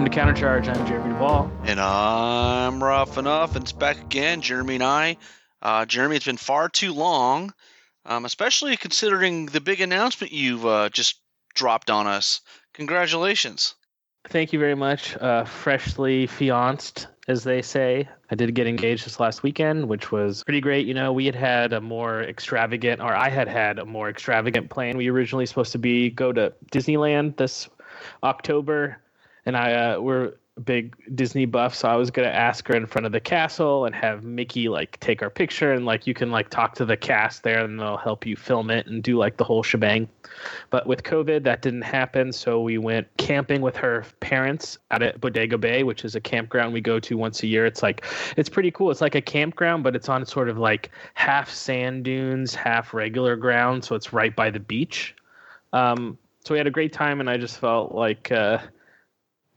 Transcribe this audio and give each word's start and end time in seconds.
Welcome 0.00 0.14
to 0.14 0.18
Countercharge. 0.18 0.74
I'm 0.74 0.86
Jeremy 0.86 1.10
Duvall. 1.10 1.52
And 1.64 1.78
I'm 1.78 2.82
Rob 2.82 3.10
Phaneuf, 3.10 3.54
and 3.54 3.64
it's 3.64 3.72
back 3.72 4.00
again, 4.00 4.40
Jeremy 4.40 4.76
and 4.76 4.82
I. 4.82 5.18
Uh, 5.60 5.84
Jeremy, 5.84 6.16
it's 6.16 6.24
been 6.24 6.38
far 6.38 6.70
too 6.70 6.94
long, 6.94 7.52
um, 8.06 8.24
especially 8.24 8.78
considering 8.78 9.44
the 9.44 9.60
big 9.60 9.82
announcement 9.82 10.32
you've 10.32 10.64
uh, 10.64 10.88
just 10.88 11.20
dropped 11.54 11.90
on 11.90 12.06
us. 12.06 12.40
Congratulations. 12.72 13.74
Thank 14.26 14.54
you 14.54 14.58
very 14.58 14.74
much. 14.74 15.18
Uh, 15.18 15.44
freshly 15.44 16.26
fianced, 16.26 17.06
as 17.28 17.44
they 17.44 17.60
say. 17.60 18.08
I 18.30 18.36
did 18.36 18.54
get 18.54 18.66
engaged 18.66 19.04
this 19.04 19.20
last 19.20 19.42
weekend, 19.42 19.86
which 19.86 20.10
was 20.10 20.44
pretty 20.44 20.62
great. 20.62 20.86
You 20.86 20.94
know, 20.94 21.12
we 21.12 21.26
had 21.26 21.34
had 21.34 21.74
a 21.74 21.80
more 21.82 22.22
extravagant, 22.22 23.02
or 23.02 23.14
I 23.14 23.28
had 23.28 23.48
had 23.48 23.78
a 23.78 23.84
more 23.84 24.08
extravagant 24.08 24.70
plan. 24.70 24.96
We 24.96 25.10
originally 25.10 25.44
supposed 25.44 25.72
to 25.72 25.78
be 25.78 26.08
go 26.08 26.32
to 26.32 26.54
Disneyland 26.72 27.36
this 27.36 27.68
October 28.22 28.99
and 29.46 29.56
I 29.56 29.72
uh, 29.72 30.00
we're 30.00 30.34
big 30.60 30.94
Disney 31.14 31.46
buff, 31.46 31.74
so 31.74 31.88
I 31.88 31.96
was 31.96 32.10
gonna 32.10 32.28
ask 32.28 32.66
her 32.68 32.74
in 32.74 32.86
front 32.86 33.06
of 33.06 33.12
the 33.12 33.20
castle 33.20 33.86
and 33.86 33.94
have 33.94 34.24
Mickey 34.24 34.68
like 34.68 34.98
take 35.00 35.22
our 35.22 35.30
picture 35.30 35.72
and 35.72 35.86
like 35.86 36.06
you 36.06 36.14
can 36.14 36.30
like 36.30 36.50
talk 36.50 36.74
to 36.74 36.84
the 36.84 36.96
cast 36.96 37.42
there 37.42 37.64
and 37.64 37.78
they'll 37.78 37.96
help 37.96 38.26
you 38.26 38.36
film 38.36 38.70
it 38.70 38.86
and 38.86 39.02
do 39.02 39.16
like 39.16 39.36
the 39.36 39.44
whole 39.44 39.62
shebang. 39.62 40.08
But 40.70 40.86
with 40.86 41.02
COVID, 41.02 41.42
that 41.44 41.62
didn't 41.62 41.82
happen, 41.82 42.32
so 42.32 42.60
we 42.60 42.78
went 42.78 43.08
camping 43.16 43.60
with 43.62 43.76
her 43.76 44.04
parents 44.20 44.78
out 44.90 45.02
at 45.02 45.20
Bodega 45.20 45.58
Bay, 45.58 45.82
which 45.82 46.04
is 46.04 46.14
a 46.14 46.20
campground 46.20 46.72
we 46.72 46.80
go 46.80 47.00
to 47.00 47.16
once 47.16 47.42
a 47.42 47.46
year. 47.46 47.66
It's 47.66 47.82
like 47.82 48.04
it's 48.36 48.48
pretty 48.48 48.70
cool. 48.70 48.90
It's 48.90 49.00
like 49.00 49.14
a 49.14 49.22
campground, 49.22 49.82
but 49.82 49.96
it's 49.96 50.08
on 50.08 50.24
sort 50.26 50.48
of 50.48 50.58
like 50.58 50.90
half 51.14 51.50
sand 51.50 52.04
dunes, 52.04 52.54
half 52.54 52.94
regular 52.94 53.36
ground, 53.36 53.84
so 53.84 53.94
it's 53.94 54.12
right 54.12 54.34
by 54.34 54.50
the 54.50 54.60
beach. 54.60 55.14
Um, 55.72 56.18
so 56.44 56.54
we 56.54 56.58
had 56.58 56.66
a 56.66 56.70
great 56.70 56.92
time, 56.92 57.20
and 57.20 57.30
I 57.30 57.36
just 57.36 57.58
felt 57.58 57.92
like. 57.92 58.30
Uh, 58.30 58.58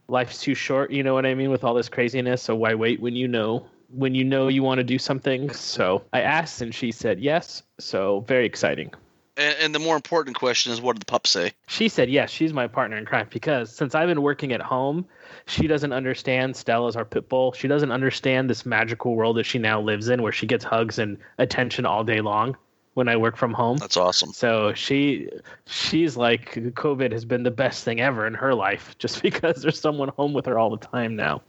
life's 0.08 0.42
too 0.42 0.54
short 0.54 0.92
you 0.92 1.04
know 1.04 1.14
what 1.14 1.26
i 1.26 1.34
mean 1.34 1.50
with 1.50 1.64
all 1.64 1.74
this 1.74 1.90
craziness 1.90 2.42
so 2.42 2.56
why 2.56 2.74
wait 2.74 3.00
when 3.00 3.16
you 3.16 3.28
know 3.28 3.66
when 3.94 4.16
you 4.16 4.24
know 4.24 4.48
you 4.48 4.64
want 4.64 4.80
to 4.80 4.84
do 4.84 4.98
something? 4.98 5.52
So 5.54 6.04
i 6.14 6.22
asked 6.22 6.62
and 6.62 6.74
she 6.74 6.92
said 6.92 7.20
yes 7.20 7.64
so 7.80 8.22
very 8.22 8.46
exciting. 8.46 8.94
And, 9.36 9.56
and, 9.60 9.76
the 9.76 9.80
more 9.80 9.96
important 9.96 10.38
question 10.38 10.72
is 10.72 10.80
what 10.80 10.96
did 10.96 11.02
the 11.02 11.08
pup 11.08 11.26
say? 11.26 11.54
She 11.68 11.90
said 11.90 12.10
yes 12.10 12.30
she's 12.30 12.54
my 12.54 12.68
partner 12.68 12.98
in 12.98 13.06
crime 13.06 13.28
because 13.30 13.76
since 13.76 13.96
i've 13.96 14.08
been 14.08 14.22
working 14.22 14.52
at 14.52 14.62
home 14.62 15.06
she 15.46 15.68
doesn't 15.68 15.94
understand 15.94 16.56
stella's 16.56 16.96
our 16.96 17.06
pit 17.06 17.30
bull. 17.30 17.54
She 17.54 17.68
doesn't 17.68 17.92
understand 17.92 18.50
this 18.50 18.66
magical 18.66 19.16
world 19.16 19.38
that 19.38 19.46
she 19.46 19.60
now 19.60 19.82
lives 19.82 20.10
in 20.10 20.22
where 20.22 20.32
she 20.32 20.46
gets 20.46 20.64
hugs 20.64 21.00
and 21.00 21.18
attention 21.38 21.86
all 21.86 22.04
day 22.04 22.22
long 22.22 22.58
when 22.94 23.08
I 23.08 23.18
work 23.18 23.38
from 23.38 23.54
home. 23.54 23.78
That's 23.78 23.98
awesome. 23.98 24.34
So 24.34 24.74
she 24.74 25.30
she's 25.66 26.16
like 26.16 26.54
COVID 26.54 27.12
has 27.12 27.26
been 27.26 27.44
the 27.44 27.52
best 27.52 27.84
thing 27.84 28.02
ever 28.02 28.28
in 28.28 28.34
her 28.34 28.54
life 28.54 28.96
just 29.00 29.22
because 29.22 29.62
there's 29.62 29.80
someone 29.80 30.10
home 30.10 30.34
with 30.34 30.46
her 30.46 30.60
all 30.60 30.70
the 30.70 30.86
time 30.86 31.16
now. 31.16 31.42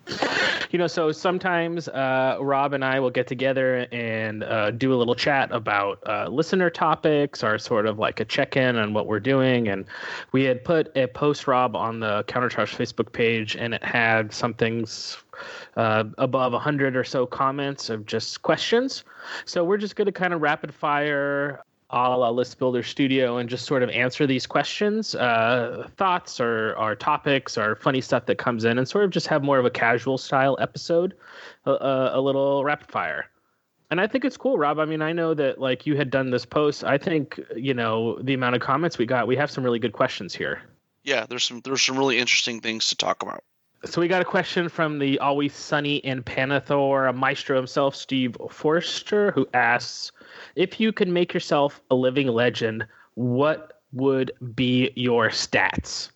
You 0.70 0.78
know, 0.78 0.86
so 0.86 1.12
sometimes 1.12 1.88
uh, 1.88 2.38
Rob 2.40 2.72
and 2.72 2.84
I 2.84 2.98
will 2.98 3.10
get 3.10 3.26
together 3.26 3.86
and 3.92 4.42
uh, 4.42 4.72
do 4.72 4.92
a 4.92 4.96
little 4.96 5.14
chat 5.14 5.52
about 5.52 6.02
uh, 6.06 6.26
listener 6.28 6.68
topics 6.68 7.44
or 7.44 7.58
sort 7.58 7.86
of 7.86 7.98
like 7.98 8.18
a 8.18 8.24
check 8.24 8.56
in 8.56 8.76
on 8.76 8.92
what 8.92 9.06
we're 9.06 9.20
doing. 9.20 9.68
And 9.68 9.84
we 10.32 10.42
had 10.42 10.64
put 10.64 10.90
a 10.96 11.06
post, 11.06 11.46
Rob, 11.46 11.76
on 11.76 12.00
the 12.00 12.24
Countercharge 12.26 12.74
Facebook 12.74 13.12
page, 13.12 13.54
and 13.54 13.74
it 13.74 13.84
had 13.84 14.32
some 14.32 14.54
things 14.54 15.16
uh, 15.76 16.04
above 16.18 16.52
100 16.52 16.96
or 16.96 17.04
so 17.04 17.26
comments 17.26 17.90
of 17.90 18.06
just 18.06 18.42
questions. 18.42 19.04
So 19.44 19.64
we're 19.64 19.78
just 19.78 19.96
going 19.96 20.06
to 20.06 20.12
kind 20.12 20.34
of 20.34 20.42
rapid 20.42 20.72
fire 20.74 21.62
a 21.90 22.16
la 22.16 22.30
List 22.30 22.58
Builder 22.58 22.82
Studio 22.82 23.36
and 23.36 23.48
just 23.48 23.66
sort 23.66 23.82
of 23.82 23.90
answer 23.90 24.26
these 24.26 24.46
questions, 24.46 25.14
uh, 25.14 25.88
thoughts 25.96 26.40
or, 26.40 26.74
or 26.76 26.96
topics 26.96 27.56
or 27.56 27.76
funny 27.76 28.00
stuff 28.00 28.26
that 28.26 28.36
comes 28.36 28.64
in 28.64 28.78
and 28.78 28.88
sort 28.88 29.04
of 29.04 29.10
just 29.10 29.28
have 29.28 29.44
more 29.44 29.58
of 29.58 29.64
a 29.64 29.70
casual 29.70 30.18
style 30.18 30.56
episode, 30.60 31.14
a, 31.66 32.10
a 32.14 32.20
little 32.20 32.64
rapid 32.64 32.90
fire. 32.90 33.26
And 33.90 34.00
I 34.00 34.08
think 34.08 34.24
it's 34.24 34.36
cool, 34.36 34.58
Rob. 34.58 34.80
I 34.80 34.86
mean, 34.86 35.02
I 35.02 35.12
know 35.12 35.34
that 35.34 35.60
like 35.60 35.86
you 35.86 35.96
had 35.96 36.10
done 36.10 36.30
this 36.30 36.44
post. 36.44 36.82
I 36.82 36.98
think, 36.98 37.38
you 37.54 37.74
know, 37.74 38.18
the 38.20 38.34
amount 38.34 38.56
of 38.56 38.60
comments 38.60 38.98
we 38.98 39.06
got, 39.06 39.28
we 39.28 39.36
have 39.36 39.50
some 39.50 39.62
really 39.62 39.78
good 39.78 39.92
questions 39.92 40.34
here. 40.34 40.62
Yeah, 41.04 41.26
there's 41.28 41.44
some 41.44 41.60
there's 41.60 41.82
some 41.82 41.98
really 41.98 42.18
interesting 42.18 42.60
things 42.60 42.88
to 42.88 42.96
talk 42.96 43.22
about. 43.22 43.44
So 43.84 44.00
we 44.00 44.08
got 44.08 44.22
a 44.22 44.24
question 44.24 44.68
from 44.68 44.98
the 44.98 45.18
always 45.18 45.54
sunny 45.54 45.96
in 45.96 46.22
Pannithor 46.22 47.14
maestro 47.14 47.56
himself, 47.56 47.94
Steve 47.94 48.36
Forster, 48.50 49.30
who 49.32 49.46
asks, 49.52 50.10
"If 50.56 50.80
you 50.80 50.92
could 50.92 51.08
make 51.08 51.34
yourself 51.34 51.82
a 51.90 51.94
living 51.94 52.28
legend, 52.28 52.86
what 53.14 53.82
would 53.92 54.32
be 54.54 54.90
your 54.96 55.28
stats?" 55.28 56.10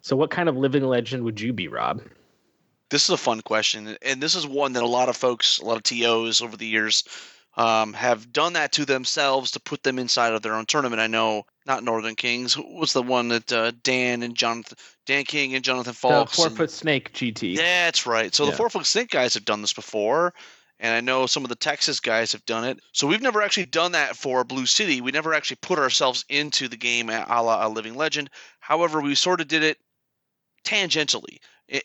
So, 0.00 0.14
what 0.14 0.30
kind 0.30 0.48
of 0.48 0.56
living 0.56 0.84
legend 0.84 1.24
would 1.24 1.40
you 1.40 1.52
be, 1.52 1.66
Rob? 1.66 2.02
This 2.90 3.04
is 3.04 3.10
a 3.10 3.16
fun 3.16 3.40
question, 3.40 3.96
and 4.02 4.22
this 4.22 4.34
is 4.34 4.46
one 4.46 4.74
that 4.74 4.82
a 4.82 4.86
lot 4.86 5.08
of 5.08 5.16
folks, 5.16 5.58
a 5.58 5.64
lot 5.64 5.76
of 5.76 5.82
TOs 5.82 6.40
over 6.40 6.56
the 6.56 6.66
years, 6.66 7.04
um, 7.56 7.92
have 7.94 8.32
done 8.32 8.54
that 8.54 8.72
to 8.72 8.84
themselves 8.84 9.50
to 9.52 9.60
put 9.60 9.82
them 9.82 9.98
inside 9.98 10.32
of 10.32 10.42
their 10.42 10.54
own 10.54 10.66
tournament. 10.66 11.00
I 11.00 11.06
know 11.06 11.46
not 11.66 11.84
Northern 11.84 12.14
Kings. 12.16 12.56
Was 12.56 12.92
the 12.92 13.02
one 13.02 13.28
that 13.28 13.52
uh, 13.52 13.72
Dan 13.82 14.22
and 14.22 14.34
Jonathan, 14.34 14.78
Dan 15.06 15.24
King 15.24 15.54
and 15.54 15.64
Jonathan 15.64 15.94
Falks? 15.94 16.30
The 16.30 16.36
four 16.36 16.50
foot 16.50 16.70
snake 16.70 17.12
GT. 17.12 17.56
That's 17.56 18.06
right. 18.06 18.34
So 18.34 18.44
yeah. 18.44 18.50
the 18.50 18.56
four 18.56 18.70
foot 18.70 18.86
snake 18.86 19.10
guys 19.10 19.34
have 19.34 19.44
done 19.44 19.60
this 19.60 19.72
before, 19.72 20.32
and 20.78 20.94
I 20.94 21.00
know 21.00 21.26
some 21.26 21.44
of 21.44 21.48
the 21.48 21.56
Texas 21.56 22.00
guys 22.00 22.32
have 22.32 22.44
done 22.46 22.64
it. 22.64 22.80
So 22.92 23.06
we've 23.06 23.22
never 23.22 23.42
actually 23.42 23.66
done 23.66 23.92
that 23.92 24.16
for 24.16 24.44
Blue 24.44 24.66
City. 24.66 25.00
We 25.00 25.10
never 25.10 25.34
actually 25.34 25.58
put 25.62 25.78
ourselves 25.78 26.24
into 26.28 26.68
the 26.68 26.76
game 26.76 27.10
a 27.10 27.24
la 27.42 27.66
a 27.66 27.68
Living 27.68 27.94
Legend. 27.94 28.30
However, 28.60 29.00
we 29.00 29.14
sort 29.14 29.40
of 29.40 29.48
did 29.48 29.62
it 29.62 29.78
tangentially 30.64 31.38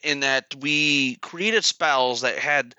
in 0.03 0.19
that 0.21 0.53
we 0.59 1.15
created 1.17 1.63
spells 1.63 2.21
that 2.21 2.37
had 2.37 2.75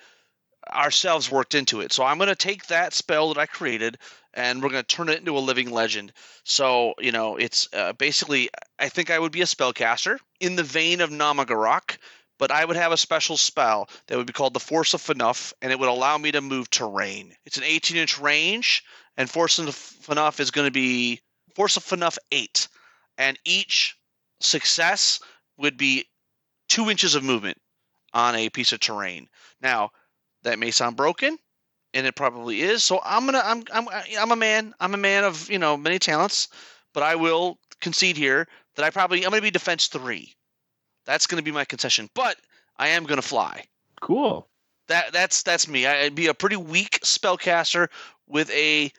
ourselves 0.73 1.31
worked 1.31 1.55
into 1.55 1.81
it. 1.81 1.93
So 1.93 2.05
I'm 2.05 2.19
going 2.19 2.29
to 2.29 2.35
take 2.35 2.67
that 2.67 2.93
spell 2.93 3.33
that 3.33 3.41
I 3.41 3.47
created 3.47 3.99
and 4.35 4.63
we're 4.63 4.71
going 4.71 4.85
to 4.85 4.97
turn 4.97 5.09
it 5.09 5.19
into 5.19 5.37
a 5.37 5.41
living 5.41 5.71
legend. 5.71 6.13
So, 6.45 6.95
you 6.99 7.13
know, 7.13 7.37
it's 7.37 7.69
uh, 7.73 7.93
basically, 7.95 8.51
I 8.79 8.89
think 8.89 9.11
I 9.11 9.19
would 9.19 9.33
be 9.33 9.43
a 9.43 9.47
spellcaster 9.47 10.19
in 10.41 10.57
the 10.57 10.63
vein 10.63 11.01
of 11.01 11.11
Nomagarok, 11.11 11.97
but 12.39 12.51
I 12.51 12.65
would 12.65 12.77
have 12.77 12.93
a 12.93 12.97
special 12.97 13.37
spell 13.37 13.89
that 14.07 14.17
would 14.17 14.27
be 14.27 14.33
called 14.33 14.55
the 14.55 14.61
Force 14.61 14.95
of 14.95 15.03
Phaneuf, 15.03 15.53
and 15.61 15.73
it 15.73 15.79
would 15.79 15.89
allow 15.89 16.17
me 16.19 16.31
to 16.33 16.41
move 16.41 16.71
terrain. 16.71 17.35
It's 17.45 17.57
an 17.57 17.65
18 17.65 17.97
inch 17.97 18.19
range, 18.19 18.85
and 19.17 19.29
Force 19.29 19.59
of 19.59 19.67
Phaneuf 19.67 20.41
is 20.41 20.51
going 20.51 20.67
to 20.67 20.73
be 20.73 21.21
Force 21.55 21.77
of 21.77 21.85
Phaneuf 21.85 22.19
8. 22.31 22.69
And 23.17 23.39
each 23.45 23.97
success 24.41 25.21
would 25.57 25.77
be 25.77 26.07
two 26.69 26.89
inches 26.91 27.17
of 27.17 27.25
movement 27.25 27.59
on 28.15 28.37
a 28.37 28.49
piece 28.49 28.73
of 28.73 28.81
terrain. 28.81 29.29
Now, 29.61 29.91
that 30.43 30.59
may 30.59 30.71
sound 30.71 30.97
broken, 30.97 31.39
and 31.95 32.07
it 32.07 32.15
probably 32.15 32.63
is. 32.63 32.85
So 32.85 33.01
I'm 33.05 33.25
gonna 33.27 33.43
I'm 33.45 33.65
I'm 33.73 33.89
I'm 34.19 34.33
a 34.33 34.37
man. 34.37 34.75
I'm 34.81 34.95
a 34.95 34.99
man 34.99 35.25
of 35.25 35.51
you 35.51 35.59
know 35.59 35.77
many 35.77 35.99
talents, 35.99 36.49
but 36.95 37.03
I 37.03 37.15
will 37.15 37.59
concede 37.81 38.17
here 38.17 38.49
that 38.77 38.85
I 38.85 38.91
probably 38.91 39.25
I'm 39.25 39.31
gonna 39.31 39.43
be 39.43 39.51
defense 39.51 39.87
three. 39.87 40.35
That's 41.07 41.27
gonna 41.27 41.43
be 41.43 41.53
my 41.53 41.65
concession, 41.65 42.09
but 42.15 42.37
I 42.77 42.89
am 42.89 43.05
gonna 43.05 43.23
fly. 43.23 43.65
Cool. 44.01 44.49
That 44.89 45.13
that's 45.13 45.43
that's 45.43 45.69
me. 45.69 45.87
I'd 45.87 46.15
be 46.15 46.27
a 46.27 46.35
pretty 46.35 46.57
weak 46.57 47.01
spellcaster 47.03 47.89
with 48.27 48.51
a 48.51 48.93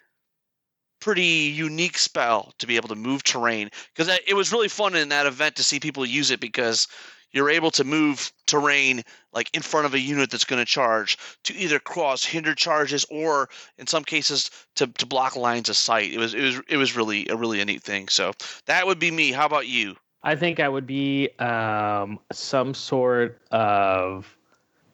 pretty 0.99 1.23
unique 1.23 1.97
spell 1.97 2.53
to 2.59 2.67
be 2.67 2.75
able 2.75 2.89
to 2.89 2.95
move 2.95 3.23
terrain 3.23 3.69
because 3.95 4.19
it 4.27 4.33
was 4.33 4.51
really 4.51 4.67
fun 4.67 4.95
in 4.95 5.09
that 5.09 5.25
event 5.25 5.55
to 5.55 5.63
see 5.63 5.79
people 5.79 6.05
use 6.05 6.29
it 6.29 6.41
because 6.41 6.87
you're 7.31 7.49
able 7.49 7.71
to 7.71 7.83
move 7.83 8.31
terrain 8.45 9.03
like 9.33 9.49
in 9.55 9.61
front 9.61 9.85
of 9.85 9.93
a 9.93 9.99
unit 9.99 10.31
that's 10.31 10.45
going 10.45 10.59
to 10.61 10.65
charge 10.65 11.17
to 11.43 11.53
either 11.53 11.79
cross 11.79 12.23
hinder 12.23 12.55
charges 12.55 13.05
or 13.09 13.49
in 13.77 13.87
some 13.87 14.03
cases 14.03 14.49
to, 14.75 14.87
to 14.87 15.05
block 15.05 15.35
lines 15.35 15.69
of 15.69 15.77
sight. 15.77 16.11
It 16.11 16.17
was 16.17 16.33
it 16.33 16.41
was 16.41 16.61
it 16.67 16.77
was 16.77 16.95
really 16.95 17.27
a 17.29 17.35
really 17.35 17.61
a 17.61 17.65
neat 17.65 17.83
thing. 17.83 18.07
So 18.07 18.33
that 18.65 18.85
would 18.85 18.99
be 18.99 19.11
me. 19.11 19.31
How 19.31 19.45
about 19.45 19.67
you? 19.67 19.95
I 20.23 20.35
think 20.35 20.59
I 20.59 20.67
would 20.67 20.85
be 20.85 21.29
um, 21.39 22.19
some 22.31 22.73
sort 22.73 23.39
of 23.51 24.35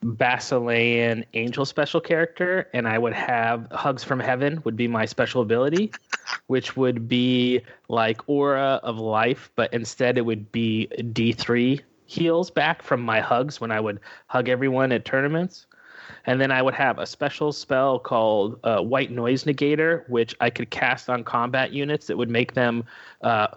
Basilean 0.04 1.26
angel 1.34 1.66
special 1.66 2.00
character, 2.00 2.70
and 2.74 2.88
I 2.88 3.00
would 3.00 3.14
have 3.14 3.68
Hugs 3.72 4.04
from 4.04 4.20
Heaven 4.20 4.62
would 4.64 4.76
be 4.76 4.88
my 4.88 5.06
special 5.06 5.42
ability, 5.42 5.92
which 6.46 6.78
would 6.78 7.08
be 7.08 7.62
like 7.90 8.22
Aura 8.28 8.80
of 8.84 9.00
Life, 9.00 9.50
but 9.56 9.74
instead 9.74 10.20
it 10.20 10.22
would 10.22 10.52
be 10.52 10.88
D3 10.96 11.82
heals 12.06 12.50
back 12.50 12.82
from 12.82 13.02
my 13.02 13.20
hugs 13.20 13.60
when 13.60 13.72
I 13.72 13.80
would 13.80 14.00
hug 14.28 14.50
everyone 14.50 14.92
at 14.92 15.06
tournaments. 15.06 15.68
And 16.26 16.40
then 16.40 16.52
I 16.52 16.62
would 16.62 16.74
have 16.74 17.00
a 17.00 17.06
special 17.06 17.52
spell 17.52 18.00
called 18.00 18.60
uh, 18.64 18.80
White 18.80 19.12
Noise 19.12 19.44
Negator, 19.44 20.08
which 20.10 20.36
I 20.40 20.50
could 20.50 20.70
cast 20.70 21.10
on 21.10 21.24
combat 21.24 21.72
units 21.72 22.08
that 22.08 22.18
would 22.18 22.30
make 22.30 22.54
them 22.54 22.84
uh, 23.22 23.48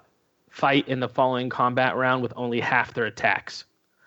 fight 0.49 0.89
in 0.89 1.01
the 1.01 1.09
following 1.09 1.49
combat 1.49 1.97
round 1.97 2.23
with 2.23 2.33
only 2.37 2.61
half 2.61 2.95
their 2.95 3.07
attacks. 3.07 3.65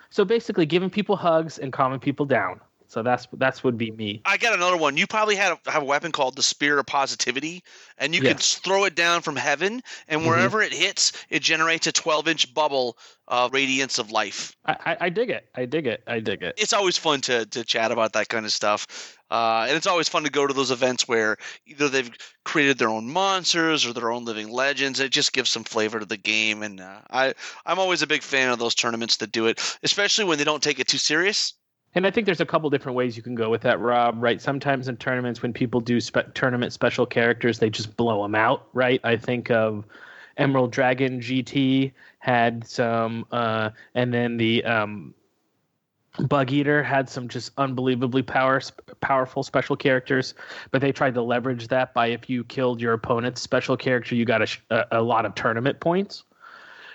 So 0.09 0.25
basically, 0.25 0.65
giving 0.65 0.89
people 0.89 1.15
hugs 1.15 1.57
and 1.57 1.71
calming 1.71 1.99
people 1.99 2.25
down. 2.25 2.59
So 2.91 3.01
that's 3.01 3.25
that's 3.38 3.63
would 3.63 3.77
be 3.77 3.89
me. 3.91 4.21
I 4.25 4.35
got 4.35 4.53
another 4.53 4.75
one. 4.75 4.97
You 4.97 5.07
probably 5.07 5.38
had 5.38 5.53
a, 5.53 5.71
have 5.71 5.81
a 5.81 5.85
weapon 5.85 6.11
called 6.11 6.35
the 6.35 6.43
Spear 6.43 6.77
of 6.77 6.88
Positivity, 6.88 7.63
and 7.97 8.13
you 8.13 8.21
yes. 8.21 8.33
can 8.33 8.63
throw 8.63 8.83
it 8.83 8.95
down 8.95 9.21
from 9.21 9.38
heaven, 9.38 9.81
and 10.09 10.19
mm-hmm. 10.19 10.29
wherever 10.29 10.57
mm-hmm. 10.57 10.73
it 10.73 10.77
hits, 10.77 11.13
it 11.29 11.41
generates 11.41 11.88
a 11.88 11.93
12 11.93 12.27
inch 12.27 12.53
bubble 12.53 12.97
of 13.29 13.53
radiance 13.53 13.97
of 13.97 14.11
life. 14.11 14.57
I, 14.65 14.75
I, 14.85 14.97
I, 15.05 15.09
dig 15.09 15.29
it. 15.29 15.47
I 15.55 15.63
dig 15.63 15.88
it. 15.88 16.03
I 16.05 16.19
dig 16.19 16.43
it. 16.43 16.55
It's 16.57 16.73
always 16.73 16.97
fun 16.97 17.21
to 17.21 17.45
to 17.45 17.63
chat 17.63 17.93
about 17.93 18.11
that 18.11 18.27
kind 18.27 18.45
of 18.45 18.51
stuff. 18.51 19.17
Uh, 19.31 19.67
and 19.69 19.77
it's 19.77 19.88
always 19.88 20.09
fun 20.09 20.25
to 20.25 20.29
go 20.29 20.45
to 20.45 20.53
those 20.53 20.71
events 20.71 21.07
where 21.07 21.38
either 21.65 21.88
they've 21.88 22.11
created 22.43 22.77
their 22.77 22.89
own 22.89 23.07
monsters 23.07 23.85
or 23.85 23.93
their 23.93 24.11
own 24.11 24.25
living 24.25 24.49
legends. 24.49 24.99
It 24.99 25.13
just 25.13 25.31
gives 25.31 25.49
some 25.49 25.63
flavor 25.63 26.01
to 26.01 26.05
the 26.05 26.17
game, 26.17 26.61
and 26.61 26.81
uh, 26.81 26.99
I 27.09 27.35
I'm 27.65 27.79
always 27.79 28.01
a 28.01 28.07
big 28.07 28.21
fan 28.21 28.51
of 28.51 28.59
those 28.59 28.75
tournaments 28.75 29.15
that 29.17 29.31
do 29.31 29.47
it, 29.47 29.61
especially 29.81 30.25
when 30.25 30.38
they 30.38 30.43
don't 30.43 30.61
take 30.61 30.81
it 30.81 30.89
too 30.89 30.97
serious. 30.97 31.53
And 31.93 32.07
I 32.07 32.11
think 32.11 32.25
there's 32.25 32.41
a 32.41 32.45
couple 32.45 32.69
different 32.69 32.95
ways 32.95 33.17
you 33.17 33.23
can 33.23 33.35
go 33.35 33.49
with 33.49 33.61
that, 33.61 33.79
Rob. 33.79 34.21
Right? 34.21 34.41
Sometimes 34.41 34.88
in 34.88 34.97
tournaments, 34.97 35.41
when 35.41 35.53
people 35.53 35.81
do 35.81 35.99
spe- 35.99 36.33
tournament 36.33 36.73
special 36.73 37.05
characters, 37.05 37.59
they 37.59 37.69
just 37.69 37.95
blow 37.97 38.21
them 38.23 38.35
out. 38.35 38.67
Right? 38.73 39.01
I 39.03 39.17
think 39.17 39.51
of 39.51 39.85
Emerald 40.38 40.71
Dragon 40.71 41.19
GT 41.19 41.91
had 42.19 42.65
some, 42.67 43.25
uh, 43.31 43.71
and 43.95 44.13
then 44.13 44.38
the 44.38 44.63
um, 44.63 45.13
Bug 46.27 46.51
Eater 46.51 46.83
had 46.83 47.09
some 47.09 47.27
just 47.27 47.51
unbelievably 47.57 48.23
power, 48.23 48.61
powerful 48.99 49.43
special 49.43 49.75
characters, 49.75 50.33
but 50.71 50.81
they 50.81 50.91
tried 50.91 51.13
to 51.13 51.21
leverage 51.21 51.67
that 51.69 51.93
by 51.93 52.07
if 52.07 52.29
you 52.29 52.43
killed 52.43 52.81
your 52.81 52.93
opponent's 52.93 53.41
special 53.41 53.77
character, 53.77 54.15
you 54.15 54.25
got 54.25 54.41
a, 54.69 54.97
a 54.97 55.01
lot 55.01 55.25
of 55.25 55.35
tournament 55.35 55.79
points. 55.79 56.23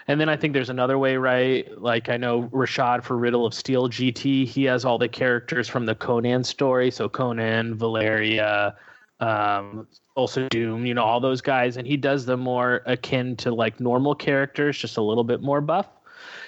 And 0.09 0.21
then 0.21 0.29
I 0.29 0.37
think 0.37 0.53
there's 0.53 0.71
another 0.71 0.99
way, 0.99 1.17
right? 1.17 1.67
Like 1.81 2.09
I 2.09 2.17
know 2.17 2.45
Rashad 2.45 3.03
for 3.03 3.17
Riddle 3.17 3.45
of 3.45 3.53
Steel 3.53 3.89
GT, 3.89 4.47
he 4.47 4.65
has 4.65 4.85
all 4.85 4.99
the 4.99 5.09
characters 5.09 5.69
from 5.69 5.87
the 5.87 5.95
Conan 5.95 6.45
story. 6.45 6.91
So 6.91 7.09
Conan, 7.09 7.75
Valeria, 7.75 8.77
um, 9.19 9.89
also 10.15 10.49
Doom, 10.49 10.87
you 10.87 10.95
know, 10.95 11.03
all 11.03 11.19
those 11.19 11.41
guys. 11.41 11.77
And 11.77 11.87
he 11.87 11.97
does 11.97 12.25
them 12.25 12.41
more 12.41 12.83
akin 12.87 13.37
to 13.37 13.53
like 13.53 13.81
normal 13.81 14.15
characters, 14.15 14.79
just 14.79 14.97
a 14.97 15.03
little 15.03 15.25
bit 15.25 15.43
more 15.43 15.61
buff. 15.61 15.89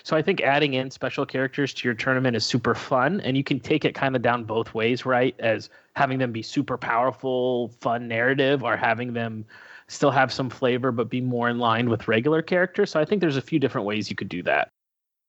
So 0.03 0.17
I 0.17 0.23
think 0.23 0.41
adding 0.41 0.75
in 0.75 0.91
special 0.91 1.27
characters 1.27 1.75
to 1.75 1.89
your 1.89 1.95
tournament 1.95 2.37
is 2.37 2.45
super 2.45 2.75
fun, 2.75 3.21
and 3.21 3.37
you 3.37 3.45
can 3.45 3.61
take 3.61 3.85
it 3.85 3.95
kind 3.95 4.17
of 4.17 4.23
down 4.23 4.45
both 4.45 4.73
ways, 4.73 5.05
right? 5.05 5.35
As 5.39 5.69
having 5.95 6.19
them 6.19 6.33
be 6.33 6.43
super 6.43 6.79
powerful, 6.79 7.69
fun 7.81 8.09
narrative, 8.09 8.63
or 8.63 8.77
having 8.77 9.13
them 9.13 9.45
still 9.88 10.11
have 10.11 10.32
some 10.32 10.50
flavor 10.50 10.93
but 10.93 11.11
be 11.11 11.20
more 11.20 11.49
in 11.49 11.58
line 11.58 11.88
with 11.88 12.08
regular 12.08 12.43
characters. 12.43 12.90
So 12.90 13.00
I 13.00 13.05
think 13.05 13.20
there's 13.20 13.37
a 13.37 13.43
few 13.43 13.58
different 13.58 13.87
ways 13.87 14.11
you 14.11 14.17
could 14.17 14.29
do 14.29 14.43
that. 14.44 14.69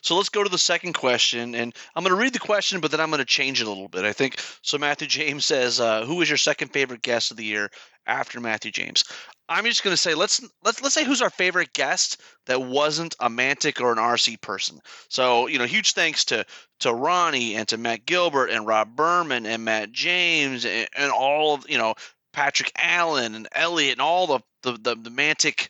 So 0.01 0.15
let's 0.15 0.29
go 0.29 0.43
to 0.43 0.49
the 0.49 0.57
second 0.57 0.93
question, 0.93 1.55
and 1.55 1.75
I'm 1.93 2.03
going 2.03 2.15
to 2.15 2.21
read 2.21 2.31
the 2.31 2.39
question, 2.39 2.79
but 2.79 2.89
then 2.89 3.01
I'm 3.01 3.09
going 3.09 3.19
to 3.19 3.25
change 3.25 3.59
it 3.59 3.67
a 3.67 3.69
little 3.69 3.89
bit. 3.89 4.05
I 4.05 4.13
think 4.13 4.39
so. 4.61 4.77
Matthew 4.77 5.09
James 5.09 5.45
says, 5.45 5.81
uh, 5.81 6.05
"Who 6.05 6.21
is 6.21 6.29
your 6.29 6.37
second 6.37 6.69
favorite 6.69 7.01
guest 7.01 7.31
of 7.31 7.37
the 7.37 7.43
year 7.43 7.69
after 8.07 8.39
Matthew 8.39 8.71
James?" 8.71 9.03
I'm 9.49 9.65
just 9.65 9.83
going 9.83 9.93
to 9.93 9.97
say 10.01 10.13
let's 10.13 10.41
let's 10.63 10.81
let's 10.81 10.95
say 10.95 11.03
who's 11.03 11.21
our 11.21 11.29
favorite 11.29 11.73
guest 11.73 12.21
that 12.45 12.61
wasn't 12.61 13.15
a 13.19 13.29
Mantic 13.29 13.81
or 13.81 13.91
an 13.91 13.97
RC 13.97 14.39
person. 14.39 14.79
So 15.09 15.47
you 15.47 15.59
know, 15.59 15.65
huge 15.65 15.91
thanks 15.93 16.23
to 16.25 16.45
to 16.79 16.93
Ronnie 16.93 17.55
and 17.55 17.67
to 17.67 17.77
Matt 17.77 18.05
Gilbert 18.05 18.51
and 18.51 18.65
Rob 18.65 18.95
Berman 18.95 19.45
and 19.45 19.65
Matt 19.65 19.91
James 19.91 20.65
and, 20.65 20.87
and 20.95 21.11
all 21.11 21.55
of 21.55 21.69
you 21.69 21.77
know 21.77 21.95
Patrick 22.31 22.71
Allen 22.77 23.35
and 23.35 23.49
Elliot 23.51 23.93
and 23.93 24.01
all 24.01 24.27
the 24.27 24.39
the 24.63 24.73
the, 24.73 24.95
the 24.95 25.11
Mantic 25.11 25.69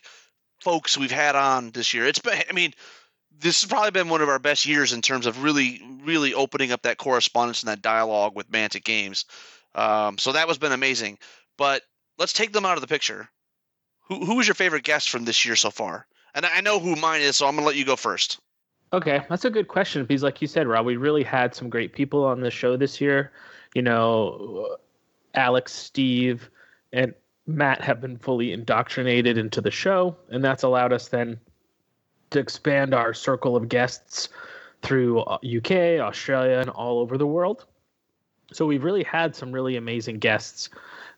folks 0.60 0.98
we've 0.98 1.10
had 1.10 1.36
on 1.36 1.70
this 1.70 1.94
year. 1.94 2.06
It's 2.06 2.18
been, 2.18 2.42
I 2.48 2.52
mean, 2.52 2.72
this 3.40 3.62
has 3.62 3.68
probably 3.68 3.90
been 3.90 4.08
one 4.08 4.20
of 4.20 4.28
our 4.28 4.38
best 4.38 4.66
years 4.66 4.92
in 4.92 5.02
terms 5.02 5.26
of 5.26 5.42
really, 5.42 5.80
really 6.04 6.34
opening 6.34 6.72
up 6.72 6.82
that 6.82 6.98
correspondence 6.98 7.62
and 7.62 7.68
that 7.68 7.82
dialogue 7.82 8.36
with 8.36 8.50
Mantic 8.50 8.84
Games. 8.84 9.24
Um, 9.74 10.18
so 10.18 10.32
that 10.32 10.46
was 10.46 10.58
been 10.58 10.72
amazing. 10.72 11.18
But 11.56 11.82
let's 12.18 12.32
take 12.32 12.52
them 12.52 12.66
out 12.66 12.76
of 12.76 12.82
the 12.82 12.86
picture. 12.86 13.28
Who 14.08 14.24
who 14.24 14.36
was 14.36 14.46
your 14.46 14.54
favorite 14.54 14.82
guest 14.82 15.10
from 15.10 15.24
this 15.24 15.44
year 15.44 15.56
so 15.56 15.70
far? 15.70 16.06
And 16.34 16.46
I 16.46 16.60
know 16.60 16.78
who 16.78 16.96
mine 16.96 17.22
is, 17.22 17.36
so 17.36 17.46
I'm 17.46 17.54
gonna 17.54 17.66
let 17.66 17.76
you 17.76 17.84
go 17.84 17.96
first. 17.96 18.40
Okay, 18.92 19.22
that's 19.28 19.44
a 19.44 19.50
good 19.50 19.68
question 19.68 20.04
because, 20.04 20.22
like 20.22 20.42
you 20.42 20.48
said, 20.48 20.66
Rob, 20.66 20.84
we 20.84 20.96
really 20.96 21.22
had 21.22 21.54
some 21.54 21.70
great 21.70 21.92
people 21.92 22.24
on 22.24 22.40
the 22.40 22.50
show 22.50 22.76
this 22.76 23.00
year. 23.00 23.32
You 23.74 23.82
know, 23.82 24.76
Alex, 25.34 25.72
Steve, 25.72 26.50
and 26.92 27.14
Matt 27.46 27.80
have 27.80 28.00
been 28.00 28.16
fully 28.16 28.52
indoctrinated 28.52 29.38
into 29.38 29.60
the 29.60 29.70
show, 29.70 30.16
and 30.28 30.44
that's 30.44 30.62
allowed 30.62 30.92
us 30.92 31.08
then 31.08 31.40
to 32.30 32.38
expand 32.38 32.94
our 32.94 33.12
circle 33.12 33.56
of 33.56 33.68
guests 33.68 34.28
through 34.82 35.20
UK, 35.20 35.72
uh, 35.72 36.04
Australia, 36.04 36.58
and 36.58 36.70
all 36.70 37.00
over 37.00 37.18
the 37.18 37.26
world. 37.26 37.66
So 38.52 38.66
we've 38.66 38.84
really 38.84 39.04
had 39.04 39.34
some 39.34 39.52
really 39.52 39.76
amazing 39.76 40.18
guests. 40.18 40.70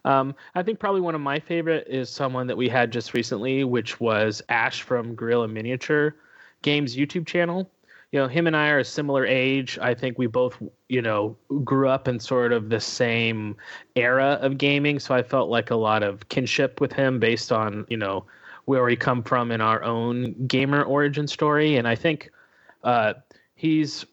Um, 0.04 0.34
I 0.54 0.62
think 0.62 0.78
probably 0.78 1.00
one 1.00 1.14
of 1.14 1.20
my 1.20 1.38
favorite 1.38 1.86
is 1.88 2.10
someone 2.10 2.46
that 2.48 2.56
we 2.56 2.68
had 2.68 2.90
just 2.90 3.14
recently, 3.14 3.64
which 3.64 4.00
was 4.00 4.42
Ash 4.48 4.82
from 4.82 5.14
Guerrilla 5.14 5.48
Miniature 5.48 6.14
Games 6.62 6.96
YouTube 6.96 7.26
channel 7.26 7.70
you 8.12 8.20
know, 8.20 8.28
him 8.28 8.46
and 8.46 8.54
I 8.54 8.68
are 8.68 8.78
a 8.78 8.84
similar 8.84 9.26
age. 9.26 9.78
I 9.80 9.94
think 9.94 10.18
we 10.18 10.26
both, 10.26 10.62
you 10.88 11.00
know, 11.00 11.34
grew 11.64 11.88
up 11.88 12.06
in 12.06 12.20
sort 12.20 12.52
of 12.52 12.68
the 12.68 12.78
same 12.78 13.56
era 13.96 14.38
of 14.42 14.58
gaming. 14.58 14.98
So 14.98 15.14
I 15.14 15.22
felt 15.22 15.48
like 15.48 15.70
a 15.70 15.76
lot 15.76 16.02
of 16.02 16.28
kinship 16.28 16.78
with 16.78 16.92
him 16.92 17.18
based 17.18 17.50
on, 17.50 17.86
you 17.88 17.96
know, 17.96 18.26
where 18.66 18.84
we 18.84 18.96
come 18.96 19.22
from 19.22 19.50
in 19.50 19.62
our 19.62 19.82
own 19.82 20.46
gamer 20.46 20.82
origin 20.82 21.26
story. 21.26 21.76
And 21.76 21.88
I 21.88 21.94
think 21.94 22.30
uh, 22.84 23.14
he's 23.54 24.04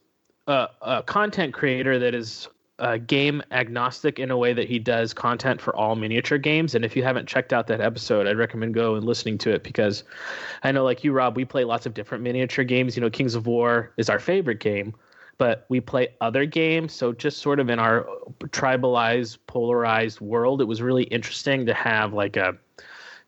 a, 0.47 0.69
a 0.81 1.03
content 1.03 1.53
creator 1.53 1.99
that 1.99 2.15
is 2.15 2.47
uh, 2.79 2.97
game 2.97 3.41
agnostic 3.51 4.19
in 4.19 4.31
a 4.31 4.37
way 4.37 4.53
that 4.53 4.67
he 4.67 4.79
does 4.79 5.13
content 5.13 5.61
for 5.61 5.75
all 5.75 5.95
miniature 5.95 6.37
games. 6.37 6.75
And 6.75 6.83
if 6.83 6.95
you 6.95 7.03
haven't 7.03 7.27
checked 7.27 7.53
out 7.53 7.67
that 7.67 7.81
episode, 7.81 8.27
I'd 8.27 8.37
recommend 8.37 8.73
go 8.73 8.95
and 8.95 9.05
listening 9.05 9.37
to 9.39 9.51
it 9.51 9.63
because 9.63 10.03
I 10.63 10.71
know, 10.71 10.83
like 10.83 11.03
you, 11.03 11.11
Rob, 11.11 11.35
we 11.35 11.45
play 11.45 11.63
lots 11.63 11.85
of 11.85 11.93
different 11.93 12.23
miniature 12.23 12.65
games. 12.65 12.95
You 12.95 13.01
know, 13.01 13.09
Kings 13.09 13.35
of 13.35 13.47
War 13.47 13.91
is 13.97 14.09
our 14.09 14.19
favorite 14.19 14.59
game, 14.59 14.95
but 15.37 15.65
we 15.69 15.79
play 15.79 16.09
other 16.21 16.45
games. 16.45 16.93
So 16.93 17.13
just 17.13 17.39
sort 17.39 17.59
of 17.59 17.69
in 17.69 17.79
our 17.79 18.07
tribalized, 18.45 19.37
polarized 19.47 20.21
world, 20.21 20.61
it 20.61 20.65
was 20.65 20.81
really 20.81 21.03
interesting 21.03 21.65
to 21.65 21.73
have 21.73 22.13
like 22.13 22.37
a 22.37 22.57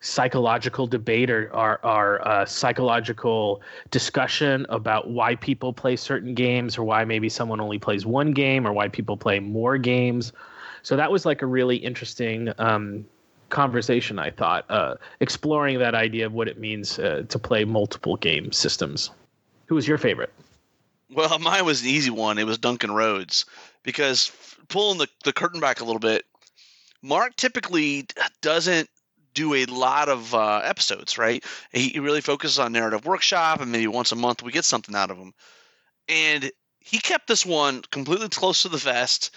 psychological 0.02 0.86
debate 0.86 1.30
or 1.30 1.48
our, 1.54 1.80
our 1.84 2.28
uh, 2.28 2.44
psychological 2.44 3.62
discussion 3.92 4.66
about 4.68 5.08
why 5.08 5.36
people 5.36 5.72
play 5.72 5.94
certain 5.94 6.34
games 6.34 6.76
or 6.76 6.82
why 6.82 7.04
maybe 7.04 7.28
someone 7.28 7.60
only 7.60 7.78
plays 7.78 8.04
one 8.04 8.32
game 8.32 8.66
or 8.66 8.72
why 8.72 8.88
people 8.88 9.16
play 9.16 9.38
more 9.38 9.78
games. 9.78 10.32
So 10.82 10.96
that 10.96 11.10
was 11.10 11.24
like 11.24 11.40
a 11.40 11.46
really 11.46 11.76
interesting 11.76 12.52
um, 12.58 13.06
conversation, 13.48 14.18
I 14.18 14.30
thought, 14.30 14.68
uh, 14.68 14.96
exploring 15.20 15.78
that 15.78 15.94
idea 15.94 16.26
of 16.26 16.32
what 16.32 16.48
it 16.48 16.58
means 16.58 16.98
uh, 16.98 17.22
to 17.28 17.38
play 17.38 17.64
multiple 17.64 18.16
game 18.16 18.50
systems. 18.50 19.10
Who 19.66 19.76
was 19.76 19.86
your 19.86 19.98
favorite? 19.98 20.32
Well, 21.14 21.38
mine 21.38 21.64
was 21.64 21.82
an 21.82 21.88
easy 21.88 22.10
one. 22.10 22.38
It 22.38 22.46
was 22.46 22.58
Duncan 22.58 22.90
Rhodes 22.90 23.44
because 23.84 24.32
pulling 24.66 24.98
the, 24.98 25.06
the 25.22 25.32
curtain 25.32 25.60
back 25.60 25.80
a 25.80 25.84
little 25.84 26.00
bit, 26.00 26.24
Mark 27.02 27.36
typically 27.36 28.06
doesn't 28.40 28.88
do 29.34 29.54
a 29.54 29.64
lot 29.66 30.08
of 30.08 30.34
uh, 30.34 30.60
episodes, 30.64 31.18
right? 31.18 31.44
He 31.72 31.98
really 31.98 32.20
focuses 32.20 32.58
on 32.58 32.72
narrative 32.72 33.04
workshop, 33.04 33.60
and 33.60 33.72
maybe 33.72 33.86
once 33.86 34.12
a 34.12 34.16
month 34.16 34.42
we 34.42 34.52
get 34.52 34.64
something 34.64 34.94
out 34.94 35.10
of 35.10 35.18
him. 35.18 35.32
And 36.08 36.50
he 36.80 36.98
kept 36.98 37.26
this 37.28 37.46
one 37.46 37.82
completely 37.90 38.28
close 38.28 38.62
to 38.62 38.68
the 38.68 38.76
vest. 38.76 39.34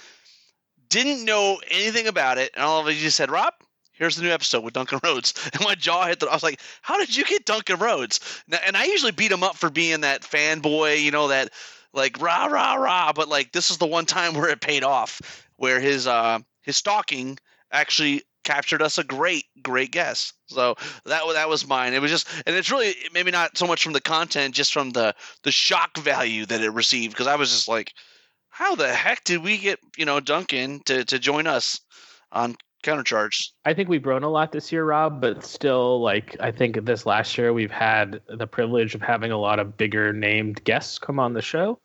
Didn't 0.89 1.25
know 1.25 1.59
anything 1.69 2.07
about 2.07 2.37
it, 2.37 2.51
and 2.55 2.63
all 2.63 2.81
of 2.81 2.87
it, 2.87 2.93
he 2.93 3.09
said, 3.09 3.31
"Rob, 3.31 3.53
here's 3.93 4.15
the 4.15 4.23
new 4.23 4.31
episode 4.31 4.63
with 4.63 4.73
Duncan 4.73 4.99
Rhodes." 5.03 5.33
And 5.53 5.63
my 5.63 5.75
jaw 5.75 6.05
hit 6.05 6.19
the. 6.19 6.27
I 6.27 6.33
was 6.33 6.43
like, 6.43 6.59
"How 6.81 6.97
did 6.97 7.15
you 7.15 7.23
get 7.25 7.45
Duncan 7.45 7.79
Rhodes?" 7.79 8.19
Now, 8.47 8.59
and 8.65 8.75
I 8.75 8.85
usually 8.85 9.11
beat 9.11 9.31
him 9.31 9.43
up 9.43 9.55
for 9.55 9.69
being 9.69 10.01
that 10.01 10.21
fanboy, 10.21 11.01
you 11.01 11.11
know, 11.11 11.29
that 11.29 11.51
like 11.93 12.21
rah 12.21 12.45
rah 12.45 12.75
rah. 12.75 13.13
But 13.13 13.29
like 13.29 13.51
this 13.51 13.71
is 13.71 13.77
the 13.77 13.87
one 13.87 14.05
time 14.05 14.33
where 14.33 14.49
it 14.49 14.61
paid 14.61 14.83
off, 14.83 15.47
where 15.55 15.79
his 15.79 16.07
uh 16.07 16.39
his 16.61 16.77
stalking 16.77 17.37
actually 17.71 18.23
captured 18.45 18.81
us 18.81 18.97
a 18.97 19.03
great, 19.03 19.45
great 19.61 19.91
guest. 19.91 20.33
So 20.47 20.75
that 21.05 21.23
that 21.33 21.49
was 21.49 21.67
mine. 21.67 21.93
It 21.93 22.01
was 22.01 22.11
just, 22.11 22.27
and 22.45 22.55
it's 22.55 22.71
really 22.71 22.95
maybe 23.13 23.31
not 23.31 23.57
so 23.57 23.67
much 23.67 23.83
from 23.83 23.93
the 23.93 24.01
content, 24.01 24.55
just 24.55 24.71
from 24.71 24.91
the 24.91 25.13
the 25.43 25.51
shock 25.51 25.97
value 25.97 26.45
that 26.45 26.61
it 26.61 26.71
received. 26.71 27.13
Because 27.13 27.27
I 27.27 27.35
was 27.35 27.51
just 27.51 27.67
like, 27.67 27.93
how 28.49 28.75
the 28.75 28.93
heck 28.93 29.23
did 29.25 29.43
we 29.43 29.57
get 29.57 29.79
you 29.97 30.05
know 30.05 30.21
Duncan 30.21 30.79
to 30.85 31.03
to 31.05 31.19
join 31.19 31.47
us 31.47 31.81
on 32.31 32.55
countercharge? 32.83 33.49
I 33.65 33.73
think 33.73 33.89
we've 33.89 34.03
grown 34.03 34.23
a 34.23 34.29
lot 34.29 34.51
this 34.51 34.71
year, 34.71 34.85
Rob, 34.85 35.19
but 35.19 35.43
still, 35.43 36.01
like 36.01 36.37
I 36.39 36.51
think 36.51 36.85
this 36.85 37.05
last 37.05 37.37
year 37.37 37.51
we've 37.51 37.71
had 37.71 38.21
the 38.27 38.47
privilege 38.47 38.95
of 38.95 39.01
having 39.01 39.31
a 39.31 39.37
lot 39.37 39.59
of 39.59 39.75
bigger 39.75 40.13
named 40.13 40.63
guests 40.63 40.99
come 40.99 41.19
on 41.19 41.33
the 41.33 41.41
show. 41.41 41.79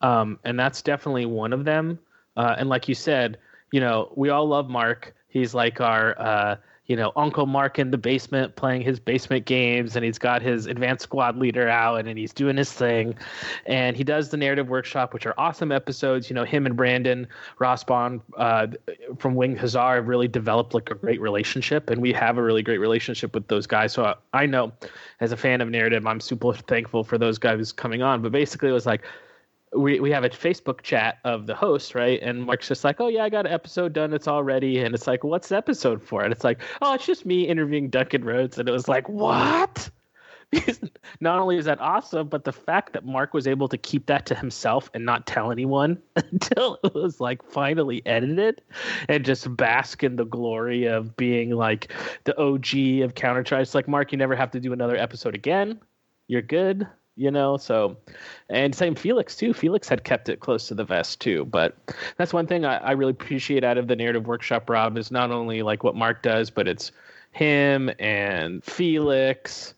um, 0.00 0.38
and 0.44 0.58
that's 0.58 0.82
definitely 0.82 1.26
one 1.26 1.52
of 1.52 1.64
them. 1.64 1.98
Uh, 2.36 2.54
and 2.58 2.68
like 2.68 2.88
you 2.88 2.94
said, 2.94 3.38
you 3.72 3.80
know, 3.80 4.12
we 4.16 4.30
all 4.30 4.46
love 4.46 4.68
Mark. 4.68 5.14
He's 5.28 5.54
like 5.54 5.80
our 5.80 6.18
uh, 6.18 6.56
you 6.88 6.96
know, 6.96 7.12
Uncle 7.16 7.44
Mark 7.44 7.78
in 7.78 7.90
the 7.90 7.98
basement 7.98 8.56
playing 8.56 8.80
his 8.80 8.98
basement 8.98 9.44
games, 9.44 9.94
and 9.94 10.02
he's 10.02 10.18
got 10.18 10.40
his 10.40 10.64
advanced 10.64 11.02
squad 11.02 11.36
leader 11.36 11.68
out, 11.68 11.96
and 12.00 12.08
and 12.08 12.18
he's 12.18 12.32
doing 12.32 12.56
his 12.56 12.72
thing. 12.72 13.14
And 13.66 13.94
he 13.94 14.02
does 14.02 14.30
the 14.30 14.38
narrative 14.38 14.68
workshop, 14.68 15.12
which 15.12 15.26
are 15.26 15.34
awesome 15.36 15.70
episodes. 15.70 16.30
You 16.30 16.34
know, 16.34 16.44
him 16.44 16.64
and 16.64 16.74
Brandon 16.74 17.28
Rossbaum 17.60 18.22
uh, 18.38 18.68
from 19.18 19.34
Wing 19.34 19.54
Hussar 19.54 19.96
have 19.96 20.08
really 20.08 20.28
developed 20.28 20.72
like 20.72 20.90
a 20.90 20.94
great 20.94 21.20
relationship, 21.20 21.90
and 21.90 22.00
we 22.00 22.10
have 22.14 22.38
a 22.38 22.42
really 22.42 22.62
great 22.62 22.78
relationship 22.78 23.34
with 23.34 23.46
those 23.48 23.66
guys. 23.66 23.92
So 23.92 24.16
I 24.32 24.46
know, 24.46 24.72
as 25.20 25.30
a 25.30 25.36
fan 25.36 25.60
of 25.60 25.68
narrative, 25.68 26.06
I'm 26.06 26.20
super 26.20 26.54
thankful 26.54 27.04
for 27.04 27.18
those 27.18 27.36
guys 27.36 27.70
coming 27.70 28.00
on. 28.00 28.22
But 28.22 28.32
basically, 28.32 28.70
it 28.70 28.72
was 28.72 28.86
like 28.86 29.02
we 29.74 30.00
we 30.00 30.10
have 30.10 30.24
a 30.24 30.30
Facebook 30.30 30.82
chat 30.82 31.18
of 31.24 31.46
the 31.46 31.54
host, 31.54 31.94
right? 31.94 32.20
And 32.22 32.44
Mark's 32.44 32.68
just 32.68 32.84
like, 32.84 33.00
"Oh 33.00 33.08
yeah, 33.08 33.24
I 33.24 33.28
got 33.28 33.46
an 33.46 33.52
episode 33.52 33.92
done. 33.92 34.12
It's 34.12 34.26
all 34.26 34.42
ready." 34.42 34.80
And 34.80 34.94
it's 34.94 35.06
like, 35.06 35.24
"What's 35.24 35.48
the 35.48 35.56
episode 35.56 36.02
for?" 36.02 36.22
And 36.22 36.32
it's 36.32 36.44
like, 36.44 36.60
"Oh, 36.80 36.94
it's 36.94 37.06
just 37.06 37.26
me 37.26 37.46
interviewing 37.46 37.90
Duncan 37.90 38.24
Rhodes." 38.24 38.58
And 38.58 38.68
it 38.68 38.72
was 38.72 38.88
like, 38.88 39.08
"What?" 39.08 39.90
Not 41.20 41.38
only 41.38 41.58
is 41.58 41.66
that 41.66 41.80
awesome, 41.80 42.28
but 42.28 42.44
the 42.44 42.52
fact 42.52 42.94
that 42.94 43.04
Mark 43.04 43.34
was 43.34 43.46
able 43.46 43.68
to 43.68 43.76
keep 43.76 44.06
that 44.06 44.24
to 44.26 44.34
himself 44.34 44.90
and 44.94 45.04
not 45.04 45.26
tell 45.26 45.52
anyone 45.52 45.98
until 46.16 46.78
it 46.82 46.94
was 46.94 47.20
like 47.20 47.42
finally 47.42 48.02
edited 48.06 48.62
and 49.08 49.24
just 49.24 49.54
bask 49.56 50.02
in 50.02 50.16
the 50.16 50.24
glory 50.24 50.86
of 50.86 51.16
being 51.16 51.50
like 51.50 51.92
the 52.24 52.38
OG 52.40 53.04
of 53.04 53.14
Counter. 53.14 53.60
It's 53.60 53.74
like, 53.74 53.88
Mark, 53.88 54.12
you 54.12 54.18
never 54.18 54.34
have 54.34 54.50
to 54.52 54.60
do 54.60 54.72
another 54.72 54.96
episode 54.96 55.34
again. 55.34 55.80
You're 56.28 56.42
good 56.42 56.86
you 57.18 57.30
know? 57.30 57.56
So 57.56 57.96
and 58.48 58.74
same 58.74 58.94
felix 58.94 59.36
too. 59.36 59.52
Felix 59.52 59.88
had 59.88 60.04
kept 60.04 60.28
it 60.28 60.40
close 60.40 60.68
to 60.68 60.74
the 60.74 60.84
vest 60.84 61.20
too. 61.20 61.44
But 61.44 61.76
that's 62.16 62.32
one 62.32 62.46
thing 62.46 62.64
I, 62.64 62.78
I, 62.78 62.92
really 62.92 63.10
appreciate 63.10 63.64
out 63.64 63.76
of 63.76 63.88
the 63.88 63.96
narrative 63.96 64.26
workshop 64.26 64.70
rob 64.70 64.96
is 64.96 65.10
not 65.10 65.30
only 65.30 65.62
like 65.62 65.84
what 65.84 65.94
mark 65.94 66.22
does 66.22 66.50
but 66.50 66.66
it's 66.66 66.92
him 67.32 67.90
and 67.98 68.64
felix 68.64 69.74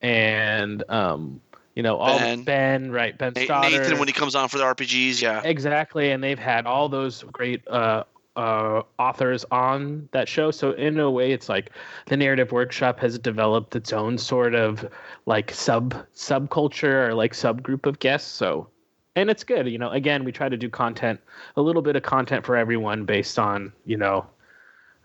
and 0.00 0.84
um 0.88 1.40
you 1.74 1.82
know 1.82 1.96
all 1.96 2.18
ben, 2.18 2.38
right? 2.38 2.46
ben 2.46 2.90
right 2.90 3.18
ben 3.18 3.32
Nathan 3.34 3.98
when 3.98 4.08
he 4.08 4.14
comes 4.14 4.34
on 4.34 4.48
for 4.48 4.58
the 4.58 4.64
RPGs 4.64 5.20
yeah. 5.20 5.42
Exactly 5.44 6.10
and 6.10 6.22
they've 6.22 6.38
had 6.38 6.66
all 6.66 6.88
those 6.88 7.22
great 7.24 7.66
uh 7.68 8.04
uh, 8.36 8.82
authors 8.98 9.44
on 9.50 10.08
that 10.12 10.28
show. 10.28 10.50
So 10.50 10.72
in 10.72 10.98
a 10.98 11.10
way, 11.10 11.32
it's 11.32 11.48
like 11.48 11.70
the 12.06 12.16
narrative 12.16 12.52
workshop 12.52 12.98
has 13.00 13.18
developed 13.18 13.76
its 13.76 13.92
own 13.92 14.18
sort 14.18 14.54
of 14.54 14.88
like 15.26 15.52
sub 15.52 15.94
subculture 16.14 17.08
or 17.08 17.14
like 17.14 17.32
subgroup 17.32 17.86
of 17.86 17.98
guests. 17.98 18.30
So 18.30 18.68
and 19.16 19.30
it's 19.30 19.44
good. 19.44 19.68
You 19.68 19.78
know, 19.78 19.90
again, 19.90 20.24
we 20.24 20.32
try 20.32 20.48
to 20.48 20.56
do 20.56 20.68
content, 20.68 21.20
a 21.56 21.62
little 21.62 21.82
bit 21.82 21.96
of 21.96 22.02
content 22.02 22.46
for 22.46 22.56
everyone 22.56 23.04
based 23.04 23.38
on 23.38 23.72
you 23.84 23.96
know 23.96 24.26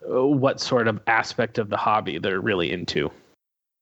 uh, 0.09 0.25
what 0.25 0.59
sort 0.59 0.87
of 0.87 0.99
aspect 1.07 1.57
of 1.57 1.69
the 1.69 1.77
hobby 1.77 2.17
they're 2.17 2.41
really 2.41 2.71
into. 2.71 3.11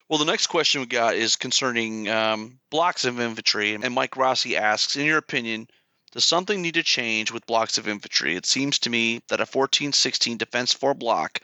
Well, 0.10 0.20
the 0.20 0.26
next 0.26 0.48
question 0.48 0.82
we 0.82 0.88
got 0.88 1.16
is 1.16 1.36
concerning 1.36 2.10
um, 2.10 2.60
blocks 2.70 3.06
of 3.06 3.20
infantry, 3.20 3.74
and 3.74 3.94
Mike 3.94 4.18
Rossi 4.18 4.56
asks, 4.56 4.96
in 4.96 5.06
your 5.06 5.18
opinion, 5.18 5.68
does 6.16 6.24
something 6.24 6.62
need 6.62 6.76
to 6.76 6.84
change 6.84 7.30
with 7.30 7.46
blocks 7.46 7.78
of 7.78 7.90
infantry? 7.90 8.38
It 8.38 8.46
seems 8.46 8.80
to 8.80 8.90
me 8.90 9.22
that 9.28 9.42
a 9.42 9.44
1416 9.44 10.38
defense 10.38 10.72
4 10.72 10.94
block 10.94 11.42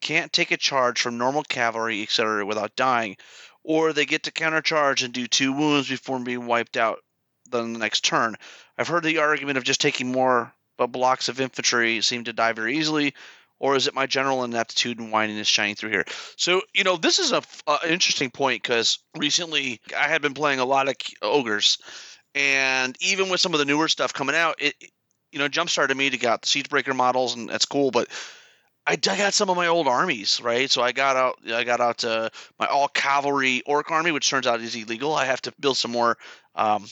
can't 0.00 0.32
take 0.32 0.50
a 0.50 0.56
charge 0.56 0.98
from 0.98 1.18
normal 1.18 1.42
cavalry, 1.42 2.02
etc., 2.02 2.46
without 2.46 2.74
dying, 2.74 3.18
or 3.62 3.92
they 3.92 4.06
get 4.06 4.22
to 4.22 4.32
countercharge 4.32 5.04
and 5.04 5.12
do 5.12 5.26
two 5.26 5.52
wounds 5.52 5.90
before 5.90 6.18
being 6.20 6.46
wiped 6.46 6.78
out 6.78 7.00
than 7.50 7.74
the 7.74 7.78
next 7.78 8.02
turn. 8.02 8.34
I've 8.78 8.88
heard 8.88 9.04
the 9.04 9.18
argument 9.18 9.58
of 9.58 9.64
just 9.64 9.82
taking 9.82 10.10
more, 10.10 10.54
but 10.78 10.86
blocks 10.86 11.28
of 11.28 11.38
infantry 11.38 12.00
seem 12.00 12.24
to 12.24 12.32
die 12.32 12.52
very 12.52 12.78
easily. 12.78 13.14
Or 13.60 13.76
is 13.76 13.86
it 13.86 13.94
my 13.94 14.06
general 14.06 14.42
ineptitude 14.42 14.98
and 14.98 15.12
whining 15.12 15.38
is 15.38 15.46
shining 15.46 15.74
through 15.74 15.90
here? 15.90 16.04
So, 16.36 16.62
you 16.74 16.82
know, 16.82 16.96
this 16.96 17.18
is 17.18 17.32
a, 17.32 17.42
a 17.66 17.90
interesting 17.90 18.30
point 18.30 18.62
because 18.62 18.98
recently 19.16 19.80
I 19.96 20.08
had 20.08 20.22
been 20.22 20.34
playing 20.34 20.58
a 20.58 20.64
lot 20.64 20.88
of 20.88 20.96
ogres 21.22 21.78
and 22.34 22.96
even 23.00 23.28
with 23.28 23.40
some 23.40 23.52
of 23.52 23.58
the 23.58 23.64
newer 23.64 23.88
stuff 23.88 24.12
coming 24.12 24.34
out, 24.34 24.56
it 24.60 24.74
you 25.32 25.38
know 25.38 25.48
jump 25.48 25.70
started 25.70 25.96
me 25.96 26.10
to 26.10 26.16
get 26.16 26.42
the 26.42 26.46
Siegebreaker 26.46 26.94
models, 26.94 27.34
and 27.34 27.48
that's 27.48 27.66
cool. 27.66 27.90
But 27.90 28.08
I 28.86 28.96
dug 28.96 29.20
out 29.20 29.34
some 29.34 29.48
of 29.48 29.56
my 29.56 29.68
old 29.68 29.88
armies, 29.88 30.40
right? 30.42 30.70
So 30.70 30.82
I 30.82 30.92
got 30.92 31.16
out, 31.16 31.38
I 31.50 31.64
got 31.64 31.80
out 31.80 32.04
my 32.58 32.66
all 32.66 32.88
cavalry 32.88 33.62
orc 33.66 33.90
army, 33.90 34.12
which 34.12 34.28
turns 34.28 34.46
out 34.46 34.60
is 34.60 34.74
illegal. 34.74 35.14
I 35.14 35.24
have 35.24 35.42
to 35.42 35.52
build 35.58 35.76
some 35.76 35.92
more. 35.92 36.18
Um, 36.54 36.86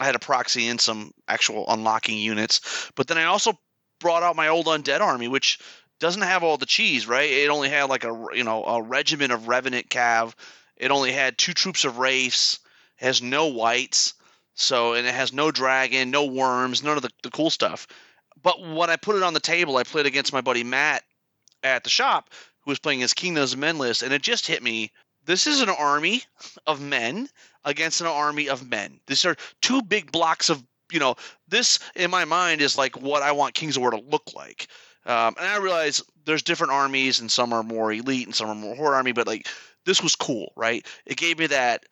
I 0.00 0.06
had 0.06 0.16
a 0.16 0.20
proxy 0.20 0.66
in 0.66 0.78
some 0.78 1.12
actual 1.28 1.66
unlocking 1.68 2.18
units, 2.18 2.90
but 2.96 3.06
then 3.06 3.18
I 3.18 3.24
also 3.24 3.58
brought 4.00 4.22
out 4.22 4.36
my 4.36 4.48
old 4.48 4.66
undead 4.66 5.00
army, 5.00 5.28
which 5.28 5.60
doesn't 6.00 6.22
have 6.22 6.42
all 6.42 6.56
the 6.56 6.66
cheese, 6.66 7.06
right? 7.06 7.30
It 7.30 7.48
only 7.48 7.68
had 7.68 7.84
like 7.84 8.04
a 8.04 8.26
you 8.32 8.44
know 8.44 8.64
a 8.64 8.82
regiment 8.82 9.32
of 9.32 9.48
revenant 9.48 9.88
cav. 9.88 10.34
It 10.76 10.90
only 10.90 11.12
had 11.12 11.38
two 11.38 11.52
troops 11.52 11.84
of 11.84 11.98
wraiths. 11.98 12.58
Has 12.96 13.20
no 13.20 13.48
wights. 13.48 14.14
So, 14.54 14.94
and 14.94 15.06
it 15.06 15.14
has 15.14 15.32
no 15.32 15.50
dragon, 15.50 16.10
no 16.10 16.24
worms, 16.24 16.82
none 16.82 16.96
of 16.96 17.02
the, 17.02 17.10
the 17.22 17.30
cool 17.30 17.50
stuff. 17.50 17.86
But 18.42 18.60
when 18.60 18.90
I 18.90 18.96
put 18.96 19.16
it 19.16 19.22
on 19.22 19.34
the 19.34 19.40
table, 19.40 19.76
I 19.76 19.82
played 19.82 20.06
against 20.06 20.32
my 20.32 20.40
buddy 20.40 20.64
Matt 20.64 21.02
at 21.62 21.82
the 21.82 21.90
shop, 21.90 22.30
who 22.60 22.70
was 22.70 22.78
playing 22.78 23.00
his 23.00 23.14
Kingdoms 23.14 23.52
of 23.52 23.58
Men 23.58 23.78
list, 23.78 24.02
and 24.02 24.12
it 24.12 24.22
just 24.22 24.46
hit 24.46 24.62
me. 24.62 24.90
This 25.24 25.46
is 25.46 25.60
an 25.60 25.70
army 25.70 26.22
of 26.66 26.80
men 26.80 27.28
against 27.64 28.00
an 28.00 28.06
army 28.06 28.48
of 28.48 28.68
men. 28.68 29.00
These 29.06 29.24
are 29.24 29.36
two 29.62 29.80
big 29.82 30.12
blocks 30.12 30.50
of, 30.50 30.62
you 30.92 31.00
know, 31.00 31.16
this 31.48 31.78
in 31.96 32.10
my 32.10 32.26
mind 32.26 32.60
is 32.60 32.76
like 32.76 33.00
what 33.00 33.22
I 33.22 33.32
want 33.32 33.54
Kings 33.54 33.76
of 33.76 33.80
War 33.80 33.90
to 33.90 34.02
look 34.10 34.34
like. 34.34 34.68
Um, 35.06 35.34
and 35.38 35.46
I 35.46 35.56
realize 35.56 36.02
there's 36.26 36.42
different 36.42 36.72
armies, 36.72 37.20
and 37.20 37.30
some 37.30 37.52
are 37.52 37.62
more 37.62 37.92
elite, 37.92 38.26
and 38.26 38.34
some 38.34 38.48
are 38.48 38.54
more 38.54 38.74
horde 38.74 38.94
army, 38.94 39.12
but 39.12 39.26
like 39.26 39.48
this 39.86 40.02
was 40.02 40.14
cool, 40.14 40.52
right? 40.56 40.86
It 41.06 41.16
gave 41.16 41.38
me 41.38 41.46
that 41.48 41.84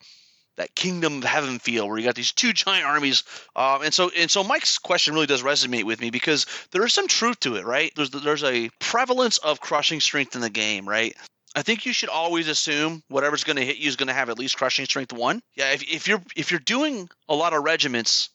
that 0.55 0.75
kingdom 0.75 1.17
of 1.17 1.23
heaven 1.23 1.59
feel 1.59 1.87
where 1.87 1.97
you 1.97 2.05
got 2.05 2.15
these 2.15 2.31
two 2.31 2.53
giant 2.53 2.85
armies 2.85 3.23
um, 3.55 3.81
and 3.81 3.93
so 3.93 4.09
and 4.17 4.29
so 4.29 4.43
mike's 4.43 4.77
question 4.77 5.13
really 5.13 5.25
does 5.25 5.43
resonate 5.43 5.83
with 5.83 5.99
me 5.99 6.09
because 6.09 6.45
there 6.71 6.85
is 6.85 6.93
some 6.93 7.07
truth 7.07 7.39
to 7.39 7.55
it 7.55 7.65
right 7.65 7.91
there's 7.95 8.09
there's 8.11 8.43
a 8.43 8.69
prevalence 8.79 9.37
of 9.39 9.59
crushing 9.59 9.99
strength 9.99 10.35
in 10.35 10.41
the 10.41 10.49
game 10.49 10.87
right 10.87 11.15
I 11.55 11.61
think 11.61 11.85
you 11.85 11.93
should 11.93 12.09
always 12.09 12.47
assume 12.47 13.03
whatever's 13.09 13.43
going 13.43 13.57
to 13.57 13.65
hit 13.65 13.77
you 13.77 13.87
is 13.87 13.95
going 13.95 14.07
to 14.07 14.13
have 14.13 14.29
at 14.29 14.39
least 14.39 14.57
crushing 14.57 14.85
strength 14.85 15.13
one. 15.13 15.41
Yeah, 15.55 15.71
if, 15.71 15.83
if 15.83 16.07
you're 16.07 16.21
if 16.35 16.49
you're 16.49 16.59
doing 16.59 17.09
a 17.29 17.35
lot 17.35 17.53
of 17.53 17.63
regiments, 17.63 18.29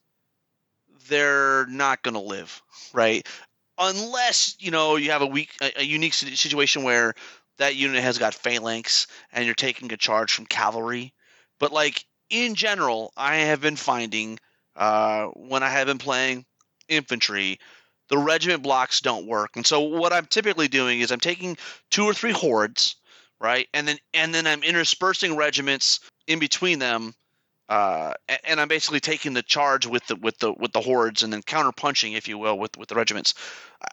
they're 1.08 1.66
not 1.66 2.02
going 2.02 2.14
to 2.14 2.20
live, 2.20 2.62
right? 2.92 3.26
Unless 3.76 4.56
you 4.60 4.70
know 4.70 4.96
you 4.96 5.10
have 5.10 5.22
a 5.22 5.26
weak, 5.26 5.50
a, 5.60 5.80
a 5.80 5.82
unique 5.82 6.14
situation 6.14 6.84
where 6.84 7.14
that 7.58 7.74
unit 7.74 8.02
has 8.02 8.18
got 8.18 8.34
phalanx 8.34 9.08
and 9.32 9.44
you're 9.44 9.54
taking 9.54 9.92
a 9.92 9.96
charge 9.96 10.32
from 10.32 10.46
cavalry. 10.46 11.12
But 11.58 11.72
like 11.72 12.04
in 12.30 12.54
general, 12.54 13.12
I 13.16 13.36
have 13.36 13.60
been 13.60 13.76
finding 13.76 14.38
uh, 14.76 15.26
when 15.34 15.62
I 15.62 15.68
have 15.70 15.86
been 15.86 15.98
playing 15.98 16.44
infantry, 16.88 17.58
the 18.08 18.18
regiment 18.18 18.62
blocks 18.62 19.00
don't 19.00 19.26
work. 19.26 19.56
And 19.56 19.66
so 19.66 19.80
what 19.80 20.12
I'm 20.12 20.26
typically 20.26 20.68
doing 20.68 21.00
is 21.00 21.10
I'm 21.10 21.20
taking 21.20 21.56
two 21.90 22.04
or 22.04 22.14
three 22.14 22.32
hordes, 22.32 22.96
right, 23.40 23.68
and 23.74 23.86
then 23.86 23.98
and 24.14 24.34
then 24.34 24.46
I'm 24.46 24.62
interspersing 24.62 25.36
regiments 25.36 26.00
in 26.26 26.38
between 26.38 26.78
them. 26.78 27.14
Uh, 27.68 28.14
and 28.44 28.60
I'm 28.60 28.68
basically 28.68 29.00
taking 29.00 29.34
the 29.34 29.42
charge 29.42 29.86
with 29.86 30.06
the 30.06 30.16
with 30.16 30.38
the 30.38 30.52
with 30.52 30.72
the 30.72 30.80
hordes 30.80 31.22
and 31.22 31.32
then 31.32 31.42
counterpunching, 31.42 32.16
if 32.16 32.26
you 32.26 32.38
will, 32.38 32.58
with 32.58 32.78
with 32.78 32.88
the 32.88 32.94
regiments. 32.94 33.34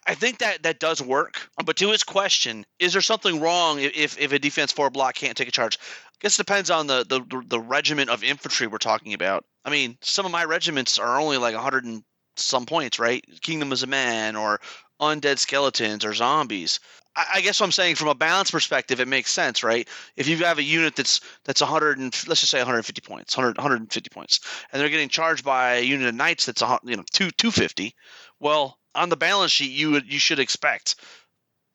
I 0.08 0.16
think 0.16 0.40
that 0.40 0.64
that 0.64 0.80
does 0.80 1.02
work. 1.02 1.50
But 1.64 1.76
to 1.78 1.90
his 1.90 2.04
question, 2.04 2.66
is 2.80 2.94
there 2.94 3.02
something 3.02 3.42
wrong 3.42 3.80
if 3.80 4.18
if 4.18 4.32
a 4.32 4.40
defense 4.40 4.72
four 4.72 4.90
block 4.90 5.16
can't 5.16 5.36
take 5.36 5.50
a 5.50 5.52
charge? 5.52 5.78
I 5.82 6.18
guess 6.22 6.36
it 6.36 6.46
depends 6.46 6.70
on 6.70 6.88
the, 6.88 7.06
the 7.08 7.44
the 7.48 7.60
regiment 7.60 8.10
of 8.10 8.24
infantry 8.24 8.68
we're 8.68 8.78
talking 8.78 9.14
about. 9.14 9.44
I 9.66 9.72
mean, 9.72 9.98
some 10.02 10.26
of 10.26 10.32
my 10.32 10.46
regiments 10.46 10.98
are 10.98 11.20
only 11.20 11.38
like 11.38 11.54
100 11.54 11.84
and 11.84 12.04
some 12.38 12.66
points, 12.66 12.98
right? 13.00 13.24
Kingdom 13.42 13.74
as 13.74 13.84
a 13.84 13.88
Man 13.88 14.36
or 14.36 14.62
undead 15.02 15.38
skeletons 15.38 16.06
or 16.06 16.14
zombies. 16.14 16.80
I, 17.16 17.42
guess 17.42 17.60
what 17.60 17.68
I'm 17.68 17.72
saying 17.72 17.96
from 17.96 18.10
a 18.10 18.16
balance 18.16 18.52
perspective, 18.52 19.00
it 19.00 19.08
makes 19.08 19.32
sense, 19.32 19.64
right? 19.64 19.88
If 20.16 20.28
you 20.28 20.38
have 20.38 20.58
a 20.58 20.64
unit 20.64 20.96
that's 20.96 21.22
that's 21.44 21.62
100 21.62 21.98
and 21.98 22.06
let's 22.28 22.42
just 22.42 22.50
say 22.52 22.60
150 22.60 23.02
points, 23.02 23.38
100 23.38 23.58
150 23.58 24.10
points, 24.10 24.40
and 24.72 24.82
they're 24.82 24.90
getting 24.90 25.10
charged 25.10 25.46
by 25.46 25.76
a 25.76 25.82
unit 25.82 26.08
of 26.08 26.16
knights 26.16 26.46
that's 26.46 26.62
you 26.84 26.98
know 26.98 27.04
two 27.12 27.32
250, 27.32 27.96
well, 28.40 28.78
on 28.94 29.10
the 29.10 29.18
balance 29.18 29.52
sheet, 29.52 29.72
you 29.72 30.00
you 30.06 30.20
should 30.20 30.40
expect 30.40 30.96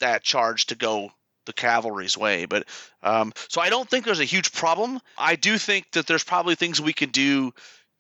that 0.01 0.23
charge 0.23 0.67
to 0.67 0.75
go 0.75 1.11
the 1.47 1.53
cavalry's 1.53 2.17
way. 2.17 2.47
But 2.47 2.67
um, 3.03 3.33
so 3.49 3.61
I 3.61 3.71
don't 3.71 3.89
think 3.89 4.05
there's 4.05 4.21
a 4.21 4.25
huge 4.25 4.53
problem. 4.53 5.01
I 5.17 5.37
do 5.37 5.59
think 5.59 5.91
that 5.93 6.07
there's 6.07 6.25
probably 6.25 6.55
things 6.55 6.81
we 6.81 6.93
can 6.93 7.11
do 7.11 7.53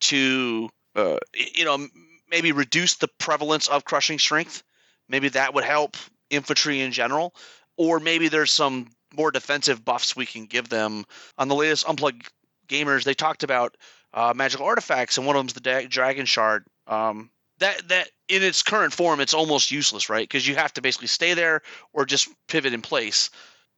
to, 0.03 0.71
uh, 0.95 1.19
you 1.35 1.65
know, 1.65 1.87
maybe 2.31 2.53
reduce 2.53 2.97
the 2.97 3.09
prevalence 3.19 3.69
of 3.69 3.85
crushing 3.85 4.19
strength. 4.19 4.63
Maybe 5.09 5.29
that 5.31 5.55
would 5.55 5.65
help 5.65 5.97
infantry 6.31 6.81
in 6.81 6.93
general. 6.93 7.35
Or 7.77 8.01
maybe 8.01 8.29
there's 8.29 8.51
some 8.51 8.89
more 9.15 9.31
defensive 9.31 9.85
buffs 9.85 10.17
we 10.17 10.27
can 10.27 10.47
give 10.47 10.69
them. 10.69 11.05
On 11.39 11.49
the 11.49 11.55
latest 11.55 11.89
Unplugged 11.89 12.31
Gamers, 12.69 13.05
they 13.05 13.15
talked 13.15 13.43
about 13.43 13.77
uh, 14.15 14.33
magical 14.35 14.67
artifacts, 14.67 15.19
and 15.19 15.27
one 15.27 15.37
of 15.37 15.41
them's 15.41 15.53
the 15.55 15.61
da- 15.61 15.87
Dragon 15.87 16.27
Shard. 16.27 16.65
Um, 16.87 17.31
that 17.59 17.89
that 17.89 18.11
in 18.29 18.43
its 18.43 18.63
current 18.63 18.93
form, 18.93 19.21
it's 19.21 19.35
almost 19.35 19.71
useless, 19.71 20.09
right? 20.09 20.27
Because 20.27 20.47
you 20.47 20.57
have 20.57 20.73
to 20.75 20.83
basically 20.83 21.09
stay 21.09 21.35
there 21.35 21.63
or 21.93 22.05
just 22.05 22.29
pivot 22.49 22.73
in 22.73 22.83
place. 22.83 23.31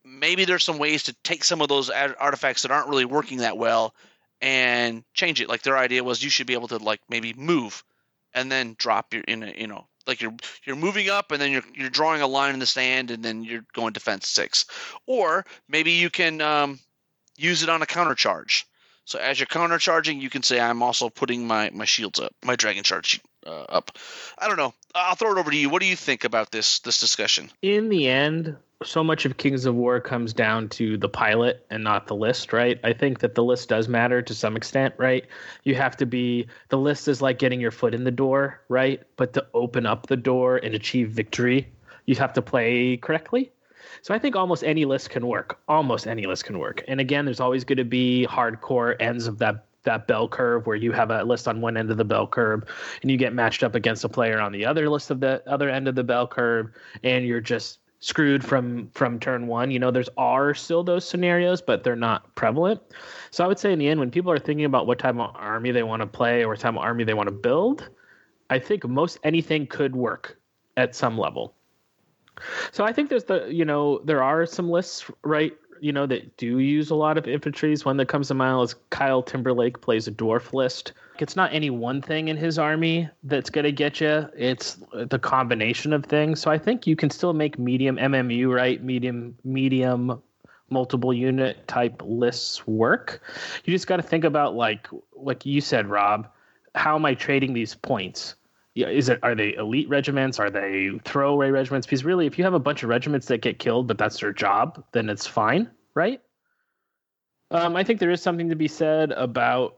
Maybe 0.05 0.45
there's 0.45 0.65
some 0.65 0.79
ways 0.79 1.05
to 1.05 1.17
take 1.23 1.45
some 1.45 1.61
of 1.61 1.69
those 1.69 1.91
artifacts 1.91 2.63
that 2.63 2.71
aren't 2.71 2.89
really 2.89 3.05
working 3.05 3.39
that 3.39 3.57
well 3.57 3.95
and 4.41 5.05
change 5.15 5.41
it. 5.41 5.49
Like 5.49 5.63
their 5.63 5.79
idea 5.79 6.03
was 6.03 6.23
you 6.23 6.31
should 6.31 6.47
be 6.47 6.55
able 6.55 6.69
to 6.69 6.79
like 6.79 7.01
maybe 7.09 7.33
move 7.35 7.85
and 8.35 8.51
then 8.51 8.75
drop 8.79 9.15
your 9.15 9.23
in 9.23 9.43
a, 9.43 9.55
you 9.57 9.67
know 9.67 9.87
like 10.07 10.21
you're 10.21 10.35
you're 10.65 10.77
moving 10.77 11.09
up 11.09 11.33
and 11.33 11.41
then 11.41 11.53
you're 11.53 11.65
you're 11.75 11.91
drawing 11.91 12.23
a 12.23 12.27
line 12.27 12.55
in 12.55 12.61
the 12.61 12.67
sand 12.67 13.11
and 13.11 13.23
then 13.23 13.45
you're 13.45 13.65
going 13.73 13.93
defense 13.93 14.29
six, 14.29 14.67
or 15.07 15.45
maybe 15.69 15.93
you 15.93 16.11
can 16.11 16.41
um, 16.41 16.81
use 17.37 17.63
it 17.63 17.69
on 17.69 17.83
a 17.83 17.87
counter 17.87 18.15
charge. 18.15 18.67
So 19.05 19.19
as 19.19 19.39
you're 19.39 19.47
counter 19.47 19.79
charging, 19.79 20.21
you 20.21 20.31
can 20.31 20.43
say 20.43 20.61
I'm 20.61 20.83
also 20.83 21.09
putting 21.09 21.47
my 21.47 21.71
my 21.71 21.85
shields 21.85 22.21
up, 22.21 22.33
my 22.45 22.57
dragon 22.57 22.85
charge 22.85 23.21
uh, 23.47 23.51
up. 23.69 23.91
I 24.39 24.49
don't 24.49 24.57
know. 24.57 24.75
I'll 24.95 25.17
throw 25.17 25.33
it 25.33 25.39
over 25.39 25.51
to 25.51 25.57
you. 25.57 25.69
What 25.69 25.81
do 25.81 25.89
you 25.89 25.97
think 25.97 26.25
about 26.25 26.51
this 26.51 26.81
this 26.81 27.01
discussion? 27.01 27.51
In 27.63 27.89
the 27.89 28.09
end, 28.09 28.57
so 28.85 29.03
much 29.05 29.25
of 29.25 29.37
Kings 29.37 29.65
of 29.67 29.75
War 29.75 30.01
comes 30.01 30.33
down 30.33 30.69
to 30.71 30.97
the 30.97 31.09
pilot 31.09 31.65
and 31.71 31.83
not 31.83 32.07
the 32.07 32.15
list, 32.15 32.53
right? 32.53 32.79
I 32.85 32.93
think 32.93 33.21
that 33.21 33.35
the 33.35 33.45
list 33.45 33.69
does 33.69 33.89
matter 33.89 34.23
to 34.23 34.35
some 34.35 34.57
extent, 34.57 34.95
right? 34.99 35.27
You 35.65 35.75
have 35.75 35.97
to 35.99 36.07
be 36.07 36.47
the 36.69 36.79
list 36.79 37.09
is 37.09 37.23
like 37.23 37.39
getting 37.39 37.61
your 37.61 37.71
foot 37.71 37.95
in 37.95 38.05
the 38.05 38.11
door, 38.11 38.61
right? 38.69 39.03
But 39.17 39.33
to 39.35 39.47
open 39.55 39.87
up 39.87 40.07
the 40.07 40.17
door 40.17 40.57
and 40.57 40.75
achieve 40.75 41.11
victory, 41.11 41.69
you 42.07 42.15
have 42.17 42.33
to 42.35 42.43
play 42.43 42.97
correctly. 42.97 43.53
So 44.03 44.15
I 44.15 44.19
think 44.19 44.37
almost 44.37 44.65
any 44.65 44.85
list 44.85 45.11
can 45.11 45.27
work. 45.27 45.59
Almost 45.69 46.07
any 46.07 46.27
list 46.27 46.45
can 46.45 46.59
work. 46.59 46.83
And 46.89 47.01
again, 47.01 47.25
there's 47.25 47.41
always 47.41 47.65
going 47.65 47.79
to 47.79 47.85
be 47.85 48.27
hardcore 48.29 48.97
ends 49.01 49.27
of 49.27 49.39
that 49.39 49.67
that 49.85 50.07
bell 50.07 50.29
curve 50.29 50.67
where 50.67 50.77
you 50.77 50.93
have 50.93 51.11
a 51.11 51.25
list 51.25 51.49
on 51.49 51.61
one 51.61 51.77
end 51.77 51.91
of 51.91 51.97
the 51.97 52.05
bell 52.05 52.27
curve 52.27 52.63
and 53.03 53.11
you 53.11 53.17
get 53.17 53.35
matched 53.35 53.65
up 53.65 53.75
against 53.75 54.05
a 54.05 54.09
player 54.09 54.41
on 54.41 54.53
the 54.53 54.65
other 54.65 54.89
list 54.89 55.11
of 55.11 55.19
the 55.19 55.43
other 55.47 55.69
end 55.69 55.89
of 55.89 55.97
the 55.97 56.05
bell 56.05 56.27
curve 56.27 56.71
and 57.03 57.27
you're 57.27 57.41
just 57.41 57.81
screwed 58.03 58.45
from 58.45 58.89
from 58.91 59.19
turn 59.19 59.47
one. 59.47 59.71
You 59.71 59.79
know, 59.79 59.91
there's 59.91 60.11
are 60.19 60.53
still 60.53 60.83
those 60.83 61.09
scenarios, 61.09 61.63
but 61.63 61.85
they're 61.85 61.97
not 61.97 62.35
prevalent. 62.35 62.81
So 63.31 63.43
I 63.43 63.47
would 63.47 63.59
say 63.59 63.73
in 63.73 63.79
the 63.79 63.89
end, 63.89 64.01
when 64.01 64.11
people 64.11 64.31
are 64.31 64.39
thinking 64.39 64.67
about 64.67 64.87
what 64.87 64.99
type 64.99 65.15
of 65.15 65.31
army 65.35 65.71
they 65.71 65.85
want 65.85 66.03
to 66.03 66.07
play 66.07 66.43
or 66.43 66.49
what 66.49 66.61
type 66.61 66.75
of 66.75 66.79
army 66.79 67.05
they 67.05 67.15
want 67.15 67.29
to 67.29 67.35
build, 67.35 67.89
I 68.51 68.59
think 68.59 68.87
most 68.87 69.19
anything 69.25 69.67
could 69.67 69.97
work 69.97 70.37
at 70.77 70.95
some 70.95 71.17
level. 71.17 71.55
So 72.73 72.85
I 72.85 72.93
think 72.93 73.09
there's 73.09 73.25
the 73.25 73.47
you 73.49 73.65
know 73.65 74.01
there 74.05 74.23
are 74.23 74.45
some 74.47 74.69
lists 74.69 75.09
right 75.23 75.57
you 75.83 75.93
know 75.93 76.07
that 76.07 76.37
do 76.37 76.59
use 76.59 76.91
a 76.91 76.95
lot 76.95 77.19
of 77.19 77.27
infantries. 77.27 77.85
One 77.85 77.97
that 77.99 78.07
comes 78.07 78.29
to 78.29 78.35
mind 78.35 78.63
is 78.65 78.75
Kyle 78.91 79.23
Timberlake 79.23 79.81
plays 79.81 80.09
a 80.09 80.13
dwarf 80.13 80.53
list 80.53 80.93
it's 81.23 81.37
not 81.37 81.53
any 81.53 81.71
one 81.71 82.03
thing 82.03 82.29
in 82.29 82.37
his 82.37 82.59
army 82.59 83.09
that's 83.23 83.49
going 83.49 83.65
to 83.65 83.73
get 83.73 84.01
you. 84.01 84.29
It's 84.37 84.79
the 84.93 85.19
combination 85.19 85.93
of 85.93 86.05
things. 86.05 86.41
So 86.41 86.51
I 86.51 86.59
think 86.59 86.87
you 86.87 86.97
can 86.97 87.11
still 87.11 87.33
make 87.33 87.59
medium 87.59 87.97
MMU, 87.97 88.53
right? 88.53 88.83
Medium, 88.83 89.37
medium, 89.45 90.21
multiple 90.71 91.13
unit 91.13 91.67
type 91.69 92.03
lists 92.05 92.67
work. 92.67 93.23
You 93.65 93.73
just 93.73 93.87
got 93.87 93.97
to 93.97 94.03
think 94.03 94.25
about 94.25 94.55
like, 94.55 94.89
like 95.15 95.47
you 95.47 95.61
said, 95.61 95.87
Rob, 95.87 96.29
how 96.75 96.97
am 96.97 97.05
I 97.05 97.15
trading 97.15 97.53
these 97.53 97.75
points? 97.75 98.35
Yeah, 98.75 98.89
is 98.89 99.11
it 99.11 99.19
are 99.23 99.35
they 99.35 99.55
elite 99.55 99.89
regiments? 99.89 100.39
Are 100.39 100.51
they 100.51 100.91
throwaway 101.05 101.51
regiments? 101.51 101.87
Because 101.87 102.05
really, 102.05 102.27
if 102.27 102.39
you 102.39 102.45
have 102.45 102.55
a 102.55 102.59
bunch 102.59 102.83
of 102.83 102.89
regiments 102.89 103.27
that 103.27 103.43
get 103.43 103.59
killed, 103.59 103.87
but 103.87 103.99
that's 103.99 104.21
their 104.21 104.33
job, 104.33 104.83
then 104.93 105.11
it's 105.11 105.27
fine, 105.27 105.71
right? 105.95 106.21
Um, 107.51 107.77
I 107.77 107.85
think 107.85 108.01
there 108.01 108.11
is 108.11 108.23
something 108.23 108.49
to 108.49 108.57
be 108.57 108.69
said 108.69 109.13
about 109.13 109.77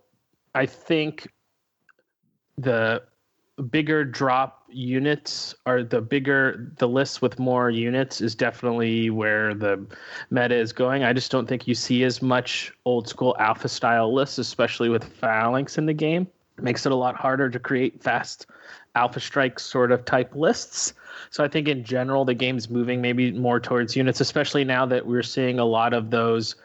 I 0.55 0.67
think 0.67 1.29
the 2.57 3.03
bigger 3.71 4.05
drop 4.05 4.65
units 4.69 5.55
are 5.67 5.83
the 5.83 6.01
bigger 6.01 6.73
the 6.79 6.89
lists 6.89 7.23
with 7.23 7.39
more 7.39 7.71
units 7.71 8.21
is 8.21 8.35
definitely 8.35 9.11
where 9.11 9.55
the 9.55 9.85
meta 10.31 10.55
is 10.55 10.73
going. 10.73 11.05
I 11.05 11.13
just 11.13 11.31
don't 11.31 11.49
think 11.49 11.67
you 11.67 11.75
see 11.75 12.05
as 12.05 12.23
much 12.23 12.73
old 12.85 13.09
school 13.09 13.37
alpha 13.39 13.69
style 13.69 14.13
lists, 14.13 14.39
especially 14.39 14.89
with 14.89 15.05
phalanx 15.05 15.79
in 15.79 15.87
the 15.87 15.93
game. 15.93 16.29
It 16.59 16.65
makes 16.65 16.87
it 16.87 16.93
a 16.93 16.97
lot 16.97 17.17
harder 17.17 17.51
to 17.51 17.59
create 17.59 18.03
fast 18.03 18.47
alpha 18.95 19.21
strike 19.21 19.59
sort 19.59 19.93
of 19.93 20.05
type 20.05 20.35
lists. 20.35 20.93
So 21.31 21.45
I 21.45 21.49
think 21.49 21.69
in 21.69 21.85
general 21.85 22.25
the 22.25 22.35
game's 22.35 22.71
moving 22.71 23.01
maybe 23.01 23.33
more 23.33 23.61
towards 23.61 23.97
units, 23.97 24.21
especially 24.21 24.65
now 24.65 24.87
that 24.87 25.07
we're 25.07 25.23
seeing 25.23 25.59
a 25.59 25.65
lot 25.65 25.93
of 25.93 26.11
those 26.11 26.57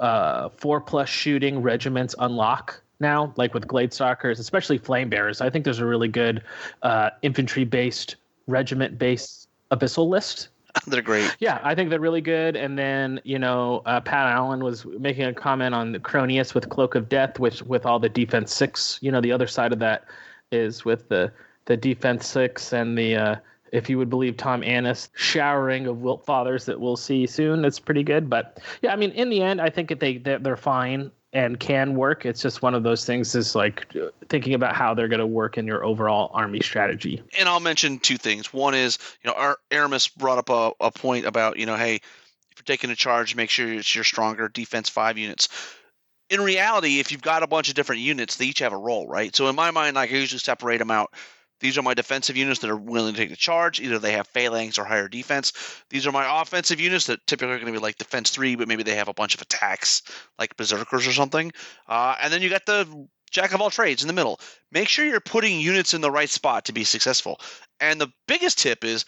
uh, 0.00 0.48
four 0.50 0.80
plus 0.80 1.08
shooting 1.08 1.62
regiments 1.62 2.14
unlock 2.18 2.80
now, 3.00 3.32
like 3.36 3.54
with 3.54 3.66
Gladestalkers, 3.66 4.38
especially 4.38 4.78
Flame 4.78 5.08
Bearers. 5.08 5.40
I 5.40 5.50
think 5.50 5.64
there's 5.64 5.78
a 5.78 5.86
really 5.86 6.08
good 6.08 6.42
uh, 6.82 7.10
infantry 7.22 7.64
based, 7.64 8.16
regiment 8.46 8.98
based 8.98 9.48
abyssal 9.70 10.08
list. 10.08 10.48
they're 10.86 11.02
great. 11.02 11.34
Yeah, 11.38 11.60
I 11.62 11.74
think 11.74 11.90
they're 11.90 12.00
really 12.00 12.20
good. 12.20 12.56
And 12.56 12.78
then, 12.78 13.20
you 13.24 13.38
know, 13.38 13.82
uh, 13.86 14.00
Pat 14.00 14.26
Allen 14.26 14.62
was 14.62 14.84
making 14.84 15.24
a 15.24 15.32
comment 15.32 15.74
on 15.74 15.92
the 15.92 15.98
Cronius 15.98 16.54
with 16.54 16.68
Cloak 16.68 16.94
of 16.94 17.08
Death, 17.08 17.38
which 17.38 17.62
with 17.62 17.86
all 17.86 17.98
the 17.98 18.08
defense 18.08 18.52
six, 18.52 18.98
you 19.00 19.10
know, 19.10 19.20
the 19.20 19.32
other 19.32 19.46
side 19.46 19.72
of 19.72 19.78
that 19.78 20.04
is 20.52 20.84
with 20.84 21.08
the 21.08 21.32
the 21.68 21.76
defense 21.76 22.26
six 22.26 22.72
and 22.72 22.98
the 22.98 23.14
uh, 23.14 23.36
if 23.72 23.88
you 23.90 23.98
would 23.98 24.08
believe 24.08 24.36
Tom 24.36 24.64
Annis, 24.64 25.10
showering 25.14 25.86
of 25.86 26.00
Wilt 26.00 26.24
fathers 26.24 26.64
that 26.64 26.80
we'll 26.80 26.96
see 26.96 27.26
soon. 27.26 27.64
It's 27.64 27.78
pretty 27.78 28.02
good. 28.02 28.28
But 28.28 28.58
yeah, 28.80 28.92
I 28.92 28.96
mean, 28.96 29.10
in 29.10 29.28
the 29.28 29.42
end, 29.42 29.60
I 29.60 29.68
think 29.68 30.00
they 30.00 30.16
they're 30.16 30.56
fine 30.56 31.12
and 31.34 31.60
can 31.60 31.94
work. 31.94 32.24
It's 32.24 32.40
just 32.40 32.62
one 32.62 32.74
of 32.74 32.82
those 32.82 33.04
things 33.04 33.34
is 33.34 33.54
like 33.54 33.94
thinking 34.30 34.54
about 34.54 34.74
how 34.74 34.94
they're 34.94 35.08
going 35.08 35.20
to 35.20 35.26
work 35.26 35.58
in 35.58 35.66
your 35.66 35.84
overall 35.84 36.30
army 36.32 36.60
strategy. 36.60 37.22
And 37.38 37.46
I'll 37.46 37.60
mention 37.60 37.98
two 37.98 38.16
things. 38.16 38.50
One 38.50 38.74
is, 38.74 38.98
you 39.22 39.30
know, 39.30 39.36
our 39.36 39.58
Aramis 39.70 40.08
brought 40.08 40.38
up 40.38 40.48
a, 40.48 40.72
a 40.80 40.90
point 40.90 41.26
about, 41.26 41.58
you 41.58 41.66
know, 41.66 41.76
hey, 41.76 41.96
if 41.96 42.02
you're 42.56 42.64
taking 42.64 42.88
a 42.88 42.96
charge, 42.96 43.36
make 43.36 43.50
sure 43.50 43.70
it's 43.70 43.94
your 43.94 44.04
stronger 44.04 44.48
defense 44.48 44.88
five 44.88 45.18
units. 45.18 45.50
In 46.30 46.40
reality, 46.40 46.98
if 46.98 47.12
you've 47.12 47.20
got 47.20 47.42
a 47.42 47.46
bunch 47.46 47.68
of 47.68 47.74
different 47.74 48.00
units, 48.00 48.36
they 48.36 48.46
each 48.46 48.60
have 48.60 48.72
a 48.72 48.78
role, 48.78 49.06
right? 49.06 49.36
So 49.36 49.48
in 49.48 49.54
my 49.54 49.70
mind, 49.70 49.98
I 49.98 50.04
usually 50.04 50.38
separate 50.38 50.78
them 50.78 50.90
out. 50.90 51.12
These 51.60 51.76
are 51.78 51.82
my 51.82 51.94
defensive 51.94 52.36
units 52.36 52.60
that 52.60 52.70
are 52.70 52.76
willing 52.76 53.14
to 53.14 53.20
take 53.20 53.30
the 53.30 53.36
charge. 53.36 53.80
Either 53.80 53.98
they 53.98 54.12
have 54.12 54.26
phalanx 54.28 54.78
or 54.78 54.84
higher 54.84 55.08
defense. 55.08 55.52
These 55.90 56.06
are 56.06 56.12
my 56.12 56.40
offensive 56.42 56.80
units 56.80 57.06
that 57.06 57.26
typically 57.26 57.54
are 57.54 57.58
going 57.58 57.72
to 57.72 57.78
be 57.78 57.82
like 57.82 57.98
defense 57.98 58.30
three, 58.30 58.56
but 58.56 58.68
maybe 58.68 58.82
they 58.82 58.94
have 58.96 59.08
a 59.08 59.14
bunch 59.14 59.34
of 59.34 59.42
attacks 59.42 60.02
like 60.38 60.56
berserkers 60.56 61.06
or 61.06 61.12
something. 61.12 61.52
Uh, 61.88 62.14
and 62.20 62.32
then 62.32 62.42
you 62.42 62.48
got 62.48 62.66
the 62.66 63.08
jack 63.30 63.52
of 63.52 63.60
all 63.60 63.70
trades 63.70 64.02
in 64.02 64.08
the 64.08 64.14
middle. 64.14 64.40
Make 64.72 64.88
sure 64.88 65.04
you're 65.04 65.20
putting 65.20 65.60
units 65.60 65.94
in 65.94 66.00
the 66.00 66.10
right 66.10 66.30
spot 66.30 66.64
to 66.66 66.72
be 66.72 66.84
successful. 66.84 67.40
And 67.80 68.00
the 68.00 68.08
biggest 68.26 68.58
tip 68.58 68.84
is 68.84 69.04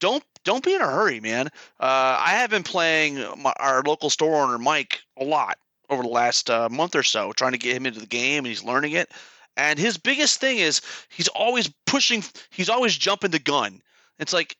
don't 0.00 0.24
don't 0.44 0.64
be 0.64 0.74
in 0.74 0.80
a 0.80 0.86
hurry, 0.86 1.20
man. 1.20 1.48
Uh, 1.78 2.18
I 2.18 2.30
have 2.30 2.50
been 2.50 2.62
playing 2.62 3.22
my, 3.38 3.52
our 3.58 3.82
local 3.82 4.10
store 4.10 4.42
owner 4.42 4.58
Mike 4.58 5.00
a 5.18 5.24
lot 5.24 5.58
over 5.90 6.02
the 6.02 6.08
last 6.08 6.48
uh, 6.48 6.68
month 6.70 6.94
or 6.94 7.02
so, 7.02 7.32
trying 7.32 7.52
to 7.52 7.58
get 7.58 7.76
him 7.76 7.84
into 7.84 8.00
the 8.00 8.06
game, 8.06 8.38
and 8.38 8.46
he's 8.46 8.64
learning 8.64 8.92
it. 8.92 9.10
And 9.56 9.78
his 9.78 9.98
biggest 9.98 10.40
thing 10.40 10.58
is 10.58 10.80
he's 11.08 11.28
always 11.28 11.70
pushing, 11.86 12.24
he's 12.50 12.68
always 12.68 12.96
jumping 12.96 13.30
the 13.30 13.38
gun. 13.38 13.82
It's 14.18 14.32
like, 14.32 14.56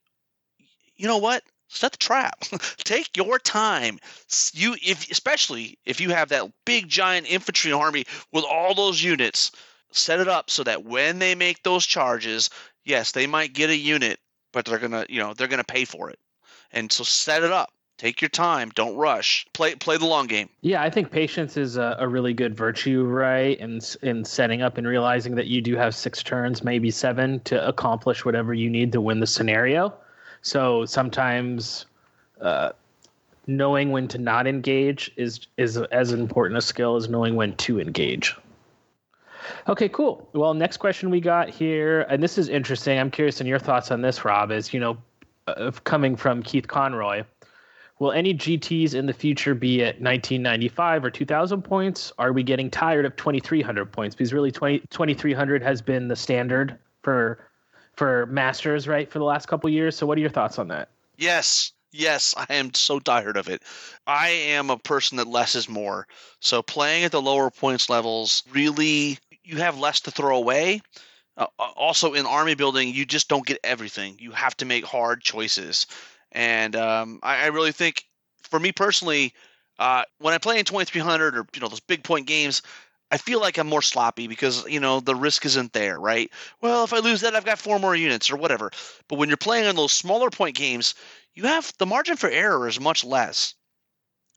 you 0.97 1.07
know 1.07 1.19
what? 1.19 1.43
Set 1.69 1.93
the 1.93 1.99
trap. 1.99 2.41
Take 2.79 3.17
your 3.17 3.39
time. 3.39 3.99
You, 4.53 4.77
if 4.83 5.11
especially 5.11 5.79
if 5.85 6.01
you 6.01 6.11
have 6.11 6.31
that 6.31 6.51
big 6.67 6.89
giant 6.89 7.31
infantry 7.31 7.73
army 7.73 8.05
with 8.33 8.45
all 8.45 8.75
those 8.75 9.03
units, 9.03 9.53
set 9.93 10.21
it 10.21 10.29
up 10.29 10.51
so 10.51 10.65
that 10.65 10.85
when 10.85 11.19
they 11.19 11.35
make 11.35 11.63
those 11.63 11.87
charges, 11.87 12.51
yes, 12.85 13.13
they 13.13 13.27
might 13.27 13.53
get 13.53 13.71
a 13.71 13.77
unit, 13.77 14.19
but 14.53 14.65
they're 14.65 14.79
gonna, 14.79 15.07
you 15.09 15.21
know, 15.21 15.33
they're 15.33 15.49
gonna 15.49 15.65
pay 15.65 15.85
for 15.85 16.11
it. 16.11 16.19
And 16.73 16.91
so 16.91 17.05
set 17.05 17.43
it 17.43 17.53
up. 17.53 17.73
Take 18.01 18.23
your 18.23 18.31
time. 18.31 18.73
Don't 18.75 18.97
rush. 18.97 19.47
Play 19.53 19.75
play 19.75 19.99
the 19.99 20.07
long 20.07 20.27
game. 20.27 20.49
Yeah, 20.63 20.83
I 20.83 20.89
think 20.89 21.11
patience 21.11 21.59
is 21.59 21.77
a, 21.77 21.97
a 21.99 22.09
really 22.09 22.33
good 22.33 22.57
virtue, 22.57 23.05
right? 23.05 23.59
In 23.61 23.79
in 24.01 24.25
setting 24.25 24.63
up 24.63 24.79
and 24.79 24.87
realizing 24.87 25.35
that 25.35 25.49
you 25.49 25.61
do 25.61 25.77
have 25.77 25.95
six 25.95 26.23
turns, 26.23 26.65
maybe 26.65 26.91
seven, 26.91 27.41
to 27.41 27.69
accomplish 27.69 28.25
whatever 28.25 28.55
you 28.55 28.71
need 28.71 28.93
to 28.93 29.03
win 29.03 29.21
the 29.21 29.27
scenario. 29.27 29.93
So 30.41 30.87
sometimes 30.87 31.85
uh, 32.41 32.71
knowing 33.47 33.91
when 33.91 34.09
to 34.09 34.17
not 34.17 34.47
engage 34.47 35.13
is 35.19 35.47
is 35.59 35.77
as 35.77 36.13
important 36.13 36.57
a 36.57 36.63
skill 36.63 36.97
as 36.97 37.11
knowing 37.11 37.37
when 37.37 37.55
to 37.57 37.79
engage. 37.79 38.35
Okay, 39.69 39.91
cool. 39.91 40.27
Well, 40.33 40.55
next 40.55 40.79
question 40.79 41.11
we 41.11 41.21
got 41.21 41.51
here, 41.51 42.07
and 42.09 42.23
this 42.23 42.39
is 42.39 42.49
interesting. 42.49 42.99
I'm 42.99 43.11
curious 43.11 43.43
in 43.43 43.47
your 43.47 43.59
thoughts 43.59 43.91
on 43.91 44.01
this, 44.01 44.25
Rob. 44.25 44.53
Is 44.53 44.73
you 44.73 44.81
know, 44.81 44.97
uh, 45.47 45.71
coming 45.85 46.17
from 46.17 46.43
Keith 46.43 46.67
Conroy 46.67 47.25
Will 48.01 48.13
any 48.13 48.33
GTs 48.33 48.95
in 48.95 49.05
the 49.05 49.13
future 49.13 49.55
be 49.55 49.83
at 49.83 50.01
1995 50.01 51.05
or 51.05 51.11
2000 51.11 51.63
points? 51.63 52.13
Are 52.19 52.33
we 52.33 52.43
getting 52.43 52.71
tired 52.71 53.05
of 53.05 53.15
2300 53.17 53.93
points? 53.93 54.17
Because 54.17 54.33
really 54.33 54.51
20, 54.51 54.81
2300 54.91 55.63
has 55.63 55.83
been 55.83 56.09
the 56.09 56.17
standard 56.17 56.79
for 57.03 57.47
for 57.95 58.25
masters, 58.27 58.89
right, 58.89 59.11
for 59.11 59.19
the 59.19 59.25
last 59.25 59.47
couple 59.47 59.69
years. 59.69 59.95
So 59.95 60.07
what 60.07 60.17
are 60.17 60.21
your 60.23 60.31
thoughts 60.31 60.59
on 60.59 60.69
that? 60.69 60.89
Yes. 61.19 61.73
Yes, 61.93 62.35
I 62.37 62.47
am 62.55 62.73
so 62.73 63.01
tired 63.01 63.37
of 63.37 63.49
it. 63.49 63.63
I 64.07 64.29
am 64.29 64.71
a 64.71 64.79
person 64.79 65.17
that 65.19 65.27
less 65.27 65.55
is 65.55 65.69
more. 65.69 66.07
So 66.39 66.63
playing 66.63 67.05
at 67.05 67.13
the 67.13 67.21
lower 67.21 67.51
points 67.51 67.91
levels 67.91 68.45
really 68.53 69.19
you 69.45 69.57
have 69.57 69.79
less 69.79 70.01
to 70.03 70.11
throw 70.11 70.37
away. 70.37 70.81
uh, 71.37 71.47
also 71.59 72.15
in 72.15 72.27
army 72.27 72.55
building, 72.55 72.95
you 72.95 73.05
just 73.05 73.29
don't 73.29 73.47
get 73.47 73.59
everything. 73.65 74.17
You 74.21 74.31
have 74.31 74.57
to 74.59 74.65
make 74.65 74.85
hard 74.85 75.21
choices, 75.21 75.87
and 76.33 76.77
um, 76.77 77.21
I, 77.23 77.45
I, 77.45 77.47
really 77.47 77.73
think, 77.73 78.05
for 78.43 78.61
me 78.61 78.73
personally, 78.73 79.35
uh, 79.79 80.05
when 80.19 80.35
I 80.35 80.39
play 80.39 80.59
in 80.59 80.65
2300 80.65 81.37
or 81.37 81.47
you 81.55 81.61
know 81.61 81.69
those 81.69 81.81
big 81.81 82.05
point 82.05 82.27
games, 82.27 82.63
I 83.11 83.17
feel 83.17 83.41
like 83.41 83.59
I'm 83.59 83.67
more 83.67 83.83
sloppy 83.83 84.27
because 84.27 84.67
you 84.69 84.81
know 84.81 85.01
the 85.01 85.15
risk 85.15 85.45
isn't 85.47 85.73
there, 85.73 85.99
right? 85.99 86.31
Well, 86.61 86.85
if 86.85 86.93
I 86.93 86.99
lose 86.99 87.21
that, 87.23 87.35
I've 87.35 87.45
got 87.45 87.59
four 87.59 87.79
more 87.79 87.97
units 87.97 88.31
or 88.31 88.37
whatever. 88.37 88.71
But 89.09 89.19
when 89.19 89.29
you're 89.29 89.37
playing 89.37 89.67
on 89.67 89.77
those 89.77 89.93
smaller 89.93 90.31
point 90.31 90.57
games, 90.57 90.95
you 91.35 91.45
have 91.45 91.73
the 91.79 91.87
margin 91.87 92.17
for 92.17 92.31
error 92.31 92.69
is 92.69 92.81
much 92.81 93.05
less. 93.05 93.55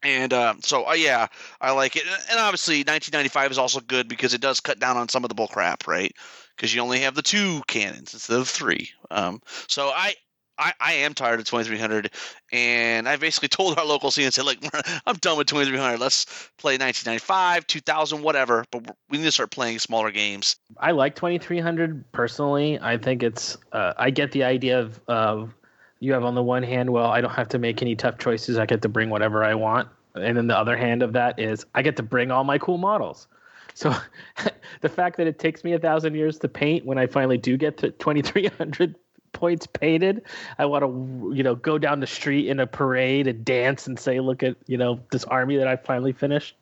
And 0.02 0.34
uh, 0.34 0.54
so, 0.60 0.86
uh, 0.86 0.92
yeah, 0.92 1.28
I 1.62 1.70
like 1.72 1.96
it. 1.96 2.04
And 2.30 2.38
obviously, 2.38 2.78
1995 2.80 3.52
is 3.52 3.58
also 3.58 3.80
good 3.80 4.06
because 4.06 4.34
it 4.34 4.40
does 4.42 4.60
cut 4.60 4.78
down 4.78 4.98
on 4.98 5.08
some 5.08 5.24
of 5.24 5.30
the 5.30 5.34
bull 5.34 5.48
crap, 5.48 5.86
right? 5.86 6.14
Because 6.54 6.74
you 6.74 6.82
only 6.82 7.00
have 7.00 7.14
the 7.14 7.22
two 7.22 7.62
cannons 7.66 8.12
instead 8.12 8.38
of 8.38 8.48
three. 8.48 8.90
Um, 9.10 9.40
so 9.66 9.88
I, 9.88 10.14
I, 10.58 10.72
I 10.80 10.92
am 10.94 11.14
tired 11.14 11.40
of 11.40 11.46
2300, 11.46 12.10
and 12.52 13.08
I 13.08 13.16
basically 13.16 13.48
told 13.56 13.78
our 13.78 13.84
local 13.84 14.10
scene 14.10 14.26
and 14.26 14.34
said, 14.34 14.44
"Look, 14.44 14.58
I'm 15.06 15.16
done 15.16 15.38
with 15.38 15.46
2300. 15.48 15.98
Let's 15.98 16.24
play 16.58 16.74
1995, 16.74 17.66
2000, 17.66 18.22
whatever. 18.22 18.64
But 18.70 18.96
we 19.08 19.18
need 19.18 19.24
to 19.24 19.32
start 19.32 19.50
playing 19.50 19.78
smaller 19.78 20.10
games." 20.10 20.56
I 20.78 20.92
like 20.92 21.16
2300 21.16 22.12
personally. 22.12 22.78
I 22.80 22.96
think 22.96 23.22
it's. 23.22 23.56
Uh, 23.72 23.94
I 23.96 24.10
get 24.10 24.32
the 24.32 24.44
idea 24.44 24.78
of, 24.80 25.00
of 25.08 25.54
you 26.00 26.12
have 26.12 26.24
on 26.24 26.34
the 26.34 26.42
one 26.42 26.62
hand, 26.62 26.90
well, 26.90 27.06
I 27.06 27.20
don't 27.20 27.32
have 27.32 27.48
to 27.48 27.58
make 27.58 27.82
any 27.82 27.96
tough 27.96 28.18
choices. 28.18 28.58
I 28.58 28.66
get 28.66 28.82
to 28.82 28.88
bring 28.88 29.10
whatever 29.10 29.42
I 29.44 29.54
want, 29.54 29.88
and 30.14 30.36
then 30.36 30.46
the 30.46 30.56
other 30.56 30.76
hand 30.76 31.02
of 31.02 31.12
that 31.14 31.38
is 31.38 31.66
I 31.74 31.82
get 31.82 31.96
to 31.96 32.02
bring 32.02 32.30
all 32.30 32.44
my 32.44 32.58
cool 32.58 32.78
models. 32.78 33.26
So 33.76 33.92
the 34.82 34.88
fact 34.88 35.16
that 35.16 35.26
it 35.26 35.40
takes 35.40 35.64
me 35.64 35.72
a 35.72 35.80
thousand 35.80 36.14
years 36.14 36.38
to 36.38 36.48
paint 36.48 36.86
when 36.86 36.96
I 36.96 37.08
finally 37.08 37.38
do 37.38 37.56
get 37.56 37.76
to 37.78 37.90
2300 37.90 38.94
points 39.34 39.66
painted. 39.66 40.22
I 40.58 40.64
want 40.64 40.82
to, 40.82 41.32
you 41.36 41.42
know, 41.42 41.54
go 41.54 41.76
down 41.76 42.00
the 42.00 42.06
street 42.06 42.48
in 42.48 42.60
a 42.60 42.66
parade 42.66 43.26
and 43.26 43.44
dance 43.44 43.86
and 43.86 43.98
say, 43.98 44.20
"Look 44.20 44.42
at, 44.42 44.56
you 44.66 44.78
know, 44.78 45.00
this 45.10 45.24
army 45.24 45.56
that 45.58 45.68
I 45.68 45.76
finally 45.76 46.12
finished." 46.12 46.56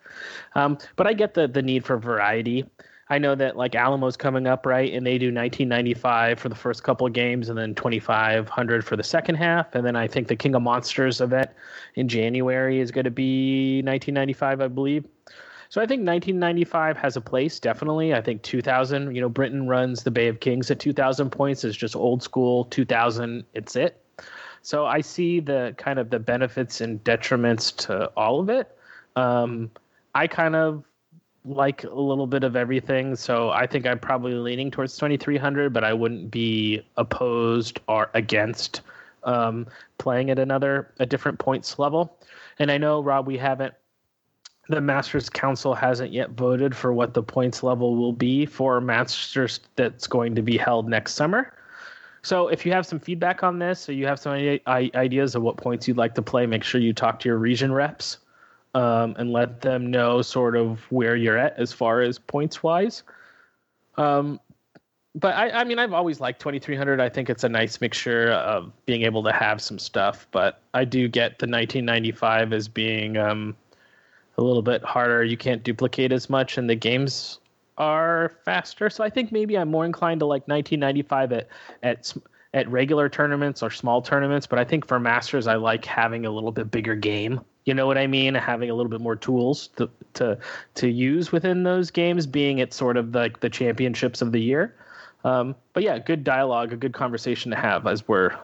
Um, 0.56 0.78
but 0.96 1.06
I 1.06 1.12
get 1.12 1.34
the 1.34 1.46
the 1.46 1.62
need 1.62 1.84
for 1.84 1.96
variety. 1.98 2.66
I 3.12 3.18
know 3.18 3.34
that 3.34 3.56
like 3.58 3.74
Alamo's 3.74 4.16
coming 4.16 4.46
up, 4.46 4.64
right? 4.64 4.90
And 4.92 5.06
they 5.06 5.18
do 5.18 5.26
1995 5.26 6.38
for 6.38 6.48
the 6.48 6.54
first 6.54 6.82
couple 6.82 7.06
of 7.06 7.12
games, 7.12 7.50
and 7.50 7.58
then 7.58 7.74
2500 7.74 8.84
for 8.84 8.96
the 8.96 9.02
second 9.02 9.34
half, 9.34 9.74
and 9.74 9.84
then 9.84 9.96
I 9.96 10.06
think 10.06 10.28
the 10.28 10.36
King 10.36 10.54
of 10.54 10.62
Monsters 10.62 11.20
event 11.20 11.50
in 11.94 12.08
January 12.08 12.80
is 12.80 12.90
going 12.90 13.04
to 13.04 13.10
be 13.10 13.82
1995, 13.82 14.62
I 14.62 14.68
believe. 14.68 15.04
So 15.72 15.80
I 15.80 15.86
think 15.86 16.06
1995 16.06 16.98
has 16.98 17.16
a 17.16 17.20
place, 17.22 17.58
definitely. 17.58 18.12
I 18.12 18.20
think 18.20 18.42
2000, 18.42 19.14
you 19.14 19.22
know, 19.22 19.30
Britain 19.30 19.66
runs 19.66 20.02
the 20.02 20.10
Bay 20.10 20.28
of 20.28 20.38
Kings 20.40 20.70
at 20.70 20.78
2,000 20.78 21.30
points. 21.30 21.64
It's 21.64 21.74
just 21.74 21.96
old 21.96 22.22
school 22.22 22.66
2000. 22.66 23.42
It's 23.54 23.74
it. 23.74 23.98
So 24.60 24.84
I 24.84 25.00
see 25.00 25.40
the 25.40 25.74
kind 25.78 25.98
of 25.98 26.10
the 26.10 26.18
benefits 26.18 26.82
and 26.82 27.02
detriments 27.04 27.74
to 27.86 28.08
all 28.18 28.38
of 28.38 28.50
it. 28.50 28.76
Um, 29.16 29.70
I 30.14 30.26
kind 30.26 30.56
of 30.56 30.84
like 31.46 31.84
a 31.84 31.88
little 31.88 32.26
bit 32.26 32.44
of 32.44 32.54
everything, 32.54 33.16
so 33.16 33.48
I 33.48 33.66
think 33.66 33.86
I'm 33.86 33.98
probably 33.98 34.34
leaning 34.34 34.70
towards 34.70 34.94
2300, 34.98 35.72
but 35.72 35.84
I 35.84 35.94
wouldn't 35.94 36.30
be 36.30 36.86
opposed 36.98 37.80
or 37.88 38.10
against 38.12 38.82
um, 39.24 39.66
playing 39.96 40.28
at 40.28 40.38
another 40.38 40.92
a 40.98 41.06
different 41.06 41.38
points 41.38 41.78
level. 41.78 42.18
And 42.58 42.70
I 42.70 42.76
know 42.76 43.02
Rob, 43.02 43.26
we 43.26 43.38
haven't 43.38 43.72
the 44.72 44.80
Masters 44.80 45.28
Council 45.28 45.74
hasn't 45.74 46.12
yet 46.12 46.30
voted 46.30 46.74
for 46.74 46.94
what 46.94 47.12
the 47.12 47.22
points 47.22 47.62
level 47.62 47.94
will 47.94 48.14
be 48.14 48.46
for 48.46 48.80
Masters 48.80 49.60
that's 49.76 50.06
going 50.06 50.34
to 50.34 50.40
be 50.40 50.56
held 50.56 50.88
next 50.88 51.12
summer. 51.12 51.52
So 52.22 52.48
if 52.48 52.64
you 52.64 52.72
have 52.72 52.86
some 52.86 52.98
feedback 52.98 53.42
on 53.42 53.58
this, 53.58 53.86
or 53.88 53.92
you 53.92 54.06
have 54.06 54.18
some 54.18 54.32
ideas 54.66 55.34
of 55.34 55.42
what 55.42 55.58
points 55.58 55.86
you'd 55.86 55.98
like 55.98 56.14
to 56.14 56.22
play, 56.22 56.46
make 56.46 56.64
sure 56.64 56.80
you 56.80 56.94
talk 56.94 57.20
to 57.20 57.28
your 57.28 57.36
region 57.36 57.70
reps 57.70 58.18
um, 58.74 59.14
and 59.18 59.30
let 59.30 59.60
them 59.60 59.90
know 59.90 60.22
sort 60.22 60.56
of 60.56 60.80
where 60.90 61.16
you're 61.16 61.36
at 61.36 61.58
as 61.58 61.72
far 61.72 62.00
as 62.00 62.18
points 62.18 62.62
wise. 62.62 63.02
Um, 63.98 64.40
but 65.14 65.34
I, 65.34 65.50
I 65.50 65.64
mean, 65.64 65.78
I've 65.78 65.92
always 65.92 66.18
liked 66.18 66.40
2300. 66.40 66.98
I 66.98 67.10
think 67.10 67.28
it's 67.28 67.44
a 67.44 67.48
nice 67.48 67.78
mixture 67.82 68.30
of 68.30 68.72
being 68.86 69.02
able 69.02 69.22
to 69.24 69.32
have 69.32 69.60
some 69.60 69.78
stuff, 69.78 70.26
but 70.30 70.62
I 70.72 70.86
do 70.86 71.08
get 71.08 71.38
the 71.40 71.44
1995 71.44 72.54
as 72.54 72.68
being 72.68 73.18
um, 73.18 73.54
a 74.42 74.46
little 74.46 74.62
bit 74.62 74.82
harder. 74.82 75.24
You 75.24 75.36
can't 75.36 75.62
duplicate 75.62 76.12
as 76.12 76.28
much, 76.28 76.58
and 76.58 76.68
the 76.68 76.74
games 76.74 77.38
are 77.78 78.32
faster. 78.44 78.90
So 78.90 79.02
I 79.02 79.10
think 79.10 79.32
maybe 79.32 79.56
I'm 79.56 79.70
more 79.70 79.84
inclined 79.84 80.20
to 80.20 80.26
like 80.26 80.46
1995 80.48 81.32
at 81.32 81.48
at 81.82 82.14
at 82.54 82.68
regular 82.68 83.08
tournaments 83.08 83.62
or 83.62 83.70
small 83.70 84.02
tournaments. 84.02 84.46
But 84.46 84.58
I 84.58 84.64
think 84.64 84.86
for 84.86 85.00
masters, 85.00 85.46
I 85.46 85.54
like 85.54 85.84
having 85.84 86.26
a 86.26 86.30
little 86.30 86.52
bit 86.52 86.70
bigger 86.70 86.94
game. 86.94 87.40
You 87.64 87.74
know 87.74 87.86
what 87.86 87.96
I 87.96 88.06
mean? 88.06 88.34
Having 88.34 88.70
a 88.70 88.74
little 88.74 88.90
bit 88.90 89.00
more 89.00 89.16
tools 89.16 89.68
to 89.76 89.88
to 90.14 90.38
to 90.74 90.88
use 90.88 91.32
within 91.32 91.62
those 91.62 91.90
games, 91.90 92.26
being 92.26 92.58
it 92.58 92.74
sort 92.74 92.96
of 92.96 93.14
like 93.14 93.40
the 93.40 93.48
championships 93.48 94.20
of 94.20 94.32
the 94.32 94.40
year. 94.40 94.74
Um, 95.24 95.54
but 95.72 95.82
yeah, 95.84 95.98
good 95.98 96.24
dialogue, 96.24 96.72
a 96.72 96.76
good 96.76 96.92
conversation 96.92 97.52
to 97.52 97.56
have 97.56 97.86
as 97.86 98.06
we're 98.08 98.36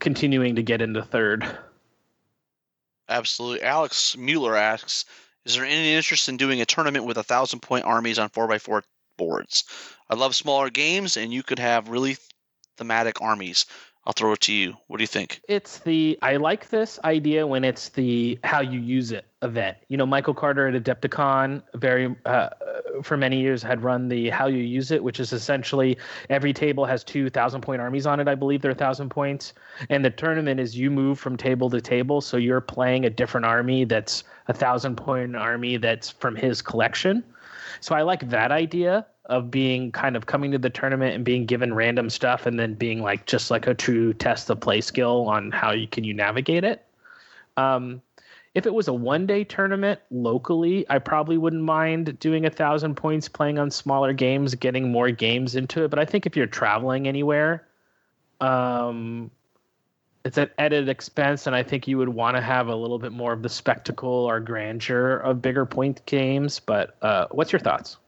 continuing 0.00 0.56
to 0.56 0.62
get 0.62 0.82
into 0.82 1.02
third. 1.02 1.46
Absolutely. 3.08 3.62
Alex 3.62 4.16
Mueller 4.16 4.56
asks, 4.56 5.04
is 5.44 5.54
there 5.54 5.64
any 5.64 5.94
interest 5.94 6.28
in 6.28 6.36
doing 6.36 6.60
a 6.60 6.66
tournament 6.66 7.04
with 7.04 7.18
a 7.18 7.22
thousand 7.22 7.60
point 7.60 7.84
armies 7.84 8.18
on 8.18 8.28
four 8.30 8.50
x 8.52 8.64
four 8.64 8.82
boards? 9.16 9.64
I 10.10 10.14
love 10.14 10.34
smaller 10.34 10.70
games, 10.70 11.16
and 11.16 11.32
you 11.32 11.42
could 11.42 11.60
have 11.60 11.88
really 11.88 12.16
thematic 12.76 13.22
armies. 13.22 13.66
I'll 14.04 14.12
throw 14.12 14.32
it 14.32 14.40
to 14.42 14.52
you. 14.52 14.76
What 14.86 14.98
do 14.98 15.02
you 15.02 15.08
think? 15.08 15.40
It's 15.48 15.78
the 15.78 16.18
I 16.22 16.36
like 16.36 16.68
this 16.68 16.98
idea 17.04 17.46
when 17.46 17.64
it's 17.64 17.88
the 17.90 18.38
how 18.44 18.60
you 18.60 18.80
use 18.80 19.12
it 19.12 19.26
event. 19.46 19.76
You 19.88 19.96
know, 19.96 20.06
Michael 20.06 20.34
Carter 20.34 20.68
at 20.68 20.74
Adepticon 20.82 21.62
very 21.74 22.14
uh, 22.26 22.50
for 23.02 23.16
many 23.16 23.40
years 23.40 23.62
had 23.62 23.82
run 23.82 24.08
the 24.08 24.28
how 24.30 24.46
you 24.46 24.58
use 24.58 24.90
it, 24.90 25.02
which 25.02 25.18
is 25.20 25.32
essentially 25.32 25.96
every 26.28 26.52
table 26.52 26.84
has 26.84 27.02
two 27.02 27.30
thousand 27.30 27.62
point 27.62 27.80
armies 27.80 28.06
on 28.06 28.20
it. 28.20 28.28
I 28.28 28.34
believe 28.34 28.60
they're 28.60 28.74
thousand 28.74 29.08
points, 29.10 29.54
and 29.88 30.04
the 30.04 30.10
tournament 30.10 30.60
is 30.60 30.76
you 30.76 30.90
move 30.90 31.18
from 31.18 31.36
table 31.36 31.70
to 31.70 31.80
table, 31.80 32.20
so 32.20 32.36
you're 32.36 32.60
playing 32.60 33.06
a 33.06 33.10
different 33.10 33.46
army 33.46 33.84
that's 33.84 34.24
a 34.48 34.52
thousand 34.52 34.96
point 34.96 35.34
army 35.34 35.78
that's 35.78 36.10
from 36.10 36.36
his 36.36 36.60
collection. 36.62 37.24
So 37.80 37.94
I 37.94 38.02
like 38.02 38.28
that 38.30 38.52
idea 38.52 39.06
of 39.26 39.50
being 39.50 39.92
kind 39.92 40.16
of 40.16 40.26
coming 40.26 40.52
to 40.52 40.58
the 40.58 40.70
tournament 40.70 41.14
and 41.14 41.24
being 41.24 41.46
given 41.46 41.74
random 41.74 42.08
stuff 42.08 42.46
and 42.46 42.58
then 42.58 42.74
being 42.74 43.02
like 43.02 43.26
just 43.26 43.50
like 43.50 43.66
a 43.66 43.74
true 43.74 44.14
test 44.14 44.50
of 44.50 44.60
play 44.60 44.80
skill 44.80 45.28
on 45.28 45.50
how 45.50 45.72
you 45.72 45.88
can 45.88 46.04
you 46.04 46.14
navigate 46.14 46.64
it. 46.64 46.84
Um, 47.56 48.00
if 48.56 48.66
it 48.66 48.74
was 48.74 48.88
a 48.88 48.92
one 48.92 49.26
day 49.26 49.44
tournament 49.44 50.00
locally, 50.10 50.84
I 50.90 50.98
probably 50.98 51.38
wouldn't 51.38 51.62
mind 51.62 52.18
doing 52.18 52.46
a 52.46 52.50
thousand 52.50 52.96
points 52.96 53.28
playing 53.28 53.58
on 53.58 53.70
smaller 53.70 54.12
games, 54.12 54.54
getting 54.54 54.90
more 54.90 55.10
games 55.10 55.54
into 55.54 55.84
it. 55.84 55.88
But 55.88 55.98
I 55.98 56.04
think 56.04 56.26
if 56.26 56.36
you're 56.36 56.46
traveling 56.46 57.06
anywhere, 57.06 57.68
um, 58.40 59.30
it's 60.24 60.38
at 60.38 60.52
added 60.58 60.88
expense, 60.88 61.46
and 61.46 61.54
I 61.54 61.62
think 61.62 61.86
you 61.86 61.98
would 61.98 62.08
want 62.08 62.36
to 62.36 62.40
have 62.40 62.66
a 62.66 62.74
little 62.74 62.98
bit 62.98 63.12
more 63.12 63.32
of 63.32 63.42
the 63.42 63.48
spectacle 63.48 64.08
or 64.08 64.40
grandeur 64.40 65.18
of 65.18 65.40
bigger 65.40 65.66
point 65.66 66.04
games. 66.06 66.58
But 66.58 66.96
uh, 67.02 67.26
what's 67.30 67.52
your 67.52 67.60
thoughts? 67.60 67.98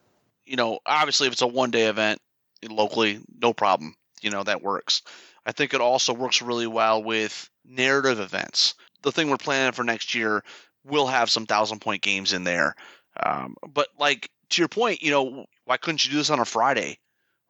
you 0.48 0.56
know, 0.56 0.80
obviously 0.86 1.26
if 1.26 1.34
it's 1.34 1.42
a 1.42 1.46
one 1.46 1.70
day 1.70 1.86
event 1.86 2.20
locally, 2.68 3.20
no 3.40 3.52
problem. 3.52 3.94
You 4.22 4.30
know, 4.30 4.42
that 4.42 4.62
works. 4.62 5.02
I 5.46 5.52
think 5.52 5.74
it 5.74 5.80
also 5.80 6.12
works 6.12 6.42
really 6.42 6.66
well 6.66 7.02
with 7.02 7.48
narrative 7.64 8.18
events. 8.18 8.74
The 9.02 9.12
thing 9.12 9.30
we're 9.30 9.36
planning 9.36 9.72
for 9.72 9.84
next 9.84 10.14
year 10.14 10.42
will 10.84 11.06
have 11.06 11.30
some 11.30 11.46
thousand 11.46 11.80
point 11.80 12.02
games 12.02 12.32
in 12.32 12.44
there. 12.44 12.74
Um, 13.20 13.56
but 13.68 13.88
like 13.98 14.30
to 14.50 14.62
your 14.62 14.68
point, 14.68 15.02
you 15.02 15.10
know, 15.10 15.46
why 15.64 15.76
couldn't 15.76 16.04
you 16.04 16.10
do 16.10 16.18
this 16.18 16.30
on 16.30 16.40
a 16.40 16.44
Friday? 16.44 16.98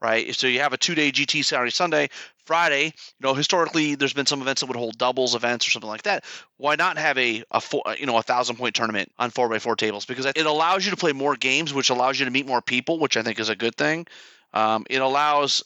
right? 0.01 0.35
So 0.35 0.47
you 0.47 0.61
have 0.61 0.73
a 0.73 0.77
two 0.77 0.95
day 0.95 1.11
GT 1.11 1.45
Saturday, 1.45 1.71
Sunday, 1.71 2.09
Friday. 2.45 2.85
You 2.85 2.93
know, 3.21 3.35
historically, 3.35 3.95
there's 3.95 4.13
been 4.13 4.27
some 4.27 4.41
events 4.41 4.61
that 4.61 4.67
would 4.67 4.77
hold 4.77 4.99
doubles 4.99 5.35
events 5.35 5.67
or 5.67 5.71
something 5.71 5.89
like 5.89 6.03
that. 6.03 6.25
Why 6.57 6.77
not 6.77 6.99
have 6.99 7.19
a, 7.19 7.43
a 7.51 7.61
four, 7.61 7.83
you 7.99 8.07
know, 8.07 8.17
a 8.17 8.23
thousand 8.23 8.57
point 8.57 8.75
tournament 8.75 9.13
on 9.19 9.31
four 9.31 9.49
by 9.49 9.59
four 9.59 9.77
tables? 9.77 10.05
Because 10.07 10.27
it 10.27 10.47
allows 10.47 10.85
you 10.85 10.91
to 10.91 10.97
play 10.97 11.13
more 11.13 11.37
games, 11.37 11.75
which 11.75 11.91
allows 11.91 12.19
you 12.19 12.25
to 12.25 12.31
meet 12.31 12.47
more 12.47 12.63
people, 12.63 12.99
which 12.99 13.17
I 13.17 13.23
think 13.23 13.41
is 13.41 13.49
a 13.49 13.57
good 13.57 13.75
thing. 13.77 14.07
Um, 14.55 14.87
it 14.89 15.03
allows 15.03 15.65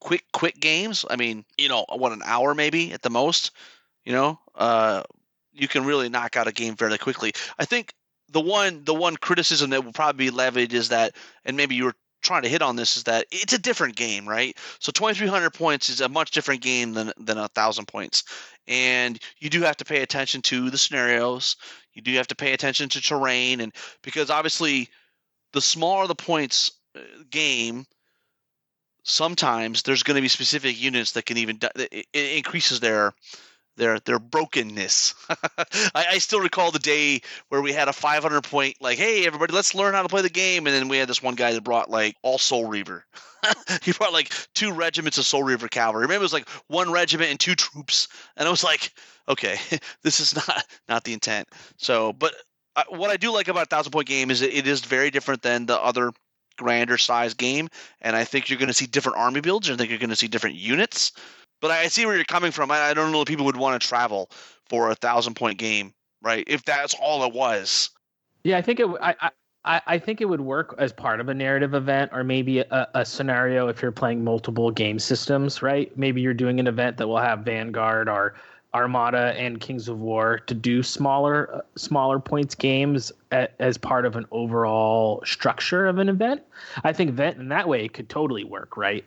quick, 0.00 0.24
quick 0.32 0.58
games. 0.58 1.04
I 1.08 1.16
mean, 1.16 1.44
you 1.56 1.68
know, 1.68 1.84
what 1.88 2.12
an 2.12 2.22
hour 2.24 2.54
maybe 2.54 2.92
at 2.92 3.02
the 3.02 3.10
most. 3.10 3.52
You 4.04 4.14
know, 4.14 4.40
uh, 4.58 5.02
you 5.52 5.68
can 5.68 5.84
really 5.84 6.08
knock 6.08 6.36
out 6.36 6.48
a 6.48 6.52
game 6.52 6.76
fairly 6.76 6.98
quickly. 6.98 7.32
I 7.58 7.64
think 7.64 7.92
the 8.28 8.40
one 8.40 8.84
the 8.84 8.94
one 8.94 9.16
criticism 9.16 9.70
that 9.70 9.84
will 9.84 9.92
probably 9.92 10.26
be 10.26 10.30
levied 10.30 10.74
is 10.74 10.90
that, 10.90 11.16
and 11.44 11.56
maybe 11.56 11.74
you 11.74 11.84
were 11.84 11.94
trying 12.20 12.42
to 12.42 12.48
hit 12.48 12.62
on 12.62 12.76
this 12.76 12.96
is 12.96 13.04
that 13.04 13.26
it's 13.30 13.52
a 13.52 13.58
different 13.58 13.96
game, 13.96 14.28
right? 14.28 14.56
So 14.80 14.90
2300 14.92 15.50
points 15.50 15.88
is 15.88 16.00
a 16.00 16.08
much 16.08 16.32
different 16.32 16.60
game 16.60 16.92
than 16.92 17.12
than 17.16 17.38
a 17.38 17.42
1000 17.42 17.86
points. 17.86 18.24
And 18.66 19.18
you 19.38 19.48
do 19.48 19.62
have 19.62 19.76
to 19.78 19.84
pay 19.84 20.02
attention 20.02 20.42
to 20.42 20.68
the 20.68 20.78
scenarios. 20.78 21.56
You 21.94 22.02
do 22.02 22.12
have 22.14 22.26
to 22.28 22.36
pay 22.36 22.52
attention 22.52 22.88
to 22.90 23.00
terrain 23.00 23.60
and 23.60 23.72
because 24.02 24.30
obviously 24.30 24.88
the 25.52 25.60
smaller 25.60 26.06
the 26.06 26.14
points 26.14 26.70
uh, 26.96 27.00
game, 27.30 27.86
sometimes 29.04 29.82
there's 29.82 30.02
going 30.02 30.16
to 30.16 30.22
be 30.22 30.28
specific 30.28 30.80
units 30.80 31.12
that 31.12 31.24
can 31.24 31.38
even 31.38 31.58
it 31.76 32.06
increases 32.12 32.80
their 32.80 33.14
their 33.78 33.98
their 34.00 34.18
brokenness. 34.18 35.14
I, 35.94 36.06
I, 36.10 36.18
still 36.18 36.40
recall 36.40 36.70
the 36.70 36.78
day 36.78 37.22
where 37.48 37.62
we 37.62 37.72
had 37.72 37.88
a 37.88 37.92
500 37.92 38.42
point 38.42 38.76
like, 38.80 38.98
hey 38.98 39.26
everybody, 39.26 39.54
let's 39.54 39.74
learn 39.74 39.94
how 39.94 40.02
to 40.02 40.08
play 40.08 40.22
the 40.22 40.28
game, 40.28 40.66
and 40.66 40.74
then 40.74 40.88
we 40.88 40.98
had 40.98 41.08
this 41.08 41.22
one 41.22 41.34
guy 41.34 41.52
that 41.52 41.64
brought 41.64 41.90
like 41.90 42.16
all 42.22 42.38
Soul 42.38 42.66
Reaver. 42.66 43.06
he 43.82 43.92
brought 43.92 44.12
like 44.12 44.32
two 44.54 44.72
regiments 44.72 45.16
of 45.16 45.24
Soul 45.24 45.44
Reaver 45.44 45.68
cavalry. 45.68 46.06
Maybe 46.06 46.16
it 46.16 46.20
was 46.20 46.32
like 46.32 46.48
one 46.66 46.90
regiment 46.90 47.30
and 47.30 47.40
two 47.40 47.54
troops, 47.54 48.08
and 48.36 48.46
I 48.46 48.50
was 48.50 48.64
like, 48.64 48.92
okay, 49.28 49.58
this 50.02 50.20
is 50.20 50.34
not 50.36 50.64
not 50.88 51.04
the 51.04 51.12
intent. 51.14 51.48
So, 51.76 52.12
but 52.12 52.34
uh, 52.76 52.84
what 52.88 53.10
I 53.10 53.16
do 53.16 53.32
like 53.32 53.48
about 53.48 53.62
a 53.62 53.66
thousand 53.66 53.92
point 53.92 54.08
game 54.08 54.30
is 54.30 54.42
it 54.42 54.66
is 54.66 54.80
very 54.80 55.10
different 55.10 55.42
than 55.42 55.66
the 55.66 55.80
other 55.80 56.12
grander 56.56 56.98
size 56.98 57.34
game, 57.34 57.68
and 58.02 58.16
I 58.16 58.24
think 58.24 58.50
you're 58.50 58.58
going 58.58 58.68
to 58.68 58.74
see 58.74 58.86
different 58.86 59.18
army 59.18 59.40
builds. 59.40 59.70
I 59.70 59.76
think 59.76 59.90
you're 59.90 59.98
going 59.98 60.10
to 60.10 60.16
see 60.16 60.28
different 60.28 60.56
units. 60.56 61.12
But 61.60 61.70
I 61.70 61.88
see 61.88 62.06
where 62.06 62.14
you're 62.14 62.24
coming 62.24 62.52
from. 62.52 62.70
I, 62.70 62.80
I 62.80 62.94
don't 62.94 63.12
know 63.12 63.22
if 63.22 63.28
people 63.28 63.46
would 63.46 63.56
want 63.56 63.80
to 63.80 63.86
travel 63.86 64.30
for 64.68 64.90
a 64.90 64.94
thousand 64.94 65.34
point 65.34 65.58
game, 65.58 65.92
right? 66.22 66.44
If 66.46 66.64
that's 66.64 66.94
all 66.94 67.24
it 67.24 67.32
was. 67.32 67.90
Yeah, 68.44 68.58
I 68.58 68.62
think 68.62 68.80
it. 68.80 68.88
I, 69.00 69.30
I, 69.64 69.80
I 69.86 69.98
think 69.98 70.20
it 70.20 70.24
would 70.26 70.40
work 70.40 70.74
as 70.78 70.92
part 70.92 71.20
of 71.20 71.28
a 71.28 71.34
narrative 71.34 71.74
event, 71.74 72.12
or 72.14 72.24
maybe 72.24 72.60
a, 72.60 72.88
a 72.94 73.04
scenario 73.04 73.68
if 73.68 73.82
you're 73.82 73.92
playing 73.92 74.24
multiple 74.24 74.70
game 74.70 74.98
systems, 74.98 75.62
right? 75.62 75.96
Maybe 75.98 76.20
you're 76.20 76.34
doing 76.34 76.60
an 76.60 76.66
event 76.66 76.96
that 76.98 77.08
will 77.08 77.18
have 77.18 77.40
Vanguard 77.40 78.08
or 78.08 78.34
Armada 78.78 79.34
and 79.36 79.58
Kings 79.58 79.88
of 79.88 80.00
War 80.00 80.38
to 80.46 80.54
do 80.54 80.84
smaller 80.84 81.64
smaller 81.74 82.20
points 82.20 82.54
games 82.54 83.10
as 83.32 83.76
part 83.76 84.06
of 84.06 84.14
an 84.14 84.24
overall 84.30 85.20
structure 85.24 85.86
of 85.86 85.98
an 85.98 86.08
event. 86.08 86.42
I 86.84 86.92
think 86.92 87.16
that 87.16 87.36
in 87.36 87.48
that 87.48 87.66
way 87.66 87.88
could 87.88 88.08
totally 88.08 88.44
work, 88.44 88.76
right? 88.76 89.04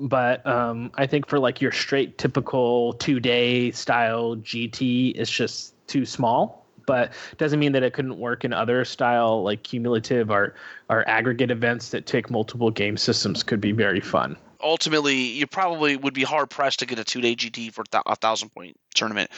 But 0.00 0.44
um, 0.44 0.90
I 0.96 1.06
think 1.06 1.28
for 1.28 1.38
like 1.38 1.60
your 1.60 1.70
straight 1.70 2.18
typical 2.18 2.94
two 2.94 3.20
day 3.20 3.70
style 3.70 4.36
GT, 4.36 5.12
it's 5.14 5.30
just 5.30 5.74
too 5.86 6.04
small. 6.04 6.61
But 6.86 7.12
doesn't 7.38 7.58
mean 7.58 7.72
that 7.72 7.82
it 7.82 7.92
couldn't 7.92 8.18
work 8.18 8.44
in 8.44 8.52
other 8.52 8.84
style 8.84 9.42
like 9.42 9.62
cumulative 9.62 10.30
or 10.30 10.54
or 10.88 11.08
aggregate 11.08 11.50
events 11.50 11.90
that 11.90 12.06
take 12.06 12.30
multiple 12.30 12.70
game 12.70 12.96
systems 12.96 13.42
could 13.42 13.60
be 13.60 13.72
very 13.72 14.00
fun 14.00 14.36
ultimately 14.62 15.16
you 15.16 15.46
probably 15.46 15.96
would 15.96 16.14
be 16.14 16.22
hard 16.22 16.50
pressed 16.50 16.78
to 16.78 16.86
get 16.86 16.98
a 16.98 17.04
two 17.04 17.20
day 17.20 17.34
GT 17.34 17.72
for 17.72 17.84
a 18.06 18.16
thousand 18.16 18.50
point 18.50 18.76
tournament. 18.94 19.30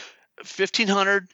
Fifteen 0.43 0.87
hundred, 0.87 1.29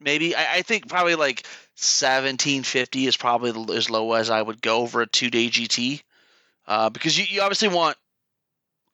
maybe. 0.00 0.34
I, 0.34 0.56
I, 0.56 0.62
think 0.62 0.88
probably 0.88 1.14
like 1.14 1.46
seventeen 1.74 2.62
fifty 2.62 3.06
is 3.06 3.16
probably 3.16 3.76
as 3.76 3.90
low 3.90 4.12
as 4.14 4.30
I 4.30 4.40
would 4.40 4.62
go 4.62 4.86
for 4.86 5.02
a 5.02 5.06
two 5.06 5.30
day 5.30 5.48
GT, 5.48 6.02
uh, 6.66 6.90
because 6.90 7.18
you, 7.18 7.24
you 7.28 7.42
obviously 7.42 7.68
want 7.68 7.96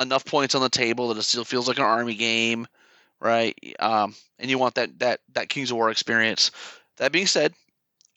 enough 0.01 0.25
points 0.25 0.55
on 0.55 0.63
the 0.63 0.69
table 0.69 1.09
that 1.09 1.19
it 1.19 1.23
still 1.23 1.45
feels 1.45 1.69
like 1.69 1.79
an 1.79 1.85
army 1.85 2.15
game, 2.15 2.67
right? 3.23 3.57
Um, 3.79 4.15
and 4.39 4.51
you 4.51 4.59
want 4.59 4.75
that 4.75 4.99
that 4.99 5.21
that 5.33 5.49
Kings 5.49 5.71
of 5.71 5.77
War 5.77 5.91
experience. 5.91 6.51
That 6.99 7.13
being 7.13 7.27
said, 7.27 7.55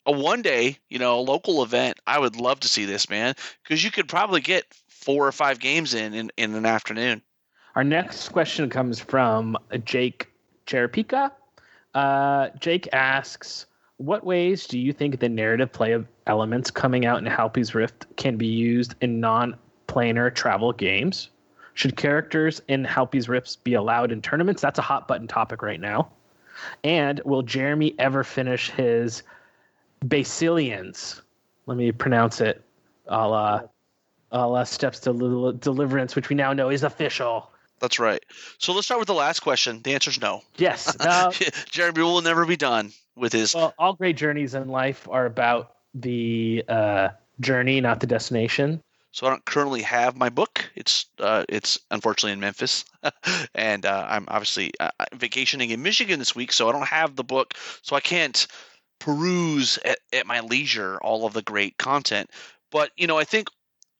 a 0.04 0.12
one 0.12 0.42
day, 0.42 0.78
you 0.90 0.98
know, 0.98 1.18
a 1.18 1.22
local 1.22 1.62
event, 1.62 1.98
I 2.06 2.18
would 2.18 2.36
love 2.36 2.60
to 2.60 2.68
see 2.68 2.84
this, 2.84 3.08
man, 3.08 3.34
because 3.62 3.82
you 3.82 3.90
could 3.90 4.08
probably 4.08 4.40
get 4.40 4.64
four 4.88 5.26
or 5.26 5.32
five 5.32 5.58
games 5.60 5.94
in, 5.94 6.12
in 6.12 6.30
in 6.36 6.54
an 6.54 6.66
afternoon. 6.66 7.22
Our 7.74 7.84
next 7.84 8.30
question 8.30 8.68
comes 8.68 8.98
from 8.98 9.56
Jake 9.84 10.28
Cherapika. 10.66 11.30
Uh, 11.94 12.48
Jake 12.58 12.88
asks, 12.92 13.66
"What 13.98 14.24
ways 14.24 14.66
do 14.66 14.78
you 14.78 14.92
think 14.92 15.20
the 15.20 15.28
narrative 15.28 15.72
play 15.72 15.92
of 15.92 16.06
elements 16.26 16.70
coming 16.70 17.06
out 17.06 17.18
in 17.18 17.24
Halpi's 17.24 17.74
Rift 17.74 18.06
can 18.16 18.36
be 18.36 18.46
used 18.46 18.94
in 19.00 19.20
non-planar 19.20 20.34
travel 20.34 20.72
games? 20.72 21.30
Should 21.76 21.94
characters 21.94 22.62
in 22.68 22.84
Halpi's 22.84 23.28
Rift 23.28 23.62
be 23.62 23.74
allowed 23.74 24.10
in 24.10 24.22
tournaments? 24.22 24.62
That's 24.62 24.78
a 24.78 24.82
hot 24.82 25.06
button 25.06 25.28
topic 25.28 25.60
right 25.60 25.78
now. 25.78 26.08
And 26.82 27.20
will 27.26 27.42
Jeremy 27.42 27.94
ever 27.98 28.24
finish 28.24 28.70
his 28.70 29.22
Basileans? 30.02 31.20
Let 31.66 31.76
me 31.76 31.92
pronounce 31.92 32.40
it. 32.40 32.64
I'll 33.10 33.34
uh, 33.34 33.60
uh, 34.32 34.64
steps 34.64 35.00
to 35.00 35.52
deliverance, 35.60 36.16
which 36.16 36.30
we 36.30 36.34
now 36.34 36.54
know 36.54 36.70
is 36.70 36.82
official. 36.82 37.50
That's 37.78 37.98
right. 37.98 38.24
So 38.56 38.72
let's 38.72 38.86
start 38.86 39.00
with 39.00 39.08
the 39.08 39.14
last 39.14 39.40
question. 39.40 39.82
The 39.82 39.92
answer 39.92 40.10
is 40.10 40.18
no. 40.18 40.40
Yes. 40.56 40.96
Uh, 41.06 41.30
Jeremy 41.70 42.02
will 42.02 42.22
never 42.22 42.46
be 42.46 42.56
done 42.56 42.90
with 43.16 43.34
his. 43.34 43.54
Well, 43.54 43.74
all 43.78 43.92
great 43.92 44.16
journeys 44.16 44.54
in 44.54 44.68
life 44.68 45.06
are 45.10 45.26
about 45.26 45.74
the 45.92 46.64
uh, 46.70 47.08
journey, 47.38 47.82
not 47.82 48.00
the 48.00 48.06
destination. 48.06 48.82
So 49.16 49.26
I 49.26 49.30
don't 49.30 49.46
currently 49.46 49.80
have 49.80 50.14
my 50.14 50.28
book. 50.28 50.70
It's 50.74 51.06
uh, 51.18 51.46
it's 51.48 51.78
unfortunately 51.90 52.32
in 52.32 52.40
Memphis, 52.40 52.84
and 53.54 53.86
uh, 53.86 54.06
I'm 54.06 54.26
obviously 54.28 54.72
uh, 54.78 54.90
vacationing 55.14 55.70
in 55.70 55.82
Michigan 55.82 56.18
this 56.18 56.34
week, 56.34 56.52
so 56.52 56.68
I 56.68 56.72
don't 56.72 56.86
have 56.86 57.16
the 57.16 57.24
book, 57.24 57.54
so 57.80 57.96
I 57.96 58.00
can't 58.00 58.46
peruse 59.00 59.78
at, 59.86 60.00
at 60.12 60.26
my 60.26 60.40
leisure 60.40 60.98
all 60.98 61.24
of 61.24 61.32
the 61.32 61.40
great 61.40 61.78
content. 61.78 62.28
But 62.70 62.90
you 62.98 63.06
know, 63.06 63.16
I 63.16 63.24
think 63.24 63.48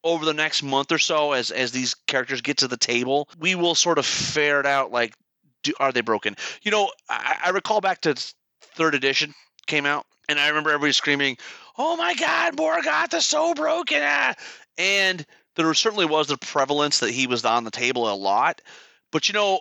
over 0.05 0.27
the 0.27 0.35
next 0.35 0.63
month 0.63 0.93
or 0.93 0.99
so 0.99 1.33
as 1.33 1.51
as 1.51 1.73
these 1.73 1.95
characters 2.07 2.43
get 2.43 2.59
to 2.59 2.69
the 2.69 2.77
table 2.77 3.31
we 3.41 3.55
will 3.55 3.75
sort 3.75 3.97
of 3.97 4.05
ferret 4.05 4.67
out 4.67 4.93
like 4.93 5.15
do, 5.63 5.73
are 5.81 5.93
they 5.93 6.03
broken 6.03 6.37
you 6.63 6.71
know 6.71 6.93
I, 7.09 7.39
I 7.47 7.51
recall 7.51 7.81
back 7.81 8.03
to 8.03 8.15
third 8.61 8.95
edition 8.95 9.35
came 9.67 9.85
out 9.85 10.07
and 10.29 10.39
i 10.39 10.47
remember 10.47 10.71
everybody 10.71 10.93
screaming 10.93 11.39
oh 11.77 11.97
my 11.97 12.15
god 12.15 12.57
Mhorgoth 12.57 13.15
is 13.15 13.27
so 13.27 13.53
broken 13.55 13.99
ah! 14.01 14.35
And 14.79 15.25
there 15.55 15.73
certainly 15.75 16.07
was 16.07 16.27
the 16.27 16.37
prevalence 16.39 16.99
that 17.01 17.11
he 17.11 17.27
was 17.27 17.45
on 17.45 17.65
the 17.65 17.71
table 17.71 18.11
a 18.11 18.15
lot 18.15 18.61
but 19.13 19.29
you 19.29 19.33
know 19.33 19.61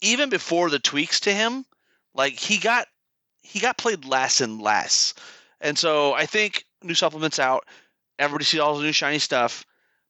even 0.00 0.28
before 0.28 0.70
the 0.70 0.78
tweaks 0.78 1.20
to 1.20 1.32
him 1.32 1.64
like 2.14 2.38
he 2.38 2.58
got 2.58 2.86
he 3.42 3.60
got 3.60 3.78
played 3.78 4.04
less 4.04 4.40
and 4.40 4.60
less 4.60 5.14
and 5.60 5.78
so 5.78 6.12
i 6.14 6.26
think 6.26 6.64
new 6.82 6.94
supplements 6.94 7.38
out 7.38 7.64
everybody 8.18 8.44
sees 8.44 8.60
all 8.60 8.76
the 8.76 8.84
new 8.84 8.92
shiny 8.92 9.18
stuff, 9.18 9.64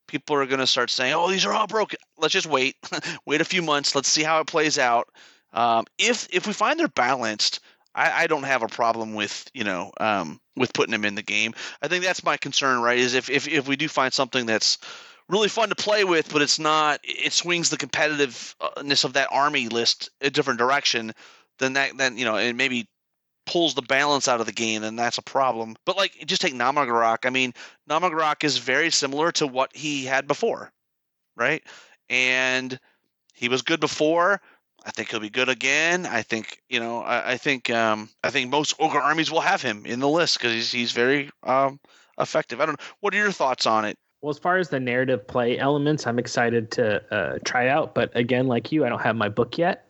people 0.06 0.36
are 0.36 0.46
going 0.46 0.60
to 0.60 0.66
start 0.66 0.90
saying, 0.90 1.14
"Oh, 1.14 1.30
these 1.30 1.44
are 1.44 1.52
all 1.52 1.66
broken." 1.66 1.98
Let's 2.18 2.32
just 2.32 2.46
wait, 2.46 2.76
wait 3.26 3.40
a 3.40 3.44
few 3.44 3.62
months. 3.62 3.94
Let's 3.94 4.08
see 4.08 4.22
how 4.22 4.40
it 4.40 4.46
plays 4.46 4.78
out. 4.78 5.08
Um, 5.52 5.84
if 5.98 6.28
if 6.32 6.46
we 6.46 6.52
find 6.52 6.78
they're 6.78 6.88
balanced, 6.88 7.60
I, 7.96 8.24
I 8.24 8.26
don't 8.28 8.44
have 8.44 8.62
a 8.62 8.68
problem 8.68 9.14
with 9.14 9.50
you 9.54 9.64
know 9.64 9.90
um, 9.98 10.38
with 10.54 10.72
putting 10.72 10.94
him 10.94 11.04
in 11.04 11.16
the 11.16 11.22
game. 11.22 11.54
I 11.82 11.88
think 11.88 12.04
that's 12.04 12.22
my 12.22 12.36
concern, 12.36 12.80
right? 12.80 12.98
Is 12.98 13.14
if 13.14 13.30
if 13.30 13.48
if 13.48 13.66
we 13.66 13.76
do 13.76 13.88
find 13.88 14.12
something 14.12 14.46
that's 14.46 14.78
really 15.28 15.48
fun 15.48 15.70
to 15.70 15.74
play 15.74 16.04
with, 16.04 16.32
but 16.32 16.42
it's 16.42 16.58
not, 16.58 17.00
it 17.02 17.32
swings 17.32 17.70
the 17.70 17.76
competitiveness 17.76 19.04
of 19.04 19.14
that 19.14 19.28
army 19.32 19.68
list 19.68 20.10
a 20.20 20.30
different 20.30 20.58
direction. 20.58 21.12
Then 21.58 21.72
that 21.72 21.96
then 21.96 22.18
you 22.18 22.24
know, 22.24 22.36
and 22.36 22.56
maybe 22.56 22.88
pulls 23.46 23.74
the 23.74 23.82
balance 23.82 24.28
out 24.28 24.40
of 24.40 24.46
the 24.46 24.52
game, 24.52 24.82
then 24.82 24.96
that's 24.96 25.18
a 25.18 25.22
problem. 25.22 25.76
But 25.86 25.96
like, 25.96 26.12
just 26.26 26.42
take 26.42 26.54
Nomagarok. 26.54 27.24
I 27.24 27.30
mean, 27.30 27.54
Nomagarok 27.88 28.44
is 28.44 28.58
very 28.58 28.90
similar 28.90 29.32
to 29.32 29.46
what 29.46 29.74
he 29.74 30.04
had 30.04 30.26
before, 30.26 30.72
right? 31.36 31.62
And 32.10 32.78
he 33.32 33.48
was 33.48 33.62
good 33.62 33.80
before. 33.80 34.40
I 34.86 34.90
think 34.92 35.10
he'll 35.10 35.20
be 35.20 35.30
good 35.30 35.48
again. 35.48 36.06
I 36.06 36.22
think 36.22 36.62
you 36.68 36.78
know. 36.78 37.02
I, 37.02 37.32
I 37.32 37.36
think 37.36 37.70
um, 37.70 38.08
I 38.22 38.30
think 38.30 38.50
most 38.50 38.74
ogre 38.78 39.00
armies 39.00 39.32
will 39.32 39.40
have 39.40 39.60
him 39.60 39.84
in 39.84 39.98
the 39.98 40.08
list 40.08 40.38
because 40.38 40.52
he's 40.52 40.70
he's 40.70 40.92
very 40.92 41.30
um, 41.42 41.80
effective. 42.18 42.60
I 42.60 42.66
don't 42.66 42.80
know. 42.80 42.86
What 43.00 43.12
are 43.12 43.16
your 43.18 43.32
thoughts 43.32 43.66
on 43.66 43.84
it? 43.84 43.98
Well, 44.22 44.30
as 44.30 44.38
far 44.38 44.58
as 44.58 44.68
the 44.68 44.80
narrative 44.80 45.26
play 45.26 45.58
elements, 45.58 46.06
I'm 46.06 46.20
excited 46.20 46.70
to 46.72 47.14
uh, 47.14 47.38
try 47.44 47.68
out. 47.68 47.94
But 47.94 48.16
again, 48.16 48.46
like 48.46 48.70
you, 48.70 48.86
I 48.86 48.88
don't 48.88 49.02
have 49.02 49.16
my 49.16 49.28
book 49.28 49.58
yet. 49.58 49.86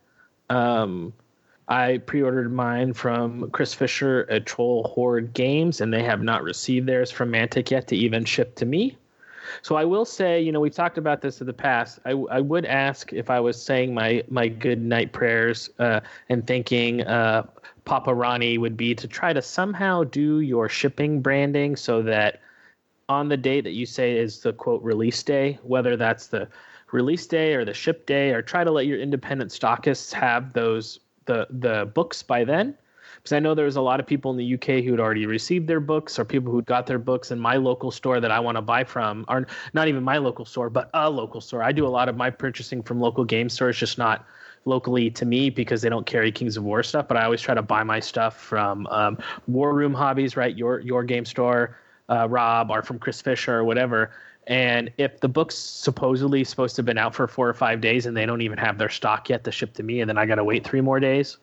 Um, 0.49 1.13
I 1.69 1.99
pre-ordered 1.99 2.53
mine 2.53 2.93
from 2.93 3.51
Chris 3.51 3.75
Fisher 3.75 4.27
at 4.31 4.47
Troll 4.47 4.85
Horde 4.85 5.35
Games, 5.35 5.81
and 5.81 5.93
they 5.93 6.03
have 6.03 6.23
not 6.23 6.43
received 6.43 6.89
theirs 6.89 7.11
from 7.11 7.33
Mantic 7.33 7.71
yet 7.71 7.89
to 7.89 7.97
even 7.97 8.25
ship 8.25 8.55
to 8.57 8.65
me. 8.65 8.97
So 9.63 9.77
I 9.77 9.85
will 9.85 10.05
say, 10.05 10.41
you 10.41 10.53
know, 10.53 10.61
we've 10.61 10.75
talked 10.75 10.99
about 10.99 11.21
this 11.21 11.41
in 11.41 11.47
the 11.47 11.53
past. 11.53 11.99
I, 12.05 12.13
I 12.31 12.41
would 12.41 12.65
ask 12.65 13.13
if 13.13 13.31
I 13.31 13.41
was 13.41 13.61
saying 13.61 13.95
my 13.95 14.23
my 14.29 14.49
good 14.49 14.81
night 14.83 15.13
prayers 15.13 15.71
uh, 15.79 16.01
and 16.29 16.47
thinking 16.47 17.03
uh, 17.03 17.45
Papa 17.85 18.15
Ronnie 18.15 18.59
would 18.59 18.77
be 18.77 18.95
to 18.95 19.07
try 19.09 19.33
to 19.33 19.43
somehow 19.43 20.05
do 20.05 20.41
your 20.41 20.69
shipping 20.69 21.21
branding 21.21 21.77
so 21.77 22.03
that 22.03 22.41
on 23.09 23.29
the 23.29 23.37
date 23.37 23.63
that 23.63 23.73
you 23.73 23.87
say 23.87 24.17
is 24.17 24.41
the 24.41 24.53
quote 24.53 24.83
release 24.83 25.23
day, 25.23 25.59
whether 25.63 25.97
that's 25.97 26.27
the 26.27 26.49
release 26.93 27.27
day 27.27 27.55
or 27.55 27.65
the 27.65 27.75
ship 27.75 28.07
day, 28.07 28.31
or 28.33 28.43
try 28.43 28.65
to 28.65 28.71
let 28.71 28.87
your 28.87 28.99
independent 28.99 29.51
stockists 29.51 30.13
have 30.13 30.53
those 30.53 31.01
the 31.27 31.47
the 31.51 31.91
books 31.95 32.23
by 32.23 32.45
then 32.45 32.77
because 33.27 33.37
I 33.37 33.41
know 33.41 33.57
there 33.57 33.65
was 33.65 33.75
a 33.75 33.81
lot 33.81 33.99
of 33.99 34.07
people 34.07 34.31
in 34.31 34.37
the 34.37 34.55
UK 34.55 34.85
who 34.85 34.93
had 34.93 35.01
already 35.01 35.27
received 35.27 35.67
their 35.67 35.81
books 35.81 36.17
or 36.17 36.25
people 36.25 36.53
who 36.53 36.63
got 36.63 36.87
their 36.87 37.01
books 37.01 37.33
in 37.33 37.41
my 37.41 37.57
local 37.57 37.91
store 37.91 38.21
that 38.21 38.31
I 38.31 38.39
want 38.39 38.57
to 38.57 38.63
buy 38.63 38.85
from 38.85 39.25
or 39.27 39.49
not 39.75 39.89
even 39.89 40.05
my 40.05 40.19
local 40.19 40.45
store 40.45 40.71
but 40.71 40.91
a 40.95 41.11
local 41.11 41.41
store. 41.41 41.61
I 41.61 41.73
do 41.73 41.85
a 41.85 41.89
lot 41.89 42.09
of 42.09 42.17
my 42.17 42.31
purchasing 42.31 42.85
from 42.85 43.01
local 43.01 43.25
game 43.25 43.49
stores 43.49 43.79
just 43.79 43.99
not 43.99 44.25
locally 44.65 45.11
to 45.11 45.27
me 45.27 45.51
because 45.51 45.83
they 45.83 45.89
don't 45.89 46.07
carry 46.07 46.31
Kings 46.31 46.57
of 46.57 46.63
War 46.63 46.85
stuff, 46.85 47.09
but 47.09 47.17
I 47.17 47.25
always 47.25 47.41
try 47.41 47.53
to 47.53 47.63
buy 47.63 47.83
my 47.83 47.99
stuff 47.99 48.41
from 48.41 48.87
um, 48.87 49.19
War 49.49 49.75
Room 49.75 49.93
Hobbies, 49.93 50.37
right? 50.37 50.57
Your 50.57 50.79
your 50.79 51.03
game 51.03 51.25
store, 51.25 51.77
uh, 52.09 52.29
Rob, 52.31 52.71
or 52.71 52.81
from 52.83 53.01
Chris 53.01 53.21
Fisher 53.21 53.57
or 53.57 53.65
whatever. 53.65 54.13
And 54.47 54.93
if 54.99 55.19
the 55.19 55.29
book's 55.29 55.57
supposedly 55.57 56.45
supposed 56.45 56.77
to 56.77 56.81
have 56.81 56.87
been 56.87 56.99
out 56.99 57.13
for 57.17 57.27
four 57.27 57.49
or 57.49 57.55
five 57.55 57.81
days 57.81 58.07
and 58.07 58.17
they 58.17 58.25
don't 58.25 58.43
even 58.43 58.59
have 58.59 58.79
their 58.79 58.89
stock 58.89 59.29
yet 59.29 59.43
to 59.43 59.51
ship 59.51 59.75
to 59.75 59.83
me, 59.83 60.01
and 60.01 60.09
then 60.09 60.17
I 60.17 60.27
got 60.27 60.37
to 60.37 60.45
wait 60.45 60.65
three 60.65 60.81
more 60.81 61.01
days, 61.01 61.39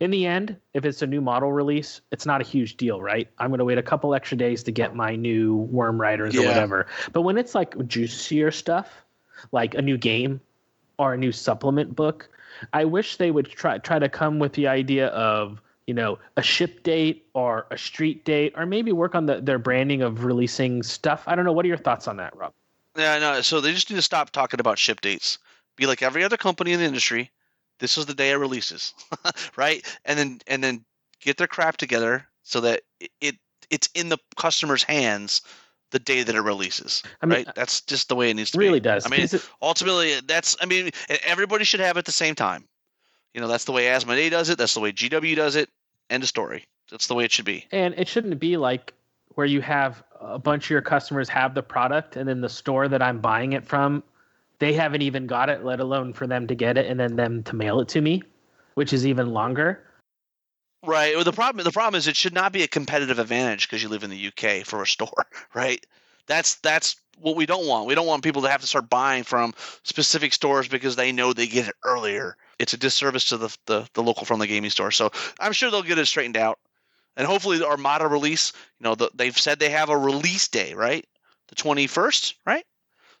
in 0.00 0.10
the 0.10 0.26
end, 0.26 0.56
if 0.74 0.84
it's 0.84 1.02
a 1.02 1.06
new 1.06 1.20
model 1.20 1.52
release, 1.52 2.00
it's 2.10 2.26
not 2.26 2.40
a 2.40 2.44
huge 2.44 2.76
deal, 2.76 3.00
right? 3.00 3.28
I'm 3.38 3.48
going 3.48 3.58
to 3.58 3.64
wait 3.64 3.78
a 3.78 3.82
couple 3.82 4.14
extra 4.14 4.36
days 4.36 4.62
to 4.64 4.72
get 4.72 4.94
my 4.94 5.16
new 5.16 5.56
Worm 5.56 6.00
Riders 6.00 6.34
Yeah. 6.34 6.42
or 6.42 6.46
whatever. 6.46 6.86
But 7.12 7.22
when 7.22 7.38
it's 7.38 7.54
like 7.54 7.86
juicier 7.86 8.50
stuff, 8.50 9.04
like 9.52 9.74
a 9.74 9.82
new 9.82 9.96
game 9.96 10.40
or 10.98 11.14
a 11.14 11.16
new 11.16 11.32
supplement 11.32 11.96
book, 11.96 12.28
I 12.72 12.84
wish 12.84 13.16
they 13.16 13.30
would 13.30 13.48
try 13.48 13.78
try 13.78 13.98
to 13.98 14.08
come 14.08 14.38
with 14.38 14.52
the 14.52 14.66
idea 14.66 15.06
of 15.08 15.62
you 15.86 15.94
know 15.94 16.18
a 16.36 16.42
ship 16.42 16.82
date 16.82 17.26
or 17.32 17.66
a 17.70 17.78
street 17.78 18.24
date 18.24 18.52
or 18.56 18.66
maybe 18.66 18.92
work 18.92 19.14
on 19.14 19.26
the, 19.26 19.40
their 19.40 19.58
branding 19.58 20.02
of 20.02 20.24
releasing 20.24 20.82
stuff. 20.82 21.24
I 21.26 21.34
don't 21.34 21.44
know. 21.44 21.52
What 21.52 21.64
are 21.64 21.68
your 21.68 21.78
thoughts 21.78 22.06
on 22.06 22.16
that, 22.18 22.36
Rob? 22.36 22.52
Yeah, 22.96 23.18
no. 23.18 23.40
So 23.40 23.60
they 23.60 23.72
just 23.72 23.88
need 23.88 23.96
to 23.96 24.02
stop 24.02 24.30
talking 24.30 24.60
about 24.60 24.78
ship 24.78 25.00
dates. 25.00 25.38
Be 25.76 25.86
like 25.86 26.02
every 26.02 26.22
other 26.24 26.36
company 26.36 26.72
in 26.72 26.80
the 26.80 26.86
industry. 26.86 27.30
This 27.80 27.98
is 27.98 28.06
the 28.06 28.14
day 28.14 28.30
it 28.30 28.36
releases, 28.36 28.94
right? 29.56 29.84
And 30.04 30.18
then 30.18 30.40
and 30.46 30.62
then 30.62 30.84
get 31.20 31.36
their 31.36 31.46
crap 31.46 31.76
together 31.76 32.26
so 32.42 32.60
that 32.60 32.82
it, 33.00 33.10
it 33.20 33.36
it's 33.70 33.88
in 33.94 34.08
the 34.08 34.18
customer's 34.36 34.82
hands 34.82 35.42
the 35.90 35.98
day 35.98 36.22
that 36.22 36.34
it 36.34 36.40
releases. 36.40 37.02
I 37.20 37.26
mean, 37.26 37.36
right? 37.38 37.48
Uh, 37.48 37.52
that's 37.56 37.80
just 37.80 38.08
the 38.08 38.14
way 38.14 38.30
it 38.30 38.34
needs 38.34 38.52
to 38.52 38.58
really 38.58 38.78
be. 38.80 38.84
does. 38.84 39.06
I 39.06 39.08
mean, 39.08 39.22
it- 39.22 39.48
ultimately, 39.60 40.20
that's. 40.26 40.56
I 40.60 40.66
mean, 40.66 40.90
everybody 41.24 41.64
should 41.64 41.80
have 41.80 41.96
it 41.96 42.00
at 42.00 42.04
the 42.04 42.12
same 42.12 42.34
time. 42.34 42.64
You 43.34 43.40
know, 43.40 43.48
that's 43.48 43.64
the 43.64 43.72
way 43.72 43.84
Asmodee 43.86 44.30
does 44.30 44.50
it. 44.50 44.58
That's 44.58 44.74
the 44.74 44.80
way 44.80 44.92
GW 44.92 45.36
does 45.36 45.56
it. 45.56 45.68
End 46.10 46.22
of 46.22 46.28
story. 46.28 46.64
That's 46.90 47.06
the 47.06 47.14
way 47.14 47.24
it 47.24 47.30
should 47.32 47.44
be. 47.44 47.66
And 47.70 47.94
it 47.96 48.08
shouldn't 48.08 48.38
be 48.40 48.56
like 48.56 48.92
where 49.36 49.46
you 49.46 49.60
have 49.62 50.02
a 50.20 50.38
bunch 50.38 50.64
of 50.66 50.70
your 50.70 50.82
customers 50.82 51.28
have 51.28 51.54
the 51.54 51.62
product 51.62 52.16
and 52.16 52.28
then 52.28 52.40
the 52.40 52.48
store 52.48 52.88
that 52.88 53.00
I'm 53.00 53.20
buying 53.20 53.52
it 53.52 53.64
from, 53.64 54.02
they 54.60 54.74
haven't 54.74 55.02
even 55.02 55.26
got 55.26 55.48
it, 55.48 55.64
let 55.64 55.80
alone 55.80 56.12
for 56.12 56.26
them 56.26 56.46
to 56.46 56.54
get 56.54 56.78
it 56.78 56.86
and 56.86 57.00
then 57.00 57.16
them 57.16 57.42
to 57.44 57.56
mail 57.56 57.80
it 57.80 57.88
to 57.88 58.00
me, 58.00 58.22
which 58.74 58.92
is 58.92 59.06
even 59.06 59.30
longer. 59.30 59.84
Right. 60.86 61.14
Well, 61.14 61.24
the 61.24 61.32
problem 61.32 61.64
the 61.64 61.72
problem 61.72 61.98
is 61.98 62.06
it 62.06 62.16
should 62.16 62.32
not 62.32 62.52
be 62.52 62.62
a 62.62 62.68
competitive 62.68 63.18
advantage 63.18 63.68
because 63.68 63.82
you 63.82 63.88
live 63.88 64.04
in 64.04 64.10
the 64.10 64.28
UK 64.28 64.64
for 64.64 64.82
a 64.82 64.86
store, 64.86 65.26
right? 65.54 65.84
That's 66.26 66.54
that's 66.56 66.96
what 67.18 67.36
we 67.36 67.44
don't 67.44 67.66
want. 67.66 67.86
We 67.86 67.94
don't 67.94 68.06
want 68.06 68.22
people 68.22 68.42
to 68.42 68.50
have 68.50 68.60
to 68.60 68.66
start 68.66 68.88
buying 68.88 69.24
from 69.24 69.52
specific 69.82 70.32
stores 70.32 70.68
because 70.68 70.96
they 70.96 71.12
know 71.12 71.32
they 71.32 71.46
get 71.46 71.68
it 71.68 71.74
earlier. 71.84 72.36
It's 72.58 72.72
a 72.72 72.78
disservice 72.78 73.26
to 73.26 73.36
the 73.36 73.56
the, 73.66 73.88
the 73.94 74.02
local 74.02 74.24
friendly 74.24 74.46
gaming 74.46 74.70
store. 74.70 74.90
So 74.90 75.10
I'm 75.38 75.52
sure 75.52 75.70
they'll 75.70 75.82
get 75.82 75.98
it 75.98 76.06
straightened 76.06 76.36
out, 76.36 76.58
and 77.16 77.26
hopefully 77.26 77.58
the 77.58 77.68
Armada 77.68 78.06
release. 78.06 78.52
You 78.78 78.84
know, 78.84 78.94
the, 78.94 79.10
they've 79.14 79.36
said 79.36 79.58
they 79.58 79.70
have 79.70 79.90
a 79.90 79.98
release 79.98 80.48
day, 80.48 80.74
right? 80.74 81.06
The 81.48 81.56
21st, 81.56 82.34
right? 82.46 82.64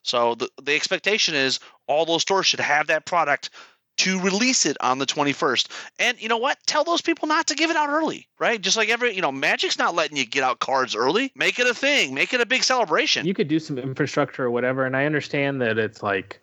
So 0.02 0.34
the 0.34 0.48
the 0.62 0.74
expectation 0.74 1.34
is 1.34 1.60
all 1.86 2.06
those 2.06 2.22
stores 2.22 2.46
should 2.46 2.60
have 2.60 2.86
that 2.88 3.04
product 3.04 3.50
to 3.98 4.18
release 4.20 4.64
it 4.64 4.78
on 4.80 4.98
the 4.98 5.04
21st. 5.04 5.68
And 5.98 6.20
you 6.22 6.28
know 6.28 6.38
what? 6.38 6.56
Tell 6.66 6.84
those 6.84 7.02
people 7.02 7.28
not 7.28 7.46
to 7.48 7.54
give 7.54 7.68
it 7.68 7.76
out 7.76 7.90
early, 7.90 8.26
right? 8.38 8.58
Just 8.58 8.78
like 8.78 8.88
every, 8.88 9.14
you 9.14 9.20
know, 9.20 9.30
Magic's 9.30 9.76
not 9.76 9.94
letting 9.94 10.16
you 10.16 10.24
get 10.24 10.42
out 10.42 10.58
cards 10.58 10.94
early. 10.94 11.30
Make 11.34 11.58
it 11.58 11.66
a 11.66 11.74
thing. 11.74 12.14
Make 12.14 12.32
it 12.32 12.40
a 12.40 12.46
big 12.46 12.62
celebration. 12.62 13.26
You 13.26 13.34
could 13.34 13.48
do 13.48 13.58
some 13.58 13.76
infrastructure 13.76 14.44
or 14.44 14.50
whatever. 14.50 14.86
And 14.86 14.96
I 14.96 15.04
understand 15.04 15.60
that 15.60 15.76
it's 15.76 16.02
like 16.02 16.40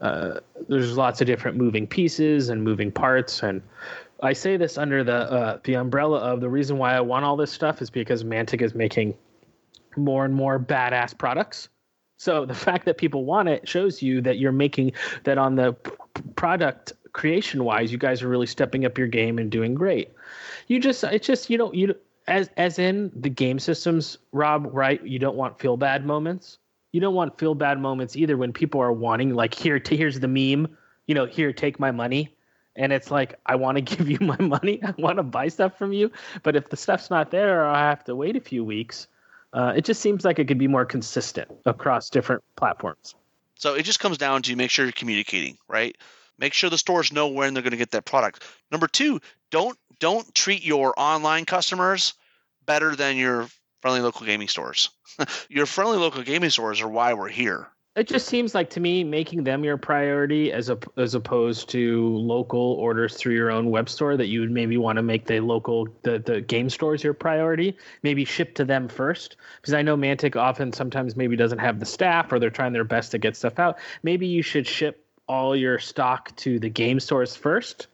uh, 0.00 0.40
there's 0.68 0.96
lots 0.96 1.20
of 1.20 1.26
different 1.26 1.58
moving 1.58 1.86
pieces 1.86 2.48
and 2.48 2.64
moving 2.64 2.90
parts. 2.90 3.42
And 3.42 3.60
I 4.22 4.32
say 4.32 4.56
this 4.56 4.78
under 4.78 5.04
the 5.04 5.30
uh, 5.30 5.58
the 5.64 5.74
umbrella 5.74 6.20
of 6.20 6.40
the 6.40 6.48
reason 6.48 6.78
why 6.78 6.94
I 6.94 7.00
want 7.00 7.26
all 7.26 7.36
this 7.36 7.52
stuff 7.52 7.82
is 7.82 7.90
because 7.90 8.24
Mantic 8.24 8.62
is 8.62 8.74
making 8.74 9.14
more 9.94 10.24
and 10.24 10.34
more 10.34 10.58
badass 10.58 11.16
products. 11.16 11.68
So 12.16 12.46
the 12.46 12.54
fact 12.54 12.84
that 12.86 12.98
people 12.98 13.24
want 13.24 13.48
it 13.48 13.68
shows 13.68 14.02
you 14.02 14.20
that 14.22 14.38
you're 14.38 14.52
making 14.52 14.92
that 15.24 15.38
on 15.38 15.56
the 15.56 15.72
product 16.36 16.92
creation 17.12 17.64
wise, 17.64 17.90
you 17.92 17.98
guys 17.98 18.22
are 18.22 18.28
really 18.28 18.46
stepping 18.46 18.84
up 18.84 18.98
your 18.98 19.06
game 19.06 19.38
and 19.38 19.50
doing 19.50 19.74
great. 19.74 20.12
You 20.68 20.80
just 20.80 21.02
it's 21.04 21.26
just 21.26 21.50
you 21.50 21.58
know 21.58 21.72
you 21.72 21.94
as 22.26 22.50
as 22.56 22.78
in 22.78 23.10
the 23.14 23.30
game 23.30 23.58
systems, 23.58 24.18
Rob, 24.32 24.68
right? 24.72 25.02
You 25.04 25.18
don't 25.18 25.36
want 25.36 25.58
feel 25.58 25.76
bad 25.76 26.06
moments. 26.06 26.58
You 26.92 27.00
don't 27.00 27.14
want 27.14 27.38
feel 27.38 27.54
bad 27.54 27.80
moments 27.80 28.16
either 28.16 28.36
when 28.36 28.52
people 28.52 28.80
are 28.80 28.92
wanting 28.92 29.34
like 29.34 29.54
here 29.54 29.80
to 29.80 29.96
here's 29.96 30.20
the 30.20 30.28
meme, 30.28 30.76
you 31.06 31.14
know, 31.14 31.26
here 31.26 31.52
take 31.52 31.80
my 31.80 31.90
money. 31.90 32.36
And 32.76 32.92
it's 32.92 33.10
like 33.10 33.38
I 33.46 33.56
want 33.56 33.76
to 33.76 33.82
give 33.96 34.08
you 34.08 34.18
my 34.20 34.38
money. 34.38 34.80
I 34.82 34.94
want 34.98 35.16
to 35.16 35.22
buy 35.22 35.48
stuff 35.48 35.76
from 35.76 35.92
you, 35.92 36.10
but 36.42 36.56
if 36.56 36.68
the 36.68 36.76
stuff's 36.76 37.10
not 37.10 37.30
there 37.30 37.64
I 37.66 37.80
have 37.80 38.04
to 38.04 38.16
wait 38.16 38.36
a 38.36 38.40
few 38.40 38.64
weeks, 38.64 39.08
uh, 39.54 39.72
it 39.76 39.84
just 39.84 40.02
seems 40.02 40.24
like 40.24 40.38
it 40.38 40.48
could 40.48 40.58
be 40.58 40.68
more 40.68 40.84
consistent 40.84 41.50
across 41.64 42.10
different 42.10 42.42
platforms. 42.56 43.14
So 43.54 43.74
it 43.74 43.84
just 43.84 44.00
comes 44.00 44.18
down 44.18 44.42
to 44.42 44.56
make 44.56 44.70
sure 44.70 44.84
you're 44.84 44.92
communicating, 44.92 45.56
right? 45.68 45.96
Make 46.38 46.52
sure 46.52 46.68
the 46.68 46.76
stores 46.76 47.12
know 47.12 47.28
when 47.28 47.54
they're 47.54 47.62
going 47.62 47.70
to 47.70 47.76
get 47.76 47.92
that 47.92 48.04
product. 48.04 48.42
Number 48.72 48.88
two, 48.88 49.20
don't 49.50 49.78
don't 50.00 50.34
treat 50.34 50.64
your 50.64 50.92
online 50.98 51.44
customers 51.44 52.14
better 52.66 52.96
than 52.96 53.16
your 53.16 53.46
friendly 53.80 54.00
local 54.00 54.26
gaming 54.26 54.48
stores. 54.48 54.90
your 55.48 55.66
friendly 55.66 55.98
local 55.98 56.24
gaming 56.24 56.50
stores 56.50 56.80
are 56.80 56.88
why 56.88 57.14
we're 57.14 57.28
here. 57.28 57.68
It 57.96 58.08
just 58.08 58.26
seems 58.26 58.56
like 58.56 58.70
to 58.70 58.80
me 58.80 59.04
making 59.04 59.44
them 59.44 59.62
your 59.62 59.76
priority 59.76 60.52
as 60.52 60.68
a, 60.68 60.76
as 60.96 61.14
opposed 61.14 61.68
to 61.70 62.16
local 62.16 62.72
orders 62.72 63.14
through 63.14 63.34
your 63.34 63.52
own 63.52 63.70
web 63.70 63.88
store 63.88 64.16
that 64.16 64.26
you 64.26 64.40
would 64.40 64.50
maybe 64.50 64.76
want 64.76 64.96
to 64.96 65.02
make 65.02 65.26
the 65.26 65.38
local 65.38 65.86
the, 66.02 66.18
the 66.18 66.40
game 66.40 66.68
stores 66.68 67.04
your 67.04 67.14
priority. 67.14 67.76
Maybe 68.02 68.24
ship 68.24 68.56
to 68.56 68.64
them 68.64 68.88
first 68.88 69.36
because 69.60 69.74
I 69.74 69.82
know 69.82 69.96
Mantic 69.96 70.34
often 70.34 70.72
sometimes 70.72 71.14
maybe 71.14 71.36
doesn't 71.36 71.60
have 71.60 71.78
the 71.78 71.86
staff 71.86 72.32
or 72.32 72.40
they're 72.40 72.50
trying 72.50 72.72
their 72.72 72.82
best 72.82 73.12
to 73.12 73.18
get 73.18 73.36
stuff 73.36 73.60
out. 73.60 73.78
Maybe 74.02 74.26
you 74.26 74.42
should 74.42 74.66
ship 74.66 75.06
all 75.28 75.54
your 75.54 75.78
stock 75.78 76.34
to 76.36 76.58
the 76.58 76.68
game 76.68 76.98
stores 76.98 77.36
first. 77.36 77.86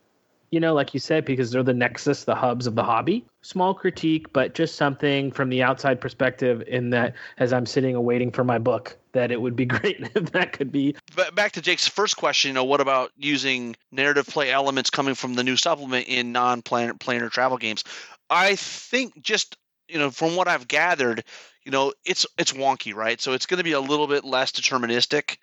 You 0.50 0.58
know, 0.58 0.74
like 0.74 0.92
you 0.92 1.00
said, 1.00 1.24
because 1.24 1.52
they're 1.52 1.62
the 1.62 1.72
nexus, 1.72 2.24
the 2.24 2.34
hubs 2.34 2.66
of 2.66 2.74
the 2.74 2.82
hobby. 2.82 3.24
Small 3.42 3.72
critique, 3.72 4.32
but 4.32 4.54
just 4.54 4.74
something 4.74 5.30
from 5.30 5.48
the 5.48 5.62
outside 5.62 6.00
perspective. 6.00 6.62
In 6.66 6.90
that, 6.90 7.14
as 7.38 7.52
I'm 7.52 7.66
sitting 7.66 7.94
and 7.94 8.04
waiting 8.04 8.32
for 8.32 8.42
my 8.42 8.58
book, 8.58 8.98
that 9.12 9.30
it 9.30 9.40
would 9.40 9.54
be 9.54 9.64
great 9.66 10.00
if 10.14 10.32
that 10.32 10.52
could 10.52 10.72
be 10.72 10.96
But 11.14 11.34
back 11.34 11.52
to 11.52 11.60
Jake's 11.60 11.86
first 11.86 12.16
question, 12.16 12.48
you 12.48 12.54
know, 12.54 12.64
what 12.64 12.80
about 12.80 13.12
using 13.16 13.76
narrative 13.92 14.26
play 14.26 14.50
elements 14.50 14.90
coming 14.90 15.14
from 15.14 15.34
the 15.34 15.44
new 15.44 15.56
supplement 15.56 16.08
in 16.08 16.32
non-planar 16.32 16.98
planar 16.98 17.30
travel 17.30 17.56
games? 17.56 17.84
I 18.28 18.56
think 18.56 19.20
just 19.22 19.56
you 19.88 19.98
know 19.98 20.10
from 20.10 20.36
what 20.36 20.48
I've 20.48 20.68
gathered, 20.68 21.24
you 21.64 21.72
know, 21.72 21.92
it's 22.04 22.26
it's 22.38 22.52
wonky, 22.52 22.94
right? 22.94 23.20
So 23.20 23.32
it's 23.32 23.46
going 23.46 23.58
to 23.58 23.64
be 23.64 23.72
a 23.72 23.80
little 23.80 24.06
bit 24.06 24.24
less 24.24 24.52
deterministic, 24.52 25.36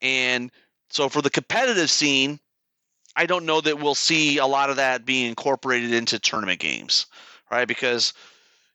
and 0.00 0.50
so 0.90 1.08
for 1.08 1.22
the 1.22 1.30
competitive 1.30 1.90
scene, 1.90 2.38
I 3.16 3.26
don't 3.26 3.46
know 3.46 3.60
that 3.60 3.78
we'll 3.78 3.94
see 3.94 4.38
a 4.38 4.46
lot 4.46 4.70
of 4.70 4.76
that 4.76 5.04
being 5.06 5.26
incorporated 5.26 5.92
into 5.92 6.18
tournament 6.18 6.60
games, 6.60 7.06
right? 7.50 7.66
Because 7.66 8.12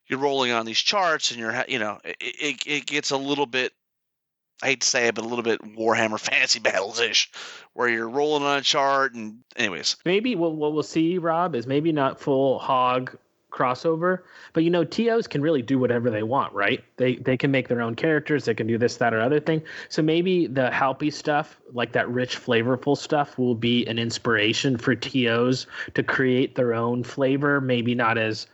you're 0.08 0.20
rolling 0.20 0.52
on 0.52 0.66
these 0.66 0.80
charts 0.80 1.32
and 1.32 1.40
you're 1.40 1.64
you 1.68 1.80
know 1.80 2.00
it, 2.04 2.18
it, 2.20 2.68
it 2.68 2.86
gets 2.86 3.12
a 3.12 3.18
little 3.18 3.46
bit 3.46 3.72
I 4.64 4.68
hate 4.68 4.82
to 4.82 4.88
say 4.88 5.08
it, 5.08 5.16
but 5.16 5.24
a 5.24 5.28
little 5.28 5.44
bit 5.44 5.62
Warhammer 5.62 6.20
Fantasy 6.20 6.60
Battles 6.60 7.00
ish, 7.00 7.32
where 7.74 7.90
you're 7.90 8.10
rolling 8.10 8.44
on 8.44 8.58
a 8.58 8.62
chart 8.62 9.14
and 9.14 9.40
anyways. 9.56 9.96
maybe 10.06 10.36
what, 10.36 10.54
what 10.54 10.74
we'll 10.74 10.84
see, 10.84 11.18
Rob, 11.18 11.56
is 11.56 11.66
maybe 11.66 11.92
not 11.92 12.20
full 12.20 12.60
hog 12.60 13.18
crossover, 13.52 14.20
but 14.54 14.64
you 14.64 14.70
know, 14.70 14.84
TOs 14.84 15.28
can 15.28 15.42
really 15.42 15.62
do 15.62 15.78
whatever 15.78 16.10
they 16.10 16.24
want, 16.24 16.54
right? 16.54 16.84
They 16.98 17.16
they 17.18 17.38
can 17.38 17.52
make 17.52 17.68
their 17.68 17.82
own 17.82 17.96
characters, 17.96 18.46
they 18.46 18.54
can 18.54 18.68
do 18.68 18.78
this, 18.78 18.98
that, 18.98 19.14
or 19.14 19.22
other 19.22 19.40
thing. 19.40 19.62
So 19.90 20.02
maybe 20.02 20.48
the 20.48 20.70
Halpi 20.72 21.14
stuff, 21.14 21.60
like 21.74 21.92
that 21.92 22.10
rich, 22.10 22.38
flavorful 22.38 22.98
stuff, 22.98 23.38
will 23.38 23.56
be 23.56 23.86
an 23.88 24.00
inspiration 24.00 24.78
for 24.78 24.96
TOs 24.96 25.68
to 25.94 26.04
create 26.04 26.56
their 26.56 26.74
own 26.74 27.04
flavor, 27.04 27.62
maybe 27.62 27.94
not 27.94 28.18
as 28.18 28.48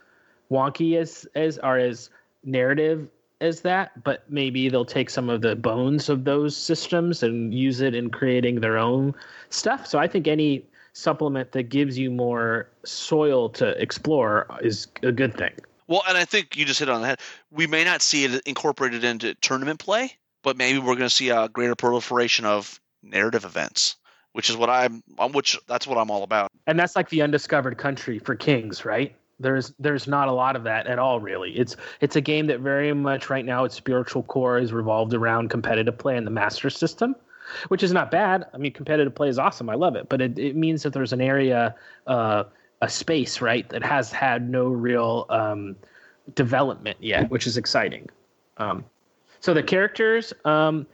wonky 0.51 0.97
as 0.97 1.27
as 1.35 1.57
or 1.59 1.77
as 1.77 2.09
narrative 2.43 3.09
as 3.39 3.61
that, 3.61 4.03
but 4.03 4.23
maybe 4.29 4.69
they'll 4.69 4.85
take 4.85 5.09
some 5.09 5.29
of 5.29 5.41
the 5.41 5.55
bones 5.55 6.09
of 6.09 6.23
those 6.23 6.57
systems 6.57 7.21
and 7.21 7.53
use 7.53 7.81
it 7.81 7.93
in 7.93 8.09
creating 8.09 8.59
their 8.59 8.77
own 8.77 9.13
stuff. 9.49 9.85
So 9.85 9.99
I 9.99 10.07
think 10.07 10.27
any 10.27 10.65
supplement 10.97 11.51
that 11.51 11.63
gives 11.63 11.97
you 11.97 12.09
more 12.09 12.69
soil 12.83 13.49
to 13.49 13.79
explore 13.81 14.47
is 14.61 14.87
a 15.03 15.11
good 15.11 15.35
thing. 15.37 15.53
Well, 15.87 16.03
and 16.07 16.17
I 16.17 16.25
think 16.25 16.57
you 16.57 16.65
just 16.65 16.79
hit 16.79 16.89
on 16.89 17.01
the 17.01 17.07
head. 17.07 17.19
We 17.51 17.67
may 17.67 17.83
not 17.83 18.01
see 18.01 18.25
it 18.25 18.41
incorporated 18.45 19.03
into 19.03 19.35
tournament 19.35 19.79
play, 19.79 20.17
but 20.43 20.57
maybe 20.57 20.79
we're 20.79 20.95
going 20.95 21.01
to 21.01 21.09
see 21.09 21.29
a 21.29 21.47
greater 21.49 21.75
proliferation 21.75 22.45
of 22.45 22.81
narrative 23.03 23.45
events, 23.45 23.95
which 24.33 24.49
is 24.49 24.57
what 24.57 24.69
I'm, 24.69 25.03
I'm 25.17 25.31
which 25.31 25.57
that's 25.67 25.87
what 25.87 25.97
I'm 25.97 26.11
all 26.11 26.23
about. 26.23 26.51
And 26.65 26.77
that's 26.79 26.95
like 26.95 27.09
the 27.09 27.21
undiscovered 27.21 27.77
country 27.77 28.19
for 28.19 28.35
kings, 28.35 28.83
right? 28.83 29.15
There's 29.39 29.71
there's 29.77 30.07
not 30.07 30.27
a 30.27 30.31
lot 30.31 30.55
of 30.55 30.63
that 30.63 30.87
at 30.87 30.97
all 30.97 31.19
really. 31.19 31.51
It's 31.51 31.75
it's 32.01 32.15
a 32.15 32.21
game 32.21 32.47
that 32.47 32.59
very 32.59 32.91
much 32.91 33.29
right 33.29 33.45
now 33.45 33.65
its 33.65 33.75
spiritual 33.75 34.23
core 34.23 34.57
is 34.57 34.73
revolved 34.73 35.13
around 35.13 35.51
competitive 35.51 35.95
play 35.95 36.17
and 36.17 36.25
the 36.25 36.31
master 36.31 36.71
system, 36.71 37.15
which 37.67 37.83
is 37.83 37.91
not 37.91 38.11
bad. 38.11 38.45
I 38.53 38.57
mean 38.57 38.73
competitive 38.73 39.15
play 39.15 39.29
is 39.29 39.39
awesome. 39.39 39.69
I 39.69 39.75
love 39.75 39.95
it, 39.95 40.09
but 40.09 40.21
it, 40.21 40.37
it 40.37 40.55
means 40.55 40.83
that 40.83 40.93
there's 40.93 41.13
an 41.13 41.21
area 41.21 41.75
uh 42.07 42.43
a 42.81 42.89
space, 42.89 43.41
right, 43.41 43.67
that 43.69 43.83
has 43.83 44.11
had 44.11 44.49
no 44.49 44.67
real 44.67 45.25
um 45.29 45.75
development 46.35 46.97
yet, 46.99 47.29
which 47.29 47.47
is 47.47 47.57
exciting. 47.57 48.09
Um 48.57 48.85
so 49.39 49.53
the 49.53 49.63
characters, 49.63 50.33
um, 50.45 50.87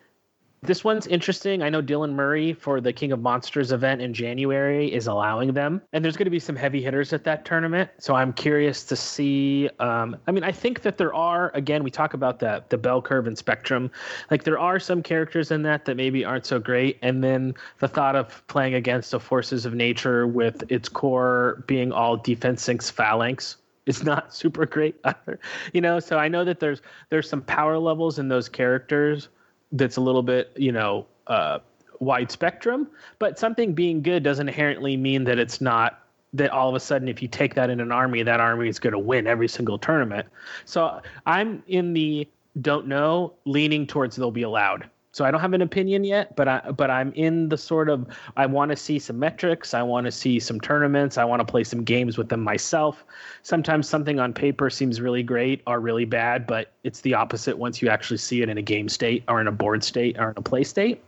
This 0.65 0.81
one's 0.81 1.07
interesting. 1.07 1.61
I 1.61 1.69
know 1.69 1.81
Dylan 1.81 2.13
Murray 2.13 2.53
for 2.53 2.79
the 2.79 2.93
King 2.93 3.11
of 3.11 3.21
Monsters 3.21 3.73
event 3.73 4.01
in 4.01 4.13
January 4.13 4.93
is 4.93 5.07
allowing 5.07 5.51
them, 5.51 5.81
and 5.91 6.05
there's 6.05 6.15
going 6.15 6.25
to 6.25 6.31
be 6.31 6.39
some 6.39 6.55
heavy 6.55 6.81
hitters 6.81 7.11
at 7.11 7.25
that 7.25 7.43
tournament. 7.43 7.89
So 7.97 8.15
I'm 8.15 8.31
curious 8.31 8.85
to 8.85 8.95
see. 8.95 9.69
Um, 9.79 10.15
I 10.25 10.31
mean, 10.31 10.45
I 10.45 10.53
think 10.53 10.83
that 10.83 10.97
there 10.97 11.13
are. 11.13 11.51
Again, 11.53 11.83
we 11.83 11.91
talk 11.91 12.13
about 12.13 12.39
the 12.39 12.63
the 12.69 12.77
bell 12.77 13.01
curve 13.01 13.27
and 13.27 13.37
spectrum. 13.37 13.91
Like 14.31 14.45
there 14.45 14.57
are 14.57 14.79
some 14.79 15.03
characters 15.03 15.51
in 15.51 15.63
that 15.63 15.83
that 15.83 15.97
maybe 15.97 16.23
aren't 16.23 16.45
so 16.45 16.59
great, 16.59 16.97
and 17.01 17.21
then 17.21 17.55
the 17.79 17.89
thought 17.89 18.15
of 18.15 18.41
playing 18.47 18.73
against 18.73 19.11
the 19.11 19.19
forces 19.19 19.65
of 19.65 19.73
nature 19.73 20.25
with 20.25 20.63
its 20.71 20.87
core 20.87 21.61
being 21.67 21.91
all 21.91 22.15
defense 22.15 22.63
sinks 22.63 22.89
phalanx 22.89 23.57
is 23.85 24.01
not 24.05 24.33
super 24.33 24.65
great 24.65 24.95
either. 25.03 25.41
You 25.73 25.81
know, 25.81 25.99
so 25.99 26.17
I 26.17 26.29
know 26.29 26.45
that 26.45 26.61
there's 26.61 26.81
there's 27.09 27.27
some 27.27 27.41
power 27.41 27.77
levels 27.77 28.17
in 28.17 28.29
those 28.29 28.47
characters 28.47 29.27
that's 29.73 29.97
a 29.97 30.01
little 30.01 30.23
bit, 30.23 30.51
you 30.55 30.71
know, 30.71 31.05
uh, 31.27 31.59
wide 31.99 32.31
spectrum, 32.31 32.87
but 33.19 33.37
something 33.37 33.73
being 33.73 34.01
good 34.01 34.23
doesn't 34.23 34.47
inherently 34.47 34.97
mean 34.97 35.23
that 35.25 35.39
it's 35.39 35.61
not 35.61 35.99
that 36.33 36.49
all 36.49 36.67
of 36.67 36.75
a 36.75 36.79
sudden 36.79 37.07
if 37.07 37.21
you 37.21 37.27
take 37.27 37.53
that 37.55 37.69
in 37.69 37.79
an 37.79 37.91
army 37.91 38.23
that 38.23 38.39
army 38.39 38.67
is 38.67 38.79
going 38.79 38.93
to 38.93 38.99
win 38.99 39.27
every 39.27 39.47
single 39.47 39.77
tournament. 39.77 40.27
So 40.65 41.01
i'm 41.25 41.63
in 41.67 41.93
the 41.93 42.27
don't 42.61 42.87
know 42.87 43.33
leaning 43.45 43.87
towards 43.87 44.15
they'll 44.15 44.31
be 44.31 44.43
allowed 44.43 44.89
so 45.13 45.23
I 45.23 45.29
don't 45.29 45.41
have 45.41 45.53
an 45.53 45.61
opinion 45.61 46.03
yet, 46.03 46.35
but 46.35 46.47
I 46.47 46.71
but 46.71 46.89
I'm 46.89 47.13
in 47.13 47.47
the 47.49 47.57
sort 47.57 47.87
of 47.87 48.07
I 48.35 48.47
want 48.47 48.71
to 48.71 48.75
see 48.75 48.97
some 48.97 49.19
metrics, 49.19 49.75
I 49.75 49.83
want 49.83 50.05
to 50.05 50.11
see 50.11 50.39
some 50.39 50.59
tournaments, 50.59 51.19
I 51.19 51.23
want 51.23 51.39
to 51.39 51.45
play 51.45 51.63
some 51.63 51.83
games 51.83 52.17
with 52.17 52.29
them 52.29 52.41
myself. 52.41 53.05
Sometimes 53.43 53.87
something 53.87 54.19
on 54.19 54.33
paper 54.33 54.71
seems 54.71 54.99
really 54.99 55.21
great 55.21 55.61
or 55.67 55.79
really 55.79 56.05
bad, 56.05 56.47
but 56.47 56.73
it's 56.83 57.01
the 57.01 57.13
opposite 57.13 57.59
once 57.59 57.79
you 57.79 57.89
actually 57.89 58.17
see 58.17 58.41
it 58.41 58.49
in 58.49 58.57
a 58.57 58.61
game 58.61 58.89
state 58.89 59.23
or 59.27 59.39
in 59.39 59.47
a 59.47 59.51
board 59.51 59.83
state 59.83 60.17
or 60.17 60.31
in 60.31 60.33
a 60.35 60.41
play 60.41 60.63
state. 60.63 61.03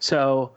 So 0.00 0.52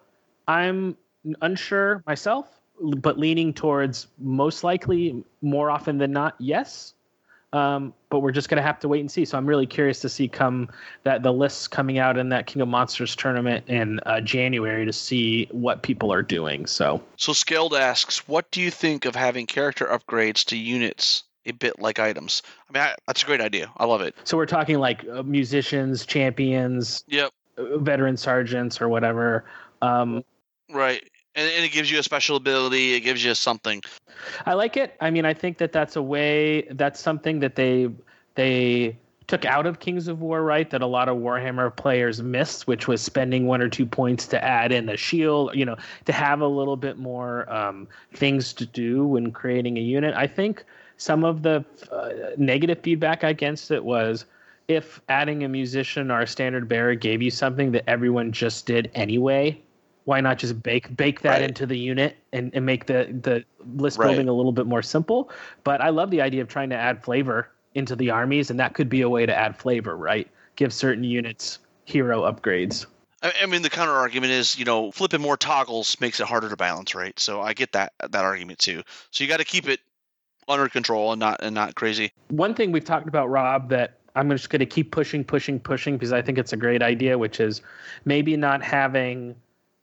I'm 0.50 0.98
unsure 1.42 2.04
myself, 2.06 2.60
but 2.98 3.18
leaning 3.18 3.54
towards 3.54 4.08
most 4.20 4.66
likely 4.66 5.24
more 5.42 5.72
often 5.72 6.00
than 6.00 6.12
not, 6.12 6.36
yes. 6.38 6.96
Um, 7.52 7.94
but 8.10 8.20
we're 8.20 8.32
just 8.32 8.48
going 8.48 8.62
to 8.62 8.64
have 8.64 8.80
to 8.82 8.88
wait 8.88 9.00
and 9.00 9.10
see. 9.10 9.26
So 9.26 9.38
I'm 9.38 9.46
really 9.46 9.66
curious 9.66 10.00
to 10.02 10.10
see 10.10 10.28
come 10.28 10.70
that 11.04 11.24
the 11.24 11.34
lists 11.34 11.68
coming 11.68 11.98
out 11.98 12.18
in 12.18 12.30
that 12.30 12.46
King 12.46 12.62
of 12.62 12.68
Monsters 12.68 13.16
tournament 13.16 13.68
in 13.68 14.00
uh, 14.06 14.22
January 14.22 14.86
to 14.86 14.94
see 14.94 15.48
what 15.52 15.82
people 15.82 16.14
are 16.14 16.22
doing. 16.22 16.68
So, 16.68 17.02
so 17.16 17.32
Skeld 17.32 17.80
asks, 17.80 18.28
what 18.28 18.52
do 18.52 18.62
you 18.62 18.70
think 18.70 19.06
of 19.06 19.16
having 19.16 19.48
character 19.48 19.86
upgrades 19.86 20.46
to 20.46 20.58
units? 20.58 21.24
A 21.46 21.52
bit 21.52 21.80
like 21.80 21.98
items. 21.98 22.44
I 22.70 22.78
mean, 22.78 22.84
I, 22.84 22.96
that's 23.08 23.24
a 23.24 23.26
great 23.26 23.42
idea. 23.42 23.72
I 23.78 23.86
love 23.86 24.02
it. 24.02 24.16
So 24.26 24.38
we're 24.38 24.46
talking 24.46 24.78
like 24.78 25.08
uh, 25.08 25.24
musicians, 25.24 26.06
champions, 26.06 27.04
yep, 27.08 27.32
uh, 27.58 27.78
veteran 27.80 28.18
sergeants, 28.18 28.80
or 28.80 28.90
whatever. 28.90 29.46
Um, 29.82 30.24
right 30.72 31.02
and, 31.40 31.50
and 31.50 31.66
it 31.66 31.72
gives 31.72 31.90
you 31.90 32.00
a 32.00 32.04
special 32.04 32.36
ability. 32.36 32.94
It 32.94 33.02
gives 33.02 33.24
you 33.24 33.34
something. 33.34 33.82
I 34.46 34.54
like 34.54 34.78
it. 34.78 34.96
I 35.00 35.10
mean, 35.10 35.26
I 35.26 35.34
think 35.34 35.58
that 35.60 35.72
that's 35.72 35.96
a 35.96 36.02
way. 36.02 36.64
That's 36.72 37.00
something 37.00 37.40
that 37.40 37.56
they 37.56 37.90
they 38.36 38.98
took 39.28 39.46
out 39.46 39.68
of 39.68 39.80
Kings 39.80 40.08
of 40.08 40.22
War, 40.22 40.42
right? 40.42 40.70
That 40.70 40.82
a 40.82 40.88
lot 40.88 41.08
of 41.08 41.18
Warhammer 41.18 41.74
players 41.76 42.22
missed, 42.22 42.68
which 42.68 42.88
was 42.88 43.02
spending 43.02 43.46
one 43.46 43.62
or 43.62 43.70
two 43.70 43.86
points 43.86 44.26
to 44.28 44.44
add 44.44 44.72
in 44.72 44.90
a 44.90 44.98
shield, 44.98 45.56
you 45.56 45.66
know, 45.66 45.78
to 46.06 46.12
have 46.12 46.42
a 46.42 46.48
little 46.48 46.76
bit 46.76 46.98
more 46.98 47.52
um, 47.54 47.88
things 48.14 48.54
to 48.54 48.66
do 48.66 49.06
when 49.06 49.32
creating 49.32 49.78
a 49.78 49.82
unit. 49.82 50.16
I 50.16 50.28
think 50.28 50.66
some 50.98 51.24
of 51.24 51.44
the 51.44 51.64
uh, 51.92 52.10
negative 52.38 52.80
feedback 52.80 53.24
against 53.24 53.72
it 53.72 53.86
was 53.86 54.26
if 54.68 55.00
adding 55.10 55.44
a 55.44 55.48
musician 55.48 56.12
or 56.12 56.22
a 56.22 56.28
standard 56.28 56.68
bearer 56.68 56.96
gave 56.96 57.22
you 57.22 57.32
something 57.32 57.72
that 57.72 57.84
everyone 57.88 58.32
just 58.32 58.66
did 58.66 58.92
anyway, 58.96 59.60
why 60.10 60.20
not 60.20 60.40
just 60.40 60.64
bake 60.64 60.98
bake 60.98 61.22
that 61.22 61.34
right. 61.34 61.44
into 61.44 61.68
the 61.68 61.78
unit 61.78 62.18
and, 62.34 62.50
and 62.56 62.66
make 62.66 62.88
the 62.88 63.16
the 63.22 63.46
list 63.76 64.00
right. 64.00 64.08
building 64.08 64.28
a 64.28 64.34
little 64.34 64.52
bit 64.52 64.66
more 64.66 64.82
simple 64.82 65.30
but 65.64 65.82
i 65.82 65.90
love 65.90 66.10
the 66.10 66.20
idea 66.20 66.42
of 66.42 66.48
trying 66.48 66.68
to 66.68 66.76
add 66.76 67.04
flavor 67.04 67.52
into 67.76 67.96
the 67.96 68.10
armies 68.10 68.50
and 68.50 68.60
that 68.60 68.74
could 68.74 68.90
be 68.90 69.02
a 69.02 69.10
way 69.10 69.28
to 69.28 69.38
add 69.38 69.56
flavor 69.56 69.96
right 69.96 70.28
give 70.56 70.74
certain 70.74 71.04
units 71.04 71.60
hero 71.86 72.24
upgrades 72.24 72.88
I 73.22 73.48
mean, 73.48 73.64
the 73.64 73.70
counter 73.70 73.92
argument 73.92 74.32
is, 74.32 74.58
you 74.58 74.64
know, 74.64 74.92
flipping 74.92 75.20
more 75.20 75.36
toggles 75.36 76.00
makes 76.00 76.22
it 76.22 76.26
harder 76.26 76.48
to 76.48 76.56
balance, 76.56 76.96
right? 76.96 77.20
So 77.20 77.42
I 77.42 77.52
get 77.52 77.74
that 77.74 77.92
that 78.00 78.24
argument 78.24 78.60
too. 78.60 78.82
So 79.12 79.26
you 79.26 79.30
got 79.30 79.42
to 79.42 79.44
keep 79.44 79.68
it 79.68 79.82
under 80.48 80.70
control 80.70 81.12
and 81.12 81.20
not 81.20 81.44
and 81.44 81.54
not 81.54 81.76
crazy. 81.76 82.14
One 82.30 82.54
thing 82.54 82.72
we've 82.72 82.86
talked 82.86 83.10
about, 83.10 83.30
Rob, 83.30 83.68
that 83.72 84.00
I'm 84.16 84.30
just 84.30 84.50
going 84.50 84.62
to 84.62 84.66
keep 84.66 84.94
pushing, 84.94 85.26
pushing, 85.26 85.60
pushing 85.60 85.96
because 85.96 86.14
I 86.14 86.22
think 86.22 86.38
it's 86.38 86.54
a 86.54 86.58
great 86.58 86.82
idea, 86.82 87.18
which 87.18 87.42
is 87.42 87.62
maybe 88.06 88.38
not 88.38 88.64
having 88.64 89.36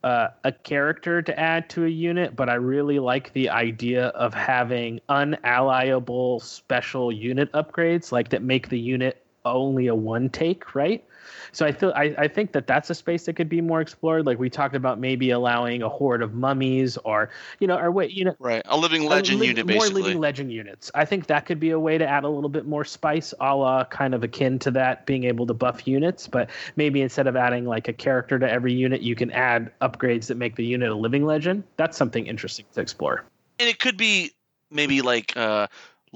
uh, 0.06 0.30
a 0.44 0.52
character 0.52 1.20
to 1.20 1.36
add 1.36 1.68
to 1.68 1.84
a 1.84 1.88
unit, 1.88 2.36
but 2.36 2.48
I 2.48 2.54
really 2.54 3.00
like 3.00 3.32
the 3.32 3.48
idea 3.50 4.06
of 4.08 4.32
having 4.32 5.00
unallyable 5.08 6.40
special 6.40 7.10
unit 7.10 7.50
upgrades, 7.50 8.12
like 8.12 8.28
that 8.28 8.40
make 8.40 8.68
the 8.68 8.78
unit 8.78 9.26
only 9.44 9.88
a 9.88 9.96
one 9.96 10.28
take, 10.28 10.76
right? 10.76 11.04
So 11.52 11.66
I 11.66 11.72
feel 11.72 11.92
I, 11.96 12.14
I 12.18 12.28
think 12.28 12.52
that 12.52 12.66
that's 12.66 12.90
a 12.90 12.94
space 12.94 13.26
that 13.26 13.34
could 13.34 13.48
be 13.48 13.60
more 13.60 13.80
explored. 13.80 14.26
Like 14.26 14.38
we 14.38 14.50
talked 14.50 14.74
about, 14.74 14.98
maybe 14.98 15.30
allowing 15.30 15.82
a 15.82 15.88
horde 15.88 16.22
of 16.22 16.34
mummies, 16.34 16.96
or 16.98 17.30
you 17.60 17.66
know, 17.66 17.78
or 17.78 17.90
wait, 17.90 18.10
you 18.12 18.24
know, 18.24 18.36
right, 18.38 18.62
a 18.66 18.76
living 18.76 19.06
legend 19.06 19.36
a 19.36 19.40
li- 19.40 19.48
unit, 19.48 19.66
basically. 19.66 20.02
more 20.02 20.04
living 20.04 20.20
legend 20.20 20.52
units. 20.52 20.90
I 20.94 21.04
think 21.04 21.26
that 21.26 21.46
could 21.46 21.60
be 21.60 21.70
a 21.70 21.78
way 21.78 21.98
to 21.98 22.06
add 22.06 22.24
a 22.24 22.28
little 22.28 22.50
bit 22.50 22.66
more 22.66 22.84
spice, 22.84 23.32
a 23.40 23.54
la 23.54 23.84
kind 23.84 24.14
of 24.14 24.22
akin 24.22 24.58
to 24.60 24.70
that, 24.72 25.06
being 25.06 25.24
able 25.24 25.46
to 25.46 25.54
buff 25.54 25.86
units. 25.86 26.26
But 26.26 26.50
maybe 26.76 27.02
instead 27.02 27.26
of 27.26 27.36
adding 27.36 27.66
like 27.66 27.88
a 27.88 27.92
character 27.92 28.38
to 28.38 28.50
every 28.50 28.72
unit, 28.72 29.02
you 29.02 29.14
can 29.14 29.30
add 29.30 29.72
upgrades 29.80 30.26
that 30.26 30.36
make 30.36 30.56
the 30.56 30.64
unit 30.64 30.90
a 30.90 30.94
living 30.94 31.24
legend. 31.24 31.64
That's 31.76 31.96
something 31.96 32.26
interesting 32.26 32.66
to 32.74 32.80
explore. 32.80 33.24
And 33.58 33.68
it 33.68 33.78
could 33.78 33.96
be 33.96 34.32
maybe 34.70 35.00
like 35.02 35.36
uh 35.36 35.66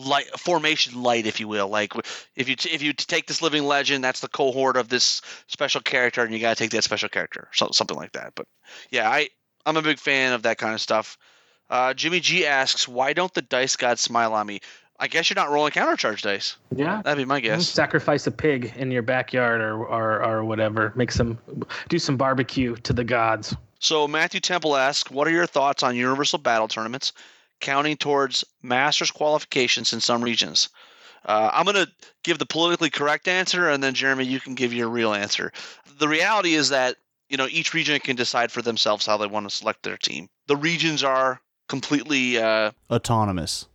light 0.06 0.26
formation 0.38 1.02
light 1.02 1.26
if 1.26 1.40
you 1.40 1.48
will. 1.48 1.68
Like 1.68 1.94
if 2.36 2.48
you 2.48 2.56
if 2.70 2.82
you 2.82 2.92
take 2.92 3.26
this 3.26 3.42
living 3.42 3.64
legend 3.64 4.02
that's 4.02 4.20
the 4.20 4.28
cohort 4.28 4.76
of 4.76 4.88
this 4.88 5.22
special 5.46 5.80
character 5.80 6.22
and 6.22 6.32
you 6.32 6.40
got 6.40 6.56
to 6.56 6.62
take 6.62 6.70
that 6.70 6.84
special 6.84 7.08
character 7.08 7.48
so, 7.52 7.68
something 7.72 7.96
like 7.96 8.12
that. 8.12 8.32
But 8.34 8.46
yeah 8.90 9.08
i 9.08 9.28
i'm 9.66 9.76
a 9.76 9.82
big 9.82 9.98
fan 9.98 10.32
of 10.32 10.42
that 10.42 10.58
kind 10.58 10.74
of 10.74 10.80
stuff. 10.80 11.18
Uh, 11.68 11.94
jimmy 11.94 12.20
g 12.20 12.46
asks 12.46 12.88
why 12.88 13.12
don't 13.12 13.32
the 13.34 13.42
dice 13.42 13.76
gods 13.76 14.00
smile 14.00 14.34
on 14.34 14.46
me? 14.46 14.60
I 14.98 15.08
guess 15.08 15.30
you're 15.30 15.36
not 15.36 15.50
rolling 15.50 15.72
countercharge 15.72 16.20
dice. 16.20 16.56
Yeah. 16.76 17.00
That'd 17.02 17.16
be 17.16 17.24
my 17.24 17.40
guess. 17.40 17.66
sacrifice 17.66 18.26
a 18.26 18.30
pig 18.30 18.74
in 18.76 18.90
your 18.90 19.02
backyard 19.02 19.60
or 19.60 19.84
or, 19.84 20.24
or 20.24 20.44
whatever. 20.44 20.92
Make 20.94 21.10
some 21.10 21.38
do 21.88 21.98
some 21.98 22.16
barbecue 22.16 22.76
to 22.76 22.92
the 22.92 23.04
gods. 23.04 23.54
So 23.78 24.08
matthew 24.08 24.40
temple 24.40 24.76
asks 24.76 25.10
what 25.10 25.26
are 25.26 25.32
your 25.32 25.46
thoughts 25.46 25.82
on 25.82 25.96
universal 25.96 26.38
battle 26.38 26.68
tournaments 26.68 27.12
counting 27.60 27.96
towards 27.96 28.44
master's 28.62 29.10
qualifications 29.10 29.92
in 29.92 30.00
some 30.00 30.22
regions. 30.22 30.68
Uh, 31.24 31.50
I'm 31.52 31.64
going 31.64 31.76
to 31.76 31.90
give 32.24 32.38
the 32.38 32.46
politically 32.46 32.90
correct 32.90 33.28
answer, 33.28 33.68
and 33.68 33.82
then 33.82 33.94
Jeremy, 33.94 34.24
you 34.24 34.40
can 34.40 34.54
give 34.54 34.72
your 34.72 34.88
real 34.88 35.12
answer. 35.12 35.52
The 35.98 36.08
reality 36.08 36.54
is 36.54 36.70
that 36.70 36.96
you 37.28 37.36
know 37.36 37.46
each 37.50 37.74
region 37.74 38.00
can 38.00 38.16
decide 38.16 38.50
for 38.50 38.62
themselves 38.62 39.06
how 39.06 39.16
they 39.16 39.26
want 39.26 39.48
to 39.48 39.54
select 39.54 39.82
their 39.82 39.98
team. 39.98 40.28
The 40.46 40.56
regions 40.56 41.04
are 41.04 41.40
completely 41.68 42.38
uh, 42.38 42.72
autonomous. 42.90 43.66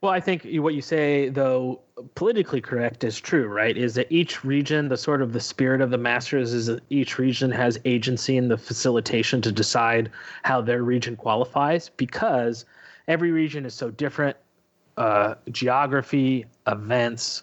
Well, 0.00 0.12
I 0.12 0.20
think 0.20 0.46
what 0.56 0.74
you 0.74 0.82
say, 0.82 1.30
though, 1.30 1.80
politically 2.14 2.60
correct 2.60 3.04
is 3.04 3.18
true, 3.18 3.46
right? 3.46 3.74
Is 3.74 3.94
that 3.94 4.12
each 4.12 4.44
region, 4.44 4.88
the 4.88 4.98
sort 4.98 5.22
of 5.22 5.32
the 5.32 5.40
spirit 5.40 5.80
of 5.80 5.88
the 5.88 5.96
masters 5.96 6.52
is 6.52 6.66
that 6.66 6.82
each 6.90 7.18
region 7.18 7.50
has 7.50 7.78
agency 7.86 8.36
in 8.36 8.48
the 8.48 8.58
facilitation 8.58 9.40
to 9.40 9.50
decide 9.50 10.10
how 10.42 10.60
their 10.60 10.82
region 10.82 11.16
qualifies 11.16 11.88
because 11.88 12.66
every 13.08 13.30
region 13.30 13.66
is 13.66 13.74
so 13.74 13.90
different. 13.90 14.36
Uh, 14.96 15.34
geography, 15.50 16.46
events, 16.66 17.42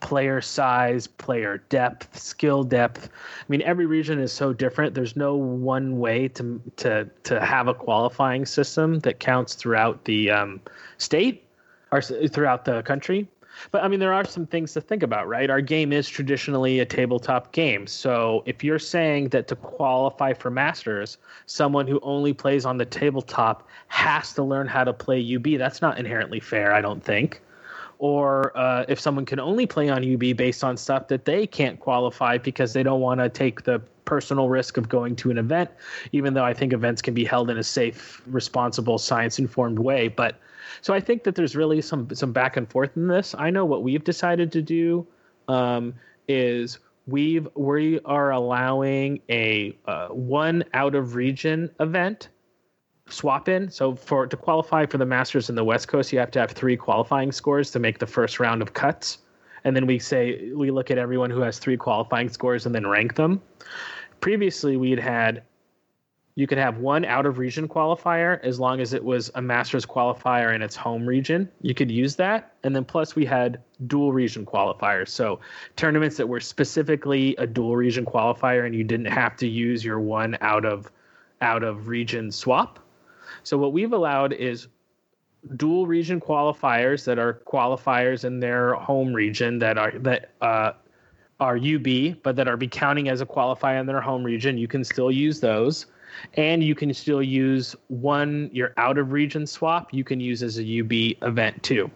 player 0.00 0.40
size, 0.40 1.06
player 1.06 1.62
depth, 1.68 2.18
skill 2.18 2.64
depth. 2.64 3.08
I 3.08 3.44
mean, 3.48 3.62
every 3.62 3.86
region 3.86 4.18
is 4.18 4.32
so 4.32 4.52
different. 4.52 4.94
There's 4.94 5.16
no 5.16 5.34
one 5.36 5.98
way 5.98 6.28
to 6.28 6.60
to 6.76 7.08
to 7.22 7.40
have 7.40 7.68
a 7.68 7.74
qualifying 7.74 8.44
system 8.44 8.98
that 9.00 9.20
counts 9.20 9.54
throughout 9.54 10.04
the 10.04 10.30
um, 10.30 10.60
state 10.98 11.44
or 11.92 12.02
throughout 12.02 12.64
the 12.64 12.82
country. 12.82 13.28
But 13.70 13.84
I 13.84 13.88
mean, 13.88 14.00
there 14.00 14.12
are 14.12 14.24
some 14.24 14.46
things 14.46 14.72
to 14.74 14.80
think 14.80 15.02
about, 15.02 15.28
right? 15.28 15.50
Our 15.50 15.60
game 15.60 15.92
is 15.92 16.08
traditionally 16.08 16.80
a 16.80 16.86
tabletop 16.86 17.52
game. 17.52 17.86
So 17.86 18.42
if 18.46 18.64
you're 18.64 18.78
saying 18.78 19.28
that 19.30 19.48
to 19.48 19.56
qualify 19.56 20.32
for 20.32 20.50
Masters, 20.50 21.18
someone 21.46 21.86
who 21.86 22.00
only 22.02 22.32
plays 22.32 22.64
on 22.64 22.78
the 22.78 22.86
tabletop 22.86 23.68
has 23.88 24.32
to 24.34 24.42
learn 24.42 24.66
how 24.66 24.84
to 24.84 24.92
play 24.92 25.36
UB, 25.36 25.58
that's 25.58 25.82
not 25.82 25.98
inherently 25.98 26.40
fair, 26.40 26.74
I 26.74 26.80
don't 26.80 27.02
think. 27.02 27.42
Or 27.98 28.56
uh, 28.56 28.84
if 28.88 28.98
someone 28.98 29.24
can 29.24 29.38
only 29.38 29.64
play 29.64 29.88
on 29.88 30.02
UB 30.02 30.36
based 30.36 30.64
on 30.64 30.76
stuff 30.76 31.06
that 31.08 31.24
they 31.24 31.46
can't 31.46 31.78
qualify 31.78 32.36
because 32.36 32.72
they 32.72 32.82
don't 32.82 33.00
want 33.00 33.20
to 33.20 33.28
take 33.28 33.62
the 33.62 33.80
personal 34.04 34.48
risk 34.48 34.76
of 34.76 34.88
going 34.88 35.14
to 35.16 35.30
an 35.30 35.38
event, 35.38 35.70
even 36.10 36.34
though 36.34 36.44
I 36.44 36.52
think 36.52 36.72
events 36.72 37.00
can 37.00 37.14
be 37.14 37.24
held 37.24 37.48
in 37.48 37.58
a 37.58 37.62
safe, 37.62 38.20
responsible, 38.26 38.98
science 38.98 39.38
informed 39.38 39.78
way. 39.78 40.08
But 40.08 40.36
so 40.80 40.94
I 40.94 41.00
think 41.00 41.24
that 41.24 41.34
there's 41.34 41.54
really 41.54 41.80
some 41.80 42.08
some 42.14 42.32
back 42.32 42.56
and 42.56 42.70
forth 42.70 42.96
in 42.96 43.06
this. 43.08 43.34
I 43.36 43.50
know 43.50 43.64
what 43.64 43.82
we've 43.82 44.04
decided 44.04 44.52
to 44.52 44.62
do 44.62 45.06
um, 45.48 45.94
is 46.28 46.78
we've 47.06 47.48
we 47.54 48.00
are 48.04 48.30
allowing 48.30 49.20
a 49.28 49.76
uh, 49.86 50.08
one 50.08 50.64
out 50.74 50.94
of 50.94 51.14
region 51.14 51.70
event 51.80 52.28
swap 53.08 53.48
in. 53.48 53.70
So 53.70 53.94
for 53.94 54.26
to 54.26 54.36
qualify 54.36 54.86
for 54.86 54.98
the 54.98 55.06
Masters 55.06 55.48
in 55.48 55.54
the 55.54 55.64
West 55.64 55.88
Coast, 55.88 56.12
you 56.12 56.18
have 56.18 56.30
to 56.32 56.40
have 56.40 56.52
three 56.52 56.76
qualifying 56.76 57.32
scores 57.32 57.70
to 57.72 57.78
make 57.78 57.98
the 57.98 58.06
first 58.06 58.40
round 58.40 58.62
of 58.62 58.72
cuts. 58.72 59.18
And 59.64 59.76
then 59.76 59.86
we 59.86 59.98
say 59.98 60.50
we 60.52 60.70
look 60.70 60.90
at 60.90 60.98
everyone 60.98 61.30
who 61.30 61.40
has 61.40 61.58
three 61.58 61.76
qualifying 61.76 62.28
scores 62.28 62.66
and 62.66 62.74
then 62.74 62.86
rank 62.86 63.14
them. 63.14 63.40
Previously, 64.20 64.76
we 64.76 64.90
had 64.90 65.00
had 65.00 65.42
you 66.34 66.46
could 66.46 66.58
have 66.58 66.78
one 66.78 67.04
out 67.04 67.26
of 67.26 67.38
region 67.38 67.68
qualifier 67.68 68.40
as 68.42 68.58
long 68.58 68.80
as 68.80 68.94
it 68.94 69.04
was 69.04 69.30
a 69.34 69.42
Masters 69.42 69.84
qualifier 69.84 70.54
in 70.54 70.62
its 70.62 70.74
home 70.74 71.06
region. 71.06 71.48
You 71.60 71.74
could 71.74 71.90
use 71.90 72.16
that. 72.16 72.54
And 72.62 72.74
then 72.74 72.84
plus 72.84 73.14
we 73.14 73.26
had 73.26 73.60
dual 73.86 74.12
region 74.12 74.46
qualifiers. 74.46 75.08
So 75.08 75.40
tournaments 75.76 76.16
that 76.16 76.26
were 76.26 76.40
specifically 76.40 77.36
a 77.36 77.46
dual 77.46 77.76
region 77.76 78.06
qualifier 78.06 78.64
and 78.64 78.74
you 78.74 78.82
didn't 78.82 79.06
have 79.06 79.36
to 79.36 79.46
use 79.46 79.84
your 79.84 80.00
one 80.00 80.38
out 80.40 80.64
of 80.64 80.90
out 81.42 81.62
of 81.62 81.88
region 81.88 82.30
swap. 82.30 82.78
So 83.42 83.58
what 83.58 83.72
we've 83.72 83.92
allowed 83.92 84.32
is 84.32 84.68
dual 85.56 85.86
region 85.86 86.20
qualifiers 86.20 87.04
that 87.04 87.18
are 87.18 87.40
qualifiers 87.46 88.24
in 88.24 88.40
their 88.40 88.74
home 88.74 89.12
region 89.12 89.58
that 89.58 89.76
are 89.76 89.90
that 89.98 90.30
uh, 90.40 90.72
are 91.40 91.56
UB, 91.56 92.22
but 92.22 92.36
that 92.36 92.46
are 92.48 92.56
be 92.56 92.68
counting 92.68 93.08
as 93.08 93.20
a 93.20 93.26
qualifier 93.26 93.80
in 93.80 93.86
their 93.86 94.00
home 94.00 94.22
region. 94.22 94.56
You 94.56 94.68
can 94.68 94.84
still 94.84 95.10
use 95.10 95.40
those, 95.40 95.86
and 96.34 96.62
you 96.62 96.74
can 96.74 96.92
still 96.94 97.22
use 97.22 97.76
one 97.88 98.50
your 98.52 98.72
out 98.76 98.98
of 98.98 99.12
region 99.12 99.46
swap. 99.46 99.92
You 99.92 100.04
can 100.04 100.20
use 100.20 100.42
as 100.42 100.58
a 100.58 100.80
UB 100.80 101.16
event 101.22 101.62
too. 101.62 101.90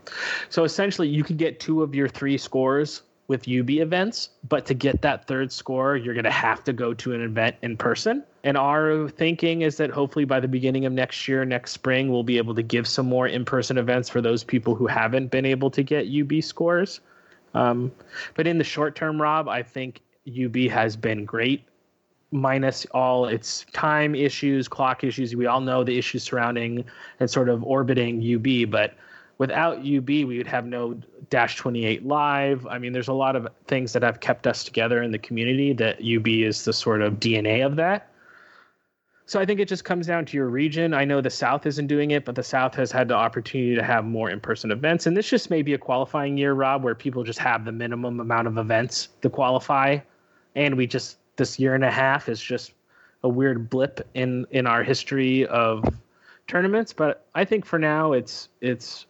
So 0.49 0.65
essentially, 0.65 1.09
you 1.09 1.25
can 1.25 1.37
get 1.37 1.61
two 1.61 1.83
of 1.83 1.95
your 1.95 2.09
three 2.09 2.39
scores 2.39 3.03
with 3.29 3.49
UB 3.49 3.71
events, 3.71 4.31
but 4.49 4.65
to 4.67 4.75
get 4.75 5.03
that 5.03 5.27
third 5.27 5.51
score, 5.51 5.97
you're 5.97 6.15
going 6.15 6.25
to 6.25 6.31
have 6.31 6.63
to 6.65 6.73
go 6.73 6.95
to 6.95 7.13
an 7.13 7.21
event 7.21 7.57
in 7.63 7.77
person. 7.77 8.23
And 8.45 8.57
our 8.57 9.09
thinking 9.09 9.63
is 9.63 9.77
that 9.79 9.91
hopefully 9.91 10.25
by 10.25 10.39
the 10.39 10.47
beginning 10.47 10.87
of 10.87 10.93
next 10.93 11.27
year, 11.27 11.45
next 11.45 11.73
spring, 11.73 12.11
we'll 12.11 12.23
be 12.23 12.39
able 12.39 12.55
to 12.55 12.63
give 12.63 12.87
some 12.87 13.07
more 13.07 13.27
in 13.27 13.45
person 13.45 13.79
events 13.79 14.09
for 14.09 14.21
those 14.21 14.45
people 14.45 14.77
who 14.77 14.87
haven't 14.87 15.33
been 15.33 15.45
able 15.45 15.71
to 15.73 15.83
get 15.83 16.07
UB 16.07 16.43
scores. 16.43 17.01
Um, 17.55 17.91
but 18.35 18.47
in 18.47 18.59
the 18.59 18.65
short 18.65 18.95
term, 18.95 19.21
Rob, 19.21 19.49
I 19.49 19.63
think 19.63 20.03
UB 20.29 20.57
has 20.71 20.95
been 20.95 21.25
great, 21.25 21.65
minus 22.37 22.87
all 22.93 23.27
its 23.27 23.65
time 23.73 24.15
issues, 24.15 24.69
clock 24.69 25.03
issues. 25.03 25.35
We 25.35 25.47
all 25.47 25.61
know 25.61 25.83
the 25.83 25.99
issues 25.99 26.23
surrounding 26.23 26.85
and 27.19 27.31
sort 27.31 27.49
of 27.49 27.65
orbiting 27.65 28.23
UB, 28.23 28.71
but 28.71 28.95
without 29.39 29.79
UB, 29.79 30.09
we 30.09 30.39
would 30.39 30.47
have 30.47 30.67
no 30.67 30.99
Dash 31.31 31.57
28 31.57 32.07
Live. 32.07 32.67
I 32.67 32.79
mean, 32.79 32.93
there's 32.93 33.09
a 33.09 33.13
lot 33.13 33.37
of 33.37 33.49
things 33.67 33.93
that 33.93 34.03
have 34.03 34.21
kept 34.21 34.47
us 34.47 34.65
together 34.65 35.03
in 35.03 35.11
the 35.11 35.19
community 35.19 35.73
that 35.75 35.97
UB 35.97 36.29
is 36.29 36.65
the 36.65 36.73
sort 36.73 37.03
of 37.03 37.15
DNA 37.15 37.65
of 37.65 37.77
that. 37.77 38.11
So 39.29 39.41
I 39.41 39.45
think 39.45 39.59
it 39.59 39.67
just 39.67 39.85
comes 39.85 40.07
down 40.07 40.25
to 40.27 40.37
your 40.37 40.49
region. 40.49 40.95
I 40.95 41.05
know 41.05 41.21
the 41.21 41.31
South 41.31 41.67
isn't 41.67 41.89
doing 41.89 42.13
it, 42.13 42.25
but 42.25 42.37
the 42.37 42.45
South 42.45 42.77
has 42.77 42.93
had 42.93 43.09
the 43.09 43.15
opportunity 43.15 43.75
to 43.75 43.83
have 43.83 44.05
more 44.05 44.31
in-person 44.31 44.71
events, 44.71 45.07
and 45.07 45.17
this 45.17 45.29
just 45.29 45.51
may 45.51 45.63
be 45.63 45.75
a 45.75 45.79
qualifying 45.79 46.39
year, 46.39 46.53
Rob, 46.53 46.85
where 46.85 46.95
people 46.95 47.25
just 47.25 47.41
have 47.41 47.65
the 47.65 47.73
minimum 47.73 48.21
amount 48.21 48.47
of 48.47 48.57
events 48.57 49.09
to 49.23 49.29
qualify, 49.29 49.99
and 50.55 50.77
we 50.77 50.87
just 50.87 51.17
this 51.37 51.59
year 51.59 51.75
and 51.75 51.85
a 51.85 51.91
half 51.91 52.29
is 52.29 52.41
just 52.41 52.73
a 53.23 53.29
weird 53.29 53.69
blip 53.71 54.07
in 54.15 54.47
in 54.51 54.67
our 54.67 54.83
history 54.83 55.47
of 55.47 55.85
tournaments. 56.47 56.93
But 56.93 57.25
I 57.35 57.45
think 57.45 57.65
for 57.65 57.79
now, 57.79 58.13
it's 58.13 58.49
it's 58.61 59.07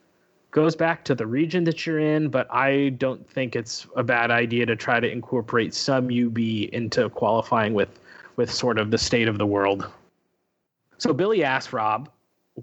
goes 0.50 0.74
back 0.74 1.04
to 1.04 1.14
the 1.14 1.26
region 1.26 1.64
that 1.64 1.84
you're 1.84 1.98
in, 1.98 2.28
but 2.28 2.46
I 2.50 2.90
don't 2.96 3.28
think 3.28 3.54
it's 3.54 3.86
a 3.94 4.02
bad 4.02 4.30
idea 4.30 4.64
to 4.64 4.74
try 4.74 5.00
to 5.00 5.10
incorporate 5.10 5.74
some 5.74 6.06
UB 6.06 6.38
into 6.72 7.10
qualifying 7.10 7.74
with 7.74 8.00
with 8.36 8.50
sort 8.50 8.78
of 8.78 8.90
the 8.90 8.98
state 8.98 9.28
of 9.28 9.38
the 9.38 9.46
world. 9.46 9.86
So 10.98 11.12
Billy 11.12 11.44
asked 11.44 11.72
Rob, 11.72 12.08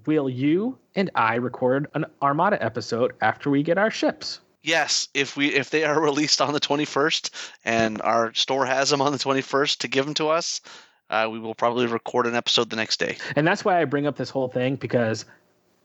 "Will 0.06 0.28
you 0.28 0.76
and 0.96 1.10
I 1.14 1.36
record 1.36 1.88
an 1.94 2.04
Armada 2.20 2.62
episode 2.62 3.12
after 3.20 3.50
we 3.50 3.62
get 3.62 3.78
our 3.78 3.90
ships?" 3.90 4.40
Yes, 4.64 5.08
if 5.12 5.36
we 5.36 5.48
if 5.48 5.70
they 5.70 5.84
are 5.84 6.00
released 6.10 6.40
on 6.40 6.52
the 6.52 6.60
21st 6.60 7.30
and 7.64 8.02
our 8.02 8.32
store 8.34 8.66
has 8.66 8.90
them 8.90 9.00
on 9.02 9.12
the 9.12 9.18
21st 9.18 9.78
to 9.78 9.88
give 9.88 10.06
them 10.06 10.14
to 10.14 10.28
us, 10.28 10.62
uh, 11.10 11.28
we 11.30 11.38
will 11.38 11.54
probably 11.54 11.86
record 11.86 12.26
an 12.26 12.34
episode 12.34 12.70
the 12.70 12.76
next 12.76 12.98
day. 12.98 13.18
And 13.36 13.46
that's 13.46 13.64
why 13.64 13.80
I 13.80 13.84
bring 13.84 14.06
up 14.06 14.16
this 14.16 14.30
whole 14.30 14.48
thing 14.48 14.76
because 14.76 15.26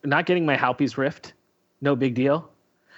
not 0.03 0.25
getting 0.25 0.45
my 0.45 0.55
Halpi's 0.55 0.97
Rift 0.97 1.33
no 1.81 1.95
big 1.95 2.15
deal. 2.15 2.49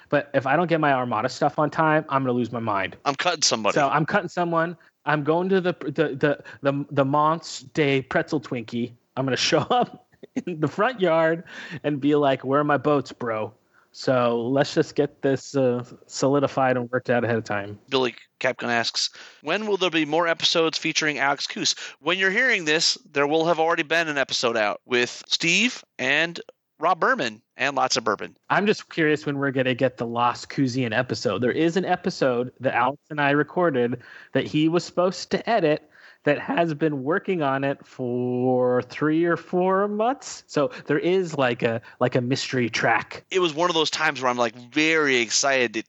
But 0.10 0.30
if 0.34 0.46
I 0.46 0.56
don't 0.56 0.68
get 0.68 0.80
my 0.80 0.94
Armada 0.94 1.30
stuff 1.30 1.58
on 1.58 1.70
time, 1.70 2.06
I'm 2.10 2.24
gonna 2.24 2.34
lose 2.34 2.52
my 2.52 2.60
mind. 2.60 2.98
I'm 3.06 3.16
cutting 3.16 3.42
somebody. 3.42 3.76
So 3.76 3.88
I'm 3.88 4.06
cutting 4.06 4.30
someone. 4.30 4.78
I'm 5.06 5.24
going 5.24 5.50
to 5.50 5.62
the 5.62 5.74
the 5.82 6.16
the 6.16 6.44
the, 6.62 6.86
the 6.92 7.06
Monts 7.06 7.62
Day 7.62 8.02
Pretzel 8.02 8.42
Twinkie. 8.42 8.92
I'm 9.16 9.26
gonna 9.26 9.38
show 9.52 9.62
up 9.62 10.08
in 10.46 10.60
the 10.60 10.68
front 10.68 11.00
yard 11.00 11.44
and 11.84 12.00
be 12.00 12.16
like, 12.16 12.44
"Where 12.44 12.60
are 12.60 12.66
my 12.66 12.78
boats, 12.78 13.12
bro?" 13.12 13.54
So 13.92 14.42
let's 14.42 14.74
just 14.74 14.96
get 14.96 15.22
this 15.22 15.56
uh, 15.56 15.84
solidified 16.08 16.78
and 16.78 16.90
worked 16.90 17.10
out 17.10 17.24
ahead 17.24 17.38
of 17.38 17.44
time. 17.44 17.78
Billy 17.90 18.16
Capcom 18.40 18.70
asks, 18.70 19.10
when 19.42 19.68
will 19.68 19.78
there 19.78 19.90
be 19.90 20.06
more 20.06 20.28
episodes 20.28 20.78
featuring 20.78 21.20
Alex 21.20 21.46
Coos? 21.46 21.76
When 22.00 22.18
you're 22.18 22.32
hearing 22.32 22.66
this, 22.66 22.98
there 23.12 23.28
will 23.28 23.46
have 23.46 23.60
already 23.60 23.84
been 23.84 24.08
an 24.08 24.18
episode 24.18 24.56
out 24.56 24.80
with 24.86 25.22
Steve 25.28 25.84
and 26.00 26.40
Rob 26.80 27.00
Berman 27.00 27.42
and 27.58 27.76
lots 27.76 27.98
of 27.98 28.04
bourbon. 28.04 28.36
I'm 28.50 28.66
just 28.66 28.90
curious 28.90 29.26
when 29.26 29.38
we're 29.38 29.52
going 29.52 29.66
to 29.66 29.76
get 29.76 29.98
the 29.98 30.08
Lost 30.08 30.50
Kouzian 30.50 30.98
episode. 30.98 31.40
There 31.40 31.52
is 31.52 31.78
an 31.78 31.86
episode 31.86 32.52
that 32.60 32.74
Alex 32.74 33.02
and 33.10 33.22
I 33.22 33.32
recorded 33.32 34.02
that 34.34 34.48
he 34.48 34.68
was 34.68 34.84
supposed 34.84 35.30
to 35.32 35.48
edit 35.48 35.88
that 36.24 36.40
has 36.40 36.74
been 36.74 37.04
working 37.04 37.42
on 37.42 37.64
it 37.64 37.86
for 37.86 38.82
three 38.84 39.26
or 39.26 39.38
four 39.38 39.88
months. 39.88 40.44
So 40.48 40.72
there 40.86 41.00
is 41.00 41.38
like 41.38 41.64
a 41.64 41.82
like 42.00 42.16
a 42.16 42.22
mystery 42.22 42.70
track. 42.70 43.26
It 43.32 43.40
was 43.40 43.54
one 43.54 43.70
of 43.70 43.74
those 43.74 43.90
times 43.90 44.22
where 44.22 44.30
I'm 44.30 44.38
like 44.38 44.56
very 44.56 45.18
excited 45.18 45.74
to 45.74 45.84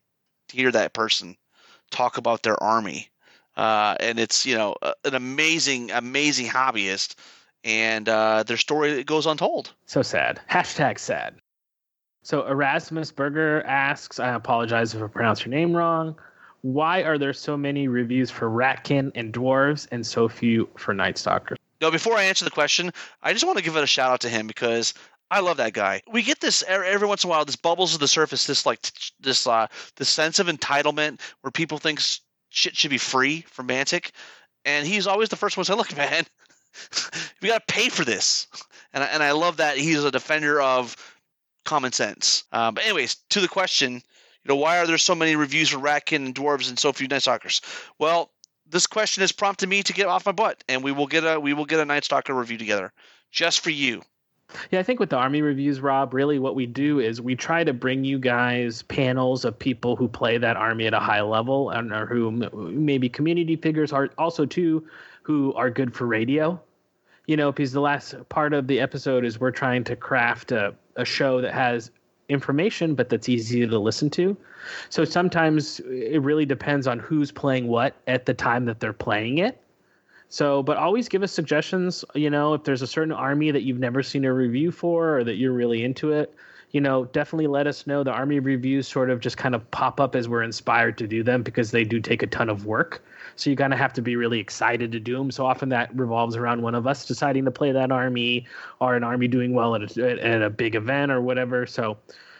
hear 0.55 0.71
that 0.71 0.93
person 0.93 1.37
talk 1.91 2.17
about 2.17 2.43
their 2.43 2.61
army. 2.61 3.09
Uh, 3.55 3.95
and 3.99 4.19
it's 4.19 4.45
you 4.45 4.55
know 4.55 4.75
an 5.05 5.13
amazing 5.13 5.91
amazing 5.91 6.47
hobbyist 6.47 7.15
and 7.63 8.09
uh, 8.09 8.43
their 8.43 8.57
story 8.57 9.03
goes 9.03 9.25
untold. 9.25 9.73
So 9.85 10.01
sad. 10.01 10.41
Hashtag 10.49 10.99
sad. 10.99 11.35
So 12.23 12.47
Erasmus 12.47 13.11
Berger 13.11 13.63
asks, 13.63 14.19
I 14.19 14.33
apologize 14.33 14.95
if 14.95 15.03
I 15.03 15.07
pronounced 15.07 15.45
your 15.45 15.53
name 15.53 15.75
wrong. 15.75 16.15
Why 16.63 17.03
are 17.03 17.17
there 17.17 17.33
so 17.33 17.57
many 17.57 17.87
reviews 17.87 18.31
for 18.31 18.49
Ratkin 18.49 19.11
and 19.15 19.33
Dwarves 19.33 19.85
and 19.91 20.05
so 20.05 20.29
few 20.29 20.69
for 20.77 20.93
Night 20.93 21.17
Stalkers? 21.17 21.57
No, 21.81 21.91
before 21.91 22.15
I 22.15 22.23
answer 22.23 22.45
the 22.45 22.51
question, 22.51 22.91
I 23.21 23.33
just 23.33 23.45
want 23.45 23.57
to 23.57 23.63
give 23.63 23.75
it 23.75 23.83
a 23.83 23.87
shout 23.87 24.11
out 24.11 24.21
to 24.21 24.29
him 24.29 24.47
because 24.47 24.93
I 25.29 25.41
love 25.41 25.57
that 25.57 25.73
guy. 25.73 26.01
We 26.09 26.23
get 26.23 26.39
this 26.39 26.63
every 26.65 27.05
once 27.05 27.25
in 27.25 27.27
a 27.27 27.31
while. 27.31 27.43
This 27.43 27.57
bubbles 27.57 27.91
to 27.91 27.97
the 27.97 28.07
surface. 28.07 28.47
This 28.47 28.65
like 28.65 28.79
this 29.19 29.45
uh 29.45 29.67
this 29.97 30.07
sense 30.07 30.39
of 30.39 30.47
entitlement 30.47 31.19
where 31.41 31.51
people 31.51 31.79
think 31.79 31.99
shit 32.49 32.77
should 32.77 32.91
be 32.91 32.97
free 32.97 33.41
from 33.41 33.67
Mantic, 33.67 34.11
and 34.63 34.87
he's 34.87 35.05
always 35.05 35.27
the 35.29 35.35
first 35.35 35.57
one 35.57 35.65
to 35.65 35.71
say, 35.71 35.77
"Look, 35.77 35.97
man, 35.97 36.23
we 37.41 37.49
got 37.49 37.67
to 37.67 37.73
pay 37.73 37.89
for 37.89 38.05
this. 38.05 38.47
And 38.93 39.03
I, 39.03 39.07
and 39.07 39.23
I 39.23 39.31
love 39.31 39.57
that 39.57 39.77
he's 39.77 40.03
a 40.03 40.11
defender 40.11 40.61
of 40.61 40.95
common 41.65 41.91
sense. 41.91 42.43
Uh, 42.51 42.71
but 42.71 42.83
anyways, 42.83 43.15
to 43.31 43.41
the 43.41 43.47
question, 43.47 44.01
you 44.43 44.49
know, 44.49 44.55
why 44.55 44.79
are 44.79 44.87
there 44.87 44.97
so 44.97 45.15
many 45.15 45.35
reviews 45.35 45.69
for 45.69 45.77
Ratkin 45.77 46.25
and 46.25 46.35
Dwarves 46.35 46.69
and 46.69 46.77
so 46.77 46.91
few 46.91 47.07
Night 47.07 47.21
Stalkers? 47.21 47.61
Well, 47.97 48.29
this 48.69 48.87
question 48.87 49.21
has 49.21 49.31
prompted 49.31 49.69
me 49.69 49.83
to 49.83 49.93
get 49.93 50.07
off 50.07 50.25
my 50.25 50.31
butt, 50.31 50.63
and 50.67 50.83
we 50.83 50.91
will 50.91 51.07
get 51.07 51.23
a 51.23 51.39
we 51.39 51.53
will 51.53 51.65
get 51.65 51.79
a 51.79 51.85
Night 51.85 52.03
Stalker 52.03 52.33
review 52.33 52.57
together 52.57 52.91
just 53.31 53.61
for 53.61 53.69
you. 53.69 54.01
Yeah, 54.71 54.79
I 54.79 54.83
think 54.83 54.99
with 54.99 55.09
the 55.09 55.15
Army 55.15 55.41
reviews, 55.41 55.79
Rob, 55.79 56.13
really 56.13 56.37
what 56.37 56.55
we 56.55 56.65
do 56.65 56.99
is 56.99 57.21
we 57.21 57.35
try 57.35 57.63
to 57.63 57.73
bring 57.73 58.03
you 58.03 58.19
guys 58.19 58.83
panels 58.83 59.45
of 59.45 59.57
people 59.57 59.95
who 59.95 60.07
play 60.07 60.37
that 60.37 60.57
Army 60.57 60.85
at 60.85 60.93
a 60.93 60.99
high 60.99 61.21
level 61.21 61.69
and 61.71 61.91
or 61.91 62.05
who 62.05 62.31
maybe 62.31 63.09
community 63.09 63.55
figures 63.55 63.91
are 63.91 64.09
also 64.17 64.45
too 64.45 64.85
who 65.23 65.53
are 65.53 65.69
good 65.69 65.95
for 65.95 66.05
radio. 66.05 66.61
You 67.25 67.37
know, 67.37 67.51
because 67.51 67.71
the 67.71 67.79
last 67.79 68.15
part 68.27 68.53
of 68.53 68.67
the 68.67 68.81
episode 68.81 69.23
is 69.23 69.39
we're 69.39 69.51
trying 69.51 69.85
to 69.85 69.95
craft 69.95 70.51
a, 70.51 70.75
a 70.97 71.05
show 71.05 71.39
that 71.39 71.53
has 71.53 71.89
information, 72.33 72.95
but 72.95 73.09
that's 73.09 73.29
easy 73.29 73.65
to 73.65 73.79
listen 73.79 74.09
to. 74.11 74.35
So 74.89 75.05
sometimes 75.05 75.79
it 75.81 76.21
really 76.21 76.45
depends 76.45 76.87
on 76.87 76.99
who's 76.99 77.31
playing 77.31 77.67
what 77.67 77.95
at 78.07 78.25
the 78.25 78.33
time 78.33 78.65
that 78.65 78.79
they're 78.79 78.93
playing 78.93 79.37
it. 79.37 79.59
So, 80.29 80.63
but 80.63 80.77
always 80.77 81.07
give 81.07 81.21
us 81.21 81.31
suggestions. 81.31 82.03
You 82.15 82.29
know, 82.29 82.55
if 82.55 82.63
there's 82.63 82.81
a 82.81 82.87
certain 82.87 83.13
army 83.13 83.51
that 83.51 83.61
you've 83.61 83.79
never 83.79 84.01
seen 84.01 84.25
a 84.25 84.33
review 84.33 84.71
for 84.71 85.19
or 85.19 85.23
that 85.23 85.35
you're 85.35 85.53
really 85.53 85.83
into 85.83 86.11
it, 86.11 86.33
you 86.73 86.81
know, 86.81 87.05
definitely 87.05 87.45
let 87.45 87.67
us 87.67 87.85
know. 87.85 88.03
The 88.03 88.11
army 88.11 88.39
reviews 88.39 88.87
sort 88.87 89.11
of 89.11 89.19
just 89.19 89.37
kind 89.37 89.53
of 89.53 89.69
pop 89.69 90.01
up 90.01 90.15
as 90.15 90.27
we're 90.27 90.41
inspired 90.41 90.97
to 90.97 91.07
do 91.07 91.21
them 91.21 91.43
because 91.43 91.69
they 91.69 91.83
do 91.83 91.99
take 91.99 92.23
a 92.23 92.27
ton 92.27 92.49
of 92.49 92.65
work. 92.65 93.05
So 93.35 93.51
you 93.51 93.55
kind 93.55 93.73
of 93.73 93.79
have 93.79 93.93
to 93.93 94.01
be 94.01 94.15
really 94.15 94.39
excited 94.39 94.91
to 94.91 94.99
do 94.99 95.15
them. 95.15 95.29
So 95.29 95.45
often 95.45 95.69
that 95.69 95.95
revolves 95.95 96.35
around 96.35 96.63
one 96.63 96.73
of 96.73 96.87
us 96.87 97.05
deciding 97.05 97.45
to 97.45 97.51
play 97.51 97.71
that 97.71 97.91
army 97.91 98.47
or 98.81 98.95
an 98.95 99.03
army 99.03 99.27
doing 99.27 99.53
well 99.53 99.75
at 99.75 99.95
a, 99.97 100.25
at 100.25 100.41
a 100.41 100.49
big 100.49 100.73
event 100.73 101.11
or 101.11 101.21
whatever. 101.21 101.67
So, 101.67 101.95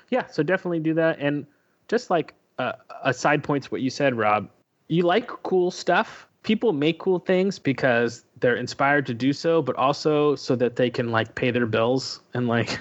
yeah, 0.10 0.26
so 0.26 0.42
definitely 0.42 0.80
do 0.80 0.96
that. 0.96 1.20
And 1.20 1.46
just 1.88 2.10
like 2.10 2.34
uh, 2.58 2.74
a 3.04 3.14
side 3.14 3.44
point 3.44 3.66
to 3.66 3.70
what 3.70 3.82
you 3.82 3.92
said, 3.92 4.16
Rob, 4.16 4.50
you 4.88 5.04
like 5.04 5.28
cool 5.28 5.70
stuff. 5.70 6.28
People 6.42 6.74
make 6.74 6.98
cool 6.98 7.20
things 7.20 7.60
because 7.60 8.26
they're 8.40 8.56
inspired 8.56 9.06
to 9.06 9.14
do 9.14 9.32
so, 9.32 9.62
but 9.62 9.76
also 9.76 10.36
so 10.36 10.56
that 10.56 10.76
they 10.76 10.90
can 10.90 11.12
like 11.12 11.36
pay 11.36 11.52
their 11.52 11.68
bills 11.68 12.20
and 12.34 12.48
like 12.48 12.80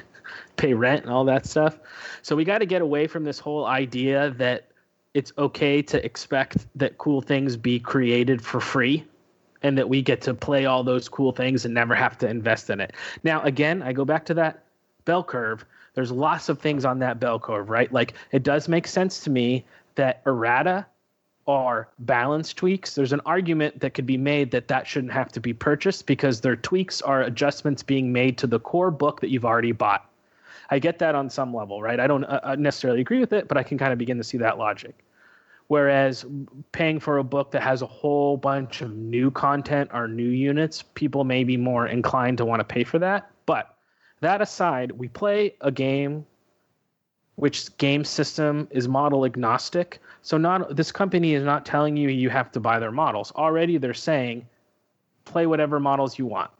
pay 0.56 0.74
rent 0.74 1.02
and 1.02 1.12
all 1.12 1.24
that 1.24 1.46
stuff. 1.46 1.78
So 2.22 2.36
we 2.36 2.44
got 2.44 2.58
to 2.58 2.66
get 2.66 2.82
away 2.82 3.06
from 3.06 3.24
this 3.24 3.38
whole 3.38 3.66
idea 3.66 4.30
that 4.38 4.68
it's 5.14 5.32
okay 5.36 5.82
to 5.82 6.04
expect 6.04 6.66
that 6.74 6.98
cool 6.98 7.20
things 7.20 7.56
be 7.56 7.78
created 7.78 8.42
for 8.42 8.60
free 8.60 9.04
and 9.62 9.76
that 9.78 9.88
we 9.88 10.02
get 10.02 10.20
to 10.22 10.34
play 10.34 10.66
all 10.66 10.82
those 10.82 11.08
cool 11.08 11.32
things 11.32 11.64
and 11.64 11.74
never 11.74 11.94
have 11.94 12.18
to 12.18 12.28
invest 12.28 12.70
in 12.70 12.80
it. 12.80 12.92
Now, 13.22 13.42
again, 13.42 13.82
I 13.82 13.92
go 13.92 14.04
back 14.04 14.24
to 14.26 14.34
that 14.34 14.64
bell 15.04 15.22
curve. 15.22 15.64
There's 15.94 16.10
lots 16.10 16.48
of 16.48 16.58
things 16.58 16.84
on 16.84 16.98
that 17.00 17.20
bell 17.20 17.38
curve, 17.38 17.68
right? 17.68 17.92
Like 17.92 18.14
it 18.32 18.42
does 18.42 18.68
make 18.68 18.86
sense 18.86 19.20
to 19.20 19.30
me 19.30 19.64
that 19.94 20.22
errata 20.26 20.86
are 21.46 21.88
balance 21.98 22.52
tweaks. 22.54 22.94
There's 22.94 23.12
an 23.12 23.20
argument 23.26 23.80
that 23.80 23.94
could 23.94 24.06
be 24.06 24.16
made 24.16 24.50
that 24.52 24.68
that 24.68 24.86
shouldn't 24.86 25.12
have 25.12 25.30
to 25.32 25.40
be 25.40 25.52
purchased 25.52 26.06
because 26.06 26.40
their 26.40 26.56
tweaks 26.56 27.02
are 27.02 27.22
adjustments 27.22 27.82
being 27.82 28.12
made 28.12 28.38
to 28.38 28.46
the 28.46 28.60
core 28.60 28.90
book 28.90 29.20
that 29.20 29.30
you've 29.30 29.44
already 29.44 29.72
bought. 29.72 30.08
I 30.72 30.78
get 30.78 30.98
that 31.00 31.14
on 31.14 31.28
some 31.28 31.54
level, 31.54 31.82
right? 31.82 32.00
I 32.00 32.06
don't 32.06 32.24
uh, 32.24 32.40
uh 32.42 32.56
necessarily 32.58 33.02
agree 33.02 33.20
with 33.20 33.34
it, 33.34 33.46
but 33.46 33.58
I 33.58 33.62
can 33.62 33.76
kind 33.76 33.92
of 33.92 33.98
begin 33.98 34.16
to 34.16 34.24
see 34.24 34.38
that 34.38 34.56
logic. 34.56 35.04
Whereas 35.66 36.24
paying 36.72 36.98
for 36.98 37.18
a 37.18 37.24
book 37.24 37.50
that 37.50 37.62
has 37.62 37.82
a 37.82 37.86
whole 37.86 38.38
bunch 38.38 38.80
of 38.80 38.96
new 38.96 39.30
content 39.30 39.90
or 39.92 40.08
new 40.08 40.30
units, 40.30 40.82
people 40.94 41.24
may 41.24 41.44
be 41.44 41.58
more 41.58 41.86
inclined 41.86 42.38
to 42.38 42.46
want 42.46 42.60
to 42.60 42.64
pay 42.64 42.84
for 42.84 42.98
that. 43.00 43.30
But 43.44 43.76
that 44.20 44.40
aside, 44.40 44.92
we 44.92 45.08
play 45.08 45.54
a 45.60 45.70
game 45.70 46.24
which 47.34 47.76
game 47.76 48.02
system 48.02 48.66
is 48.70 48.88
model 48.88 49.26
agnostic. 49.26 50.00
So 50.22 50.38
not 50.38 50.74
this 50.74 50.90
company 50.90 51.34
is 51.34 51.44
not 51.44 51.66
telling 51.66 51.98
you 51.98 52.08
you 52.08 52.30
have 52.30 52.50
to 52.52 52.60
buy 52.60 52.78
their 52.78 52.92
models. 52.92 53.30
Already 53.32 53.76
they're 53.76 53.92
saying 53.92 54.46
play 55.26 55.46
whatever 55.46 55.78
models 55.78 56.18
you 56.18 56.24
want. 56.24 56.50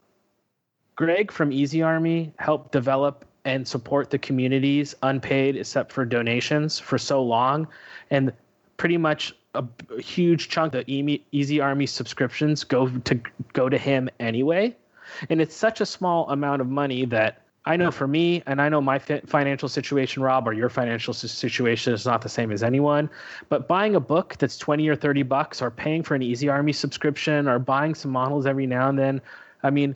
Greg 0.96 1.32
from 1.32 1.50
Easy 1.50 1.80
Army 1.80 2.34
helped 2.38 2.72
develop 2.72 3.24
and 3.45 3.66
support 3.66 4.11
the 4.11 4.18
communities 4.18 4.95
unpaid 5.03 5.57
except 5.57 5.93
for 5.93 6.05
donations 6.05 6.78
for 6.78 6.99
so 6.99 7.22
long 7.22 7.66
and 8.11 8.32
pretty 8.76 8.97
much 8.97 9.34
a, 9.55 9.64
a 9.97 10.01
huge 10.01 10.49
chunk 10.49 10.74
of 10.74 10.84
Easy 10.88 11.61
Army 11.61 11.86
subscriptions 11.86 12.64
go 12.64 12.88
to 12.88 13.20
go 13.53 13.68
to 13.68 13.78
him 13.78 14.09
anyway. 14.20 14.74
And 15.28 15.40
it's 15.40 15.55
such 15.55 15.80
a 15.80 15.86
small 15.86 16.28
amount 16.30 16.62
of 16.62 16.68
money 16.68 17.05
that 17.07 17.43
I 17.64 17.76
know 17.76 17.93
for 17.93 18.09
me, 18.09 18.43
and 18.47 18.61
I 18.61 18.68
know 18.68 18.80
my 18.80 18.99
financial 18.99 19.68
situation, 19.68 20.22
Rob, 20.22 20.49
or 20.49 20.53
your 20.53 20.68
financial 20.68 21.14
situation 21.14 21.93
is 21.93 22.05
not 22.05 22.22
the 22.22 22.28
same 22.28 22.51
as 22.51 22.62
anyone. 22.62 23.09
But 23.49 23.68
buying 23.68 23.95
a 23.95 24.01
book 24.01 24.34
that's 24.38 24.59
20 24.59 24.88
or 24.88 24.97
30 24.97 25.22
bucks, 25.22 25.62
or 25.62 25.70
paying 25.70 26.03
for 26.03 26.16
an 26.16 26.22
Easy 26.22 26.49
Army 26.49 26.72
subscription, 26.72 27.47
or 27.47 27.61
buying 27.61 27.95
some 27.95 28.11
models 28.11 28.47
every 28.47 28.66
now 28.66 28.88
and 28.88 28.99
then, 28.99 29.20
I 29.62 29.70
mean, 29.70 29.95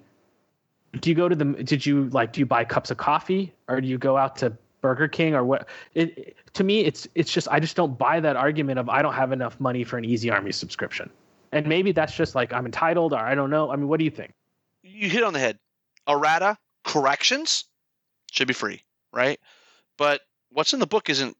do 1.01 1.11
you 1.11 1.16
go 1.16 1.28
to 1.28 1.36
the, 1.36 1.44
did 1.44 1.84
you 1.84 2.09
like, 2.11 2.32
do 2.32 2.40
you 2.40 2.47
buy 2.47 2.64
cups 2.64 2.90
of 2.90 2.97
coffee, 2.97 3.53
or 3.68 3.80
do 3.80 3.86
you 3.86 3.99
go 3.99 4.16
out 4.16 4.36
to 4.36 4.53
Burger 4.80 5.09
King, 5.09 5.34
or 5.34 5.44
what? 5.44 5.68
It, 5.94 6.16
it 6.18 6.36
to 6.55 6.64
me, 6.64 6.80
it's 6.80 7.07
it's 7.14 7.32
just 7.32 7.49
I 7.51 7.61
just 7.61 7.76
don't 7.76 7.99
buy 7.99 8.20
that 8.20 8.36
argument 8.36 8.78
of 8.78 8.88
I 8.88 9.03
don't 9.03 9.14
have 9.14 9.32
enough 9.32 9.59
money 9.61 9.84
for 9.84 9.99
an 9.99 10.05
Easy 10.05 10.30
Army 10.30 10.53
subscription. 10.53 11.11
And 11.53 11.66
maybe 11.66 11.92
that's 11.92 12.14
just 12.14 12.34
like 12.34 12.53
I'm 12.53 12.66
entitled, 12.66 13.12
or 13.12 13.18
I 13.18 13.34
don't 13.34 13.51
know. 13.51 13.70
I 13.70 13.76
mean, 13.76 13.88
what 13.88 13.99
do 13.99 14.05
you 14.05 14.11
think? 14.11 14.32
You 14.82 15.09
hit 15.09 15.22
on 15.22 15.32
the 15.32 15.38
head. 15.38 15.59
Errata 16.09 16.57
corrections 16.84 17.64
should 18.30 18.49
be 18.49 18.55
free, 18.55 18.82
right? 19.12 19.40
But 19.97 20.22
what's 20.51 20.72
in 20.72 20.80
the 20.80 20.86
book 20.86 21.11
isn't 21.11 21.36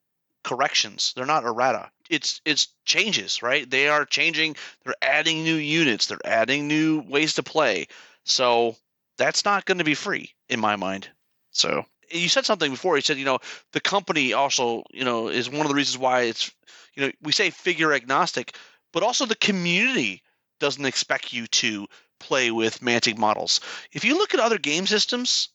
corrections. 0.47 1.13
They're 1.15 1.27
not 1.27 1.45
errata. 1.45 1.91
It's 2.09 2.41
it's 2.45 2.69
changes, 2.85 3.43
right? 3.43 3.69
They 3.69 3.89
are 3.89 4.05
changing. 4.05 4.57
They're 4.85 4.95
adding 5.03 5.43
new 5.43 5.57
units. 5.57 6.07
They're 6.07 6.19
adding 6.25 6.69
new 6.69 7.01
ways 7.01 7.35
to 7.35 7.43
play. 7.43 7.89
So 8.25 8.77
that's 9.17 9.45
not 9.45 9.65
going 9.65 9.79
to 9.79 9.85
be 9.85 9.95
free 9.95 10.33
in 10.49 10.61
my 10.61 10.77
mind. 10.77 11.09
So 11.51 11.85
you 12.11 12.29
said 12.29 12.45
something 12.45 12.71
before. 12.71 12.97
You 12.97 13.03
said 13.03 13.19
you 13.19 13.25
know 13.25 13.39
the 13.73 13.81
company 13.81 14.33
also 14.33 14.83
you 14.93 15.05
know 15.05 15.29
is 15.29 15.51
one 15.51 15.63
of 15.63 15.69
the 15.69 15.75
reasons 15.75 15.99
why 15.99 16.23
it's 16.23 16.53
you 16.95 17.05
know 17.05 17.13
we 17.23 17.33
say 17.33 17.51
figure 17.51 17.93
agnostic, 17.93 18.57
but 18.93 19.03
also 19.03 19.27
the 19.27 19.37
community 19.37 20.23
doesn't 20.61 20.85
expect 20.85 21.33
you 21.33 21.47
to 21.49 21.87
play 22.19 22.51
with 22.51 22.81
Mantic 22.81 23.19
models. 23.19 23.61
If 23.93 24.05
you 24.05 24.17
look 24.17 24.33
at 24.33 24.41
other 24.41 24.59
game 24.59 24.87
systems, 24.87 25.51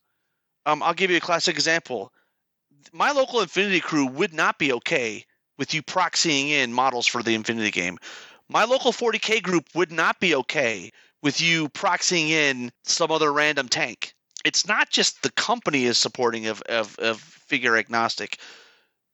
um, 0.65 0.83
I'll 0.83 0.93
give 0.93 1.09
you 1.09 1.17
a 1.17 1.21
classic 1.21 1.55
example. 1.55 2.11
My 2.93 3.11
local 3.11 3.41
Infinity 3.41 3.79
crew 3.79 4.05
would 4.05 4.33
not 4.33 4.59
be 4.59 4.73
okay 4.73 5.25
with 5.57 5.73
you 5.73 5.81
proxying 5.81 6.49
in 6.49 6.73
models 6.73 7.07
for 7.07 7.23
the 7.23 7.35
Infinity 7.35 7.71
game. 7.71 7.97
My 8.49 8.65
local 8.65 8.91
40k 8.91 9.41
group 9.41 9.65
would 9.73 9.91
not 9.91 10.19
be 10.19 10.35
okay 10.35 10.91
with 11.21 11.41
you 11.41 11.69
proxying 11.69 12.29
in 12.29 12.71
some 12.83 13.11
other 13.11 13.31
random 13.31 13.67
tank. 13.69 14.13
It's 14.43 14.67
not 14.67 14.89
just 14.89 15.21
the 15.21 15.31
company 15.31 15.85
is 15.85 15.97
supporting 15.97 16.47
of, 16.47 16.61
of, 16.63 16.97
of 16.99 17.19
figure 17.19 17.77
agnostic. 17.77 18.39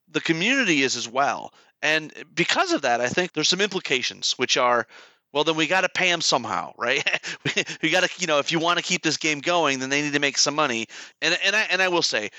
The 0.09 0.21
community 0.21 0.83
is 0.83 0.95
as 0.95 1.07
well. 1.07 1.53
And 1.81 2.13
because 2.33 2.71
of 2.71 2.81
that, 2.83 3.01
I 3.01 3.07
think 3.09 3.33
there's 3.33 3.49
some 3.49 3.61
implications, 3.61 4.33
which 4.33 4.57
are 4.57 4.87
well 5.33 5.43
then 5.43 5.55
we 5.55 5.67
got 5.67 5.81
to 5.81 5.89
pay 5.89 6.09
them 6.09 6.21
somehow 6.21 6.73
right 6.77 7.03
we, 7.83 7.89
got 7.91 8.03
to 8.03 8.09
you 8.17 8.27
know 8.27 8.39
if 8.39 8.51
you 8.51 8.59
want 8.59 8.79
to 8.79 8.83
keep 8.83 9.03
this 9.03 9.17
game 9.17 9.39
going 9.39 9.77
then 9.77 9.89
they 9.89 10.01
need 10.01 10.13
to 10.13 10.19
make 10.19 10.37
some 10.37 10.55
money 10.55 10.87
and 11.21 11.37
and 11.43 11.55
I 11.55 11.67
and 11.69 11.81
I 11.81 11.89
will 11.89 12.01
say 12.01 12.29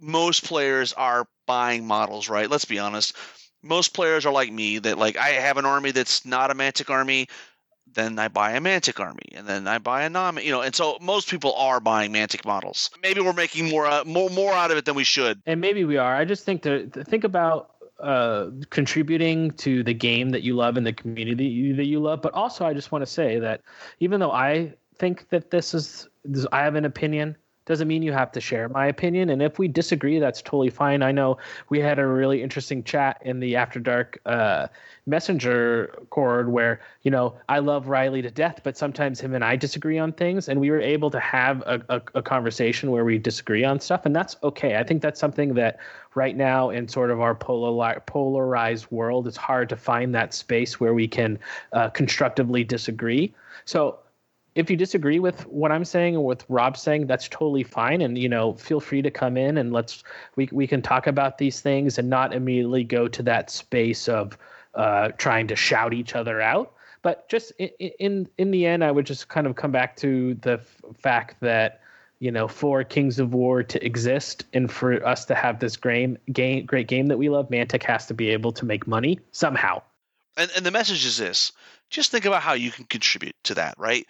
most 0.00 0.44
players 0.44 0.92
are 0.94 1.26
buying 1.46 1.86
models 1.86 2.28
right 2.28 2.48
let's 2.48 2.64
be 2.64 2.78
honest 2.78 3.16
most 3.62 3.92
players 3.92 4.24
are 4.24 4.32
like 4.32 4.50
me 4.50 4.78
that 4.78 4.98
like 4.98 5.16
I 5.16 5.30
have 5.30 5.58
an 5.58 5.66
army 5.66 5.90
that's 5.90 6.24
not 6.24 6.50
a 6.50 6.54
Mantic 6.54 6.88
army 6.88 7.26
then 7.94 8.18
I 8.18 8.28
buy 8.28 8.52
a 8.52 8.60
Mantic 8.60 9.00
army, 9.00 9.32
and 9.34 9.46
then 9.46 9.66
I 9.66 9.78
buy 9.78 10.02
a 10.02 10.10
non, 10.10 10.36
you 10.38 10.50
know, 10.50 10.62
and 10.62 10.74
so 10.74 10.98
most 11.00 11.28
people 11.30 11.54
are 11.54 11.80
buying 11.80 12.12
Mantic 12.12 12.44
models. 12.44 12.90
Maybe 13.02 13.20
we're 13.20 13.32
making 13.32 13.68
more, 13.68 13.86
uh, 13.86 14.04
more, 14.04 14.30
more 14.30 14.52
out 14.52 14.70
of 14.70 14.76
it 14.76 14.84
than 14.84 14.94
we 14.94 15.04
should. 15.04 15.40
And 15.46 15.60
maybe 15.60 15.84
we 15.84 15.96
are. 15.96 16.14
I 16.14 16.24
just 16.24 16.44
think 16.44 16.62
to, 16.62 16.86
to 16.88 17.04
think 17.04 17.24
about 17.24 17.74
uh, 18.00 18.50
contributing 18.70 19.50
to 19.52 19.82
the 19.82 19.94
game 19.94 20.30
that 20.30 20.42
you 20.42 20.54
love 20.54 20.76
and 20.76 20.86
the 20.86 20.92
community 20.92 21.72
that 21.72 21.84
you 21.84 22.00
love. 22.00 22.22
But 22.22 22.32
also, 22.34 22.64
I 22.64 22.72
just 22.72 22.92
want 22.92 23.02
to 23.02 23.10
say 23.10 23.38
that 23.38 23.62
even 23.98 24.20
though 24.20 24.32
I 24.32 24.74
think 24.96 25.28
that 25.30 25.50
this 25.50 25.74
is, 25.74 26.08
this, 26.24 26.46
I 26.52 26.60
have 26.60 26.76
an 26.76 26.84
opinion, 26.84 27.36
doesn't 27.66 27.88
mean 27.88 28.02
you 28.02 28.12
have 28.12 28.32
to 28.32 28.40
share 28.40 28.68
my 28.68 28.86
opinion. 28.86 29.30
And 29.30 29.42
if 29.42 29.58
we 29.58 29.68
disagree, 29.68 30.18
that's 30.18 30.42
totally 30.42 30.70
fine. 30.70 31.02
I 31.02 31.12
know 31.12 31.38
we 31.68 31.78
had 31.78 31.98
a 31.98 32.06
really 32.06 32.42
interesting 32.42 32.82
chat 32.82 33.20
in 33.24 33.38
the 33.38 33.56
After 33.56 33.78
Dark 33.78 34.18
uh, 34.26 34.66
messenger 35.06 35.94
cord 36.10 36.50
where, 36.50 36.80
you 37.02 37.10
know, 37.10 37.34
I 37.48 37.58
love 37.58 37.88
Riley 37.88 38.22
to 38.22 38.30
death, 38.30 38.60
but 38.64 38.76
sometimes 38.76 39.20
him 39.20 39.34
and 39.34 39.44
I 39.44 39.56
disagree 39.56 39.98
on 39.98 40.12
things. 40.12 40.48
And 40.48 40.58
we 40.60 40.70
were 40.70 40.80
able 40.80 41.10
to 41.10 41.20
have 41.20 41.60
a, 41.62 41.82
a, 41.88 42.02
a 42.16 42.22
conversation 42.22 42.90
where 42.90 43.04
we 43.04 43.18
disagree 43.18 43.64
on 43.64 43.78
stuff. 43.78 44.06
And 44.06 44.16
that's 44.16 44.36
okay. 44.42 44.76
I 44.76 44.82
think 44.82 45.02
that's 45.02 45.20
something 45.20 45.54
that 45.54 45.78
right 46.14 46.36
now 46.36 46.70
in 46.70 46.88
sort 46.88 47.10
of 47.10 47.20
our 47.20 47.34
polarized 47.34 48.86
world, 48.90 49.28
it's 49.28 49.36
hard 49.36 49.68
to 49.68 49.76
find 49.76 50.14
that 50.14 50.34
space 50.34 50.80
where 50.80 50.94
we 50.94 51.06
can 51.06 51.38
uh, 51.72 51.90
constructively 51.90 52.64
disagree. 52.64 53.32
So 53.64 53.98
if 54.54 54.70
you 54.70 54.76
disagree 54.76 55.18
with 55.18 55.46
what 55.46 55.70
I'm 55.70 55.84
saying 55.84 56.16
or 56.16 56.24
with 56.24 56.44
Rob 56.48 56.76
saying, 56.76 57.06
that's 57.06 57.28
totally 57.28 57.62
fine. 57.62 58.00
And 58.00 58.18
you 58.18 58.28
know, 58.28 58.54
feel 58.54 58.80
free 58.80 59.02
to 59.02 59.10
come 59.10 59.36
in 59.36 59.58
and 59.58 59.72
let's 59.72 60.02
we 60.36 60.48
we 60.52 60.66
can 60.66 60.82
talk 60.82 61.06
about 61.06 61.38
these 61.38 61.60
things 61.60 61.98
and 61.98 62.10
not 62.10 62.34
immediately 62.34 62.84
go 62.84 63.08
to 63.08 63.22
that 63.24 63.50
space 63.50 64.08
of 64.08 64.36
uh, 64.74 65.08
trying 65.18 65.46
to 65.48 65.56
shout 65.56 65.94
each 65.94 66.14
other 66.14 66.40
out. 66.40 66.72
But 67.02 67.28
just 67.28 67.52
in, 67.58 67.68
in 67.98 68.28
in 68.38 68.50
the 68.50 68.66
end, 68.66 68.84
I 68.84 68.90
would 68.90 69.06
just 69.06 69.28
kind 69.28 69.46
of 69.46 69.56
come 69.56 69.72
back 69.72 69.96
to 69.96 70.34
the 70.34 70.60
f- 70.60 70.82
fact 70.98 71.40
that 71.40 71.80
you 72.18 72.30
know, 72.30 72.46
for 72.46 72.84
Kings 72.84 73.18
of 73.18 73.32
War 73.32 73.62
to 73.62 73.84
exist 73.84 74.44
and 74.52 74.70
for 74.70 75.04
us 75.06 75.24
to 75.24 75.34
have 75.34 75.58
this 75.58 75.78
great 75.78 76.18
game, 76.30 76.66
great 76.66 76.86
game 76.86 77.06
that 77.06 77.16
we 77.16 77.30
love, 77.30 77.48
Mantic 77.48 77.82
has 77.84 78.06
to 78.06 78.14
be 78.14 78.28
able 78.28 78.52
to 78.52 78.66
make 78.66 78.86
money 78.86 79.20
somehow. 79.32 79.80
And, 80.36 80.50
and 80.54 80.66
the 80.66 80.70
message 80.70 81.06
is 81.06 81.16
this: 81.16 81.52
just 81.88 82.10
think 82.10 82.26
about 82.26 82.42
how 82.42 82.52
you 82.52 82.70
can 82.70 82.84
contribute 82.84 83.36
to 83.44 83.54
that, 83.54 83.74
right? 83.78 84.06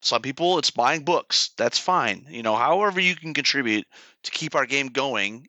Some 0.00 0.22
people 0.22 0.58
it's 0.58 0.70
buying 0.70 1.04
books. 1.04 1.50
That's 1.56 1.78
fine. 1.78 2.26
You 2.30 2.42
know, 2.42 2.54
however 2.54 3.00
you 3.00 3.16
can 3.16 3.34
contribute 3.34 3.86
to 4.24 4.30
keep 4.30 4.54
our 4.54 4.66
game 4.66 4.88
going, 4.88 5.48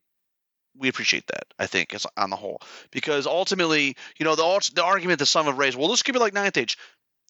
we 0.78 0.89
appreciate 0.89 1.28
that. 1.28 1.45
I 1.60 1.68
think 1.68 1.93
as 1.93 2.08
on 2.18 2.30
the 2.30 2.36
whole, 2.36 2.62
because 2.91 3.28
ultimately, 3.28 3.95
you 4.18 4.24
know, 4.24 4.36
the 4.36 4.72
the 4.74 4.84
argument 4.84 5.20
that 5.20 5.28
some 5.28 5.45
have 5.45 5.58
raised, 5.58 5.78
well, 5.78 5.89
let's 5.89 6.02
it 6.08 6.16
like 6.16 6.34
Ninth 6.34 6.58
Age. 6.58 6.78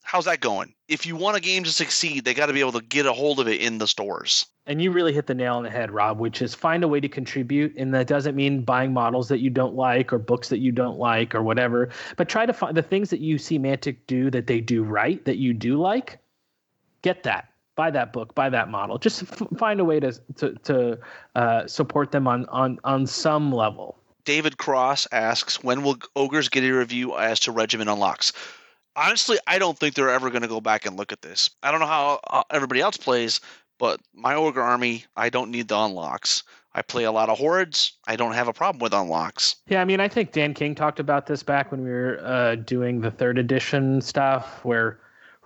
How's 0.01 0.26
that 0.26 0.39
going? 0.39 0.74
If 0.88 1.05
you 1.05 1.15
want 1.15 1.38
a 1.38 1.41
game 1.41 1.65
to 1.65 1.72
succeed, 1.72 2.24
they 2.24 2.34
got 2.34 2.47
to 2.47 2.53
be 2.53 2.61
able 2.61 2.72
to 2.72 2.82
get 2.82 3.05
a 3.05 3.13
hold 3.13 3.39
of 3.39 3.47
it 3.47 3.61
in 3.61 3.78
the 3.78 3.88
stores. 3.88 4.45
And 4.65 4.82
you 4.82 4.91
really 4.91 5.13
hit 5.13 5.28
the 5.28 5.36
nail 5.36 5.55
on 5.55 5.63
the 5.63 5.70
head, 5.70 5.91
Rob, 5.91 6.20
which 6.20 6.41
is 6.41 6.55
find 6.55 6.84
a 6.84 6.88
way 6.88 6.99
to 6.99 7.09
contribute. 7.09 7.76
And 7.76 7.93
that 7.93 8.07
doesn't 8.07 8.36
mean 8.36 8.63
buying 8.63 8.93
models 8.93 9.28
that 9.28 9.39
you 9.39 9.49
don't 9.49 9.76
like 9.76 10.13
or 10.13 10.17
books 10.17 10.49
that 10.49 10.59
you 10.59 10.72
don't 10.72 10.97
like 10.97 11.36
or 11.36 11.43
whatever, 11.43 11.89
but 12.15 12.30
try 12.30 12.45
to 12.45 12.53
find 12.53 12.76
the 12.76 12.82
things 12.82 13.09
that 13.09 13.20
you 13.20 13.38
see 13.38 13.59
Mantic 13.59 13.97
do 14.07 14.32
that 14.32 14.47
they 14.47 14.61
do 14.61 14.84
right, 14.84 15.24
that 15.26 15.38
you 15.38 15.53
do 15.53 15.80
like 15.80 16.17
get 17.02 17.24
that 17.24 17.50
buy 17.76 17.89
that 17.89 18.12
book 18.12 18.36
buy 18.36 18.50
that 18.50 18.70
model 18.70 18.97
just 18.97 19.24
f- 19.24 19.47
find 19.58 19.80
a 19.80 19.86
way 19.86 20.00
to 20.00 20.12
to, 20.36 20.54
to 20.64 21.00
uh, 21.36 21.66
support 21.68 22.12
them 22.12 22.28
on 22.28 22.45
on 22.47 22.80
on 22.84 23.06
some 23.06 23.52
level 23.52 24.00
David 24.30 24.60
Cross 24.60 25.08
asks, 25.12 25.64
when 25.64 25.82
will 25.82 25.97
Ogres 26.16 26.50
get 26.50 26.64
a 26.64 26.72
review 26.72 27.18
as 27.18 27.39
to 27.39 27.52
regiment 27.52 27.89
unlocks? 27.89 28.32
Honestly, 28.95 29.39
I 29.47 29.58
don't 29.58 29.76
think 29.76 29.95
they're 29.95 30.12
ever 30.12 30.30
going 30.30 30.43
to 30.43 30.47
go 30.47 30.62
back 30.62 30.86
and 30.86 30.97
look 30.97 31.12
at 31.12 31.24
this. 31.24 31.50
I 31.64 31.72
don't 31.72 31.80
know 31.80 31.88
how 31.88 32.20
uh, 32.30 32.43
everybody 32.52 32.80
else 32.80 32.95
plays, 32.95 33.41
but 33.80 34.00
my 34.14 34.36
Ogre 34.36 34.62
army, 34.62 35.06
I 35.16 35.30
don't 35.30 35.50
need 35.50 35.68
the 35.68 35.80
unlocks. 35.80 36.43
I 36.76 36.84
play 36.84 37.06
a 37.06 37.12
lot 37.12 37.30
of 37.30 37.39
hordes. 37.39 37.93
I 38.08 38.16
don't 38.16 38.34
have 38.34 38.47
a 38.47 38.54
problem 38.54 38.80
with 38.80 38.93
unlocks. 38.93 39.56
Yeah, 39.68 39.82
I 39.82 39.86
mean, 39.86 40.00
I 40.00 40.08
think 40.08 40.32
Dan 40.32 40.54
King 40.54 40.76
talked 40.76 41.00
about 41.00 41.26
this 41.26 41.41
back 41.41 41.72
when 41.72 41.84
we 41.84 41.89
were 41.89 42.20
uh, 42.24 42.54
doing 42.54 43.02
the 43.02 43.10
third 43.10 43.39
edition 43.39 44.00
stuff, 44.02 44.64
where 44.64 45.00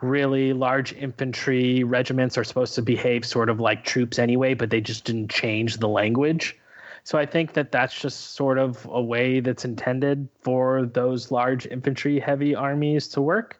really 0.04 0.54
large 0.54 0.94
infantry 0.94 1.84
regiments 1.84 2.38
are 2.38 2.44
supposed 2.44 2.76
to 2.76 2.82
behave 2.82 3.26
sort 3.26 3.50
of 3.50 3.60
like 3.60 3.84
troops 3.84 4.20
anyway, 4.20 4.54
but 4.54 4.70
they 4.70 4.82
just 4.82 5.06
didn't 5.06 5.30
change 5.30 5.78
the 5.78 5.88
language. 5.88 6.58
So 7.04 7.18
I 7.18 7.26
think 7.26 7.54
that 7.54 7.72
that's 7.72 8.00
just 8.00 8.36
sort 8.36 8.58
of 8.58 8.86
a 8.90 9.02
way 9.02 9.40
that's 9.40 9.66
intended 9.66 10.28
for 10.42 10.86
those 10.86 11.32
large 11.32 11.66
infantry 11.66 12.20
heavy 12.20 12.56
armies 12.56 13.08
to 13.10 13.22
work. 13.22 13.60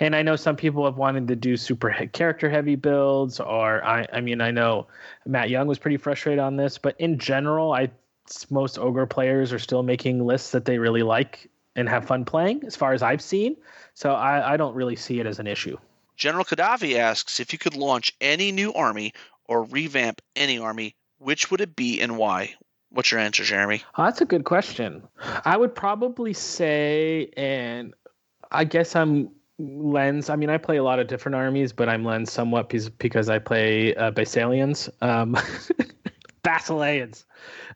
And 0.00 0.14
I 0.14 0.22
know 0.22 0.36
some 0.36 0.56
people 0.56 0.84
have 0.84 0.96
wanted 0.96 1.28
to 1.28 1.36
do 1.36 1.56
super 1.56 1.90
character 2.12 2.50
heavy 2.50 2.74
builds, 2.74 3.40
or 3.40 3.84
I, 3.84 4.06
I 4.12 4.20
mean, 4.20 4.40
I 4.40 4.50
know 4.50 4.88
Matt 5.24 5.50
Young 5.50 5.66
was 5.66 5.78
pretty 5.78 5.96
frustrated 5.96 6.40
on 6.40 6.56
this, 6.56 6.78
but 6.78 6.96
in 6.98 7.18
general, 7.18 7.72
I 7.72 7.90
most 8.50 8.78
ogre 8.78 9.06
players 9.06 9.52
are 9.52 9.58
still 9.58 9.82
making 9.82 10.24
lists 10.24 10.50
that 10.52 10.64
they 10.64 10.78
really 10.78 11.02
like 11.02 11.50
and 11.76 11.88
have 11.88 12.06
fun 12.06 12.24
playing, 12.24 12.62
as 12.66 12.76
far 12.76 12.92
as 12.92 13.02
I've 13.02 13.20
seen. 13.20 13.56
So 13.94 14.12
I, 14.12 14.54
I 14.54 14.56
don't 14.56 14.74
really 14.74 14.96
see 14.96 15.20
it 15.20 15.26
as 15.26 15.38
an 15.38 15.46
issue. 15.46 15.78
General 16.16 16.44
Gaddafi 16.44 16.96
asks 16.96 17.40
if 17.40 17.52
you 17.52 17.58
could 17.58 17.74
launch 17.74 18.12
any 18.20 18.52
new 18.52 18.72
army 18.72 19.12
or 19.46 19.64
revamp 19.64 20.20
any 20.36 20.58
army, 20.58 20.94
which 21.18 21.50
would 21.50 21.60
it 21.60 21.74
be 21.74 22.00
and 22.00 22.16
why? 22.16 22.54
What's 22.90 23.10
your 23.10 23.20
answer, 23.20 23.42
Jeremy? 23.42 23.82
Oh, 23.98 24.04
that's 24.04 24.20
a 24.20 24.24
good 24.24 24.44
question. 24.44 25.02
I 25.44 25.56
would 25.56 25.74
probably 25.74 26.32
say, 26.32 27.30
and 27.36 27.92
I 28.52 28.64
guess 28.64 28.94
I'm 28.94 29.30
lens. 29.58 30.30
I 30.30 30.36
mean, 30.36 30.50
I 30.50 30.58
play 30.58 30.76
a 30.76 30.84
lot 30.84 31.00
of 31.00 31.08
different 31.08 31.34
armies, 31.34 31.72
but 31.72 31.88
I'm 31.88 32.04
lens 32.04 32.30
somewhat 32.30 32.68
because, 32.68 32.88
because 32.88 33.28
I 33.28 33.40
play 33.40 33.94
uh, 33.96 34.12
Basalians. 34.12 34.88
Um, 35.02 35.36
Basileans. 36.44 37.24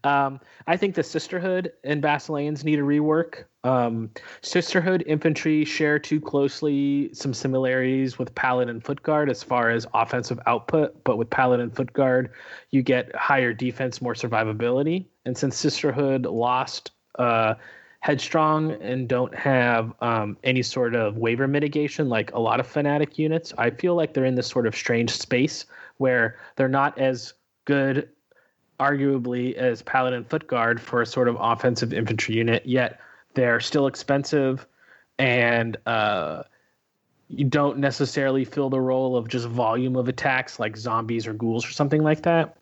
Um, 0.04 0.38
I 0.68 0.76
think 0.76 0.94
the 0.94 1.02
Sisterhood 1.02 1.72
and 1.82 2.00
Basileans 2.00 2.62
need 2.62 2.78
a 2.78 2.82
rework. 2.82 3.44
Um, 3.64 4.10
Sisterhood 4.40 5.02
infantry 5.06 5.64
share 5.64 5.98
too 5.98 6.20
closely 6.20 7.12
some 7.12 7.34
similarities 7.34 8.18
with 8.18 8.34
Paladin 8.34 8.80
Foot 8.80 9.02
Guard 9.02 9.28
as 9.28 9.42
far 9.42 9.70
as 9.70 9.86
offensive 9.94 10.38
output, 10.46 11.02
but 11.04 11.16
with 11.16 11.28
Paladin 11.28 11.70
Foot 11.70 11.92
Guard, 11.92 12.30
you 12.70 12.82
get 12.82 13.14
higher 13.16 13.52
defense, 13.52 14.00
more 14.00 14.14
survivability. 14.14 15.06
And 15.24 15.36
since 15.36 15.56
Sisterhood 15.56 16.24
lost 16.24 16.92
uh, 17.18 17.54
Headstrong 18.00 18.72
and 18.80 19.08
don't 19.08 19.34
have 19.34 19.92
um, 20.00 20.36
any 20.44 20.62
sort 20.62 20.94
of 20.94 21.16
waver 21.16 21.48
mitigation 21.48 22.08
like 22.08 22.32
a 22.32 22.38
lot 22.38 22.60
of 22.60 22.66
Fanatic 22.66 23.18
units, 23.18 23.52
I 23.58 23.70
feel 23.70 23.96
like 23.96 24.14
they're 24.14 24.24
in 24.24 24.36
this 24.36 24.46
sort 24.46 24.68
of 24.68 24.76
strange 24.76 25.10
space 25.10 25.66
where 25.96 26.38
they're 26.54 26.68
not 26.68 26.96
as 26.96 27.34
good 27.64 28.08
arguably 28.78 29.54
as 29.54 29.82
Paladin 29.82 30.22
Foot 30.24 30.46
Guard 30.46 30.80
for 30.80 31.02
a 31.02 31.06
sort 31.06 31.26
of 31.26 31.36
offensive 31.40 31.92
infantry 31.92 32.36
unit, 32.36 32.64
yet 32.64 33.00
they're 33.34 33.60
still 33.60 33.86
expensive 33.86 34.66
and 35.18 35.76
uh, 35.86 36.42
you 37.28 37.44
don't 37.44 37.78
necessarily 37.78 38.44
fill 38.44 38.70
the 38.70 38.80
role 38.80 39.16
of 39.16 39.28
just 39.28 39.46
volume 39.46 39.96
of 39.96 40.08
attacks 40.08 40.58
like 40.58 40.76
zombies 40.76 41.26
or 41.26 41.34
ghouls 41.34 41.66
or 41.66 41.70
something 41.70 42.02
like 42.02 42.22
that. 42.22 42.56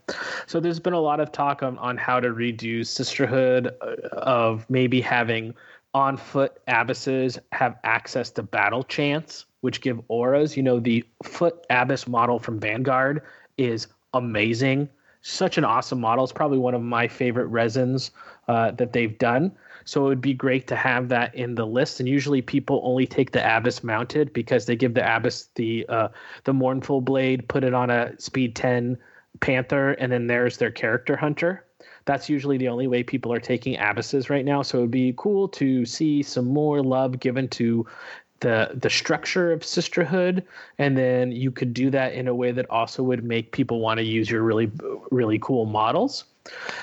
So 0.47 0.59
there's 0.59 0.81
been 0.81 0.93
a 0.93 1.01
lot 1.01 1.21
of 1.21 1.31
talk 1.33 1.63
on, 1.63 1.79
on 1.79 1.97
how 1.97 2.19
to 2.21 2.29
redo 2.29 2.85
Sisterhood 2.85 3.75
uh, 3.81 3.95
of 4.13 4.69
maybe 4.69 5.01
having 5.01 5.55
on 5.95 6.17
foot 6.17 6.61
abbesses 6.67 7.39
have 7.53 7.79
access 7.85 8.31
to 8.31 8.43
battle 8.43 8.83
chance, 8.83 9.47
which 9.61 9.81
give 9.81 10.01
auras. 10.09 10.57
You 10.57 10.63
know, 10.63 10.81
the 10.81 11.05
foot 11.23 11.65
abbess 11.71 12.07
model 12.07 12.39
from 12.39 12.59
Vanguard 12.59 13.23
is 13.57 13.87
amazing 14.15 14.89
such 15.27 15.59
an 15.59 15.65
awesome 15.65 16.01
model. 16.01 16.23
It's 16.23 16.33
probably 16.33 16.59
one 16.59 16.75
of 16.75 16.83
my 16.83 17.09
favorite 17.09 17.47
resins 17.47 18.13
uh, 18.47 18.71
that 18.73 18.93
they've 18.93 19.19
done. 19.19 19.51
So 19.87 20.05
it 20.05 20.09
would 20.09 20.21
be 20.21 20.35
great 20.35 20.67
to 20.67 20.77
have 20.77 21.09
that 21.09 21.35
in 21.35 21.55
the 21.55 21.65
list. 21.65 22.01
And 22.01 22.09
usually 22.09 22.43
people 22.43 22.81
only 22.83 23.07
take 23.07 23.31
the 23.31 23.57
Abbess 23.57 23.85
mounted 23.85 24.33
because 24.33 24.67
they 24.67 24.77
give 24.77 24.95
the 24.95 25.17
Abbess 25.17 25.49
the 25.55 25.87
uh, 25.89 26.09
the 26.45 26.53
Mournful 26.53 27.01
Blade, 27.01 27.49
put 27.49 27.65
it 27.65 27.73
on 27.73 27.89
a 27.89 28.21
Speed 28.21 28.57
10 28.57 28.99
Panther, 29.41 29.93
and 29.93 30.11
then 30.11 30.27
there's 30.27 30.59
their 30.59 30.73
character 30.73 31.17
hunter. 31.17 31.65
That's 32.05 32.29
usually 32.29 32.59
the 32.59 32.69
only 32.69 32.89
way 32.89 33.03
people 33.03 33.33
are 33.33 33.41
taking 33.41 33.77
abbesses 33.77 34.29
right 34.29 34.45
now. 34.45 34.63
So 34.63 34.79
it 34.79 34.81
would 34.83 34.91
be 34.91 35.15
cool 35.17 35.49
to 35.51 35.85
see 35.85 36.23
some 36.23 36.47
more 36.47 36.83
love 36.83 37.21
given 37.21 37.49
to 37.49 37.87
the 38.41 38.71
the 38.75 38.91
structure 38.91 39.53
of 39.53 39.65
sisterhood 39.65 40.45
and 40.79 40.97
then 40.97 41.33
you 41.33 41.51
could 41.51 41.73
do 41.73 41.91
that 41.91 42.13
in 42.13 42.29
a 42.29 42.35
way 42.35 42.53
that 42.53 42.69
also 42.69 43.03
would 43.03 43.25
make 43.25 43.53
people 43.53 43.81
want 43.81 43.97
to 43.97 44.05
use 44.05 44.31
your 44.31 44.43
really 44.43 44.71
really 45.11 45.39
cool 45.39 45.65
models 45.65 46.25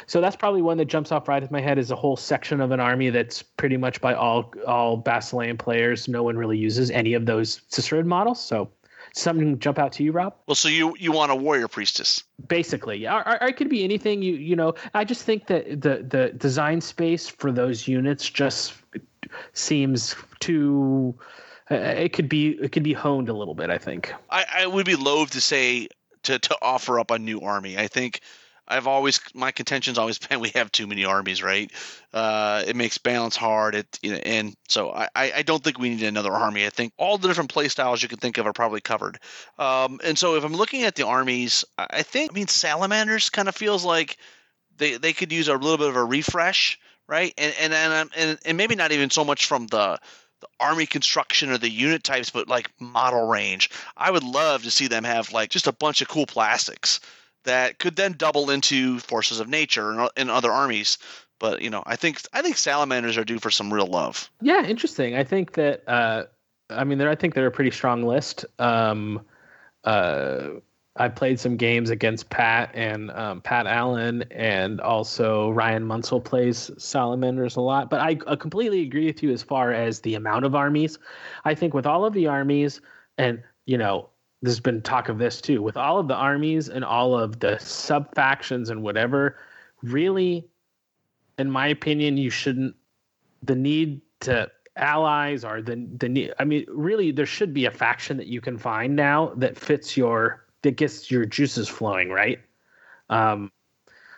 so 0.06 0.22
that's 0.22 0.36
probably 0.36 0.62
one 0.62 0.78
that 0.78 0.86
jumps 0.86 1.12
off 1.12 1.28
right 1.28 1.44
in 1.44 1.50
my 1.52 1.62
head 1.62 1.78
is 1.78 1.92
a 1.92 1.96
whole 1.96 2.16
section 2.16 2.62
of 2.62 2.72
an 2.72 2.80
army 2.80 3.10
that's 3.10 3.42
pretty 3.42 3.78
much 3.78 4.02
by 4.02 4.14
all 4.14 4.52
all 4.68 4.98
Basilean 4.98 5.58
players 5.58 6.08
no 6.08 6.24
one 6.24 6.38
really 6.38 6.58
uses 6.58 6.92
any 6.92 7.14
of 7.14 7.26
those 7.26 7.62
sisterhood 7.68 8.06
models 8.06 8.42
so 8.42 8.70
something 9.16 9.60
jump 9.60 9.78
out 9.78 9.92
to 9.92 10.04
you 10.04 10.12
rob 10.12 10.36
well 10.48 10.56
so 10.56 10.68
you 10.68 10.96
you 10.98 11.12
want 11.12 11.32
a 11.32 11.36
warrior 11.36 11.68
priestess 11.68 12.24
basically 12.48 12.98
yeah 12.98 13.16
or, 13.18 13.42
or, 13.42 13.48
it 13.48 13.58
could 13.58 13.70
be 13.70 13.84
anything 13.84 14.22
you 14.22 14.34
you 14.36 14.56
know 14.56 14.74
i 14.94 15.04
just 15.04 15.24
think 15.24 15.48
that 15.48 15.82
the 15.82 16.06
the 16.10 16.34
design 16.38 16.82
space 16.82 17.28
for 17.28 17.52
those 17.52 17.88
units 17.88 18.30
just 18.30 18.74
seems 19.54 20.16
too 20.40 21.16
uh, 21.72 21.76
it 21.76 22.14
could 22.14 22.30
be 22.30 22.50
it 22.62 22.72
could 22.72 22.84
be 22.84 22.94
honed 22.94 23.30
a 23.30 23.34
little 23.34 23.56
bit. 23.56 23.70
I 23.70 23.78
think. 23.78 24.14
I, 24.30 24.46
I 24.60 24.68
would 24.68 24.86
be 24.86 24.96
loath 24.96 25.32
to 25.32 25.42
say 25.42 25.88
to 26.24 26.40
to 26.40 26.58
offer 26.62 27.00
up 27.00 27.12
a 27.12 27.20
new 27.20 27.40
army. 27.42 27.78
I 27.78 27.88
think 27.88 28.22
I've 28.68 28.88
always 28.88 29.20
my 29.34 29.52
contention's 29.52 29.98
always 29.98 30.18
been 30.28 30.40
we 30.40 30.50
have 30.56 30.72
too 30.72 30.88
many 30.88 31.06
armies, 31.06 31.44
right? 31.44 31.72
Uh, 32.14 32.64
it 32.66 32.76
makes 32.76 32.98
balance 32.98 33.36
hard. 33.36 33.76
It 33.76 34.00
you 34.02 34.12
know, 34.14 34.20
and 34.20 34.56
so 34.68 34.92
I 34.92 35.08
I 35.16 35.42
don't 35.44 35.64
think 35.64 35.80
we 35.80 35.90
need 35.90 36.04
another 36.04 36.32
army. 36.32 36.66
I 36.66 36.70
think 36.70 36.94
all 36.98 37.18
the 37.18 37.28
different 37.28 37.52
play 37.52 37.68
styles 37.68 38.02
you 38.02 38.10
can 38.10 38.20
think 38.20 38.38
of 38.38 38.48
are 38.48 38.54
probably 38.54 38.82
covered. 38.82 39.20
Um, 39.60 40.00
and 40.04 40.18
so 40.18 40.36
if 40.36 40.44
I'm 40.44 40.56
looking 40.56 40.84
at 40.84 40.96
the 40.96 41.06
armies, 41.06 41.66
I 41.78 42.04
think 42.04 42.32
I 42.32 42.34
mean 42.34 42.48
salamanders 42.48 43.30
kind 43.30 43.48
of 43.48 43.56
feels 43.56 43.84
like 43.84 44.18
they 44.78 44.98
they 44.98 45.14
could 45.14 45.32
use 45.32 45.48
a 45.48 45.54
little 45.54 45.78
bit 45.78 45.90
of 45.90 45.96
a 45.96 46.04
refresh, 46.04 46.80
right? 47.08 47.34
And 47.38 47.54
and 47.60 47.74
and 47.74 48.10
and, 48.16 48.40
and 48.46 48.58
maybe 48.58 48.76
not 48.76 48.92
even 48.92 49.10
so 49.10 49.26
much 49.26 49.46
from 49.46 49.68
the 49.68 50.00
the 50.40 50.48
army 50.60 50.86
construction 50.86 51.50
or 51.52 51.58
the 51.58 51.70
unit 51.70 52.04
types, 52.04 52.30
but 52.30 52.50
like 52.50 52.70
model 52.80 53.28
range. 53.28 53.70
I 53.96 54.12
would 54.12 54.24
love 54.24 54.64
to 54.64 54.72
see 54.72 54.88
them 54.88 55.06
have 55.06 55.32
like 55.32 55.50
just 55.50 55.68
a 55.68 55.72
bunch 55.72 56.02
of 56.02 56.10
cool 56.10 56.26
plastics 56.26 57.00
that 57.44 57.80
could 57.80 57.96
then 57.96 58.14
double 58.14 58.50
into 58.50 59.00
forces 59.00 59.40
of 59.40 59.48
nature 59.48 60.08
and, 60.16 60.30
other 60.30 60.52
armies. 60.52 60.98
But 61.40 61.62
you 61.62 61.70
know, 61.70 61.84
I 61.86 61.96
think 61.96 62.22
I 62.32 62.42
think 62.42 62.58
salamanders 62.58 63.18
are 63.18 63.26
due 63.26 63.40
for 63.40 63.52
some 63.52 63.74
real 63.74 63.88
love. 63.88 64.30
Yeah, 64.42 64.66
interesting. 64.66 65.16
I 65.16 65.24
think 65.24 65.54
that 65.54 65.84
uh, 65.88 66.24
I 66.70 66.84
mean, 66.84 67.02
I 67.02 67.16
think 67.16 67.34
they're 67.34 67.48
a 67.48 67.52
pretty 67.52 67.72
strong 67.72 68.04
list. 68.04 68.46
Um, 68.60 69.22
uh, 69.84 70.50
I 70.96 71.10
played 71.10 71.40
some 71.40 71.58
games 71.58 71.90
against 71.90 72.30
Pat 72.30 72.70
and 72.76 73.10
um, 73.12 73.42
Pat 73.42 73.66
Allen, 73.66 74.24
and 74.30 74.80
also 74.80 75.50
Ryan 75.50 75.84
Munsell 75.84 76.24
plays 76.24 76.70
Salamanders 76.78 77.56
a 77.56 77.62
lot. 77.62 77.90
But 77.90 78.00
I, 78.00 78.18
I 78.28 78.36
completely 78.36 78.82
agree 78.82 79.08
with 79.08 79.24
you 79.24 79.32
as 79.32 79.42
far 79.42 79.72
as 79.72 80.02
the 80.02 80.14
amount 80.14 80.46
of 80.46 80.54
armies. 80.54 81.00
I 81.46 81.56
think 81.56 81.74
with 81.74 81.88
all 81.88 82.06
of 82.06 82.14
the 82.14 82.28
armies, 82.28 82.80
and 83.18 83.42
you 83.66 83.78
know, 83.78 84.10
there's 84.44 84.60
been 84.60 84.82
talk 84.82 85.08
of 85.08 85.18
this 85.18 85.40
too, 85.40 85.62
with 85.62 85.78
all 85.78 85.98
of 85.98 86.10
the 86.10 86.16
armies 86.16 86.68
and 86.68 86.84
all 86.84 87.18
of 87.18 87.40
the 87.40 87.58
sub 87.60 88.14
factions 88.14 88.70
and 88.70 88.84
whatever, 88.84 89.38
really, 89.82 90.46
in 91.40 91.50
my 91.50 91.68
opinion, 91.68 92.18
you 92.18 92.30
shouldn't. 92.30 92.76
The 93.42 93.56
need 93.56 94.02
to 94.22 94.52
allies 94.76 95.46
or 95.46 95.62
the 95.62 95.88
the 95.98 96.10
need. 96.10 96.34
I 96.40 96.44
mean, 96.44 96.66
really, 96.68 97.12
there 97.12 97.26
should 97.26 97.54
be 97.54 97.66
a 97.66 97.72
faction 97.72 98.18
that 98.18 98.28
you 98.28 98.42
can 98.42 98.58
find 98.58 98.96
now 98.96 99.34
that 99.38 99.58
fits 99.58 99.96
your 99.96 100.46
that 100.62 100.76
gets 100.76 101.10
your 101.10 101.26
juices 101.26 101.70
flowing, 101.70 102.10
right? 102.10 102.40
Um, 103.10 103.50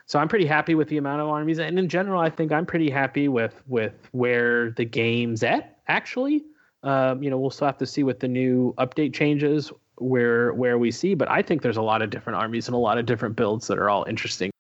so 0.08 0.20
I'm 0.20 0.28
pretty 0.28 0.46
happy 0.46 0.74
with 0.74 0.88
the 0.90 0.98
amount 0.98 1.22
of 1.22 1.28
armies, 1.28 1.60
and 1.60 1.78
in 1.78 1.88
general, 1.88 2.20
I 2.20 2.32
think 2.32 2.52
I'm 2.52 2.66
pretty 2.66 2.90
happy 2.90 3.28
with 3.28 3.62
with 3.68 3.94
where 4.12 4.72
the 4.72 4.86
game's 4.86 5.44
at. 5.44 5.78
Actually, 5.88 6.44
um, 6.82 7.22
you 7.22 7.30
know, 7.30 7.38
we'll 7.38 7.52
still 7.52 7.68
have 7.68 7.78
to 7.78 7.86
see 7.86 8.04
what 8.04 8.20
the 8.20 8.28
new 8.28 8.74
update 8.80 9.14
changes 9.14 9.72
where 9.98 10.54
where 10.54 10.78
we 10.78 10.92
see, 10.92 11.16
but 11.16 11.30
I 11.30 11.42
think 11.42 11.62
there's 11.62 11.78
a 11.78 11.82
lot 11.82 12.02
of 12.02 12.10
different 12.10 12.38
armies 12.38 12.68
and 12.68 12.76
a 12.76 12.80
lot 12.80 12.98
of 12.98 13.06
different 13.06 13.36
builds 13.36 13.68
that 13.68 13.78
are 13.78 13.90
all 13.90 14.06
interesting. 14.06 14.52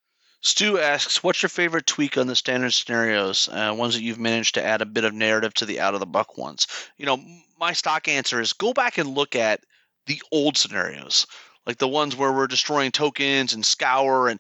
Stu 0.41 0.79
asks, 0.79 1.23
"What's 1.23 1.41
your 1.41 1.49
favorite 1.49 1.87
tweak 1.87 2.17
on 2.17 2.27
the 2.27 2.35
standard 2.35 2.73
scenarios? 2.73 3.49
Uh, 3.49 3.73
ones 3.75 3.95
that 3.95 4.03
you've 4.03 4.19
managed 4.19 4.55
to 4.55 4.63
add 4.63 4.81
a 4.81 4.85
bit 4.85 5.03
of 5.03 5.13
narrative 5.13 5.53
to 5.55 5.65
the 5.65 5.79
out 5.79 5.93
of 5.93 5.99
the 5.99 6.05
buck 6.05 6.37
ones?" 6.37 6.67
You 6.97 7.05
know, 7.05 7.23
my 7.59 7.73
stock 7.73 8.07
answer 8.07 8.39
is 8.39 8.53
go 8.53 8.73
back 8.73 8.97
and 8.97 9.15
look 9.15 9.35
at 9.35 9.61
the 10.05 10.21
old 10.31 10.57
scenarios 10.57 11.25
like 11.65 11.77
the 11.77 11.87
ones 11.87 12.15
where 12.15 12.31
we're 12.31 12.47
destroying 12.47 12.91
tokens 12.91 13.53
and 13.53 13.65
scour 13.65 14.29
and 14.29 14.39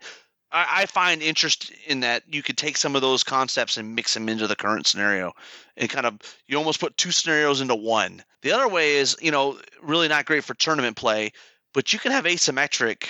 I, 0.55 0.83
I 0.83 0.85
find 0.85 1.21
interest 1.21 1.71
in 1.85 1.99
that 1.99 2.23
you 2.31 2.41
could 2.41 2.57
take 2.57 2.77
some 2.77 2.95
of 2.95 3.01
those 3.01 3.23
concepts 3.23 3.75
and 3.77 3.93
mix 3.93 4.13
them 4.13 4.29
into 4.29 4.47
the 4.47 4.55
current 4.55 4.87
scenario, 4.87 5.33
and 5.75 5.89
kind 5.89 6.05
of 6.05 6.17
you 6.47 6.57
almost 6.57 6.79
put 6.79 6.97
two 6.97 7.11
scenarios 7.11 7.59
into 7.59 7.75
one. 7.75 8.23
The 8.41 8.53
other 8.53 8.69
way 8.69 8.95
is 8.95 9.17
you 9.21 9.31
know 9.31 9.59
really 9.83 10.07
not 10.07 10.25
great 10.25 10.45
for 10.45 10.53
tournament 10.53 10.95
play, 10.95 11.33
but 11.73 11.91
you 11.91 11.99
can 11.99 12.13
have 12.13 12.23
asymmetric 12.23 13.05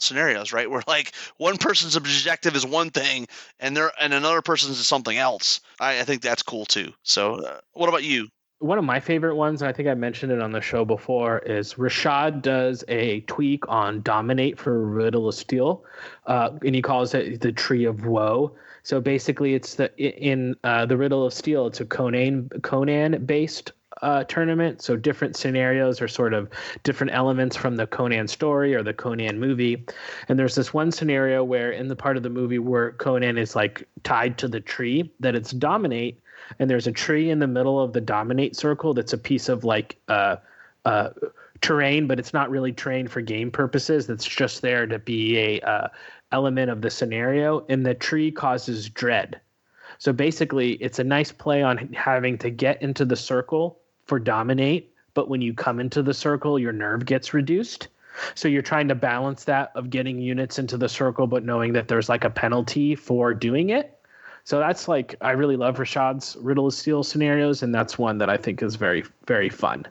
scenarios, 0.00 0.52
right? 0.52 0.68
Where 0.70 0.82
like 0.88 1.14
one 1.36 1.58
person's 1.58 1.94
objective 1.94 2.56
is 2.56 2.66
one 2.66 2.90
thing, 2.90 3.28
and 3.60 3.76
there 3.76 3.92
and 4.00 4.12
another 4.12 4.42
person's 4.42 4.80
is 4.80 4.86
something 4.88 5.16
else. 5.16 5.60
I, 5.78 6.00
I 6.00 6.02
think 6.02 6.22
that's 6.22 6.42
cool 6.42 6.66
too. 6.66 6.92
So, 7.04 7.36
uh, 7.36 7.60
what 7.72 7.88
about 7.88 8.04
you? 8.04 8.28
One 8.64 8.78
of 8.78 8.84
my 8.84 8.98
favorite 8.98 9.36
ones, 9.36 9.60
and 9.60 9.68
I 9.68 9.72
think 9.72 9.88
I 9.88 9.94
mentioned 9.94 10.32
it 10.32 10.40
on 10.40 10.52
the 10.52 10.60
show 10.60 10.86
before, 10.86 11.40
is 11.40 11.74
Rashad 11.74 12.40
does 12.40 12.82
a 12.88 13.20
tweak 13.22 13.68
on 13.68 14.00
Dominate 14.00 14.58
for 14.58 14.86
Riddle 14.86 15.28
of 15.28 15.34
Steel, 15.34 15.84
uh, 16.26 16.50
and 16.64 16.74
he 16.74 16.80
calls 16.80 17.12
it 17.12 17.42
the 17.42 17.52
Tree 17.52 17.84
of 17.84 18.06
Woe. 18.06 18.52
So 18.82 19.02
basically, 19.02 19.54
it's 19.54 19.74
the 19.74 19.94
in 19.98 20.56
uh, 20.64 20.86
the 20.86 20.96
Riddle 20.96 21.26
of 21.26 21.34
Steel. 21.34 21.66
It's 21.66 21.80
a 21.80 21.84
Conan 21.84 22.48
Conan 22.62 23.26
based 23.26 23.72
uh, 24.00 24.24
tournament. 24.24 24.80
So 24.80 24.96
different 24.96 25.36
scenarios 25.36 26.00
are 26.00 26.08
sort 26.08 26.32
of 26.32 26.48
different 26.84 27.12
elements 27.12 27.56
from 27.56 27.76
the 27.76 27.86
Conan 27.86 28.28
story 28.28 28.74
or 28.74 28.82
the 28.82 28.94
Conan 28.94 29.38
movie. 29.38 29.84
And 30.28 30.38
there's 30.38 30.54
this 30.54 30.72
one 30.72 30.90
scenario 30.90 31.44
where 31.44 31.70
in 31.70 31.88
the 31.88 31.96
part 31.96 32.16
of 32.16 32.22
the 32.22 32.30
movie 32.30 32.58
where 32.58 32.92
Conan 32.92 33.36
is 33.36 33.54
like 33.54 33.86
tied 34.04 34.38
to 34.38 34.48
the 34.48 34.60
tree 34.60 35.12
that 35.20 35.34
it's 35.34 35.50
dominate 35.50 36.20
and 36.58 36.70
there's 36.70 36.86
a 36.86 36.92
tree 36.92 37.30
in 37.30 37.38
the 37.38 37.46
middle 37.46 37.80
of 37.80 37.92
the 37.92 38.00
dominate 38.00 38.56
circle 38.56 38.94
that's 38.94 39.12
a 39.12 39.18
piece 39.18 39.48
of 39.48 39.64
like 39.64 39.96
uh, 40.08 40.36
uh, 40.84 41.10
terrain, 41.60 42.06
but 42.06 42.18
it's 42.18 42.32
not 42.32 42.50
really 42.50 42.72
terrain 42.72 43.08
for 43.08 43.20
game 43.20 43.50
purposes. 43.50 44.06
That's 44.06 44.26
just 44.26 44.62
there 44.62 44.86
to 44.86 44.98
be 44.98 45.38
a 45.38 45.60
uh, 45.60 45.88
element 46.32 46.70
of 46.70 46.82
the 46.82 46.90
scenario, 46.90 47.64
and 47.68 47.84
the 47.86 47.94
tree 47.94 48.30
causes 48.30 48.88
dread. 48.88 49.40
So 49.98 50.12
basically, 50.12 50.72
it's 50.74 50.98
a 50.98 51.04
nice 51.04 51.32
play 51.32 51.62
on 51.62 51.92
having 51.92 52.36
to 52.38 52.50
get 52.50 52.82
into 52.82 53.04
the 53.04 53.16
circle 53.16 53.78
for 54.04 54.18
dominate, 54.18 54.92
but 55.14 55.28
when 55.28 55.40
you 55.40 55.54
come 55.54 55.80
into 55.80 56.02
the 56.02 56.14
circle, 56.14 56.58
your 56.58 56.72
nerve 56.72 57.06
gets 57.06 57.32
reduced. 57.32 57.88
So 58.34 58.48
you're 58.48 58.62
trying 58.62 58.88
to 58.88 58.94
balance 58.94 59.44
that 59.44 59.72
of 59.74 59.90
getting 59.90 60.18
units 60.18 60.58
into 60.58 60.76
the 60.76 60.88
circle, 60.88 61.26
but 61.26 61.44
knowing 61.44 61.72
that 61.72 61.88
there's 61.88 62.08
like 62.08 62.24
a 62.24 62.30
penalty 62.30 62.94
for 62.94 63.34
doing 63.34 63.70
it. 63.70 63.93
So 64.44 64.58
that's 64.58 64.88
like 64.88 65.16
I 65.20 65.32
really 65.32 65.56
love 65.56 65.76
Rashad's 65.78 66.36
Riddle 66.40 66.66
of 66.66 66.74
Steel 66.74 67.02
scenarios, 67.02 67.62
and 67.62 67.74
that's 67.74 67.98
one 67.98 68.18
that 68.18 68.28
I 68.28 68.36
think 68.36 68.62
is 68.62 68.76
very 68.76 69.04
very 69.26 69.48
fun. 69.48 69.86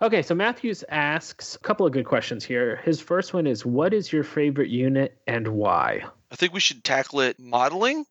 Okay, 0.00 0.22
so 0.22 0.34
Matthews 0.34 0.84
asks 0.88 1.54
a 1.54 1.58
couple 1.58 1.86
of 1.86 1.92
good 1.92 2.04
questions 2.04 2.44
here. 2.44 2.76
His 2.84 3.00
first 3.00 3.34
one 3.34 3.46
is, 3.46 3.66
"What 3.66 3.94
is 3.94 4.12
your 4.12 4.24
favorite 4.24 4.68
unit 4.68 5.18
and 5.26 5.48
why?" 5.48 6.04
I 6.30 6.36
think 6.36 6.52
we 6.52 6.60
should 6.60 6.84
tackle 6.84 7.20
it 7.20 7.38
modeling 7.38 8.04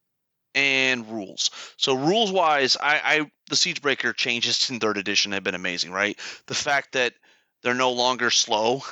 and 0.53 1.07
rules. 1.09 1.51
So 1.77 1.93
rules 1.95 2.31
wise, 2.31 2.75
I, 2.81 3.01
I 3.03 3.31
the 3.49 3.55
Siegebreaker 3.55 4.15
changes 4.15 4.69
in 4.69 4.79
third 4.79 4.97
edition 4.97 5.31
have 5.33 5.43
been 5.43 5.55
amazing, 5.55 5.91
right? 5.91 6.17
The 6.47 6.55
fact 6.55 6.93
that 6.93 7.13
they're 7.61 7.73
no 7.73 7.91
longer 7.91 8.31
slow, 8.31 8.83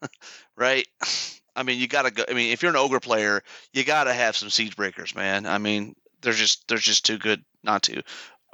right? 0.56 0.86
I 1.56 1.62
mean, 1.62 1.78
you 1.78 1.88
gotta 1.88 2.10
go. 2.10 2.24
I 2.28 2.34
mean, 2.34 2.52
if 2.52 2.62
you're 2.62 2.70
an 2.70 2.76
ogre 2.76 3.00
player, 3.00 3.42
you 3.72 3.82
gotta 3.82 4.12
have 4.12 4.36
some 4.36 4.50
siege 4.50 4.76
breakers, 4.76 5.14
man. 5.14 5.46
I 5.46 5.58
mean, 5.58 5.96
they're 6.20 6.32
just 6.32 6.68
they're 6.68 6.78
just 6.78 7.04
too 7.04 7.18
good 7.18 7.44
not 7.62 7.82
to. 7.84 8.02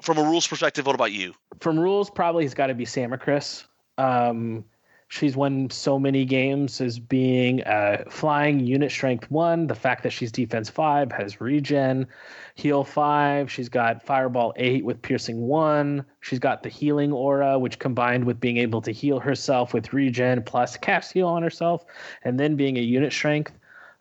From 0.02 0.18
a 0.18 0.22
rules 0.22 0.46
perspective, 0.46 0.86
what 0.86 0.94
about 0.94 1.12
you? 1.12 1.34
From 1.60 1.78
rules, 1.78 2.10
probably 2.10 2.44
has 2.44 2.54
got 2.54 2.68
to 2.68 2.74
be 2.74 2.84
Samacris. 2.84 3.64
Um, 3.98 4.64
she's 5.12 5.36
won 5.36 5.68
so 5.68 5.98
many 5.98 6.24
games 6.24 6.80
as 6.80 6.98
being 6.98 7.62
uh, 7.64 8.02
flying 8.08 8.60
unit 8.60 8.90
strength 8.90 9.30
one. 9.30 9.66
The 9.66 9.74
fact 9.74 10.04
that 10.04 10.10
she's 10.10 10.32
defense 10.32 10.70
five 10.70 11.12
has 11.12 11.38
regen, 11.38 12.06
heal 12.54 12.82
five. 12.82 13.52
She's 13.52 13.68
got 13.68 14.02
fireball 14.02 14.54
eight 14.56 14.86
with 14.86 15.02
piercing 15.02 15.42
one. 15.42 16.06
She's 16.20 16.38
got 16.38 16.62
the 16.62 16.70
healing 16.70 17.12
aura, 17.12 17.58
which 17.58 17.78
combined 17.78 18.24
with 18.24 18.40
being 18.40 18.56
able 18.56 18.80
to 18.80 18.90
heal 18.90 19.20
herself 19.20 19.74
with 19.74 19.92
regen 19.92 20.42
plus 20.44 20.78
cast 20.78 21.12
heal 21.12 21.28
on 21.28 21.42
herself, 21.42 21.84
and 22.24 22.40
then 22.40 22.56
being 22.56 22.78
a 22.78 22.80
unit 22.80 23.12
strength. 23.12 23.52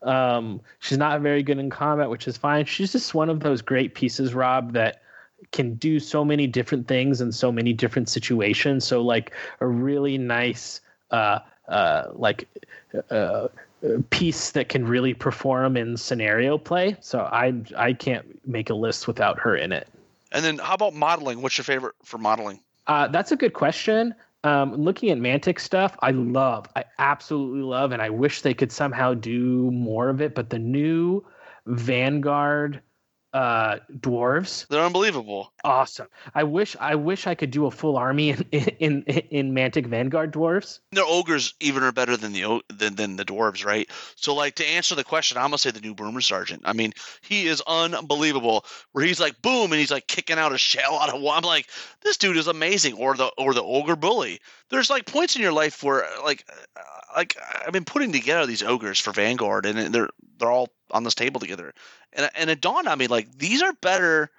Um, 0.03 0.61
she's 0.79 0.97
not 0.97 1.19
very 1.19 1.43
good 1.43 1.59
in 1.59 1.69
combat, 1.69 2.09
which 2.09 2.25
is 2.25 2.37
fine. 2.37 2.63
She's 2.63 2.93
just 2.93 3.13
one 3.13 3.29
of 3.29 3.41
those 3.41 3.61
great 3.61 3.95
pieces, 3.95 4.33
Rob, 4.33 4.71
that 4.73 5.01
can 5.51 5.73
do 5.73 5.99
so 5.99 6.23
many 6.23 6.47
different 6.47 6.87
things 6.87 7.19
in 7.19 7.33
so 7.33 7.51
many 7.51 7.73
different 7.73 8.07
situations. 8.07 8.87
So 8.87 9.01
like 9.01 9.33
a 9.59 9.67
really 9.67 10.17
nice 10.17 10.79
uh, 11.11 11.39
uh, 11.67 12.07
like 12.13 12.47
uh, 13.09 13.47
piece 14.09 14.51
that 14.51 14.69
can 14.69 14.85
really 14.85 15.13
perform 15.13 15.77
in 15.77 15.97
scenario 15.97 16.57
play. 16.57 16.95
So 17.01 17.19
I 17.19 17.53
I 17.75 17.93
can't 17.93 18.47
make 18.47 18.69
a 18.69 18.73
list 18.73 19.07
without 19.07 19.39
her 19.39 19.55
in 19.55 19.71
it. 19.71 19.87
And 20.31 20.43
then 20.45 20.57
how 20.57 20.75
about 20.75 20.93
modeling? 20.93 21.41
What's 21.41 21.57
your 21.57 21.65
favorite 21.65 21.95
for 22.03 22.17
modeling? 22.17 22.59
Uh, 22.87 23.07
that's 23.07 23.31
a 23.31 23.35
good 23.35 23.53
question. 23.53 24.15
Um, 24.43 24.73
looking 24.73 25.11
at 25.11 25.19
Mantic 25.19 25.59
stuff, 25.59 25.95
I 26.01 26.11
love, 26.11 26.65
I 26.75 26.83
absolutely 26.97 27.61
love, 27.61 27.91
and 27.91 28.01
I 28.01 28.09
wish 28.09 28.41
they 28.41 28.55
could 28.55 28.71
somehow 28.71 29.13
do 29.13 29.69
more 29.71 30.09
of 30.09 30.19
it. 30.19 30.33
But 30.33 30.49
the 30.49 30.57
new 30.57 31.23
Vanguard 31.67 32.81
uh 33.33 33.77
dwarves. 33.99 34.67
They're 34.67 34.83
unbelievable. 34.83 35.53
Awesome. 35.63 36.07
I 36.35 36.43
wish 36.43 36.75
i 36.79 36.95
wish 36.95 37.27
i 37.27 37.35
could 37.35 37.51
do 37.51 37.65
a 37.65 37.71
full 37.71 37.97
army 37.97 38.31
in 38.31 38.41
in 38.79 39.03
in 39.03 39.53
mantic 39.53 39.87
vanguard 39.87 40.33
dwarves. 40.33 40.79
Their 40.91 41.05
ogres 41.05 41.53
even 41.59 41.83
are 41.83 41.91
better 41.91 42.17
than 42.17 42.33
the 42.33 42.61
than, 42.69 42.95
than 42.95 43.15
the 43.15 43.25
dwarves 43.25 43.65
right? 43.65 43.89
So 44.15 44.33
like 44.33 44.55
to 44.55 44.67
answer 44.67 44.95
the 44.95 45.03
question 45.03 45.37
i'm 45.37 45.45
gonna 45.45 45.57
say 45.57 45.71
the 45.71 45.79
new 45.79 45.95
boomer 45.95 46.21
sergeant. 46.21 46.63
I 46.65 46.73
mean 46.73 46.93
he 47.21 47.47
is 47.47 47.61
unbelievable. 47.67 48.65
Where 48.91 49.05
he's 49.05 49.19
like 49.19 49.41
boom 49.41 49.71
and 49.71 49.79
he's 49.79 49.91
like 49.91 50.07
kicking 50.07 50.37
out 50.37 50.53
a 50.53 50.57
shell 50.57 50.99
out 50.99 51.13
of 51.13 51.21
one 51.21 51.37
i'm 51.37 51.43
like 51.43 51.69
this 52.01 52.17
dude 52.17 52.37
is 52.37 52.47
amazing. 52.47 52.95
Or 52.95 53.15
the 53.15 53.27
or 53.37 53.53
the 53.53 53.63
ogre 53.63 53.95
bully. 53.95 54.41
There's 54.69 54.89
like 54.89 55.05
points 55.05 55.35
in 55.35 55.41
your 55.41 55.53
life 55.53 55.83
where 55.83 56.05
like 56.23 56.45
like 57.15 57.37
i've 57.65 57.73
been 57.73 57.85
putting 57.85 58.11
together 58.11 58.45
these 58.45 58.63
ogres 58.63 58.99
for 58.99 59.11
vanguard 59.11 59.65
and 59.65 59.93
they're 59.93 60.09
they're 60.37 60.51
all 60.51 60.69
on 60.91 61.03
this 61.03 61.15
table 61.15 61.39
together 61.39 61.73
and 62.13 62.29
and 62.35 62.49
it 62.49 62.61
dawned 62.61 62.87
on 62.87 62.97
me 62.97 63.07
like 63.07 63.31
these 63.37 63.61
are 63.61 63.73
better 63.81 64.31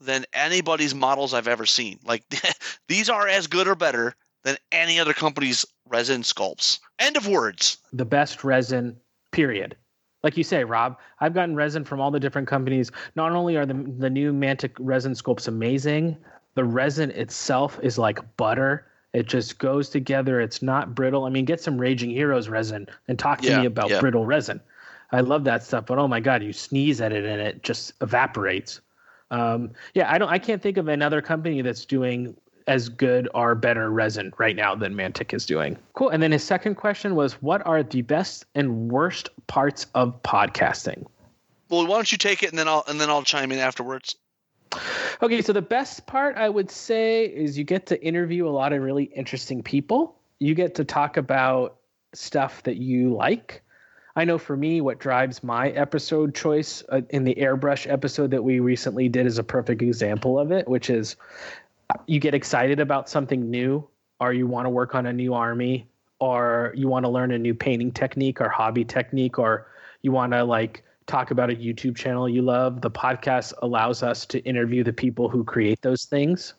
than 0.00 0.24
anybody's 0.32 0.94
models 0.94 1.34
I've 1.34 1.48
ever 1.48 1.66
seen. 1.66 1.98
Like 2.04 2.24
these 2.88 3.08
are 3.08 3.28
as 3.28 3.46
good 3.46 3.68
or 3.68 3.74
better 3.74 4.14
than 4.44 4.56
any 4.72 5.00
other 5.00 5.12
company's 5.12 5.64
resin 5.88 6.22
sculpts. 6.22 6.78
End 6.98 7.16
of 7.16 7.26
words. 7.26 7.78
The 7.92 8.04
best 8.04 8.44
resin, 8.44 8.96
period. 9.32 9.76
Like 10.22 10.36
you 10.36 10.44
say, 10.44 10.64
Rob, 10.64 10.98
I've 11.20 11.34
gotten 11.34 11.54
resin 11.54 11.84
from 11.84 12.00
all 12.00 12.10
the 12.10 12.20
different 12.20 12.48
companies. 12.48 12.90
Not 13.14 13.32
only 13.32 13.56
are 13.56 13.66
the 13.66 13.74
the 13.98 14.10
new 14.10 14.32
Mantic 14.32 14.72
resin 14.78 15.12
sculpts 15.12 15.48
amazing, 15.48 16.16
the 16.54 16.64
resin 16.64 17.10
itself 17.12 17.78
is 17.82 17.98
like 17.98 18.36
butter. 18.36 18.86
It 19.16 19.24
just 19.24 19.58
goes 19.58 19.88
together. 19.88 20.42
It's 20.42 20.60
not 20.60 20.94
brittle. 20.94 21.24
I 21.24 21.30
mean, 21.30 21.46
get 21.46 21.58
some 21.58 21.78
Raging 21.78 22.10
Heroes 22.10 22.50
resin 22.50 22.86
and 23.08 23.18
talk 23.18 23.40
to 23.40 23.48
yeah, 23.48 23.60
me 23.60 23.66
about 23.66 23.88
yeah. 23.88 23.98
brittle 23.98 24.26
resin. 24.26 24.60
I 25.10 25.22
love 25.22 25.44
that 25.44 25.62
stuff, 25.62 25.86
but 25.86 25.98
oh 25.98 26.06
my 26.06 26.20
god, 26.20 26.42
you 26.42 26.52
sneeze 26.52 27.00
at 27.00 27.12
it 27.12 27.24
and 27.24 27.40
it 27.40 27.62
just 27.62 27.94
evaporates. 28.02 28.82
Um, 29.30 29.70
yeah, 29.94 30.12
I 30.12 30.18
don't. 30.18 30.28
I 30.28 30.38
can't 30.38 30.60
think 30.60 30.76
of 30.76 30.88
another 30.88 31.22
company 31.22 31.62
that's 31.62 31.86
doing 31.86 32.36
as 32.66 32.90
good 32.90 33.26
or 33.32 33.54
better 33.54 33.88
resin 33.88 34.34
right 34.36 34.54
now 34.54 34.74
than 34.74 34.94
Mantic 34.94 35.32
is 35.32 35.46
doing. 35.46 35.78
Cool. 35.94 36.10
And 36.10 36.22
then 36.22 36.32
his 36.32 36.44
second 36.44 36.74
question 36.74 37.14
was, 37.14 37.40
what 37.40 37.66
are 37.66 37.82
the 37.82 38.02
best 38.02 38.44
and 38.54 38.90
worst 38.90 39.30
parts 39.46 39.86
of 39.94 40.22
podcasting? 40.24 41.06
Well, 41.70 41.86
why 41.86 41.94
don't 41.94 42.12
you 42.12 42.18
take 42.18 42.42
it 42.42 42.50
and 42.50 42.58
then 42.58 42.68
I'll 42.68 42.84
and 42.86 43.00
then 43.00 43.08
I'll 43.08 43.22
chime 43.22 43.50
in 43.50 43.60
afterwards. 43.60 44.14
Okay, 45.22 45.42
so 45.42 45.52
the 45.52 45.62
best 45.62 46.06
part 46.06 46.36
I 46.36 46.48
would 46.48 46.70
say 46.70 47.24
is 47.24 47.56
you 47.56 47.64
get 47.64 47.86
to 47.86 48.02
interview 48.02 48.48
a 48.48 48.50
lot 48.50 48.72
of 48.72 48.82
really 48.82 49.04
interesting 49.04 49.62
people. 49.62 50.16
You 50.38 50.54
get 50.54 50.74
to 50.76 50.84
talk 50.84 51.16
about 51.16 51.76
stuff 52.12 52.62
that 52.64 52.76
you 52.76 53.14
like. 53.14 53.62
I 54.16 54.24
know 54.24 54.38
for 54.38 54.56
me, 54.56 54.80
what 54.80 54.98
drives 54.98 55.42
my 55.44 55.68
episode 55.70 56.34
choice 56.34 56.82
uh, 56.88 57.02
in 57.10 57.24
the 57.24 57.34
airbrush 57.34 57.90
episode 57.90 58.30
that 58.30 58.42
we 58.42 58.60
recently 58.60 59.08
did 59.08 59.26
is 59.26 59.38
a 59.38 59.44
perfect 59.44 59.82
example 59.82 60.38
of 60.38 60.50
it, 60.52 60.66
which 60.66 60.88
is 60.88 61.16
uh, 61.90 61.98
you 62.06 62.18
get 62.18 62.34
excited 62.34 62.80
about 62.80 63.10
something 63.10 63.50
new, 63.50 63.86
or 64.18 64.32
you 64.32 64.46
want 64.46 64.64
to 64.64 64.70
work 64.70 64.94
on 64.94 65.04
a 65.04 65.12
new 65.12 65.34
army, 65.34 65.86
or 66.18 66.72
you 66.74 66.88
want 66.88 67.04
to 67.04 67.10
learn 67.10 67.30
a 67.30 67.38
new 67.38 67.54
painting 67.54 67.92
technique 67.92 68.40
or 68.40 68.48
hobby 68.48 68.84
technique, 68.84 69.38
or 69.38 69.66
you 70.00 70.12
want 70.12 70.32
to 70.32 70.44
like 70.44 70.82
talk 71.06 71.30
about 71.30 71.50
a 71.50 71.54
YouTube 71.54 71.96
channel 71.96 72.28
you 72.28 72.42
love. 72.42 72.80
The 72.80 72.90
podcast 72.90 73.52
allows 73.62 74.02
us 74.02 74.26
to 74.26 74.40
interview 74.40 74.82
the 74.84 74.92
people 74.92 75.28
who 75.28 75.44
create 75.44 75.82
those 75.82 76.04
things. 76.04 76.54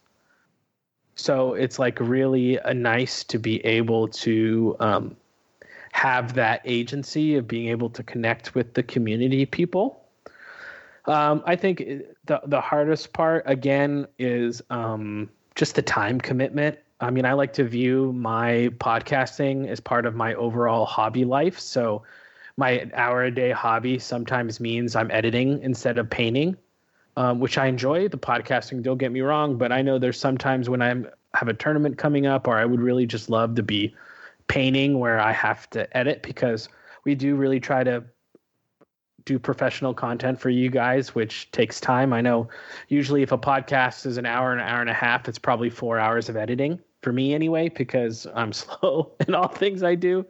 So 1.15 1.53
it's 1.53 1.79
like 1.79 1.99
really 1.99 2.59
uh, 2.59 2.73
nice 2.73 3.23
to 3.25 3.39
be 3.39 3.65
able 3.65 4.07
to 4.09 4.75
um, 4.79 5.17
have 5.91 6.33
that 6.35 6.61
agency 6.63 7.35
of 7.35 7.47
being 7.47 7.69
able 7.69 7.89
to 7.89 8.03
connect 8.03 8.55
with 8.55 8.73
the 8.75 8.83
community 8.83 9.45
people. 9.45 10.03
Um, 11.05 11.41
I 11.45 11.55
think 11.55 11.79
the 12.25 12.41
the 12.45 12.61
hardest 12.61 13.13
part 13.13 13.43
again 13.45 14.07
is 14.19 14.61
um, 14.69 15.29
just 15.55 15.75
the 15.75 15.81
time 15.81 16.19
commitment. 16.19 16.77
I 16.99 17.11
mean, 17.11 17.25
I 17.25 17.33
like 17.33 17.53
to 17.53 17.63
view 17.63 18.11
my 18.13 18.69
podcasting 18.79 19.67
as 19.67 19.79
part 19.79 20.05
of 20.05 20.15
my 20.15 20.33
overall 20.35 20.85
hobby 20.85 21.25
life. 21.25 21.59
So 21.59 22.03
my 22.57 22.89
hour 22.93 23.23
a 23.23 23.31
day 23.31 23.51
hobby 23.51 23.99
sometimes 23.99 24.59
means 24.59 24.95
I'm 24.95 25.11
editing 25.11 25.61
instead 25.61 25.99
of 25.99 26.09
painting, 26.09 26.57
um, 27.15 27.39
which 27.39 27.57
I 27.57 27.67
enjoy. 27.67 28.07
The 28.07 28.17
podcasting, 28.17 28.81
don't 28.81 28.97
get 28.97 29.11
me 29.11 29.21
wrong, 29.21 29.57
but 29.57 29.71
I 29.71 29.83
know 29.83 29.99
there's 29.99 30.19
sometimes 30.19 30.67
when 30.67 30.81
I 30.81 30.95
have 31.35 31.47
a 31.47 31.53
tournament 31.53 31.97
coming 31.97 32.25
up, 32.25 32.47
or 32.47 32.57
I 32.57 32.65
would 32.65 32.81
really 32.81 33.05
just 33.05 33.29
love 33.29 33.55
to 33.55 33.63
be 33.63 33.95
painting 34.47 34.99
where 34.99 35.19
I 35.19 35.31
have 35.31 35.69
to 35.71 35.95
edit 35.95 36.23
because 36.23 36.67
we 37.05 37.13
do 37.13 37.35
really 37.35 37.59
try 37.59 37.83
to 37.83 38.03
do 39.25 39.37
professional 39.37 39.93
content 39.93 40.39
for 40.39 40.49
you 40.49 40.69
guys, 40.69 41.13
which 41.13 41.51
takes 41.51 41.79
time. 41.79 42.13
I 42.13 42.21
know 42.21 42.47
usually 42.87 43.21
if 43.21 43.31
a 43.31 43.37
podcast 43.37 44.05
is 44.05 44.17
an 44.17 44.25
hour, 44.25 44.53
an 44.53 44.59
hour 44.59 44.81
and 44.81 44.89
a 44.89 44.93
half, 44.93 45.27
it's 45.27 45.37
probably 45.37 45.69
four 45.69 45.99
hours 45.99 46.29
of 46.29 46.37
editing 46.37 46.79
for 47.03 47.13
me 47.13 47.35
anyway, 47.35 47.69
because 47.69 48.25
I'm 48.33 48.53
slow 48.53 49.11
in 49.27 49.35
all 49.35 49.49
things 49.49 49.83
I 49.83 49.93
do. 49.93 50.25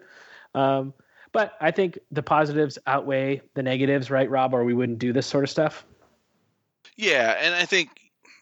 Um, 0.55 0.93
but 1.31 1.55
I 1.61 1.71
think 1.71 1.99
the 2.11 2.23
positives 2.23 2.77
outweigh 2.87 3.41
the 3.53 3.63
negatives, 3.63 4.09
right, 4.09 4.29
Rob? 4.29 4.53
Or 4.53 4.63
we 4.63 4.73
wouldn't 4.73 4.99
do 4.99 5.13
this 5.13 5.27
sort 5.27 5.43
of 5.43 5.49
stuff. 5.49 5.85
Yeah, 6.95 7.37
and 7.39 7.53
I 7.53 7.65
think 7.65 7.89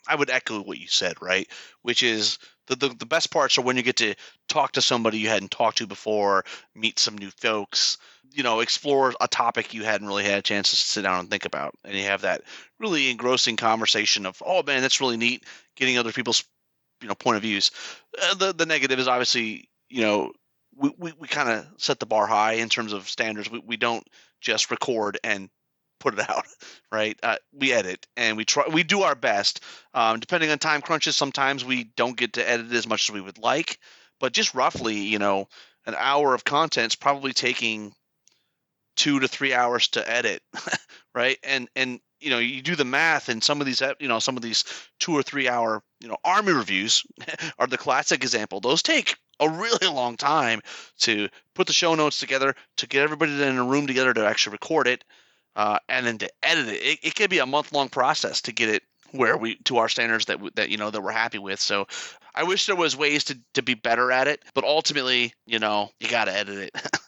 I 0.08 0.16
would 0.16 0.30
echo 0.30 0.62
what 0.62 0.78
you 0.78 0.88
said, 0.88 1.22
right? 1.22 1.48
Which 1.82 2.04
is 2.04 2.38
the, 2.68 2.76
the, 2.76 2.90
the 2.90 3.06
best 3.06 3.32
parts 3.32 3.58
are 3.58 3.62
when 3.62 3.78
you 3.78 3.84
get 3.84 3.98
to 3.98 4.16
talk 4.48 4.74
to 4.74 4.82
somebody 4.82 5.18
you 5.18 5.30
hadn't 5.30 5.52
talked 5.52 5.78
to 5.80 5.88
before, 5.88 6.46
meet 6.74 7.00
some 7.00 7.18
new 7.18 7.32
folks, 7.32 7.98
you 8.32 8.44
know, 8.44 8.60
explore 8.60 9.14
a 9.22 9.28
topic 9.28 9.74
you 9.74 9.84
hadn't 9.84 10.08
really 10.08 10.24
had 10.24 10.40
a 10.40 10.44
chance 10.44 10.70
to 10.70 10.76
sit 10.76 11.04
down 11.04 11.20
and 11.20 11.30
think 11.30 11.46
about. 11.46 11.76
And 11.84 11.96
you 11.96 12.04
have 12.04 12.22
that 12.22 12.42
really 12.80 13.10
engrossing 13.10 13.56
conversation 13.56 14.26
of, 14.26 14.42
oh 14.46 14.64
man, 14.64 14.82
that's 14.82 15.02
really 15.02 15.18
neat, 15.18 15.44
getting 15.76 15.98
other 15.98 16.12
people's, 16.12 16.44
you 17.02 17.08
know, 17.08 17.16
point 17.16 17.38
of 17.38 17.44
views. 17.44 17.72
Uh, 18.22 18.36
the, 18.36 18.54
the 18.54 18.66
negative 18.66 19.00
is 19.00 19.08
obviously, 19.08 19.70
you 19.90 20.02
know, 20.02 20.32
we, 20.76 20.92
we, 20.98 21.14
we 21.20 21.28
kind 21.28 21.50
of 21.50 21.66
set 21.78 22.00
the 22.00 22.06
bar 22.06 22.28
high 22.28 22.54
in 22.54 22.70
terms 22.70 22.94
of 22.94 23.10
standards. 23.10 23.50
We, 23.50 23.60
we 23.60 23.78
don't 23.78 24.06
just 24.42 24.72
record 24.72 25.18
and 25.24 25.50
put 26.00 26.14
it 26.18 26.20
out, 26.30 26.46
right? 26.92 27.18
Uh, 27.24 27.38
we 27.54 27.74
edit 27.74 28.06
and 28.18 28.38
we 28.38 28.46
try, 28.46 28.66
we 28.72 28.84
do 28.84 29.04
our 29.04 29.16
best. 29.16 29.62
Um, 29.94 30.20
depending 30.20 30.50
on 30.50 30.60
time 30.60 30.82
crunches, 30.82 31.16
sometimes 31.16 31.64
we 31.64 31.86
don't 31.96 32.18
get 32.18 32.34
to 32.34 32.50
edit 32.50 32.72
as 32.72 32.88
much 32.88 33.10
as 33.10 33.14
we 33.14 33.22
would 33.22 33.38
like, 33.38 33.80
but 34.20 34.34
just 34.34 34.54
roughly, 34.54 34.96
you 34.96 35.20
know, 35.20 35.48
an 35.86 35.96
hour 35.98 36.34
of 36.34 36.44
content 36.44 36.94
is 36.94 36.96
probably 36.96 37.34
taking 37.34 37.94
two 38.96 39.20
to 39.20 39.28
three 39.28 39.54
hours 39.54 39.90
to 39.90 40.10
edit, 40.10 40.42
right? 41.16 41.38
And 41.44 41.70
and 41.76 42.00
you 42.20 42.30
know 42.30 42.40
you 42.40 42.62
do 42.62 42.76
the 42.76 42.86
math, 42.86 43.30
and 43.30 43.44
some 43.44 43.60
of 43.60 43.68
these 43.68 43.82
you 44.00 44.08
know 44.08 44.20
some 44.20 44.38
of 44.38 44.44
these 44.44 44.64
two 45.00 45.14
or 45.14 45.22
three 45.22 45.48
hour 45.48 45.84
you 46.00 46.08
know 46.08 46.18
army 46.24 46.54
reviews 46.54 47.04
are 47.60 47.68
the 47.68 47.78
classic 47.78 48.24
example. 48.24 48.60
Those 48.60 48.82
take 48.82 49.16
a 49.40 49.50
really 49.50 49.88
long 49.92 50.18
time 50.18 50.62
to 51.00 51.30
put 51.54 51.68
the 51.68 51.74
show 51.74 51.96
notes 51.96 52.20
together, 52.20 52.56
to 52.78 52.88
get 52.88 53.04
everybody 53.04 53.32
in 53.42 53.58
a 53.58 53.64
room 53.64 53.88
together 53.88 54.14
to 54.14 54.26
actually 54.26 54.54
record 54.54 54.88
it, 54.88 55.04
uh, 55.56 55.80
and 55.90 56.06
then 56.06 56.18
to 56.18 56.30
edit 56.44 56.68
it. 56.68 56.82
It, 56.82 57.00
it 57.04 57.16
can 57.16 57.30
be 57.30 57.40
a 57.40 57.46
month 57.46 57.74
long 57.74 57.90
process 57.90 58.42
to 58.44 58.52
get 58.52 58.70
it 58.70 58.84
where 59.12 59.38
we 59.38 59.56
to 59.56 59.78
our 59.78 59.90
standards 59.90 60.26
that 60.26 60.40
that 60.56 60.70
you 60.70 60.78
know 60.78 60.90
that 60.90 61.02
we're 61.02 61.12
happy 61.12 61.40
with. 61.40 61.60
So 61.60 61.88
I 62.34 62.44
wish 62.44 62.66
there 62.66 62.76
was 62.76 62.98
ways 62.98 63.26
to 63.26 63.40
to 63.54 63.62
be 63.62 63.74
better 63.74 64.12
at 64.12 64.28
it, 64.28 64.44
but 64.54 64.64
ultimately, 64.64 65.34
you 65.46 65.60
know, 65.60 65.92
you 66.00 66.10
got 66.10 66.26
to 66.26 66.36
edit 66.36 66.58
it. 66.58 66.72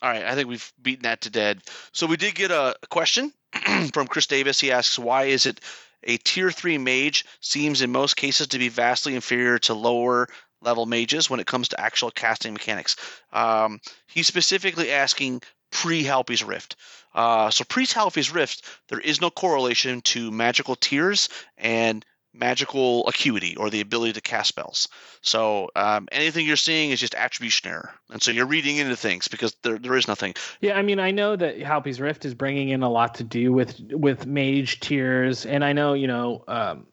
All 0.00 0.10
right, 0.10 0.24
I 0.24 0.34
think 0.34 0.48
we've 0.48 0.72
beaten 0.80 1.02
that 1.02 1.22
to 1.22 1.30
dead. 1.30 1.60
So 1.92 2.06
we 2.06 2.16
did 2.16 2.36
get 2.36 2.52
a 2.52 2.76
question 2.88 3.32
from 3.92 4.06
Chris 4.06 4.26
Davis. 4.26 4.60
He 4.60 4.70
asks, 4.70 4.98
"Why 4.98 5.24
is 5.24 5.46
it 5.46 5.60
a 6.04 6.16
tier 6.18 6.50
three 6.50 6.78
mage 6.78 7.24
seems 7.40 7.82
in 7.82 7.90
most 7.90 8.16
cases 8.16 8.48
to 8.48 8.58
be 8.58 8.68
vastly 8.68 9.14
inferior 9.14 9.58
to 9.60 9.74
lower 9.74 10.28
level 10.60 10.86
mages 10.86 11.30
when 11.30 11.40
it 11.40 11.46
comes 11.46 11.68
to 11.68 11.80
actual 11.80 12.10
casting 12.10 12.52
mechanics?" 12.52 12.96
Um, 13.32 13.80
he's 14.06 14.26
specifically 14.26 14.92
asking 14.92 15.42
pre 15.70 16.02
Halpi's 16.04 16.44
Rift. 16.44 16.76
Uh, 17.14 17.50
so 17.50 17.64
pre 17.64 17.86
Halpi's 17.86 18.32
Rift, 18.32 18.64
there 18.88 19.00
is 19.00 19.20
no 19.20 19.30
correlation 19.30 20.00
to 20.02 20.30
magical 20.30 20.76
tiers 20.76 21.28
and 21.56 22.04
magical 22.34 23.06
acuity 23.08 23.56
or 23.56 23.70
the 23.70 23.80
ability 23.80 24.12
to 24.12 24.20
cast 24.20 24.48
spells. 24.48 24.88
So 25.22 25.70
um, 25.74 26.08
anything 26.12 26.46
you're 26.46 26.56
seeing 26.56 26.90
is 26.90 27.00
just 27.00 27.14
attribution 27.14 27.70
error, 27.70 27.90
and 28.10 28.22
so 28.22 28.30
you're 28.30 28.46
reading 28.46 28.76
into 28.76 28.96
things 28.96 29.28
because 29.28 29.56
there 29.62 29.78
there 29.78 29.96
is 29.96 30.08
nothing. 30.08 30.34
Yeah, 30.60 30.78
I 30.78 30.82
mean, 30.82 31.00
I 31.00 31.10
know 31.10 31.36
that 31.36 31.58
Halpi's 31.58 32.00
Rift 32.00 32.24
is 32.24 32.34
bringing 32.34 32.68
in 32.68 32.82
a 32.82 32.90
lot 32.90 33.16
to 33.16 33.24
do 33.24 33.52
with 33.52 33.80
with 33.90 34.26
mage 34.26 34.80
tiers, 34.80 35.46
and 35.46 35.64
I 35.64 35.72
know 35.72 35.94
you 35.94 36.06
know 36.06 36.44
um, 36.48 36.86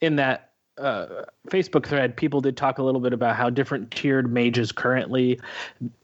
in 0.00 0.16
that. 0.16 0.48
Uh, 0.78 1.24
Facebook 1.48 1.86
thread, 1.86 2.16
people 2.16 2.40
did 2.40 2.56
talk 2.56 2.78
a 2.78 2.82
little 2.82 3.00
bit 3.00 3.12
about 3.12 3.36
how 3.36 3.50
different 3.50 3.90
tiered 3.90 4.32
mages 4.32 4.72
currently, 4.72 5.38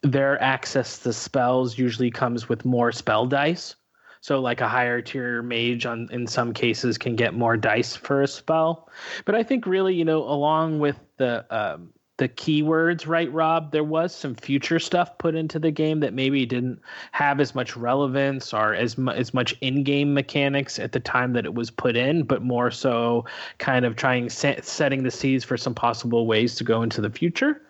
their 0.02 0.40
access 0.42 0.98
to 0.98 1.12
spells 1.12 1.78
usually 1.78 2.10
comes 2.10 2.48
with 2.48 2.64
more 2.64 2.92
spell 2.92 3.26
dice. 3.26 3.76
So 4.20 4.40
like 4.40 4.60
a 4.60 4.68
higher 4.68 5.00
tier 5.00 5.42
mage 5.42 5.86
on 5.86 6.08
in 6.10 6.26
some 6.26 6.52
cases 6.52 6.98
can 6.98 7.16
get 7.16 7.34
more 7.34 7.56
dice 7.56 7.96
for 7.96 8.22
a 8.22 8.26
spell. 8.26 8.90
But 9.24 9.34
I 9.34 9.42
think 9.42 9.64
really, 9.64 9.94
you 9.94 10.04
know, 10.04 10.22
along 10.22 10.80
with 10.80 10.98
the 11.16 11.46
um, 11.54 11.92
the 12.18 12.28
keywords, 12.28 13.06
right, 13.06 13.32
Rob? 13.32 13.70
There 13.72 13.84
was 13.84 14.14
some 14.14 14.34
future 14.34 14.78
stuff 14.78 15.16
put 15.18 15.34
into 15.34 15.58
the 15.58 15.70
game 15.70 16.00
that 16.00 16.12
maybe 16.12 16.44
didn't 16.46 16.80
have 17.12 17.40
as 17.40 17.54
much 17.54 17.76
relevance 17.76 18.52
or 18.52 18.74
as 18.74 18.98
mu- 18.98 19.12
as 19.12 19.32
much 19.32 19.56
in-game 19.60 20.12
mechanics 20.14 20.78
at 20.78 20.92
the 20.92 21.00
time 21.00 21.32
that 21.32 21.44
it 21.44 21.54
was 21.54 21.70
put 21.70 21.96
in, 21.96 22.24
but 22.24 22.42
more 22.42 22.70
so 22.70 23.24
kind 23.58 23.84
of 23.84 23.96
trying 23.96 24.28
set, 24.28 24.64
setting 24.64 25.04
the 25.04 25.10
seeds 25.10 25.44
for 25.44 25.56
some 25.56 25.74
possible 25.74 26.26
ways 26.26 26.56
to 26.56 26.64
go 26.64 26.82
into 26.82 27.00
the 27.00 27.10
future. 27.10 27.62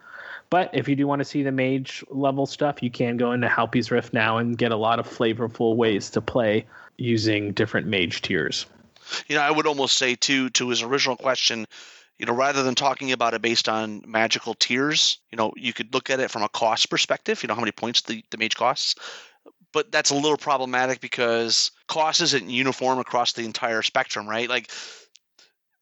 But 0.50 0.70
if 0.72 0.88
you 0.88 0.96
do 0.96 1.06
want 1.06 1.20
to 1.20 1.26
see 1.26 1.42
the 1.42 1.52
mage 1.52 2.02
level 2.08 2.46
stuff, 2.46 2.82
you 2.82 2.90
can 2.90 3.18
go 3.18 3.32
into 3.32 3.48
Halpi's 3.48 3.90
Rift 3.90 4.14
now 4.14 4.38
and 4.38 4.56
get 4.56 4.72
a 4.72 4.76
lot 4.76 4.98
of 4.98 5.06
flavorful 5.06 5.76
ways 5.76 6.10
to 6.10 6.22
play 6.22 6.64
using 6.96 7.52
different 7.52 7.86
mage 7.86 8.22
tiers. 8.22 8.64
You 9.26 9.36
know, 9.36 9.42
I 9.42 9.50
would 9.50 9.66
almost 9.66 9.98
say 9.98 10.14
too 10.14 10.48
to 10.50 10.70
his 10.70 10.82
original 10.82 11.16
question, 11.16 11.66
you 12.18 12.26
know, 12.26 12.34
rather 12.34 12.62
than 12.62 12.74
talking 12.74 13.12
about 13.12 13.34
it 13.34 13.42
based 13.42 13.68
on 13.68 14.02
magical 14.06 14.54
tiers, 14.54 15.18
you 15.30 15.36
know, 15.36 15.52
you 15.56 15.72
could 15.72 15.94
look 15.94 16.10
at 16.10 16.20
it 16.20 16.30
from 16.30 16.42
a 16.42 16.48
cost 16.48 16.90
perspective. 16.90 17.42
You 17.42 17.46
know 17.46 17.54
how 17.54 17.60
many 17.60 17.72
points 17.72 18.02
the, 18.02 18.24
the 18.30 18.38
mage 18.38 18.56
costs. 18.56 18.96
But 19.72 19.92
that's 19.92 20.10
a 20.10 20.14
little 20.14 20.36
problematic 20.36 21.00
because 21.00 21.70
cost 21.86 22.20
isn't 22.20 22.48
uniform 22.48 22.98
across 22.98 23.34
the 23.34 23.44
entire 23.44 23.82
spectrum, 23.82 24.28
right? 24.28 24.48
Like 24.48 24.70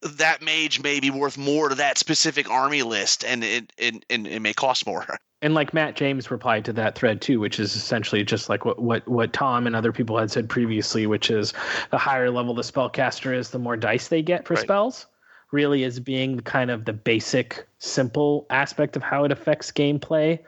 that 0.01 0.41
mage 0.41 0.81
may 0.81 0.99
be 0.99 1.09
worth 1.09 1.37
more 1.37 1.69
to 1.69 1.75
that 1.75 1.97
specific 1.97 2.49
army 2.49 2.83
list 2.83 3.23
and 3.25 3.43
it, 3.43 3.73
it, 3.77 4.05
and 4.09 4.27
it 4.27 4.41
may 4.41 4.53
cost 4.53 4.85
more. 4.85 5.05
And 5.43 5.53
like 5.53 5.71
Matt 5.71 5.95
James 5.95 6.31
replied 6.31 6.65
to 6.65 6.73
that 6.73 6.95
thread 6.95 7.21
too, 7.21 7.39
which 7.39 7.59
is 7.59 7.75
essentially 7.75 8.23
just 8.23 8.49
like 8.49 8.65
what, 8.65 8.81
what, 8.81 9.07
what 9.07 9.33
Tom 9.33 9.67
and 9.67 9.75
other 9.75 9.91
people 9.91 10.17
had 10.17 10.31
said 10.31 10.49
previously, 10.49 11.05
which 11.05 11.29
is 11.29 11.53
the 11.91 11.97
higher 11.99 12.31
level 12.31 12.55
the 12.55 12.63
spellcaster 12.63 13.35
is, 13.37 13.51
the 13.51 13.59
more 13.59 13.77
dice 13.77 14.07
they 14.07 14.23
get 14.23 14.47
for 14.47 14.55
right. 14.55 14.63
spells. 14.63 15.05
Really 15.51 15.83
is 15.83 15.99
being 15.99 16.39
kind 16.41 16.69
of 16.69 16.85
the 16.85 16.93
basic, 16.93 17.67
simple 17.79 18.45
aspect 18.49 18.95
of 18.95 19.03
how 19.03 19.23
it 19.23 19.31
affects 19.31 19.71
gameplay. 19.71 20.39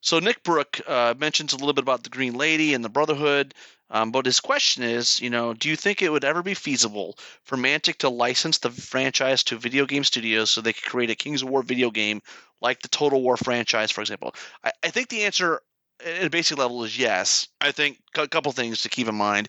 So 0.00 0.18
Nick 0.18 0.42
Brook 0.42 0.80
uh, 0.86 1.14
mentions 1.18 1.52
a 1.52 1.56
little 1.56 1.72
bit 1.72 1.82
about 1.82 2.04
the 2.04 2.10
Green 2.10 2.34
Lady 2.34 2.74
and 2.74 2.84
the 2.84 2.88
Brotherhood. 2.88 3.54
Um, 3.90 4.10
but 4.10 4.26
his 4.26 4.40
question 4.40 4.82
is, 4.82 5.20
you 5.20 5.30
know, 5.30 5.54
do 5.54 5.68
you 5.68 5.76
think 5.76 6.02
it 6.02 6.10
would 6.10 6.24
ever 6.24 6.42
be 6.42 6.54
feasible 6.54 7.16
for 7.44 7.56
Mantic 7.56 7.98
to 7.98 8.08
license 8.08 8.58
the 8.58 8.70
franchise 8.70 9.44
to 9.44 9.56
video 9.56 9.86
game 9.86 10.02
studios 10.02 10.50
so 10.50 10.60
they 10.60 10.72
could 10.72 10.90
create 10.90 11.10
a 11.10 11.14
Kings 11.14 11.42
of 11.42 11.48
War 11.48 11.62
video 11.62 11.90
game 11.90 12.20
like 12.60 12.82
the 12.82 12.88
Total 12.88 13.20
War 13.22 13.36
franchise, 13.36 13.90
for 13.92 14.00
example? 14.00 14.34
I, 14.64 14.72
I 14.82 14.90
think 14.90 15.08
the 15.08 15.22
answer 15.22 15.60
at 16.04 16.24
a 16.24 16.30
basic 16.30 16.58
level 16.58 16.82
is 16.84 16.98
yes. 16.98 17.48
I 17.60 17.70
think 17.72 17.98
a 18.16 18.28
couple 18.28 18.52
things 18.52 18.82
to 18.82 18.88
keep 18.88 19.08
in 19.08 19.14
mind. 19.14 19.48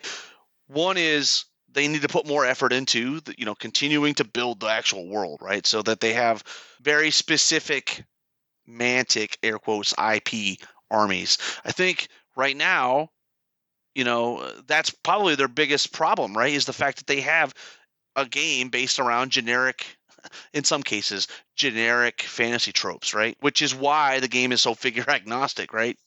One 0.67 0.97
is 0.97 1.45
they 1.71 1.87
need 1.87 2.01
to 2.01 2.07
put 2.07 2.27
more 2.27 2.45
effort 2.45 2.73
into, 2.73 3.19
the, 3.21 3.35
you 3.37 3.45
know, 3.45 3.55
continuing 3.55 4.13
to 4.15 4.23
build 4.23 4.59
the 4.59 4.67
actual 4.67 5.07
world, 5.07 5.39
right? 5.41 5.65
So 5.65 5.81
that 5.83 5.99
they 5.99 6.13
have 6.13 6.43
very 6.81 7.11
specific 7.11 8.03
Mantic 8.67 9.37
air 9.43 9.59
quotes 9.59 9.93
IP 9.93 10.57
armies. 10.91 11.37
I 11.63 11.71
think 11.71 12.07
right 12.35 12.55
now 12.55 13.09
you 13.97 14.03
know 14.03 14.47
that's 14.67 14.91
probably 14.91 15.35
their 15.35 15.47
biggest 15.49 15.91
problem 15.91 16.37
right 16.37 16.53
is 16.53 16.65
the 16.65 16.71
fact 16.71 16.99
that 16.99 17.07
they 17.07 17.19
have 17.19 17.53
a 18.15 18.25
game 18.25 18.69
based 18.69 18.99
around 18.99 19.31
generic 19.31 19.97
in 20.53 20.63
some 20.63 20.83
cases 20.83 21.27
generic 21.55 22.21
fantasy 22.21 22.71
tropes 22.71 23.13
right 23.13 23.35
which 23.41 23.61
is 23.61 23.73
why 23.75 24.19
the 24.19 24.27
game 24.27 24.51
is 24.51 24.61
so 24.61 24.75
figure 24.75 25.05
agnostic 25.09 25.73
right 25.73 25.97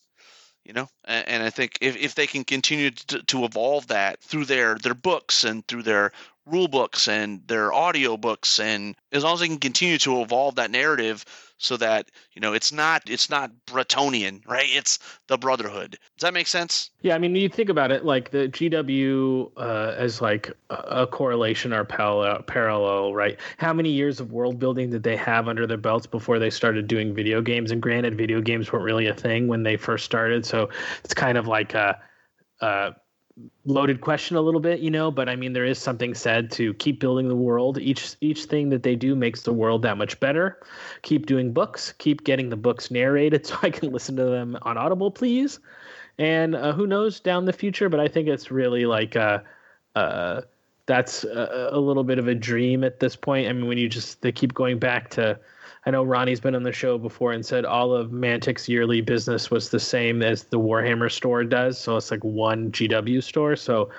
you 0.65 0.73
know? 0.73 0.89
And, 1.05 1.29
and 1.29 1.43
i 1.43 1.51
think 1.51 1.79
if, 1.81 1.97
if 1.97 2.15
they 2.15 2.27
can 2.27 2.45
continue 2.45 2.91
to, 2.91 3.23
to 3.23 3.45
evolve 3.45 3.89
that 3.89 4.21
through 4.21 4.45
their 4.47 4.77
their 4.77 4.95
books 4.95 5.45
and 5.45 5.67
through 5.67 5.83
their 5.83 6.13
rule 6.51 6.69
books 6.69 7.09
and 7.09 7.47
their 7.47 7.73
audio 7.73 8.17
books 8.17 8.59
and 8.59 8.97
as 9.13 9.25
long 9.25 9.35
as 9.35 9.41
they 9.41 9.49
can 9.49 9.59
continue 9.59 9.99
to 9.99 10.21
evolve 10.21 10.57
that 10.57 10.71
narrative 10.71 11.25
so 11.59 11.77
that 11.77 12.11
you 12.33 12.41
know 12.41 12.53
it's 12.53 12.73
not 12.73 13.03
it's 13.09 13.31
not 13.31 13.51
Bretonnian 13.67 14.41
right? 14.47 14.69
It's 14.69 14.99
the 15.29 15.39
Brotherhood. 15.39 15.93
Does 15.93 16.23
that 16.23 16.35
make 16.35 16.47
sense? 16.47 16.91
Yeah, 17.03 17.15
I 17.15 17.19
mean, 17.19 17.35
you 17.37 17.49
think 17.49 17.69
about 17.69 17.93
it 17.93 18.05
like 18.05 18.31
the 18.31 18.49
GW 18.49 19.53
uh, 19.57 19.95
as 19.97 20.21
like 20.21 20.53
a 20.69 21.07
correlation 21.07 21.73
or 21.73 21.85
parallel, 21.85 22.43
parallel, 22.43 23.15
right? 23.15 23.39
How 23.59 23.73
many 23.73 23.91
years 23.91 24.21
of 24.21 24.33
world 24.33 24.59
building 24.59 24.91
did 24.91 25.03
they 25.03 25.17
have 25.17 25.49
under 25.49 25.67
their 25.67 25.77
belts 25.77 26.07
before 26.07 26.39
they 26.39 26.51
started 26.51 26.87
doing 26.87 27.15
video 27.15 27.41
games? 27.41 27.71
And 27.71 27.81
granted, 27.81 28.17
video 28.17 28.41
games 28.41 28.73
weren't 28.73 28.85
really 28.85 29.07
a 29.07 29.15
thing 29.15 29.49
when 29.49 29.63
they 29.63 29.77
first 29.77 30.05
started, 30.05 30.45
so 30.45 30.69
it's 31.05 31.15
kind 31.15 31.39
of 31.39 31.47
like 31.47 31.75
a 31.75 31.99
uh, 32.61 32.91
loaded 33.65 34.01
question 34.01 34.37
a 34.37 34.41
little 34.41 34.61
bit, 34.61 34.81
you 34.81 34.91
know, 34.91 35.11
but 35.11 35.29
I 35.29 35.37
mean 35.37 35.53
there 35.53 35.65
is 35.65 35.79
something 35.79 36.15
said 36.15 36.51
to 36.53 36.75
keep 36.75 37.01
building 37.01 37.29
the 37.29 37.37
world. 37.37 37.79
Each 37.79 38.17
each 38.21 38.45
thing 38.45 38.69
that 38.71 38.83
they 38.83 38.97
do 38.97 39.15
makes 39.15 39.43
the 39.43 39.53
world 39.53 39.83
that 39.83 39.97
much 39.97 40.19
better. 40.21 40.61
Keep 41.03 41.27
doing 41.27 41.53
books, 41.53 41.93
keep 41.99 42.25
getting 42.25 42.49
the 42.49 42.57
books 42.57 42.91
narrated 42.91 43.47
so 43.47 43.57
I 43.63 43.71
can 43.71 43.93
listen 43.93 44.17
to 44.17 44.25
them 44.25 44.59
on 44.63 44.77
Audible, 44.77 45.11
please. 45.11 45.61
And 46.19 46.55
uh, 46.55 46.73
who 46.73 46.87
knows 46.87 47.21
down 47.21 47.47
the 47.47 47.53
future, 47.53 47.89
but 47.89 48.01
I 48.01 48.09
think 48.09 48.29
it's 48.29 48.51
really 48.51 48.85
like 48.85 49.17
uh, 49.17 49.41
uh, 49.95 50.43
that's 50.87 51.25
a, 51.25 51.71
a 51.73 51.79
little 51.79 52.05
bit 52.05 52.19
of 52.19 52.29
a 52.29 52.35
dream 52.35 52.85
at 52.85 53.01
this 53.01 53.17
point. 53.17 53.49
I 53.49 53.53
mean, 53.53 53.67
when 53.67 53.79
you 53.79 53.89
just 53.89 54.21
they 54.23 54.33
keep 54.33 54.53
going 54.53 54.79
back 54.79 55.11
to 55.11 55.39
I 55.87 55.91
know 55.91 56.05
Ronnie's 56.05 56.41
been 56.41 56.55
on 56.55 56.63
the 56.63 56.73
show 56.73 56.99
before 56.99 57.33
and 57.33 57.45
said 57.45 57.65
all 57.65 57.95
of 57.95 58.13
Mantic's 58.13 58.69
yearly 58.69 59.01
business 59.01 59.51
was 59.51 59.71
the 59.71 59.81
same 59.81 60.23
as 60.23 60.45
the 60.45 60.59
Warhammer 60.59 61.11
store 61.11 61.43
does. 61.43 61.79
So 61.79 61.97
it's 61.97 62.11
like 62.11 62.23
one 62.23 62.71
GW 62.71 63.23
store. 63.23 63.57
So 63.57 63.91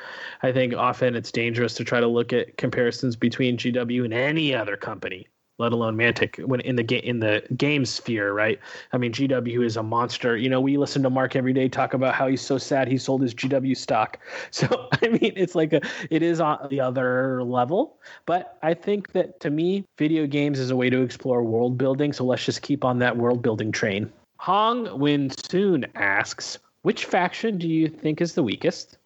I 0.44 0.52
think 0.52 0.76
often 0.76 1.16
it's 1.16 1.32
dangerous 1.32 1.74
to 1.76 1.84
try 1.84 2.00
to 2.00 2.08
look 2.08 2.34
at 2.34 2.58
comparisons 2.58 3.16
between 3.16 3.58
GW 3.58 4.06
and 4.06 4.14
any 4.14 4.54
other 4.54 4.78
company 4.78 5.28
let 5.62 5.72
alone 5.72 5.96
Mantic 5.96 6.44
when 6.46 6.60
in 6.62 6.76
the 6.76 6.84
game 6.84 7.04
in 7.04 7.20
the 7.20 7.44
game 7.56 7.86
sphere, 7.86 8.34
right? 8.34 8.60
I 8.92 8.98
mean, 8.98 9.14
GW 9.14 9.64
is 9.64 9.78
a 9.78 9.84
monster. 9.84 10.36
You 10.36 10.50
know, 10.50 10.60
we 10.60 10.78
listen 10.78 11.04
to 11.04 11.10
Mark 11.10 11.36
every 11.36 11.54
day 11.54 11.70
talk 11.70 11.94
about 11.94 12.16
how 12.16 12.28
he's 12.28 12.42
so 12.42 12.58
sad 12.58 12.88
he 12.88 12.98
sold 12.98 13.22
his 13.22 13.34
GW 13.34 13.78
stock. 13.78 14.18
So 14.52 14.90
I 15.02 15.08
mean, 15.08 15.34
it's 15.36 15.56
like 15.56 15.72
a 15.74 15.82
it 16.10 16.22
is 16.22 16.40
on 16.40 16.68
the 16.70 16.80
other 16.80 17.44
level. 17.44 18.00
But 18.26 18.58
I 18.62 18.74
think 18.74 19.12
that 19.14 19.40
to 19.42 19.50
me, 19.50 19.86
video 19.98 20.28
games 20.28 20.60
is 20.60 20.72
a 20.72 20.76
way 20.76 20.90
to 20.90 21.02
explore 21.02 21.44
world 21.44 21.78
building. 21.78 22.12
So 22.12 22.26
let's 22.26 22.44
just 22.44 22.62
keep 22.62 22.84
on 22.84 23.00
that 23.00 23.16
world 23.18 23.42
building 23.42 23.72
train. 23.72 24.12
Hong 24.38 25.00
Win 25.00 25.30
Soon 25.30 25.86
asks, 25.96 26.58
which 26.82 27.06
faction 27.06 27.60
do 27.60 27.68
you 27.68 27.88
think 27.88 28.22
is 28.22 28.34
the 28.34 28.42
weakest, 28.42 28.98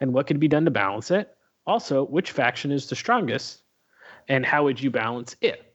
and 0.00 0.12
what 0.12 0.28
could 0.28 0.38
be 0.38 0.46
done 0.46 0.64
to 0.64 0.70
balance 0.70 1.10
it? 1.10 1.36
Also, 1.66 2.04
which 2.06 2.30
faction 2.30 2.70
is 2.70 2.88
the 2.88 2.94
strongest, 2.94 3.62
and 4.28 4.46
how 4.46 4.62
would 4.62 4.80
you 4.80 4.90
balance 4.90 5.34
it? 5.40 5.65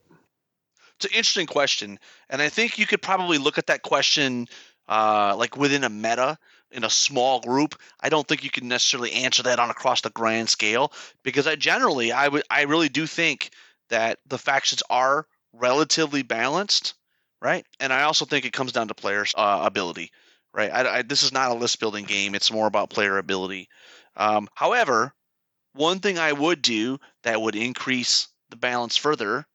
It's 1.01 1.11
an 1.11 1.17
interesting 1.17 1.47
question, 1.47 1.97
and 2.29 2.41
I 2.41 2.49
think 2.49 2.77
you 2.77 2.85
could 2.85 3.01
probably 3.01 3.39
look 3.39 3.57
at 3.57 3.67
that 3.67 3.81
question 3.81 4.47
uh, 4.87 5.35
like 5.35 5.57
within 5.57 5.83
a 5.83 5.89
meta 5.89 6.37
in 6.69 6.83
a 6.83 6.89
small 6.89 7.39
group. 7.39 7.75
I 7.99 8.09
don't 8.09 8.27
think 8.27 8.43
you 8.43 8.51
can 8.51 8.67
necessarily 8.67 9.11
answer 9.13 9.41
that 9.43 9.57
on 9.57 9.71
across 9.71 10.01
the 10.01 10.11
grand 10.11 10.49
scale 10.49 10.93
because 11.23 11.47
I 11.47 11.55
generally 11.55 12.11
I 12.11 12.27
would 12.27 12.43
I 12.51 12.63
really 12.63 12.89
do 12.89 13.07
think 13.07 13.49
that 13.89 14.19
the 14.27 14.37
factions 14.37 14.83
are 14.91 15.25
relatively 15.53 16.21
balanced, 16.21 16.93
right? 17.41 17.65
And 17.79 17.91
I 17.91 18.03
also 18.03 18.25
think 18.25 18.45
it 18.45 18.53
comes 18.53 18.71
down 18.71 18.87
to 18.89 18.93
players' 18.93 19.33
uh, 19.35 19.61
ability, 19.63 20.11
right? 20.53 20.71
I, 20.71 20.97
I, 20.97 21.01
this 21.01 21.23
is 21.23 21.31
not 21.31 21.49
a 21.49 21.55
list 21.55 21.79
building 21.79 22.05
game; 22.05 22.35
it's 22.35 22.51
more 22.51 22.67
about 22.67 22.91
player 22.91 23.17
ability. 23.17 23.69
Um, 24.17 24.47
however, 24.53 25.15
one 25.73 25.99
thing 25.99 26.19
I 26.19 26.31
would 26.31 26.61
do 26.61 26.99
that 27.23 27.41
would 27.41 27.55
increase 27.55 28.27
the 28.51 28.55
balance 28.55 28.97
further 28.97 29.47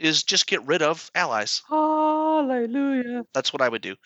is 0.00 0.22
just 0.22 0.46
get 0.46 0.66
rid 0.66 0.82
of 0.82 1.10
allies. 1.14 1.62
Hallelujah. 1.68 3.24
That's 3.34 3.52
what 3.52 3.62
I 3.62 3.68
would 3.68 3.82
do. 3.82 3.96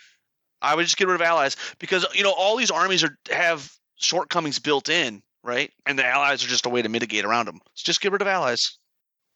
I 0.60 0.74
would 0.74 0.84
just 0.84 0.96
get 0.96 1.08
rid 1.08 1.14
of 1.14 1.22
allies 1.22 1.56
because 1.78 2.06
you 2.14 2.22
know 2.22 2.32
all 2.32 2.56
these 2.56 2.70
armies 2.70 3.04
are 3.04 3.16
have 3.30 3.72
shortcomings 3.96 4.58
built 4.58 4.88
in, 4.88 5.22
right? 5.42 5.70
And 5.86 5.98
the 5.98 6.06
allies 6.06 6.44
are 6.44 6.48
just 6.48 6.66
a 6.66 6.70
way 6.70 6.82
to 6.82 6.88
mitigate 6.88 7.24
around 7.24 7.46
them. 7.46 7.60
So 7.74 7.84
just 7.84 8.00
get 8.00 8.12
rid 8.12 8.22
of 8.22 8.28
allies. 8.28 8.78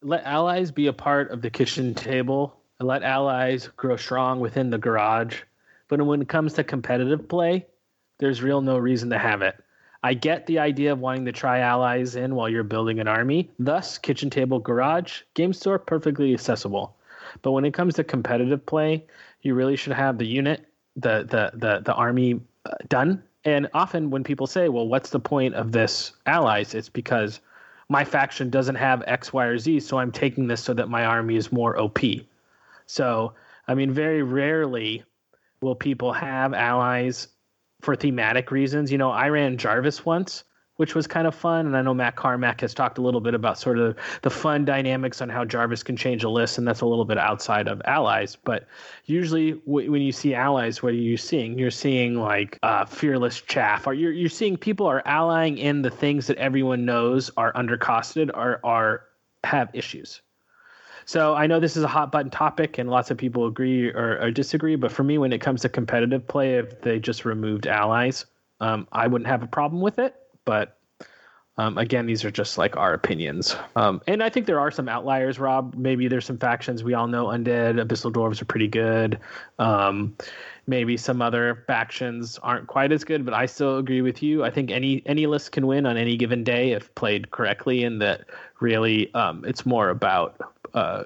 Let 0.03 0.25
allies 0.25 0.71
be 0.71 0.87
a 0.87 0.93
part 0.93 1.31
of 1.31 1.43
the 1.43 1.51
kitchen 1.51 1.95
table. 1.95 2.55
And 2.79 2.87
let 2.87 3.03
allies 3.03 3.69
grow 3.77 3.97
strong 3.97 4.39
within 4.39 4.71
the 4.71 4.79
garage. 4.79 5.43
But 5.89 6.01
when 6.07 6.23
it 6.23 6.29
comes 6.29 6.53
to 6.55 6.65
competitive 6.65 7.29
play, 7.29 7.67
there's 8.19 8.41
real 8.41 8.61
no 8.61 8.79
reason 8.79 9.11
to 9.11 9.19
have 9.19 9.43
it. 9.43 9.57
I 10.03 10.15
get 10.15 10.47
the 10.47 10.61
idea 10.61 10.93
of 10.93 11.01
wanting 11.01 11.25
to 11.25 11.33
try 11.33 11.59
allies 11.59 12.15
in 12.15 12.35
while 12.35 12.49
you're 12.49 12.63
building 12.63 13.01
an 13.01 13.09
army. 13.09 13.51
Thus, 13.59 13.99
kitchen 13.99 14.31
table, 14.31 14.61
garage, 14.61 15.23
game 15.35 15.53
store, 15.53 15.79
perfectly 15.79 16.33
accessible. 16.33 16.97
But 17.43 17.53
when 17.53 17.65
it 17.65 17.75
comes 17.75 17.95
to 17.95 18.05
competitive 18.05 18.65
play, 18.65 19.05
you 19.43 19.55
really 19.55 19.77
should 19.77 19.93
have 19.93 20.19
the 20.19 20.27
unit, 20.27 20.67
the 20.97 21.27
the 21.29 21.51
the 21.55 21.81
the 21.85 21.95
army 21.95 22.41
uh, 22.65 22.75
done. 22.89 23.23
And 23.45 23.69
often 23.75 24.11
when 24.11 24.25
people 24.25 24.47
say, 24.47 24.69
"Well, 24.69 24.89
what's 24.89 25.11
the 25.11 25.21
point 25.21 25.55
of 25.55 25.73
this 25.73 26.13
allies?" 26.27 26.75
It's 26.75 26.89
because 26.89 27.41
my 27.89 28.05
faction 28.05 28.51
doesn't 28.51 28.75
have 28.77 29.03
X, 29.07 29.33
Y, 29.33 29.45
or 29.45 29.59
Z, 29.59 29.81
so 29.81 29.99
I'm 29.99 30.13
taking 30.13 30.47
this 30.47 30.63
so 30.63 30.75
that 30.75 30.89
my 30.89 31.05
army 31.05 31.37
is 31.37 31.51
more 31.51 31.79
OP. 31.81 31.99
So, 32.87 33.35
I 33.67 33.75
mean, 33.75 33.91
very 33.93 34.23
rarely 34.23 35.05
will 35.61 35.75
people 35.75 36.13
have 36.13 36.55
allies 36.55 37.29
for 37.81 37.97
thematic 37.97 38.51
reasons. 38.51 38.91
You 38.91 38.99
know, 38.99 39.11
I 39.11 39.29
ran 39.29 39.57
Jarvis 39.57 40.05
once, 40.05 40.45
which 40.77 40.95
was 40.95 41.07
kind 41.07 41.27
of 41.27 41.35
fun. 41.35 41.67
And 41.67 41.77
I 41.77 41.83
know 41.83 41.95
Matt 41.95 42.17
Carmack 42.17 42.61
has 42.61 42.73
talked 42.73 42.99
a 42.99 43.03
little 43.03 43.21
bit 43.21 43.35
about 43.35 43.59
sort 43.59 43.79
of 43.79 43.97
the 44.23 44.31
fun 44.31 44.65
dynamics 44.65 45.21
on 45.21 45.29
how 45.29 45.45
Jarvis 45.45 45.83
can 45.83 45.97
change 45.97 46.25
a 46.25 46.29
list, 46.29 46.59
and 46.59 46.67
that's 46.67 46.81
a 46.81 46.87
little 46.87 47.05
bit 47.05 47.19
outside 47.19 47.69
of 47.69 47.83
allies. 47.85 48.37
But 48.37 48.67
usually, 49.05 49.53
w- 49.53 49.91
when 49.91 50.03
you 50.03 50.13
see 50.13 50.35
allies, 50.35 50.83
what 50.83 50.93
are 50.93 50.97
you 50.97 51.17
seeing? 51.17 51.59
You're 51.59 51.71
seeing 51.71 52.17
like 52.17 52.59
uh, 52.63 52.85
fearless 52.85 53.41
chaff, 53.41 53.87
or 53.87 53.95
you're 53.95 54.13
you're 54.13 54.29
seeing 54.29 54.57
people 54.57 54.87
are 54.87 55.03
allying 55.07 55.59
in 55.59 55.83
the 55.83 55.91
things 55.91 56.27
that 56.29 56.37
everyone 56.39 56.85
knows 56.85 57.31
are 57.37 57.53
undercosted 57.55 58.31
or 58.35 58.61
are 58.65 59.05
have 59.45 59.71
issues. 59.73 60.23
So 61.09 61.35
I 61.35 61.47
know 61.47 61.59
this 61.59 61.75
is 61.75 61.83
a 61.83 61.89
hot 61.89 62.13
button 62.13 62.31
topic, 62.31 62.77
and 62.77 62.91
lots 62.91 63.11
of 63.11 63.17
people 63.17 63.47
agree 63.47 63.89
or, 63.89 64.21
or 64.21 64.31
disagree. 64.31 64.77
But 64.77 64.93
for 64.93 65.03
me, 65.03 65.17
when 65.17 65.33
it 65.33 65.41
comes 65.41 65.63
to 65.63 65.71
competitive 65.71 66.29
play, 66.29 66.57
if 66.57 66.83
they 66.83 66.99
just 66.99 67.25
removed 67.25 67.67
allies, 67.67 68.27
um, 68.61 68.87
I 68.93 69.07
wouldn't 69.07 69.27
have 69.27 69.43
a 69.43 69.47
problem 69.47 69.81
with 69.81 69.99
it. 69.99 70.15
But 70.45 70.77
um, 71.57 71.79
again, 71.79 72.05
these 72.05 72.27
are 72.27 72.31
just 72.31 72.59
like 72.59 72.77
our 72.77 72.93
opinions. 72.93 73.57
Um, 73.75 74.03
and 74.07 74.23
I 74.23 74.29
think 74.29 74.45
there 74.45 74.61
are 74.61 74.71
some 74.71 74.87
outliers, 74.87 75.39
Rob. 75.39 75.75
Maybe 75.79 76.09
there's 76.09 76.27
some 76.27 76.37
factions 76.37 76.85
we 76.85 76.93
all 76.93 77.07
know 77.07 77.29
undead, 77.29 77.83
abyssal 77.83 78.13
dwarves 78.13 78.43
are 78.43 78.45
pretty 78.45 78.69
good. 78.69 79.19
Um, 79.59 80.15
maybe 80.67 80.99
some 80.99 81.23
other 81.23 81.65
factions 81.67 82.39
aren't 82.43 82.67
quite 82.67 82.93
as 82.93 83.03
good, 83.03 83.25
but 83.25 83.33
I 83.33 83.47
still 83.47 83.79
agree 83.79 84.03
with 84.03 84.23
you. 84.23 84.45
I 84.45 84.51
think 84.51 84.71
any 84.71 85.03
any 85.07 85.27
list 85.27 85.53
can 85.53 85.67
win 85.67 85.87
on 85.87 85.97
any 85.97 86.19
given 86.19 86.45
day 86.45 86.73
if 86.73 86.95
played 86.97 87.31
correctly, 87.31 87.83
and 87.83 88.03
that 88.03 88.27
really 88.61 89.13
um, 89.15 89.43
it's 89.47 89.65
more 89.65 89.89
about 89.89 90.39
uh, 90.75 91.05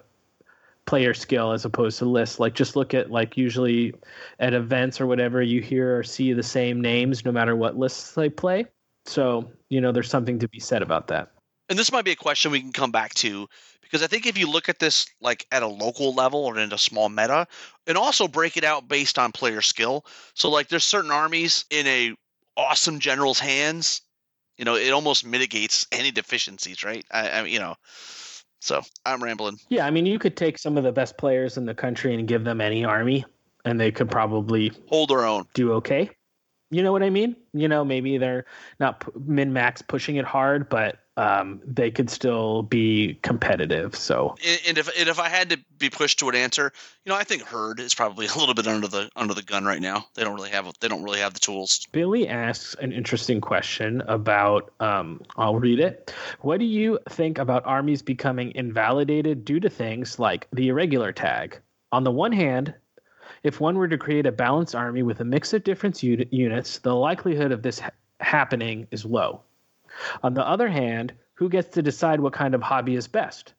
player 0.87 1.15
skill 1.15 1.53
as 1.53 1.65
opposed 1.65 1.99
to 1.99 2.05
lists. 2.05 2.41
Like 2.41 2.55
just 2.55 2.77
look 2.77 2.95
at 2.95 3.11
like 3.11 3.37
usually 3.37 3.95
at 4.39 4.55
events 4.55 5.01
or 5.01 5.07
whatever 5.07 5.43
you 5.43 5.61
hear 5.61 5.99
or 5.99 6.03
see 6.03 6.33
the 6.33 6.43
same 6.43 6.81
names 6.81 7.25
no 7.25 7.33
matter 7.33 7.57
what 7.57 7.77
lists 7.77 8.15
they 8.15 8.29
play. 8.29 8.67
So 9.05 9.51
you 9.69 9.81
know 9.81 9.93
there's 9.93 10.11
something 10.11 10.39
to 10.39 10.49
be 10.49 10.61
said 10.61 10.83
about 10.83 11.09
that. 11.09 11.33
And 11.69 11.79
this 11.79 11.93
might 11.93 12.05
be 12.05 12.11
a 12.11 12.17
question 12.17 12.51
we 12.51 12.61
can 12.61 12.73
come 12.73 12.93
back 12.93 13.15
to 13.15 13.49
because 13.81 14.03
I 14.03 14.07
think 14.07 14.27
if 14.27 14.39
you 14.39 14.51
look 14.51 14.69
at 14.69 14.79
this 14.79 15.07
like 15.21 15.47
at 15.53 15.63
a 15.63 15.67
local 15.67 16.15
level 16.15 16.45
or 16.45 16.59
in 16.59 16.73
a 16.73 16.79
small 16.79 17.09
meta, 17.09 17.47
and 17.87 17.97
also 17.99 18.27
break 18.29 18.57
it 18.57 18.65
out 18.65 18.89
based 18.89 19.19
on 19.19 19.33
player 19.33 19.63
skill. 19.63 20.05
So 20.35 20.51
like 20.51 20.69
there's 20.69 20.85
certain 20.85 21.11
armies 21.11 21.65
in 21.71 21.87
a 21.87 22.15
awesome 22.57 23.01
general's 23.01 23.39
hands, 23.39 24.03
you 24.57 24.65
know, 24.65 24.77
it 24.77 24.91
almost 24.93 25.27
mitigates 25.27 25.87
any 25.93 26.11
deficiencies, 26.11 26.85
right? 26.85 27.05
I, 27.11 27.29
I 27.29 27.45
you 27.45 27.59
know, 27.59 27.75
so 28.63 28.81
I'm 29.05 29.23
rambling. 29.23 29.59
Yeah, 29.69 29.85
I 29.85 29.91
mean, 29.91 30.07
you 30.07 30.21
could 30.21 30.37
take 30.37 30.57
some 30.57 30.79
of 30.79 30.85
the 30.85 30.93
best 30.93 31.19
players 31.19 31.57
in 31.57 31.67
the 31.67 31.75
country 31.75 32.15
and 32.15 32.29
give 32.29 32.45
them 32.45 32.61
any 32.61 32.85
army, 32.85 33.25
and 33.65 33.81
they 33.81 33.91
could 33.91 34.09
probably 34.09 34.71
hold 34.89 35.11
their 35.11 35.27
own, 35.27 35.47
do 35.53 35.73
okay. 35.73 36.11
You 36.71 36.85
know 36.85 36.93
what 36.93 37.03
I 37.03 37.11
mean? 37.11 37.35
You 37.53 37.67
know, 37.67 37.85
maybe 37.85 38.19
they're 38.19 38.47
not 38.79 39.05
min 39.27 39.53
max 39.53 39.83
pushing 39.83 40.17
it 40.17 40.25
hard, 40.25 40.69
but 40.69 41.01
um, 41.17 41.61
they 41.65 41.91
could 41.91 42.09
still 42.09 42.63
be 42.63 43.19
competitive. 43.23 43.95
So, 43.95 44.35
and 44.67 44.79
if 44.79 44.89
and 44.99 45.09
if 45.09 45.19
I 45.19 45.29
had 45.29 45.51
to 45.51 45.59
be 45.79 45.91
pushed 45.91 46.19
to 46.21 46.29
an 46.29 46.35
answer, 46.35 46.73
you 47.05 47.11
know, 47.11 47.17
I 47.17 47.25
think 47.25 47.43
Herd 47.43 47.81
is 47.81 47.95
probably 47.95 48.27
a 48.35 48.39
little 48.39 48.55
bit 48.55 48.67
under 48.67 48.89
the 48.89 49.11
under 49.17 49.35
the 49.35 49.43
gun 49.43 49.65
right 49.65 49.81
now. 49.81 50.07
They 50.15 50.25
don't 50.25 50.35
really 50.35 50.51
have 50.51 50.73
they 50.81 50.89
don't 50.89 51.03
really 51.03 51.21
have 51.21 51.35
the 51.35 51.41
tools. 51.41 51.87
Billy 51.93 52.29
asks 52.29 52.75
an 52.81 52.93
interesting 52.93 53.41
question 53.41 54.03
about. 54.03 54.73
Um, 54.81 55.21
I'll 55.37 55.57
read 55.57 55.81
it. 55.81 56.15
What 56.41 56.59
do 56.59 56.65
you 56.65 56.99
think 57.09 57.39
about 57.39 57.67
armies 57.67 58.03
becoming 58.03 58.53
invalidated 58.55 59.45
due 59.45 59.61
to 59.61 59.69
things 59.69 60.19
like 60.19 60.49
the 60.53 60.69
irregular 60.69 61.13
tag? 61.13 61.59
On 61.93 62.05
the 62.05 62.11
one 62.11 62.33
hand, 62.33 62.75
if 63.43 63.61
one 63.61 63.77
were 63.77 63.89
to 63.89 63.99
create 63.99 64.25
a 64.25 64.33
balanced 64.33 64.75
army 64.75 65.03
with 65.03 65.21
a 65.21 65.25
mix 65.25 65.53
of 65.53 65.65
different 65.65 66.03
units, 66.03 66.79
the 66.79 66.95
likelihood 66.95 67.53
of 67.53 67.63
this 67.63 67.81
ha- 67.81 67.91
happening 68.21 68.87
is 68.91 69.05
low. 69.05 69.43
On 70.23 70.35
the 70.35 70.47
other 70.47 70.69
hand, 70.69 71.13
who 71.35 71.49
gets 71.49 71.75
to 71.75 71.83
decide 71.83 72.21
what 72.21 72.33
kind 72.33 72.55
of 72.55 72.63
hobby 72.63 72.95
is 72.95 73.09
best? 73.09 73.55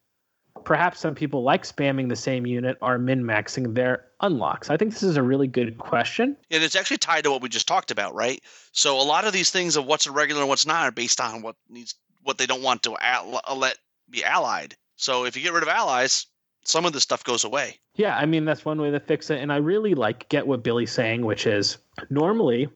Perhaps 0.63 0.99
some 0.99 1.15
people 1.15 1.43
like 1.43 1.63
spamming 1.63 2.09
the 2.09 2.15
same 2.15 2.45
unit 2.45 2.77
or 2.81 2.97
min 2.97 3.23
maxing 3.23 3.73
their 3.73 4.05
unlocks. 4.21 4.69
I 4.69 4.77
think 4.77 4.93
this 4.93 5.03
is 5.03 5.17
a 5.17 5.23
really 5.23 5.47
good 5.47 5.77
question. 5.77 6.37
And 6.51 6.63
it's 6.63 6.75
actually 6.75 6.97
tied 6.97 7.25
to 7.25 7.31
what 7.31 7.41
we 7.41 7.49
just 7.49 7.67
talked 7.67 7.91
about, 7.91 8.15
right? 8.15 8.41
So 8.71 8.99
a 8.99 9.03
lot 9.03 9.25
of 9.25 9.33
these 9.33 9.49
things 9.49 9.75
of 9.75 9.85
what's 9.85 10.07
irregular 10.07 10.41
and 10.41 10.49
what's 10.49 10.65
not 10.65 10.83
are 10.83 10.91
based 10.91 11.19
on 11.19 11.41
what 11.41 11.55
needs 11.69 11.95
what 12.21 12.37
they 12.37 12.45
don't 12.45 12.63
want 12.63 12.83
to 12.83 12.93
uh, 12.93 13.41
let 13.55 13.77
be 14.09 14.23
allied. 14.23 14.75
So 14.95 15.25
if 15.25 15.35
you 15.35 15.43
get 15.43 15.53
rid 15.53 15.63
of 15.63 15.69
allies, 15.69 16.27
some 16.63 16.85
of 16.85 16.93
this 16.93 17.03
stuff 17.03 17.23
goes 17.23 17.43
away. 17.43 17.79
Yeah, 17.95 18.15
I 18.15 18.25
mean 18.25 18.45
that's 18.45 18.63
one 18.63 18.79
way 18.79 18.91
to 18.91 18.99
fix 18.99 19.29
it. 19.29 19.41
And 19.41 19.51
I 19.51 19.57
really 19.57 19.93
like 19.95 20.29
get 20.29 20.47
what 20.47 20.63
Billy's 20.63 20.91
saying, 20.91 21.25
which 21.25 21.45
is 21.45 21.77
normally 22.09 22.69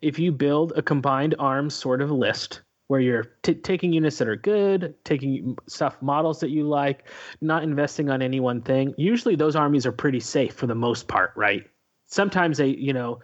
if 0.00 0.18
you 0.18 0.32
build 0.32 0.72
a 0.76 0.82
combined 0.82 1.34
arms 1.38 1.74
sort 1.74 2.00
of 2.00 2.10
list 2.10 2.62
where 2.88 3.00
you're 3.00 3.24
t- 3.42 3.54
taking 3.54 3.92
units 3.92 4.18
that 4.18 4.28
are 4.28 4.36
good, 4.36 4.94
taking 5.04 5.56
stuff 5.66 6.00
models 6.00 6.40
that 6.40 6.50
you 6.50 6.64
like, 6.64 7.08
not 7.40 7.62
investing 7.62 8.10
on 8.10 8.22
any 8.22 8.40
one 8.40 8.62
thing. 8.62 8.94
Usually 8.96 9.34
those 9.34 9.56
armies 9.56 9.86
are 9.86 9.92
pretty 9.92 10.20
safe 10.20 10.54
for 10.54 10.66
the 10.66 10.74
most 10.74 11.08
part, 11.08 11.32
right? 11.36 11.64
Sometimes 12.06 12.58
they, 12.58 12.68
you 12.68 12.92
know, 12.92 13.20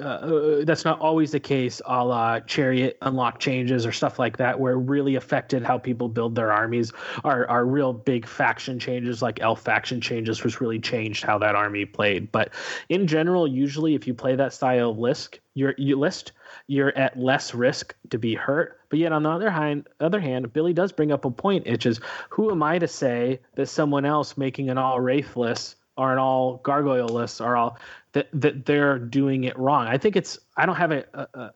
uh, 0.00 0.64
that's 0.64 0.84
not 0.84 1.00
always 1.00 1.32
the 1.32 1.40
case, 1.40 1.82
a 1.84 2.04
la 2.04 2.40
chariot 2.40 2.96
unlock 3.02 3.38
changes 3.38 3.84
or 3.84 3.92
stuff 3.92 4.18
like 4.18 4.36
that, 4.38 4.58
where 4.58 4.78
really 4.78 5.16
affected 5.16 5.62
how 5.62 5.78
people 5.78 6.08
build 6.08 6.34
their 6.34 6.50
armies. 6.50 6.92
Are 7.24 7.46
are 7.48 7.66
real 7.66 7.92
big 7.92 8.26
faction 8.26 8.78
changes, 8.78 9.20
like 9.20 9.40
elf 9.40 9.60
faction 9.60 10.00
changes, 10.00 10.42
which 10.42 10.60
really 10.60 10.78
changed 10.78 11.24
how 11.24 11.38
that 11.38 11.54
army 11.54 11.84
played. 11.84 12.32
But 12.32 12.54
in 12.88 13.06
general, 13.06 13.46
usually 13.46 13.94
if 13.94 14.06
you 14.06 14.14
play 14.14 14.34
that 14.36 14.52
style 14.52 14.90
of 14.90 14.98
list, 14.98 15.40
your 15.54 15.74
you 15.76 15.98
list, 15.98 16.32
you're 16.66 16.96
at 16.96 17.18
less 17.18 17.54
risk 17.54 17.94
to 18.10 18.18
be 18.18 18.34
hurt. 18.34 18.78
But 18.92 18.98
yet 18.98 19.12
on 19.12 19.22
the 19.22 19.30
other 19.30 19.50
hand, 19.50 19.88
other 20.00 20.20
hand, 20.20 20.52
Billy 20.52 20.74
does 20.74 20.92
bring 20.92 21.12
up 21.12 21.24
a 21.24 21.30
point, 21.30 21.66
which 21.66 21.86
is 21.86 21.98
who 22.28 22.50
am 22.50 22.62
I 22.62 22.78
to 22.78 22.86
say 22.86 23.40
that 23.54 23.70
someone 23.70 24.04
else 24.04 24.36
making 24.36 24.68
an 24.68 24.76
all 24.76 25.00
wraith 25.00 25.34
list 25.34 25.76
or 25.96 26.12
an 26.12 26.18
all 26.18 26.58
gargoyle 26.58 27.08
list 27.08 27.40
or 27.40 27.56
all 27.56 27.78
that 28.12 28.28
that 28.34 28.66
they're 28.66 28.98
doing 28.98 29.44
it 29.44 29.58
wrong. 29.58 29.86
I 29.86 29.96
think 29.96 30.14
it's 30.14 30.38
I 30.58 30.66
don't 30.66 30.76
have 30.76 30.92
a, 30.92 31.06
a 31.14 31.50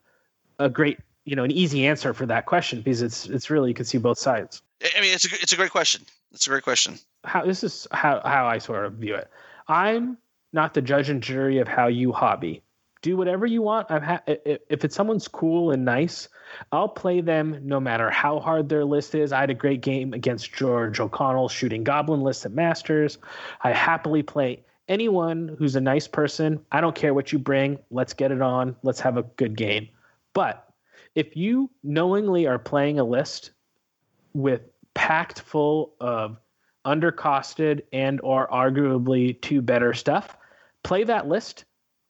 a 0.57 0.67
great 0.67 0.97
you 1.25 1.35
know 1.35 1.43
an 1.43 1.51
easy 1.51 1.85
answer 1.85 2.11
for 2.11 2.25
that 2.25 2.47
question 2.47 2.81
because 2.81 3.03
it's 3.03 3.27
it's 3.27 3.51
really 3.51 3.69
you 3.69 3.75
can 3.75 3.85
see 3.85 3.99
both 3.99 4.17
sides. 4.17 4.63
I 4.97 4.99
mean, 4.99 5.13
it's 5.13 5.31
a 5.31 5.35
it's 5.39 5.53
a 5.53 5.57
great 5.57 5.69
question. 5.69 6.01
It's 6.31 6.47
a 6.47 6.49
great 6.49 6.63
question. 6.63 6.97
How 7.23 7.45
this 7.45 7.63
is 7.63 7.85
how 7.91 8.19
how 8.25 8.47
I 8.47 8.57
sort 8.57 8.83
of 8.83 8.93
view 8.93 9.13
it. 9.13 9.29
I'm 9.67 10.17
not 10.53 10.73
the 10.73 10.81
judge 10.81 11.11
and 11.11 11.21
jury 11.21 11.59
of 11.59 11.67
how 11.67 11.85
you 11.85 12.13
hobby. 12.13 12.63
Do 13.07 13.15
whatever 13.15 13.45
you 13.45 13.61
want. 13.61 13.89
I'm 13.89 14.01
ha- 14.01 14.23
if 14.27 14.83
it's 14.83 14.93
someone's 14.93 15.29
cool 15.29 15.71
and 15.71 15.85
nice, 15.85 16.27
I'll 16.73 16.89
play 16.89 17.21
them 17.21 17.57
no 17.63 17.79
matter 17.79 18.09
how 18.09 18.41
hard 18.41 18.67
their 18.67 18.83
list 18.83 19.15
is. 19.15 19.31
I 19.31 19.39
had 19.39 19.49
a 19.49 19.53
great 19.53 19.79
game 19.79 20.11
against 20.13 20.51
George 20.51 20.99
O'Connell 20.99 21.47
shooting 21.47 21.85
Goblin 21.85 22.19
list 22.19 22.45
at 22.45 22.51
Masters. 22.51 23.17
I 23.61 23.71
happily 23.71 24.23
play 24.23 24.65
anyone 24.89 25.55
who's 25.57 25.77
a 25.77 25.79
nice 25.79 26.05
person, 26.05 26.59
I 26.69 26.81
don't 26.81 26.97
care 26.97 27.13
what 27.13 27.31
you 27.31 27.39
bring. 27.39 27.79
Let's 27.91 28.11
get 28.11 28.33
it 28.33 28.41
on. 28.41 28.75
Let's 28.83 28.99
have 28.99 29.15
a 29.15 29.23
good 29.23 29.55
game. 29.55 29.87
But 30.33 30.67
if 31.15 31.37
you 31.37 31.69
knowingly 31.85 32.45
are 32.45 32.59
playing 32.59 32.99
a 32.99 33.05
list 33.05 33.51
with 34.33 34.63
packed 34.95 35.39
full 35.39 35.93
of 36.01 36.35
undercosted 36.85 37.83
and 37.93 38.19
or 38.21 38.49
arguably 38.49 39.39
too 39.39 39.61
better 39.61 39.93
stuff, 39.93 40.35
play 40.83 41.05
that 41.05 41.29
list, 41.29 41.63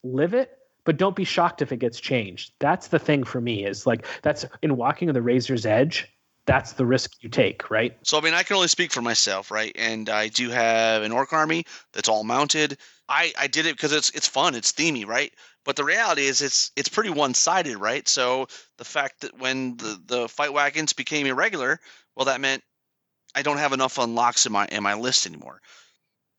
live 0.04 0.34
it, 0.34 0.57
but 0.88 0.98
don't 0.98 1.16
be 1.16 1.24
shocked 1.24 1.62
if 1.62 1.72
it 1.72 1.78
gets 1.78 2.00
changed. 2.00 2.54
That's 2.60 2.88
the 2.88 2.98
thing 2.98 3.24
for 3.24 3.42
me 3.42 3.66
is 3.66 3.86
like 3.86 4.08
that's 4.24 4.46
in 4.62 4.78
walking 4.78 5.10
on 5.10 5.14
the 5.14 5.22
razor's 5.22 5.66
edge 5.66 6.08
that's 6.48 6.74
the 6.74 6.86
risk 6.86 7.12
you 7.22 7.30
take, 7.30 7.70
right? 7.70 7.96
So 8.04 8.18
I 8.18 8.22
mean, 8.22 8.34
I 8.34 8.42
can 8.42 8.56
only 8.56 8.70
speak 8.70 8.94
for 8.94 9.02
myself, 9.02 9.52
right? 9.52 9.74
And 9.76 10.10
I 10.10 10.30
do 10.30 10.50
have 10.50 11.04
an 11.04 11.12
orc 11.12 11.34
army 11.34 11.66
that's 11.92 12.08
all 12.08 12.24
mounted. 12.24 12.78
I 13.10 13.34
I 13.38 13.48
did 13.48 13.66
it 13.66 13.76
because 13.76 13.92
it's 13.92 14.10
it's 14.12 14.30
fun, 14.30 14.56
it's 14.56 14.72
themey, 14.72 15.06
right? 15.06 15.32
But 15.66 15.76
the 15.76 15.84
reality 15.84 16.24
is, 16.24 16.42
it's 16.42 16.72
it's 16.78 16.88
pretty 16.88 17.10
one 17.10 17.34
sided, 17.34 17.78
right? 17.78 18.08
So 18.08 18.48
the 18.78 18.86
fact 18.86 19.22
that 19.22 19.38
when 19.38 19.76
the 19.76 20.02
the 20.06 20.30
fight 20.30 20.54
wagons 20.54 20.94
became 20.94 21.28
irregular, 21.28 21.82
well, 22.16 22.26
that 22.26 22.40
meant 22.40 22.64
I 23.36 23.42
don't 23.42 23.58
have 23.58 23.74
enough 23.74 23.98
unlocks 23.98 24.46
in 24.46 24.54
my 24.54 24.68
in 24.72 24.82
my 24.84 24.94
list 24.94 25.28
anymore. 25.28 25.62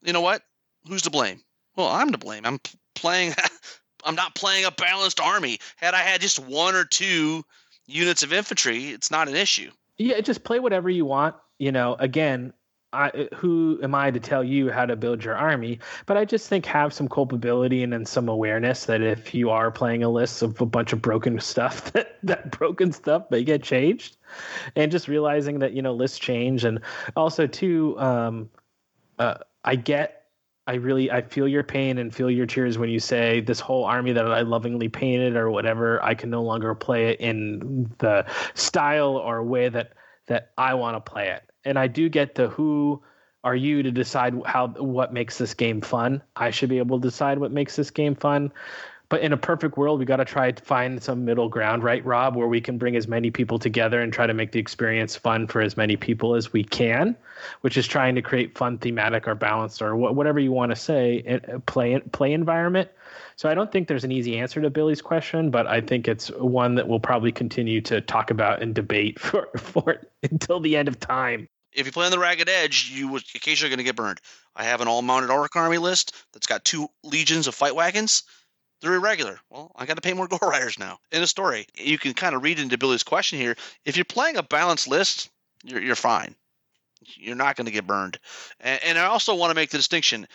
You 0.01 0.11
know 0.13 0.21
what? 0.21 0.41
Who's 0.87 1.03
to 1.03 1.11
blame? 1.11 1.41
Well, 1.75 1.87
I'm 1.87 2.11
to 2.11 2.17
blame. 2.17 2.45
I'm 2.45 2.59
playing. 2.95 3.35
I'm 4.03 4.15
not 4.15 4.35
playing 4.35 4.65
a 4.65 4.71
balanced 4.71 5.19
army. 5.19 5.59
Had 5.77 5.93
I 5.93 5.99
had 5.99 6.21
just 6.21 6.39
one 6.39 6.75
or 6.75 6.85
two 6.85 7.43
units 7.87 8.23
of 8.23 8.33
infantry, 8.33 8.89
it's 8.89 9.11
not 9.11 9.27
an 9.27 9.35
issue. 9.35 9.71
Yeah, 9.97 10.21
just 10.21 10.43
play 10.43 10.59
whatever 10.59 10.89
you 10.89 11.05
want. 11.05 11.35
You 11.57 11.71
know, 11.71 11.95
again, 11.99 12.53
I, 12.91 13.27
who 13.35 13.79
am 13.83 13.93
I 13.93 14.09
to 14.09 14.19
tell 14.19 14.43
you 14.43 14.71
how 14.71 14.85
to 14.85 14.95
build 14.95 15.23
your 15.23 15.35
army? 15.35 15.79
But 16.07 16.17
I 16.17 16.25
just 16.25 16.47
think 16.47 16.65
have 16.65 16.91
some 16.91 17.07
culpability 17.07 17.83
and 17.83 17.93
then 17.93 18.05
some 18.05 18.27
awareness 18.27 18.85
that 18.85 19.01
if 19.01 19.33
you 19.33 19.51
are 19.51 19.69
playing 19.69 20.03
a 20.03 20.09
list 20.09 20.41
of 20.41 20.59
a 20.59 20.65
bunch 20.65 20.91
of 20.91 21.01
broken 21.01 21.39
stuff, 21.39 21.91
that 21.93 22.17
that 22.23 22.51
broken 22.51 22.91
stuff 22.91 23.29
may 23.29 23.43
get 23.43 23.61
changed, 23.61 24.17
and 24.75 24.91
just 24.91 25.07
realizing 25.07 25.59
that 25.59 25.73
you 25.73 25.81
know 25.81 25.93
lists 25.93 26.17
change, 26.17 26.63
and 26.63 26.79
also 27.15 27.45
too, 27.45 27.99
um, 27.99 28.49
uh, 29.19 29.35
I 29.63 29.75
get. 29.75 30.18
I 30.69 30.75
really 30.75 31.09
I 31.09 31.23
feel 31.23 31.47
your 31.47 31.63
pain 31.63 31.97
and 31.97 32.13
feel 32.13 32.29
your 32.29 32.45
tears 32.45 32.77
when 32.77 32.91
you 32.91 32.99
say 32.99 33.41
this 33.41 33.59
whole 33.59 33.85
army 33.85 34.11
that 34.11 34.31
I 34.31 34.41
lovingly 34.41 34.87
painted 34.87 35.35
or 35.35 35.49
whatever 35.49 35.99
I 36.03 36.13
can 36.13 36.29
no 36.29 36.43
longer 36.43 36.75
play 36.75 37.09
it 37.09 37.19
in 37.19 37.91
the 37.97 38.27
style 38.53 39.17
or 39.17 39.41
way 39.41 39.69
that 39.69 39.93
that 40.27 40.51
I 40.59 40.75
want 40.75 40.95
to 40.95 41.11
play 41.11 41.29
it. 41.29 41.41
And 41.65 41.79
I 41.79 41.87
do 41.87 42.07
get 42.07 42.35
the 42.35 42.49
who 42.49 43.01
are 43.43 43.55
you 43.55 43.81
to 43.81 43.91
decide 43.91 44.35
how 44.45 44.67
what 44.67 45.11
makes 45.11 45.39
this 45.39 45.55
game 45.55 45.81
fun. 45.81 46.21
I 46.35 46.51
should 46.51 46.69
be 46.69 46.77
able 46.77 47.01
to 47.01 47.07
decide 47.07 47.39
what 47.39 47.51
makes 47.51 47.75
this 47.75 47.89
game 47.89 48.13
fun. 48.13 48.51
But 49.09 49.21
in 49.21 49.33
a 49.33 49.37
perfect 49.37 49.75
world, 49.75 49.99
we 49.99 50.05
got 50.05 50.17
to 50.17 50.25
try 50.25 50.51
to 50.51 50.63
find 50.63 51.01
some 51.01 51.25
middle 51.25 51.49
ground, 51.49 51.83
right, 51.83 52.05
Rob, 52.05 52.35
where 52.35 52.47
we 52.47 52.61
can 52.61 52.77
bring 52.77 52.95
as 52.95 53.07
many 53.07 53.31
people 53.31 53.57
together 53.57 54.01
and 54.01 54.13
try 54.13 54.27
to 54.27 54.35
make 54.35 54.51
the 54.51 54.59
experience 54.59 55.15
fun 55.15 55.47
for 55.47 55.61
as 55.61 55.75
many 55.75 55.95
people 55.95 56.35
as 56.35 56.53
we 56.53 56.63
can, 56.63 57.15
which 57.61 57.75
is 57.75 57.87
trying 57.87 58.13
to 58.15 58.21
create 58.21 58.55
fun, 58.55 58.77
thematic, 58.77 59.27
or 59.27 59.33
balanced, 59.33 59.81
or 59.81 59.95
whatever 59.95 60.39
you 60.39 60.51
want 60.51 60.71
to 60.71 60.75
say, 60.75 61.23
eh, 61.25 61.39
eh, 61.47 61.57
play 61.65 61.99
play 62.11 62.33
environment. 62.33 62.89
So 63.35 63.49
I 63.49 63.55
don't 63.55 63.71
think 63.71 63.87
there's 63.87 64.03
an 64.03 64.11
easy 64.11 64.37
answer 64.37 64.61
to 64.61 64.69
Billy's 64.69 65.01
question, 65.01 65.49
but 65.49 65.65
I 65.65 65.81
think 65.81 66.07
it's 66.07 66.29
one 66.31 66.75
that 66.75 66.87
we'll 66.87 66.99
probably 66.99 67.31
continue 67.31 67.81
to 67.81 68.01
talk 68.01 68.29
about 68.29 68.61
and 68.61 68.75
debate 68.75 69.19
for 69.19 69.49
for 69.57 69.97
until 70.21 70.59
the 70.59 70.77
end 70.77 70.87
of 70.87 70.99
time 70.99 71.49
if 71.73 71.85
you 71.85 71.91
play 71.91 72.05
on 72.05 72.11
the 72.11 72.19
ragged 72.19 72.49
edge, 72.49 72.91
you 72.93 73.15
occasionally 73.15 73.69
going 73.69 73.77
to 73.77 73.83
get 73.83 73.95
burned. 73.95 74.19
I 74.55 74.63
have 74.63 74.81
an 74.81 74.87
all-mounted 74.87 75.29
orc 75.29 75.55
army 75.55 75.77
list 75.77 76.15
that's 76.33 76.47
got 76.47 76.65
two 76.65 76.89
legions 77.03 77.47
of 77.47 77.55
fight 77.55 77.75
wagons. 77.75 78.23
They're 78.81 78.95
irregular. 78.95 79.39
Well, 79.49 79.71
I 79.75 79.85
got 79.85 79.95
to 79.95 80.01
pay 80.01 80.13
more 80.13 80.27
Gore 80.27 80.39
Riders 80.49 80.79
now. 80.79 80.99
In 81.11 81.21
a 81.21 81.27
story, 81.27 81.67
you 81.75 81.97
can 81.97 82.13
kind 82.13 82.35
of 82.35 82.43
read 82.43 82.59
into 82.59 82.77
Billy's 82.77 83.03
question 83.03 83.39
here. 83.39 83.55
If 83.85 83.97
you're 83.97 84.05
playing 84.05 84.37
a 84.37 84.43
balanced 84.43 84.87
list, 84.87 85.29
you're, 85.63 85.81
you're 85.81 85.95
fine. 85.95 86.35
You're 87.15 87.35
not 87.35 87.55
going 87.55 87.65
to 87.65 87.71
get 87.71 87.87
burned. 87.87 88.19
And, 88.59 88.79
and 88.83 88.97
I 88.97 89.05
also 89.05 89.35
want 89.35 89.51
to 89.51 89.55
make 89.55 89.69
the 89.69 89.77
distinction: 89.77 90.27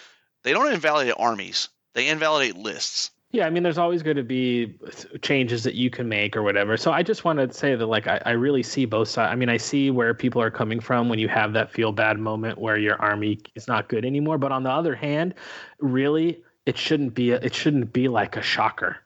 they 0.42 0.52
don't 0.52 0.72
invalidate 0.72 1.14
armies; 1.18 1.68
they 1.94 2.08
invalidate 2.08 2.56
lists. 2.56 3.10
Yeah, 3.34 3.46
I 3.46 3.50
mean, 3.50 3.64
there's 3.64 3.78
always 3.78 4.04
going 4.04 4.16
to 4.16 4.22
be 4.22 4.78
changes 5.20 5.64
that 5.64 5.74
you 5.74 5.90
can 5.90 6.08
make 6.08 6.36
or 6.36 6.44
whatever. 6.44 6.76
So 6.76 6.92
I 6.92 7.02
just 7.02 7.24
want 7.24 7.40
to 7.40 7.52
say 7.52 7.74
that, 7.74 7.84
like, 7.84 8.06
I, 8.06 8.22
I 8.24 8.30
really 8.30 8.62
see 8.62 8.84
both 8.84 9.08
sides. 9.08 9.32
I 9.32 9.34
mean, 9.34 9.48
I 9.48 9.56
see 9.56 9.90
where 9.90 10.14
people 10.14 10.40
are 10.40 10.52
coming 10.52 10.78
from 10.78 11.08
when 11.08 11.18
you 11.18 11.26
have 11.26 11.52
that 11.54 11.72
feel 11.72 11.90
bad 11.90 12.16
moment 12.20 12.58
where 12.58 12.78
your 12.78 12.94
army 13.02 13.40
is 13.56 13.66
not 13.66 13.88
good 13.88 14.04
anymore. 14.04 14.38
But 14.38 14.52
on 14.52 14.62
the 14.62 14.70
other 14.70 14.94
hand, 14.94 15.34
really, 15.80 16.44
it 16.66 16.78
shouldn't 16.78 17.14
be 17.14 17.32
a, 17.32 17.36
it 17.36 17.54
shouldn't 17.54 17.92
be 17.92 18.08
like 18.08 18.36
a 18.36 18.42
shocker. 18.42 18.96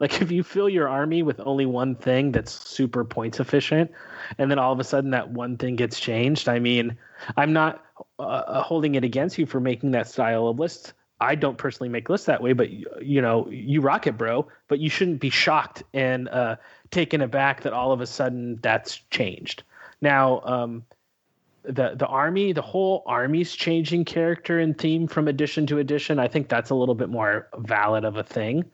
Like 0.00 0.20
if 0.22 0.30
you 0.30 0.42
fill 0.42 0.68
your 0.68 0.88
army 0.88 1.22
with 1.22 1.40
only 1.40 1.66
one 1.66 1.94
thing 1.94 2.32
that's 2.32 2.52
super 2.52 3.04
points 3.04 3.40
efficient, 3.40 3.90
and 4.38 4.50
then 4.50 4.58
all 4.58 4.72
of 4.72 4.80
a 4.80 4.84
sudden 4.84 5.10
that 5.10 5.30
one 5.30 5.56
thing 5.56 5.76
gets 5.76 5.98
changed. 5.98 6.48
I 6.48 6.58
mean, 6.58 6.96
I'm 7.36 7.52
not 7.52 7.84
uh, 8.18 8.22
uh 8.22 8.62
holding 8.62 8.94
it 8.94 9.04
against 9.04 9.38
you 9.38 9.46
for 9.46 9.60
making 9.60 9.92
that 9.92 10.08
style 10.08 10.48
of 10.48 10.58
list. 10.58 10.94
I 11.20 11.36
don't 11.36 11.56
personally 11.56 11.88
make 11.88 12.08
lists 12.08 12.26
that 12.26 12.42
way, 12.42 12.52
but 12.52 12.70
you 12.70 13.22
know, 13.22 13.48
you 13.48 13.80
rock 13.80 14.08
it, 14.08 14.18
bro. 14.18 14.48
But 14.66 14.80
you 14.80 14.90
shouldn't 14.90 15.20
be 15.20 15.30
shocked 15.30 15.84
and 15.94 16.28
uh, 16.28 16.56
taken 16.90 17.20
aback 17.20 17.62
that 17.62 17.72
all 17.72 17.92
of 17.92 18.00
a 18.00 18.06
sudden 18.06 18.58
that's 18.60 18.96
changed. 19.10 19.62
Now, 20.00 20.40
um, 20.40 20.84
the 21.64 21.94
the 21.94 22.06
army, 22.06 22.52
the 22.52 22.62
whole 22.62 23.02
army's 23.06 23.54
changing 23.54 24.04
character 24.04 24.58
and 24.58 24.76
theme 24.76 25.06
from 25.06 25.28
edition 25.28 25.66
to 25.68 25.78
edition. 25.78 26.18
I 26.18 26.28
think 26.28 26.48
that's 26.48 26.70
a 26.70 26.74
little 26.74 26.94
bit 26.94 27.08
more 27.08 27.48
valid 27.58 28.04
of 28.04 28.16
a 28.16 28.22
thing. 28.22 28.64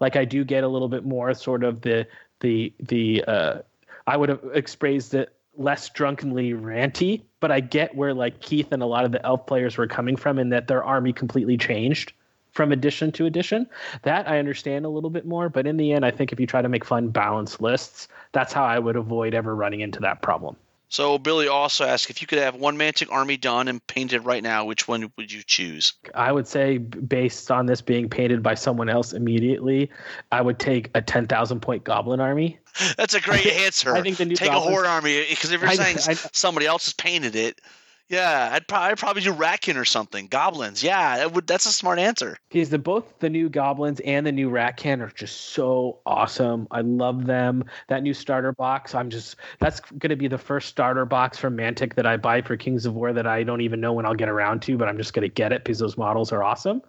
Like 0.00 0.16
I 0.16 0.24
do 0.24 0.44
get 0.44 0.64
a 0.64 0.68
little 0.68 0.88
bit 0.88 1.04
more 1.04 1.34
sort 1.34 1.64
of 1.64 1.82
the 1.82 2.06
the 2.40 2.72
the 2.80 3.24
uh, 3.26 3.58
I 4.06 4.16
would 4.16 4.28
have 4.28 4.40
expressed 4.54 5.14
it 5.14 5.34
less 5.56 5.90
drunkenly 5.90 6.52
ranty, 6.52 7.22
but 7.40 7.50
I 7.50 7.60
get 7.60 7.94
where 7.94 8.14
like 8.14 8.40
Keith 8.40 8.72
and 8.72 8.82
a 8.82 8.86
lot 8.86 9.04
of 9.04 9.12
the 9.12 9.24
elf 9.26 9.46
players 9.46 9.76
were 9.76 9.86
coming 9.86 10.16
from 10.16 10.38
in 10.38 10.48
that 10.50 10.68
their 10.68 10.84
army 10.84 11.12
completely 11.12 11.58
changed 11.58 12.12
from 12.52 12.72
edition 12.72 13.12
to 13.12 13.26
edition. 13.26 13.68
That 14.04 14.28
I 14.28 14.38
understand 14.38 14.86
a 14.86 14.88
little 14.88 15.10
bit 15.10 15.26
more, 15.26 15.48
but 15.48 15.66
in 15.66 15.76
the 15.76 15.92
end, 15.92 16.04
I 16.04 16.10
think 16.10 16.32
if 16.32 16.40
you 16.40 16.46
try 16.46 16.62
to 16.62 16.68
make 16.68 16.84
fun 16.84 17.08
balanced 17.08 17.60
lists, 17.60 18.08
that's 18.32 18.52
how 18.52 18.64
I 18.64 18.78
would 18.78 18.96
avoid 18.96 19.34
ever 19.34 19.54
running 19.54 19.80
into 19.80 20.00
that 20.00 20.22
problem. 20.22 20.56
So 20.90 21.18
Billy 21.18 21.48
also 21.48 21.84
asked 21.84 22.08
if 22.08 22.22
you 22.22 22.26
could 22.26 22.38
have 22.38 22.54
one 22.54 22.78
Mantic 22.78 23.12
army 23.12 23.36
done 23.36 23.68
and 23.68 23.86
painted 23.86 24.24
right 24.24 24.42
now, 24.42 24.64
which 24.64 24.88
one 24.88 25.12
would 25.16 25.30
you 25.30 25.42
choose? 25.42 25.92
I 26.14 26.32
would 26.32 26.48
say, 26.48 26.78
based 26.78 27.50
on 27.50 27.66
this 27.66 27.82
being 27.82 28.08
painted 28.08 28.42
by 28.42 28.54
someone 28.54 28.88
else 28.88 29.12
immediately, 29.12 29.90
I 30.32 30.40
would 30.40 30.58
take 30.58 30.90
a 30.94 31.02
ten 31.02 31.26
thousand 31.26 31.60
point 31.60 31.84
Goblin 31.84 32.20
army. 32.20 32.58
That's 32.96 33.14
a 33.14 33.20
great 33.20 33.46
answer. 33.64 33.94
I 33.94 34.00
think 34.00 34.16
the 34.16 34.24
new 34.24 34.34
take 34.34 34.48
Goblins, 34.48 34.66
a 34.66 34.70
Horde 34.70 34.86
army 34.86 35.26
because 35.28 35.52
if 35.52 35.60
you're 35.60 35.70
I, 35.70 35.74
saying 35.74 35.98
I, 36.08 36.14
somebody 36.32 36.66
else 36.66 36.86
has 36.86 36.94
painted 36.94 37.36
it, 37.36 37.60
Yeah, 38.08 38.50
I'd 38.52 38.66
probably, 38.66 38.90
I'd 38.90 38.98
probably 38.98 39.22
do 39.22 39.34
Ratkin 39.34 39.76
or 39.76 39.84
something. 39.84 40.28
Goblins. 40.28 40.82
Yeah, 40.82 41.18
that 41.18 41.34
would, 41.34 41.46
that's 41.46 41.66
a 41.66 41.72
smart 41.72 41.98
answer. 41.98 42.38
Because 42.48 42.70
the 42.70 42.78
both 42.78 43.18
the 43.18 43.28
new 43.28 43.50
goblins 43.50 44.00
and 44.00 44.26
the 44.26 44.32
new 44.32 44.50
Ratkin 44.50 45.02
are 45.02 45.12
just 45.14 45.50
so 45.50 45.98
awesome. 46.06 46.66
I 46.70 46.80
love 46.80 47.26
them. 47.26 47.64
That 47.88 48.02
new 48.02 48.14
starter 48.14 48.52
box, 48.52 48.94
I'm 48.94 49.10
just 49.10 49.36
that's 49.58 49.80
going 49.80 50.08
to 50.08 50.16
be 50.16 50.26
the 50.26 50.38
first 50.38 50.68
starter 50.68 51.04
box 51.04 51.36
from 51.36 51.56
Mantic 51.56 51.94
that 51.94 52.06
I 52.06 52.16
buy 52.16 52.40
for 52.40 52.56
Kings 52.56 52.86
of 52.86 52.94
War 52.94 53.12
that 53.12 53.26
I 53.26 53.42
don't 53.42 53.60
even 53.60 53.80
know 53.80 53.92
when 53.92 54.06
I'll 54.06 54.14
get 54.14 54.30
around 54.30 54.62
to, 54.62 54.78
but 54.78 54.88
I'm 54.88 54.96
just 54.96 55.12
going 55.12 55.28
to 55.28 55.34
get 55.34 55.52
it 55.52 55.62
because 55.64 55.78
those 55.78 55.98
models 55.98 56.32
are 56.32 56.42
awesome. 56.42 56.80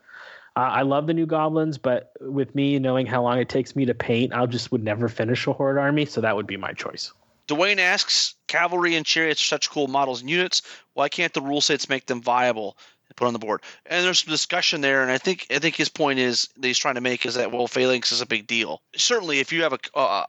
Uh, 0.55 0.61
I 0.61 0.81
love 0.83 1.07
the 1.07 1.13
new 1.13 1.25
goblins, 1.25 1.77
but 1.77 2.13
with 2.21 2.55
me 2.55 2.79
knowing 2.79 3.05
how 3.05 3.21
long 3.21 3.39
it 3.39 3.49
takes 3.49 3.75
me 3.75 3.85
to 3.85 3.93
paint, 3.93 4.33
I 4.33 4.45
just 4.45 4.71
would 4.71 4.83
never 4.83 5.09
finish 5.09 5.45
a 5.47 5.53
horde 5.53 5.77
army, 5.77 6.05
so 6.05 6.21
that 6.21 6.35
would 6.35 6.47
be 6.47 6.57
my 6.57 6.71
choice. 6.71 7.11
Dwayne 7.49 7.79
asks, 7.79 8.35
cavalry 8.47 8.95
and 8.95 9.05
chariots 9.05 9.41
are 9.41 9.45
such 9.45 9.69
cool 9.69 9.87
models 9.87 10.21
and 10.21 10.29
units. 10.29 10.61
Why 10.93 11.09
can't 11.09 11.33
the 11.33 11.41
rule 11.41 11.61
sets 11.61 11.89
make 11.89 12.05
them 12.05 12.21
viable 12.21 12.77
and 13.07 13.15
put 13.15 13.25
on 13.25 13.33
the 13.33 13.39
board? 13.39 13.63
And 13.87 14.05
there's 14.05 14.23
some 14.23 14.31
discussion 14.31 14.81
there, 14.81 15.01
and 15.01 15.11
I 15.11 15.17
think 15.17 15.47
I 15.49 15.57
think 15.57 15.75
his 15.75 15.89
point 15.89 16.19
is 16.19 16.47
that 16.57 16.67
he's 16.67 16.77
trying 16.77 16.95
to 16.95 17.01
make 17.01 17.25
is 17.25 17.33
that 17.35 17.51
well, 17.51 17.67
phalanx 17.67 18.11
is 18.11 18.21
a 18.21 18.27
big 18.27 18.45
deal. 18.45 18.83
Certainly, 18.95 19.39
if 19.39 19.51
you 19.51 19.63
have 19.63 19.73
a, 19.73 19.79
a, 19.95 20.25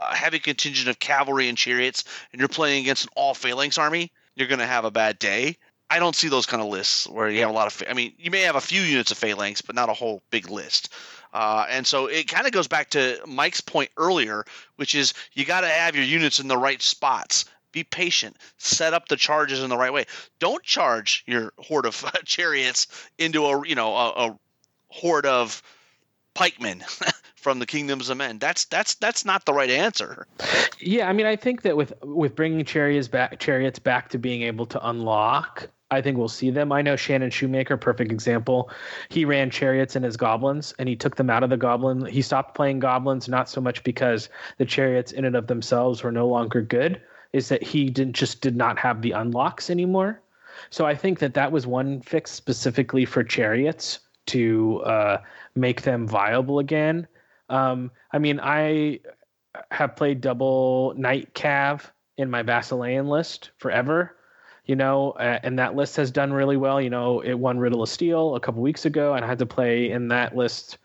a 0.00 0.14
heavy 0.14 0.38
contingent 0.38 0.88
of 0.88 1.00
cavalry 1.00 1.48
and 1.48 1.58
chariots, 1.58 2.04
and 2.32 2.38
you're 2.40 2.48
playing 2.48 2.82
against 2.82 3.04
an 3.04 3.10
all 3.16 3.34
phalanx 3.34 3.76
army, 3.76 4.12
you're 4.36 4.48
going 4.48 4.60
to 4.60 4.66
have 4.66 4.84
a 4.84 4.92
bad 4.92 5.18
day. 5.18 5.56
I 5.92 5.98
don't 5.98 6.14
see 6.14 6.28
those 6.28 6.46
kind 6.46 6.62
of 6.62 6.68
lists 6.68 7.08
where 7.08 7.28
you 7.28 7.40
have 7.40 7.50
a 7.50 7.52
lot 7.52 7.66
of. 7.66 7.82
I 7.90 7.94
mean, 7.94 8.12
you 8.16 8.30
may 8.30 8.42
have 8.42 8.54
a 8.54 8.60
few 8.60 8.80
units 8.80 9.10
of 9.10 9.18
phalanx, 9.18 9.60
but 9.60 9.74
not 9.74 9.88
a 9.88 9.94
whole 9.94 10.22
big 10.30 10.48
list. 10.48 10.94
Uh, 11.32 11.66
and 11.68 11.86
so 11.86 12.06
it 12.06 12.28
kind 12.28 12.46
of 12.46 12.52
goes 12.52 12.68
back 12.68 12.90
to 12.90 13.18
Mike's 13.26 13.60
point 13.60 13.90
earlier, 13.96 14.44
which 14.76 14.94
is 14.94 15.14
you 15.32 15.44
got 15.44 15.60
to 15.60 15.68
have 15.68 15.94
your 15.94 16.04
units 16.04 16.40
in 16.40 16.48
the 16.48 16.58
right 16.58 16.82
spots. 16.82 17.44
Be 17.72 17.84
patient. 17.84 18.36
Set 18.58 18.94
up 18.94 19.08
the 19.08 19.16
charges 19.16 19.62
in 19.62 19.70
the 19.70 19.76
right 19.76 19.92
way. 19.92 20.06
Don't 20.40 20.62
charge 20.64 21.22
your 21.26 21.52
horde 21.58 21.86
of 21.86 22.04
chariots 22.24 22.88
into 23.18 23.44
a 23.46 23.66
you 23.66 23.74
know 23.76 23.94
a, 23.94 24.08
a 24.08 24.38
horde 24.88 25.26
of 25.26 25.62
pikemen 26.34 26.82
from 27.36 27.58
the 27.58 27.66
kingdoms 27.66 28.08
of 28.08 28.16
men. 28.16 28.38
That's 28.38 28.64
that's 28.66 28.94
that's 28.96 29.24
not 29.24 29.46
the 29.46 29.52
right 29.52 29.70
answer. 29.70 30.26
Yeah, 30.80 31.08
I 31.08 31.12
mean, 31.12 31.26
I 31.26 31.36
think 31.36 31.62
that 31.62 31.76
with 31.76 31.92
with 32.02 32.34
bringing 32.34 32.64
chariots 32.64 33.08
back, 33.08 33.38
chariots 33.38 33.78
back 33.78 34.08
to 34.10 34.18
being 34.18 34.42
able 34.42 34.66
to 34.66 34.88
unlock 34.88 35.68
I 35.90 36.00
think 36.00 36.16
we'll 36.16 36.28
see 36.28 36.50
them. 36.50 36.70
I 36.70 36.82
know 36.82 36.94
Shannon 36.94 37.30
Shoemaker, 37.30 37.76
perfect 37.76 38.12
example. 38.12 38.70
He 39.08 39.24
ran 39.24 39.50
chariots 39.50 39.96
in 39.96 40.02
his 40.02 40.16
goblins 40.16 40.72
and 40.78 40.88
he 40.88 40.94
took 40.94 41.16
them 41.16 41.30
out 41.30 41.42
of 41.42 41.50
the 41.50 41.56
goblin. 41.56 42.06
He 42.06 42.22
stopped 42.22 42.54
playing 42.54 42.78
goblins 42.78 43.28
not 43.28 43.48
so 43.48 43.60
much 43.60 43.82
because 43.82 44.28
the 44.58 44.64
chariots 44.64 45.10
in 45.10 45.24
and 45.24 45.34
of 45.34 45.48
themselves 45.48 46.02
were 46.02 46.12
no 46.12 46.28
longer 46.28 46.62
good, 46.62 47.00
is 47.32 47.48
that 47.48 47.62
he 47.62 47.90
didn't 47.90 48.14
just 48.14 48.40
did 48.40 48.56
not 48.56 48.78
have 48.78 49.02
the 49.02 49.12
unlocks 49.12 49.68
anymore. 49.68 50.20
So 50.70 50.86
I 50.86 50.94
think 50.94 51.18
that 51.18 51.34
that 51.34 51.50
was 51.50 51.66
one 51.66 52.00
fix 52.02 52.30
specifically 52.30 53.04
for 53.04 53.24
chariots 53.24 54.00
to 54.26 54.82
uh, 54.82 55.18
make 55.56 55.82
them 55.82 56.06
viable 56.06 56.60
again. 56.60 57.08
Um, 57.48 57.90
I 58.12 58.18
mean, 58.18 58.38
I 58.40 59.00
have 59.72 59.96
played 59.96 60.20
double 60.20 60.94
Knight 60.96 61.34
Cav 61.34 61.90
in 62.16 62.30
my 62.30 62.44
Basilean 62.44 63.08
list 63.08 63.50
forever 63.58 64.14
you 64.70 64.76
know, 64.76 65.14
and 65.14 65.58
that 65.58 65.74
list 65.74 65.96
has 65.96 66.12
done 66.12 66.32
really 66.32 66.56
well. 66.56 66.80
You 66.80 66.90
know, 66.90 67.18
it 67.22 67.34
won 67.34 67.58
Riddle 67.58 67.82
of 67.82 67.88
Steel 67.88 68.36
a 68.36 68.40
couple 68.40 68.62
weeks 68.62 68.86
ago, 68.86 69.14
and 69.14 69.24
I 69.24 69.28
had 69.28 69.40
to 69.40 69.46
play 69.46 69.90
in 69.90 70.06
that 70.08 70.36
list. 70.36 70.78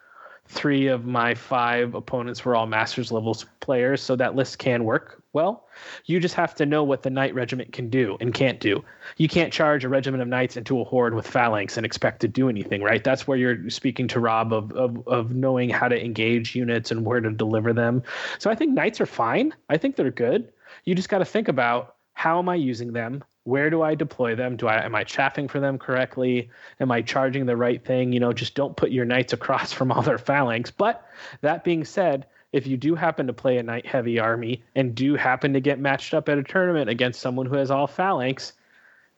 Three 0.48 0.88
of 0.88 1.06
my 1.06 1.36
five 1.36 1.94
opponents 1.94 2.44
were 2.44 2.56
all 2.56 2.66
Masters 2.66 3.12
levels 3.12 3.46
players, 3.60 4.02
so 4.02 4.16
that 4.16 4.34
list 4.36 4.58
can 4.58 4.86
work 4.86 5.22
well. 5.34 5.68
You 6.06 6.20
just 6.20 6.34
have 6.34 6.56
to 6.56 6.66
know 6.66 6.84
what 6.84 7.04
the 7.04 7.12
Knight 7.12 7.36
Regiment 7.36 7.74
can 7.74 7.92
do 7.92 8.18
and 8.20 8.34
can't 8.34 8.60
do. 8.60 8.84
You 9.18 9.30
can't 9.30 9.54
charge 9.54 9.86
a 9.86 9.90
regiment 9.90 10.24
of 10.24 10.30
knights 10.30 10.58
into 10.58 10.82
a 10.82 10.84
horde 10.84 11.14
with 11.14 11.28
phalanx 11.28 11.78
and 11.78 11.86
expect 11.86 12.22
to 12.22 12.28
do 12.28 12.50
anything, 12.50 12.82
right? 12.82 13.04
That's 13.04 13.28
where 13.28 13.38
you're 13.38 13.70
speaking 13.70 14.08
to 14.08 14.20
Rob 14.20 14.52
of, 14.52 14.72
of, 14.72 15.08
of 15.08 15.36
knowing 15.36 15.70
how 15.70 15.90
to 15.90 16.04
engage 16.04 16.56
units 16.56 16.90
and 16.90 17.06
where 17.06 17.20
to 17.20 17.30
deliver 17.30 17.72
them. 17.72 18.02
So 18.40 18.50
I 18.50 18.56
think 18.56 18.74
knights 18.74 19.00
are 19.00 19.06
fine. 19.06 19.54
I 19.70 19.78
think 19.78 19.96
they're 19.96 20.10
good. 20.10 20.52
You 20.86 20.96
just 20.96 21.10
got 21.10 21.20
to 21.20 21.26
think 21.26 21.50
about 21.50 21.98
how 22.14 22.40
am 22.40 22.50
I 22.50 22.56
using 22.56 22.92
them? 22.94 23.24
Where 23.46 23.70
do 23.70 23.84
I 23.84 23.94
deploy 23.94 24.36
them? 24.36 24.58
Do 24.58 24.68
I 24.68 24.84
am 24.84 24.96
I 24.96 25.04
chaffing 25.04 25.48
for 25.48 25.60
them 25.60 25.78
correctly? 25.78 26.50
Am 26.80 26.92
I 26.92 27.02
charging 27.02 27.46
the 27.46 27.56
right 27.56 27.84
thing? 27.84 28.12
You 28.12 28.20
know, 28.20 28.34
just 28.34 28.56
don't 28.56 28.76
put 28.76 28.92
your 28.92 29.06
knights 29.06 29.34
across 29.34 29.72
from 29.78 29.92
all 29.92 30.02
their 30.02 30.18
phalanx. 30.18 30.72
But 30.72 31.08
that 31.42 31.64
being 31.64 31.86
said, 31.86 32.26
if 32.52 32.66
you 32.68 32.76
do 32.76 32.96
happen 32.96 33.28
to 33.28 33.34
play 33.34 33.58
a 33.58 33.64
knight 33.64 33.86
heavy 33.86 34.20
army 34.20 34.64
and 34.76 34.96
do 34.96 35.16
happen 35.16 35.54
to 35.54 35.60
get 35.60 35.80
matched 35.80 36.14
up 36.14 36.28
at 36.28 36.40
a 36.40 36.44
tournament 36.44 36.90
against 36.90 37.22
someone 37.22 37.46
who 37.46 37.56
has 37.56 37.70
all 37.70 37.88
phalanx, 37.88 38.54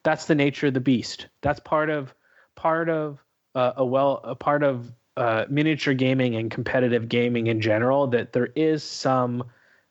that's 0.03 0.25
the 0.25 0.35
nature 0.35 0.67
of 0.67 0.73
the 0.73 0.81
beast. 0.81 1.27
That's 1.41 1.61
part 1.61 1.89
of 1.89 2.13
part 2.55 2.89
of 2.89 3.23
uh, 3.55 3.73
a 3.77 3.85
well 3.85 4.19
a 4.25 4.35
part 4.35 4.61
of 4.61 4.91
uh, 5.15 5.45
miniature 5.49 5.93
gaming 5.93 6.35
and 6.35 6.51
competitive 6.51 7.07
gaming 7.07 7.47
in 7.47 7.61
general 7.61 8.07
that 8.07 8.33
there 8.33 8.49
is 8.57 8.83
some 8.83 9.45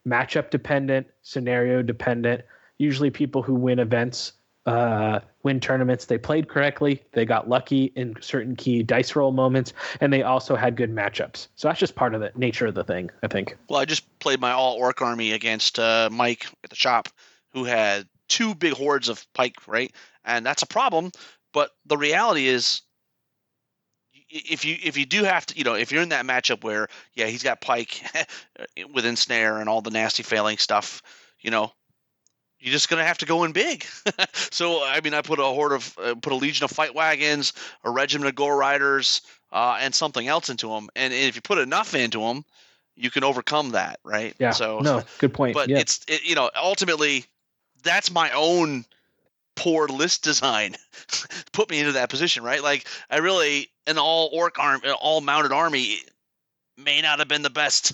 matchup 0.06 0.50
dependent, 0.50 1.06
scenario 1.22 1.80
dependent 1.80 2.42
usually 2.78 3.10
people 3.10 3.42
who 3.42 3.54
win 3.54 3.78
events 3.78 4.32
uh, 4.66 5.20
win 5.44 5.60
tournaments. 5.60 6.06
They 6.06 6.18
played 6.18 6.48
correctly. 6.48 7.02
They 7.12 7.24
got 7.24 7.48
lucky 7.48 7.92
in 7.94 8.16
certain 8.20 8.56
key 8.56 8.82
dice 8.82 9.14
roll 9.14 9.32
moments, 9.32 9.72
and 10.00 10.12
they 10.12 10.22
also 10.22 10.56
had 10.56 10.76
good 10.76 10.94
matchups. 10.94 11.46
So 11.54 11.68
that's 11.68 11.78
just 11.78 11.94
part 11.94 12.14
of 12.14 12.20
the 12.20 12.32
nature 12.34 12.66
of 12.66 12.74
the 12.74 12.84
thing, 12.84 13.10
I 13.22 13.28
think. 13.28 13.56
Well, 13.68 13.78
I 13.78 13.84
just 13.84 14.18
played 14.18 14.40
my 14.40 14.50
all 14.50 14.74
orc 14.74 15.00
army 15.00 15.32
against 15.32 15.78
uh, 15.78 16.10
Mike 16.12 16.46
at 16.64 16.70
the 16.70 16.76
shop, 16.76 17.08
who 17.52 17.64
had 17.64 18.08
two 18.28 18.54
big 18.54 18.72
hordes 18.72 19.08
of 19.08 19.24
pike, 19.34 19.56
right? 19.68 19.92
And 20.24 20.44
that's 20.44 20.62
a 20.62 20.66
problem. 20.66 21.12
But 21.52 21.70
the 21.86 21.96
reality 21.96 22.48
is, 22.48 22.82
if 24.28 24.64
you 24.64 24.76
if 24.82 24.98
you 24.98 25.06
do 25.06 25.22
have 25.22 25.46
to, 25.46 25.56
you 25.56 25.62
know, 25.62 25.74
if 25.74 25.92
you're 25.92 26.02
in 26.02 26.08
that 26.08 26.26
matchup 26.26 26.64
where 26.64 26.88
yeah, 27.14 27.26
he's 27.26 27.44
got 27.44 27.60
pike 27.60 28.02
within 28.92 29.14
snare 29.14 29.58
and 29.60 29.68
all 29.68 29.80
the 29.80 29.90
nasty 29.90 30.24
failing 30.24 30.58
stuff, 30.58 31.02
you 31.40 31.52
know, 31.52 31.70
you're 32.66 32.72
just 32.72 32.88
going 32.88 32.98
to 32.98 33.06
have 33.06 33.18
to 33.18 33.26
go 33.26 33.44
in 33.44 33.52
big. 33.52 33.86
so, 34.32 34.82
I 34.84 35.00
mean, 35.00 35.14
I 35.14 35.22
put 35.22 35.38
a 35.38 35.44
horde 35.44 35.70
of, 35.70 35.96
uh, 36.02 36.16
put 36.16 36.32
a 36.32 36.36
legion 36.36 36.64
of 36.64 36.72
fight 36.72 36.96
wagons, 36.96 37.52
a 37.84 37.90
regiment 37.90 38.28
of 38.28 38.34
gore 38.34 38.56
riders, 38.56 39.20
uh, 39.52 39.78
and 39.80 39.94
something 39.94 40.26
else 40.26 40.48
into 40.48 40.70
them. 40.70 40.88
And 40.96 41.14
if 41.14 41.36
you 41.36 41.42
put 41.42 41.58
enough 41.58 41.94
into 41.94 42.18
them, 42.18 42.44
you 42.96 43.08
can 43.08 43.22
overcome 43.22 43.70
that, 43.70 44.00
right? 44.02 44.34
Yeah. 44.40 44.50
So, 44.50 44.80
no, 44.80 45.04
good 45.18 45.32
point. 45.32 45.54
But 45.54 45.68
yeah. 45.68 45.78
it's, 45.78 46.04
it, 46.08 46.24
you 46.24 46.34
know, 46.34 46.50
ultimately, 46.60 47.24
that's 47.84 48.10
my 48.10 48.32
own 48.32 48.84
poor 49.54 49.86
list 49.86 50.24
design 50.24 50.74
put 51.52 51.70
me 51.70 51.78
into 51.78 51.92
that 51.92 52.10
position, 52.10 52.42
right? 52.42 52.64
Like, 52.64 52.88
I 53.08 53.18
really, 53.18 53.68
an 53.86 53.96
all 53.96 54.28
orc 54.32 54.58
arm, 54.58 54.80
all 55.00 55.20
mounted 55.20 55.52
army 55.52 55.98
may 56.76 57.00
not 57.00 57.20
have 57.20 57.28
been 57.28 57.42
the 57.42 57.50
best 57.50 57.92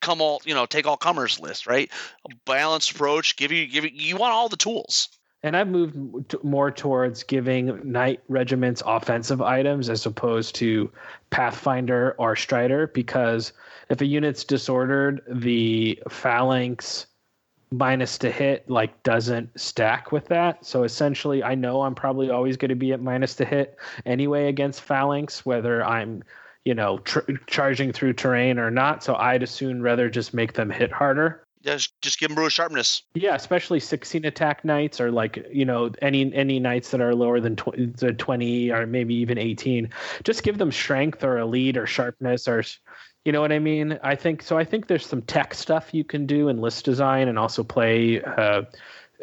come 0.00 0.20
all 0.20 0.42
you 0.44 0.54
know 0.54 0.66
take 0.66 0.86
all 0.86 0.96
comers 0.96 1.38
list, 1.38 1.66
right? 1.66 1.90
A 2.30 2.34
balanced 2.44 2.92
approach. 2.92 3.36
Give 3.36 3.52
you 3.52 3.66
give 3.66 3.84
you, 3.84 3.90
you 3.92 4.16
want 4.16 4.32
all 4.32 4.48
the 4.48 4.56
tools. 4.56 5.08
And 5.42 5.56
I've 5.56 5.68
moved 5.68 6.34
more 6.44 6.70
towards 6.70 7.22
giving 7.22 7.80
knight 7.90 8.20
regiments 8.28 8.82
offensive 8.84 9.40
items 9.40 9.88
as 9.88 10.04
opposed 10.04 10.54
to 10.56 10.90
Pathfinder 11.30 12.14
or 12.18 12.36
Strider 12.36 12.88
because 12.88 13.54
if 13.88 14.02
a 14.02 14.06
unit's 14.06 14.44
disordered, 14.44 15.22
the 15.26 15.98
phalanx 16.10 17.06
minus 17.72 18.18
to 18.18 18.30
hit 18.30 18.68
like 18.68 19.02
doesn't 19.02 19.48
stack 19.58 20.12
with 20.12 20.26
that. 20.26 20.64
So 20.66 20.82
essentially, 20.82 21.42
I 21.42 21.54
know 21.54 21.82
I'm 21.82 21.94
probably 21.94 22.28
always 22.28 22.56
going 22.56 22.70
to 22.70 22.74
be 22.74 22.92
at 22.92 23.00
minus 23.00 23.34
to 23.36 23.44
hit 23.44 23.78
anyway 24.04 24.48
against 24.48 24.82
phalanx, 24.82 25.46
whether 25.46 25.84
I'm 25.84 26.22
you 26.64 26.74
know, 26.74 26.98
tr- 26.98 27.32
charging 27.46 27.92
through 27.92 28.14
terrain 28.14 28.58
or 28.58 28.70
not. 28.70 29.02
So 29.02 29.14
I'd 29.14 29.48
soon 29.48 29.82
rather 29.82 30.10
just 30.10 30.34
make 30.34 30.52
them 30.54 30.70
hit 30.70 30.92
harder. 30.92 31.46
Just 31.62 32.00
just 32.00 32.18
give 32.18 32.30
them 32.30 32.36
brutal 32.36 32.48
sharpness. 32.48 33.02
Yeah, 33.14 33.34
especially 33.34 33.80
16 33.80 34.24
attack 34.24 34.64
knights 34.64 34.98
or 34.98 35.10
like 35.10 35.46
you 35.52 35.66
know 35.66 35.90
any 36.00 36.32
any 36.34 36.58
knights 36.58 36.90
that 36.90 37.02
are 37.02 37.14
lower 37.14 37.38
than 37.38 37.56
tw- 37.56 38.18
20 38.18 38.70
or 38.70 38.86
maybe 38.86 39.14
even 39.14 39.36
18. 39.36 39.90
Just 40.24 40.42
give 40.42 40.56
them 40.56 40.72
strength 40.72 41.22
or 41.22 41.38
elite 41.38 41.76
or 41.76 41.86
sharpness 41.86 42.48
or 42.48 42.64
you 43.26 43.32
know 43.32 43.42
what 43.42 43.52
I 43.52 43.58
mean. 43.58 43.98
I 44.02 44.14
think 44.14 44.42
so. 44.42 44.56
I 44.56 44.64
think 44.64 44.86
there's 44.86 45.04
some 45.04 45.20
tech 45.22 45.52
stuff 45.52 45.92
you 45.92 46.04
can 46.04 46.24
do 46.24 46.48
in 46.48 46.62
list 46.62 46.86
design 46.86 47.28
and 47.28 47.38
also 47.38 47.62
play 47.62 48.22
uh, 48.22 48.62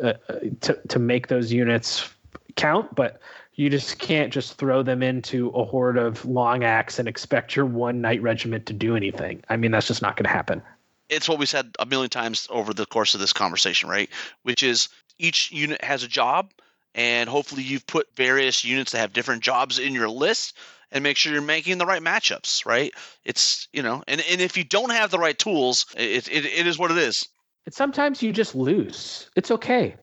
uh, 0.01 0.13
to 0.61 0.79
to 0.89 0.99
make 0.99 1.27
those 1.27 1.51
units 1.51 2.07
count. 2.55 2.93
But 2.93 3.19
you 3.57 3.71
just 3.71 3.97
can't 3.97 4.31
just 4.31 4.53
throw 4.53 4.83
them 4.83 5.01
into 5.01 5.49
a 5.49 5.65
horde 5.65 5.97
of 5.97 6.23
long 6.25 6.63
axe 6.63 6.99
and 6.99 7.07
expect 7.07 7.55
your 7.55 7.65
one 7.65 8.01
knight 8.01 8.21
regiment 8.21 8.67
to 8.67 8.73
do 8.73 8.95
anything. 8.95 9.43
I 9.49 9.57
mean, 9.57 9.71
that's 9.71 9.87
just 9.87 10.01
not 10.01 10.15
going 10.15 10.25
to 10.25 10.29
happen. 10.29 10.61
It's 11.09 11.27
what 11.27 11.39
we 11.39 11.47
said 11.47 11.75
a 11.79 11.85
million 11.85 12.09
times 12.09 12.47
over 12.51 12.73
the 12.73 12.85
course 12.85 13.15
of 13.15 13.19
this 13.19 13.33
conversation, 13.33 13.89
right? 13.89 14.09
Which 14.43 14.61
is 14.61 14.89
each 15.17 15.51
unit 15.51 15.83
has 15.83 16.03
a 16.03 16.07
job, 16.07 16.51
and 16.93 17.27
hopefully 17.27 17.63
you've 17.63 17.87
put 17.87 18.15
various 18.15 18.63
units 18.63 18.91
that 18.91 18.99
have 18.99 19.13
different 19.13 19.41
jobs 19.41 19.79
in 19.79 19.93
your 19.93 20.09
list 20.09 20.55
and 20.91 21.03
make 21.03 21.17
sure 21.17 21.33
you're 21.33 21.41
making 21.41 21.79
the 21.79 21.85
right 21.85 22.01
matchups, 22.01 22.65
right? 22.65 22.93
It's, 23.25 23.67
you 23.73 23.81
know, 23.81 24.03
and, 24.07 24.23
and 24.29 24.39
if 24.39 24.55
you 24.55 24.63
don't 24.63 24.91
have 24.91 25.09
the 25.09 25.17
right 25.17 25.37
tools, 25.37 25.87
it, 25.97 26.27
it, 26.27 26.45
it 26.45 26.67
is 26.67 26.77
what 26.77 26.91
it 26.91 26.97
is. 26.97 27.27
And 27.65 27.73
sometimes 27.73 28.21
you 28.21 28.31
just 28.31 28.53
lose. 28.53 29.29
It's 29.35 29.51
okay 29.51 29.95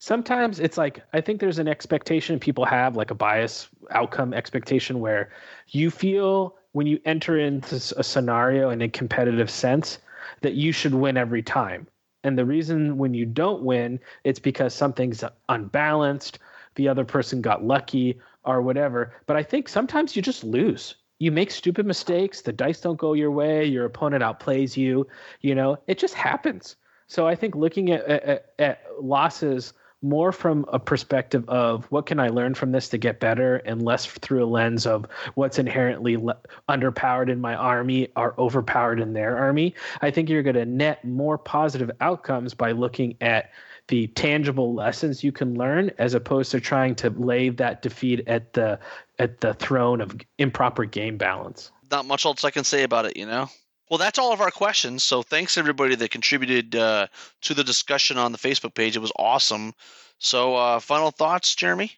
sometimes 0.00 0.58
it's 0.58 0.76
like 0.76 1.02
I 1.12 1.20
think 1.20 1.38
there's 1.38 1.60
an 1.60 1.68
expectation 1.68 2.40
people 2.40 2.64
have, 2.64 2.96
like 2.96 3.12
a 3.12 3.14
bias 3.14 3.68
outcome 3.92 4.34
expectation, 4.34 4.98
where 4.98 5.30
you 5.68 5.90
feel 5.90 6.56
when 6.72 6.88
you 6.88 6.98
enter 7.04 7.38
into 7.38 7.76
a 7.96 8.02
scenario 8.02 8.70
in 8.70 8.82
a 8.82 8.88
competitive 8.88 9.50
sense 9.50 9.98
that 10.40 10.54
you 10.54 10.72
should 10.72 10.94
win 10.94 11.16
every 11.16 11.42
time. 11.42 11.86
And 12.24 12.36
the 12.36 12.44
reason 12.44 12.98
when 12.98 13.14
you 13.14 13.24
don't 13.24 13.62
win, 13.62 14.00
it's 14.24 14.38
because 14.38 14.74
something's 14.74 15.24
unbalanced, 15.48 16.38
the 16.74 16.88
other 16.88 17.04
person 17.04 17.40
got 17.40 17.64
lucky 17.64 18.18
or 18.44 18.62
whatever. 18.62 19.14
But 19.26 19.36
I 19.36 19.42
think 19.42 19.68
sometimes 19.68 20.16
you 20.16 20.22
just 20.22 20.44
lose. 20.44 20.96
You 21.18 21.30
make 21.30 21.50
stupid 21.50 21.86
mistakes, 21.86 22.40
the 22.40 22.52
dice 22.52 22.80
don't 22.80 22.98
go 22.98 23.12
your 23.12 23.30
way, 23.30 23.64
your 23.64 23.84
opponent 23.84 24.22
outplays 24.22 24.76
you, 24.76 25.06
you 25.40 25.54
know, 25.54 25.78
it 25.86 25.98
just 25.98 26.14
happens. 26.14 26.76
So 27.08 27.26
I 27.26 27.34
think 27.34 27.54
looking 27.54 27.90
at, 27.90 28.04
at, 28.06 28.52
at 28.58 28.82
losses 29.00 29.74
more 30.02 30.32
from 30.32 30.64
a 30.72 30.78
perspective 30.78 31.46
of 31.48 31.84
what 31.90 32.06
can 32.06 32.18
I 32.18 32.28
learn 32.28 32.54
from 32.54 32.72
this 32.72 32.88
to 32.90 32.98
get 32.98 33.20
better 33.20 33.56
and 33.56 33.82
less 33.82 34.06
through 34.06 34.44
a 34.44 34.46
lens 34.46 34.86
of 34.86 35.06
what's 35.34 35.58
inherently 35.58 36.16
le- 36.16 36.38
underpowered 36.68 37.28
in 37.28 37.40
my 37.40 37.54
army 37.54 38.08
or 38.16 38.34
overpowered 38.38 39.00
in 39.00 39.12
their 39.12 39.36
army. 39.36 39.74
I 40.00 40.10
think 40.10 40.28
you're 40.28 40.42
going 40.42 40.56
to 40.56 40.64
net 40.64 41.04
more 41.04 41.36
positive 41.36 41.90
outcomes 42.00 42.54
by 42.54 42.72
looking 42.72 43.16
at 43.20 43.50
the 43.88 44.06
tangible 44.08 44.72
lessons 44.72 45.22
you 45.24 45.32
can 45.32 45.54
learn 45.54 45.90
as 45.98 46.14
opposed 46.14 46.50
to 46.52 46.60
trying 46.60 46.94
to 46.94 47.10
lay 47.10 47.48
that 47.48 47.82
defeat 47.82 48.22
at 48.26 48.52
the 48.52 48.78
at 49.18 49.40
the 49.40 49.52
throne 49.54 50.00
of 50.00 50.16
improper 50.38 50.84
game 50.84 51.18
balance. 51.18 51.72
Not 51.90 52.06
much 52.06 52.24
else 52.24 52.44
I 52.44 52.50
can 52.50 52.64
say 52.64 52.84
about 52.84 53.04
it, 53.04 53.16
you 53.16 53.26
know. 53.26 53.50
Well, 53.90 53.98
that's 53.98 54.20
all 54.20 54.32
of 54.32 54.40
our 54.40 54.52
questions. 54.52 55.02
So 55.02 55.22
thanks 55.22 55.58
everybody 55.58 55.96
that 55.96 56.12
contributed 56.12 56.76
uh, 56.76 57.08
to 57.42 57.54
the 57.54 57.64
discussion 57.64 58.18
on 58.18 58.30
the 58.30 58.38
Facebook 58.38 58.72
page. 58.72 58.96
It 58.96 59.00
was 59.00 59.12
awesome. 59.16 59.74
So 60.18 60.54
uh, 60.54 60.78
final 60.78 61.10
thoughts, 61.10 61.54
Jeremy? 61.56 61.92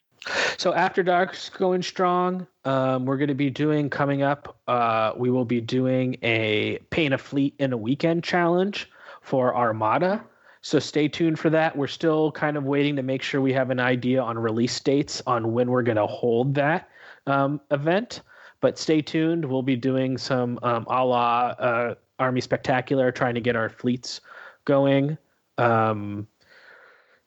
So 0.57 0.73
after 0.73 1.03
dark's 1.03 1.51
going 1.51 1.83
strong, 1.83 2.47
um, 2.65 3.05
we're 3.05 3.19
going 3.19 3.29
to 3.29 3.35
be 3.35 3.51
doing 3.51 3.91
coming 3.91 4.23
up. 4.23 4.57
Uh, 4.67 5.13
we 5.17 5.31
will 5.31 5.45
be 5.45 5.61
doing 5.61 6.17
a 6.23 6.79
paint 6.91 7.13
a 7.13 7.19
fleet 7.19 7.55
in 7.59 7.73
a 7.73 7.77
weekend 7.77 8.25
challenge 8.25 8.89
for 9.21 9.55
Armada. 9.55 10.25
So 10.63 10.79
stay 10.79 11.09
tuned 11.09 11.39
for 11.39 11.51
that. 11.51 11.77
We're 11.77 11.89
still 11.89 12.31
kind 12.33 12.57
of 12.57 12.65
waiting 12.65 12.97
to 12.97 13.03
make 13.03 13.23
sure 13.23 13.41
we 13.41 13.53
have 13.53 13.71
an 13.71 13.81
idea 13.81 14.23
on 14.23 14.39
release 14.39 14.79
dates 14.81 15.21
on 15.27 15.53
when 15.53 15.69
we're 15.69 15.83
going 15.83 15.97
to 15.97 16.07
hold 16.07 16.55
that 16.55 16.89
um, 17.27 17.61
event. 17.71 18.23
But 18.63 18.79
stay 18.79 19.03
tuned. 19.03 19.45
We'll 19.45 19.63
be 19.63 19.77
doing 19.77 20.17
some 20.17 20.59
um, 20.63 20.87
a 20.89 21.05
la 21.05 21.49
uh, 21.59 21.95
Army 22.19 22.41
Spectacular, 22.41 23.13
trying 23.13 23.35
to 23.35 23.41
get 23.41 23.57
our 23.57 23.69
fleets 23.69 24.23
going. 24.65 25.19
Um, 25.59 26.27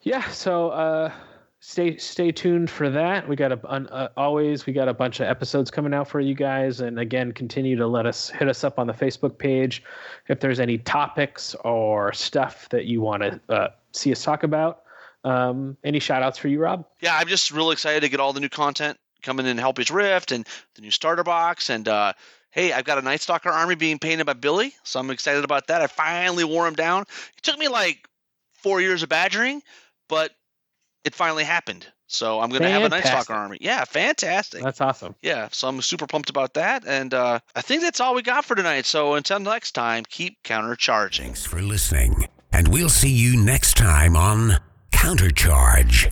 yeah, 0.01 0.27
so 0.29 0.69
uh, 0.69 1.11
stay 1.59 1.97
stay 1.97 2.31
tuned 2.31 2.69
for 2.69 2.89
that. 2.89 3.27
We 3.27 3.35
got 3.35 3.51
a 3.51 3.67
uh, 3.67 4.09
always 4.15 4.65
we 4.65 4.73
got 4.73 4.87
a 4.87 4.93
bunch 4.93 5.19
of 5.19 5.27
episodes 5.27 5.69
coming 5.69 5.93
out 5.93 6.07
for 6.07 6.19
you 6.19 6.35
guys, 6.35 6.79
and 6.79 6.99
again, 6.99 7.31
continue 7.31 7.75
to 7.75 7.87
let 7.87 8.05
us 8.05 8.29
hit 8.29 8.47
us 8.47 8.63
up 8.63 8.79
on 8.79 8.87
the 8.87 8.93
Facebook 8.93 9.37
page 9.37 9.83
if 10.27 10.39
there's 10.39 10.59
any 10.59 10.77
topics 10.77 11.55
or 11.65 12.13
stuff 12.13 12.69
that 12.69 12.85
you 12.85 13.01
want 13.01 13.23
to 13.23 13.39
uh, 13.49 13.67
see 13.91 14.11
us 14.11 14.23
talk 14.23 14.43
about. 14.43 14.83
Um, 15.23 15.75
any 15.83 15.99
shout 15.99 16.21
outs 16.21 16.37
for 16.37 16.47
you, 16.47 16.59
Rob? 16.59 16.85
Yeah, 17.01 17.17
I'm 17.17 17.27
just 17.27 17.51
really 17.51 17.73
excited 17.73 18.01
to 18.01 18.09
get 18.09 18.19
all 18.19 18.31
the 18.31 18.39
new 18.39 18.49
content 18.49 18.97
coming 19.25 19.45
in 19.45 19.51
and 19.51 19.59
Halpi's 19.59 19.91
Rift 19.91 20.31
and 20.31 20.47
the 20.75 20.81
new 20.81 20.91
starter 20.91 21.23
box. 21.23 21.69
And 21.69 21.87
uh, 21.87 22.13
hey, 22.51 22.71
I've 22.71 22.85
got 22.85 22.97
a 22.97 23.01
Nightstalker 23.01 23.51
army 23.51 23.75
being 23.75 23.99
painted 23.99 24.25
by 24.25 24.33
Billy, 24.33 24.73
so 24.83 24.99
I'm 24.99 25.09
excited 25.11 25.43
about 25.43 25.67
that. 25.67 25.81
I 25.81 25.87
finally 25.87 26.43
wore 26.43 26.67
him 26.67 26.75
down. 26.75 27.01
It 27.37 27.43
took 27.43 27.57
me 27.57 27.67
like 27.67 28.07
four 28.53 28.79
years 28.79 29.03
of 29.03 29.09
badgering, 29.09 29.61
but 30.07 30.31
it 31.03 31.13
finally 31.13 31.43
happened. 31.43 31.87
So 32.07 32.39
I'm 32.39 32.49
going 32.49 32.61
to 32.61 32.69
have 32.69 32.83
a 32.83 32.89
Nightstalker 32.89 33.31
army. 33.31 33.57
Yeah, 33.61 33.83
fantastic. 33.83 34.61
That's 34.63 34.79
awesome. 34.79 35.15
Yeah, 35.21 35.49
so 35.51 35.67
I'm 35.67 35.81
super 35.81 36.05
pumped 36.05 36.29
about 36.29 36.53
that. 36.53 36.85
And 36.85 37.13
uh, 37.13 37.39
I 37.55 37.61
think 37.61 37.81
that's 37.81 37.99
all 37.99 38.13
we 38.13 38.21
got 38.21 38.45
for 38.45 38.55
tonight. 38.55 38.85
So 38.85 39.15
until 39.15 39.39
next 39.39 39.71
time, 39.71 40.03
keep 40.07 40.41
countercharging. 40.43 41.23
Thanks 41.23 41.45
for 41.45 41.61
listening. 41.61 42.27
And 42.53 42.67
we'll 42.67 42.89
see 42.89 43.11
you 43.11 43.35
next 43.35 43.75
time 43.75 44.15
on 44.15 44.59
Countercharge. 44.93 46.11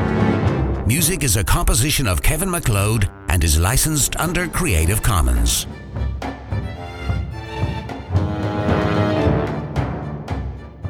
Music 0.87 1.23
is 1.23 1.37
a 1.37 1.43
composition 1.43 2.07
of 2.07 2.23
Kevin 2.23 2.49
MacLeod 2.49 3.07
and 3.29 3.43
is 3.43 3.59
licensed 3.59 4.15
under 4.15 4.47
Creative 4.47 5.01
Commons. 5.01 5.67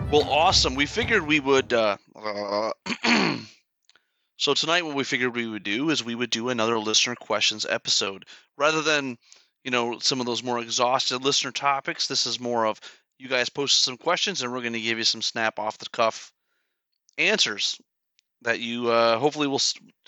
Well, 0.09 0.23
awesome. 0.30 0.76
We 0.76 0.85
figured 0.85 1.27
we 1.27 1.41
would. 1.41 1.73
Uh, 1.73 1.97
uh, 2.15 2.72
so 4.38 4.53
tonight, 4.53 4.85
what 4.85 4.95
we 4.95 5.03
figured 5.03 5.35
we 5.35 5.47
would 5.47 5.63
do 5.63 5.89
is 5.89 6.05
we 6.05 6.15
would 6.15 6.30
do 6.30 6.47
another 6.49 6.80
listener 6.80 7.15
questions 7.15 7.65
episode 7.69 8.26
rather 8.57 8.81
than, 8.81 9.18
you 9.65 9.72
know, 9.72 9.99
some 9.99 10.22
of 10.22 10.26
those 10.26 10.41
more 10.41 10.59
exhausted 10.59 11.22
listener 11.22 11.51
topics. 11.51 12.07
This 12.07 12.26
is 12.26 12.39
more 12.39 12.65
of 12.65 12.80
you 13.19 13.27
guys 13.27 13.49
posted 13.49 13.84
some 13.84 13.97
questions, 13.97 14.41
and 14.41 14.53
we're 14.53 14.61
going 14.61 14.72
to 14.72 14.80
give 14.80 14.97
you 14.97 15.03
some 15.03 15.22
snap 15.22 15.59
off 15.59 15.77
the 15.80 15.89
cuff 15.89 16.31
answers 17.18 17.77
that 18.41 18.59
you 18.59 18.89
uh, 18.89 19.18
hopefully 19.18 19.47
will. 19.47 19.61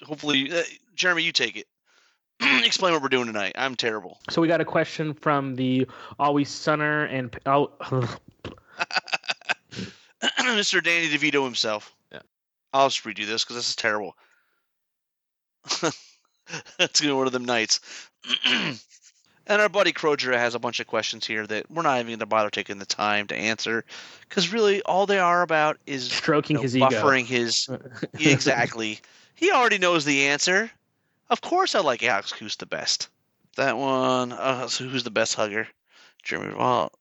Hopefully, 0.04 0.52
uh, 0.52 0.64
Jeremy, 0.96 1.24
you 1.24 1.32
take 1.32 1.56
it. 1.58 1.68
Explain 2.66 2.94
what 2.94 3.02
we're 3.02 3.10
doing 3.10 3.28
tonight. 3.28 3.54
I'm 3.56 3.76
terrible. 3.76 4.20
So 4.30 4.42
we 4.42 4.48
got 4.48 4.62
a 4.62 4.66
question 4.66 5.14
from 5.14 5.56
the 5.56 5.88
always 6.20 6.50
sunner 6.50 7.06
and 7.06 7.38
oh, 7.46 7.72
Mr. 10.40 10.84
Danny 10.84 11.10
DeVito 11.10 11.44
himself. 11.44 11.94
Yeah. 12.12 12.20
I'll 12.74 12.90
just 12.90 13.04
redo 13.04 13.26
this 13.26 13.44
because 13.44 13.56
this 13.56 13.70
is 13.70 13.76
terrible. 13.76 14.16
That's 16.78 17.00
gonna 17.00 17.14
be 17.14 17.18
one 17.18 17.28
of 17.28 17.34
them 17.34 17.46
nights. 17.46 17.80
and 19.48 19.62
our 19.62 19.70
buddy 19.70 19.92
Croger 19.92 20.34
has 20.34 20.56
a 20.56 20.60
bunch 20.60 20.80
of 20.80 20.88
questions 20.88 21.26
here 21.26 21.46
that 21.48 21.70
we're 21.70 21.82
not 21.82 22.00
even 22.00 22.14
gonna 22.14 22.26
bother 22.26 22.50
taking 22.50 22.78
the 22.78 22.86
time 22.86 23.28
to 23.28 23.36
answer 23.36 23.84
because 24.28 24.52
really 24.52 24.82
all 24.84 25.06
they 25.06 25.20
are 25.20 25.42
about 25.42 25.78
is 25.86 26.12
stroking 26.12 26.56
you 26.56 26.60
know, 26.60 26.64
his 26.64 26.76
buffering 26.76 27.24
ego. 27.24 27.36
his 27.36 27.70
exactly. 28.20 29.00
He 29.36 29.52
already 29.52 29.78
knows 29.78 30.06
the 30.06 30.28
answer. 30.28 30.72
Of 31.30 31.42
course, 31.42 31.76
I 31.76 31.80
like 31.80 32.04
Alex 32.04 32.32
Who's 32.32 32.56
the 32.56 32.66
best. 32.66 33.10
That 33.56 33.78
one. 33.78 34.32
Uh, 34.32 34.68
so 34.68 34.86
who's 34.86 35.04
the 35.04 35.12
best 35.12 35.36
hugger? 35.36 35.68
Jeremy. 36.24 36.56
Well, 36.56 36.92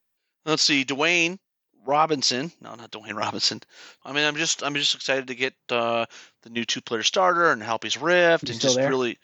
let's 0.45 0.63
see. 0.63 0.85
Dwayne 0.85 1.39
Robinson. 1.85 2.53
No, 2.61 2.75
not 2.75 2.91
Dwayne 2.91 3.15
Robinson. 3.19 3.61
I 4.05 4.13
mean, 4.13 4.25
I'm 4.25 4.37
just 4.37 4.63
I'm 4.63 4.75
just 4.75 4.95
excited 4.95 5.29
to 5.29 5.35
get 5.35 5.55
uh, 5.71 6.07
the 6.43 6.51
new 6.51 6.65
two 6.65 6.81
player 6.81 7.03
starter 7.03 7.51
and 7.51 7.63
Halpi's 7.63 7.97
Rift 7.97 8.49
You 8.49 8.53
and 8.53 8.61
just 8.61 8.77
there? 8.77 8.89
really. 8.89 9.19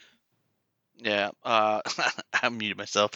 Yeah, 0.99 1.31
uh, 1.45 1.81
I 2.33 2.49
muted 2.49 2.77
myself. 2.77 3.13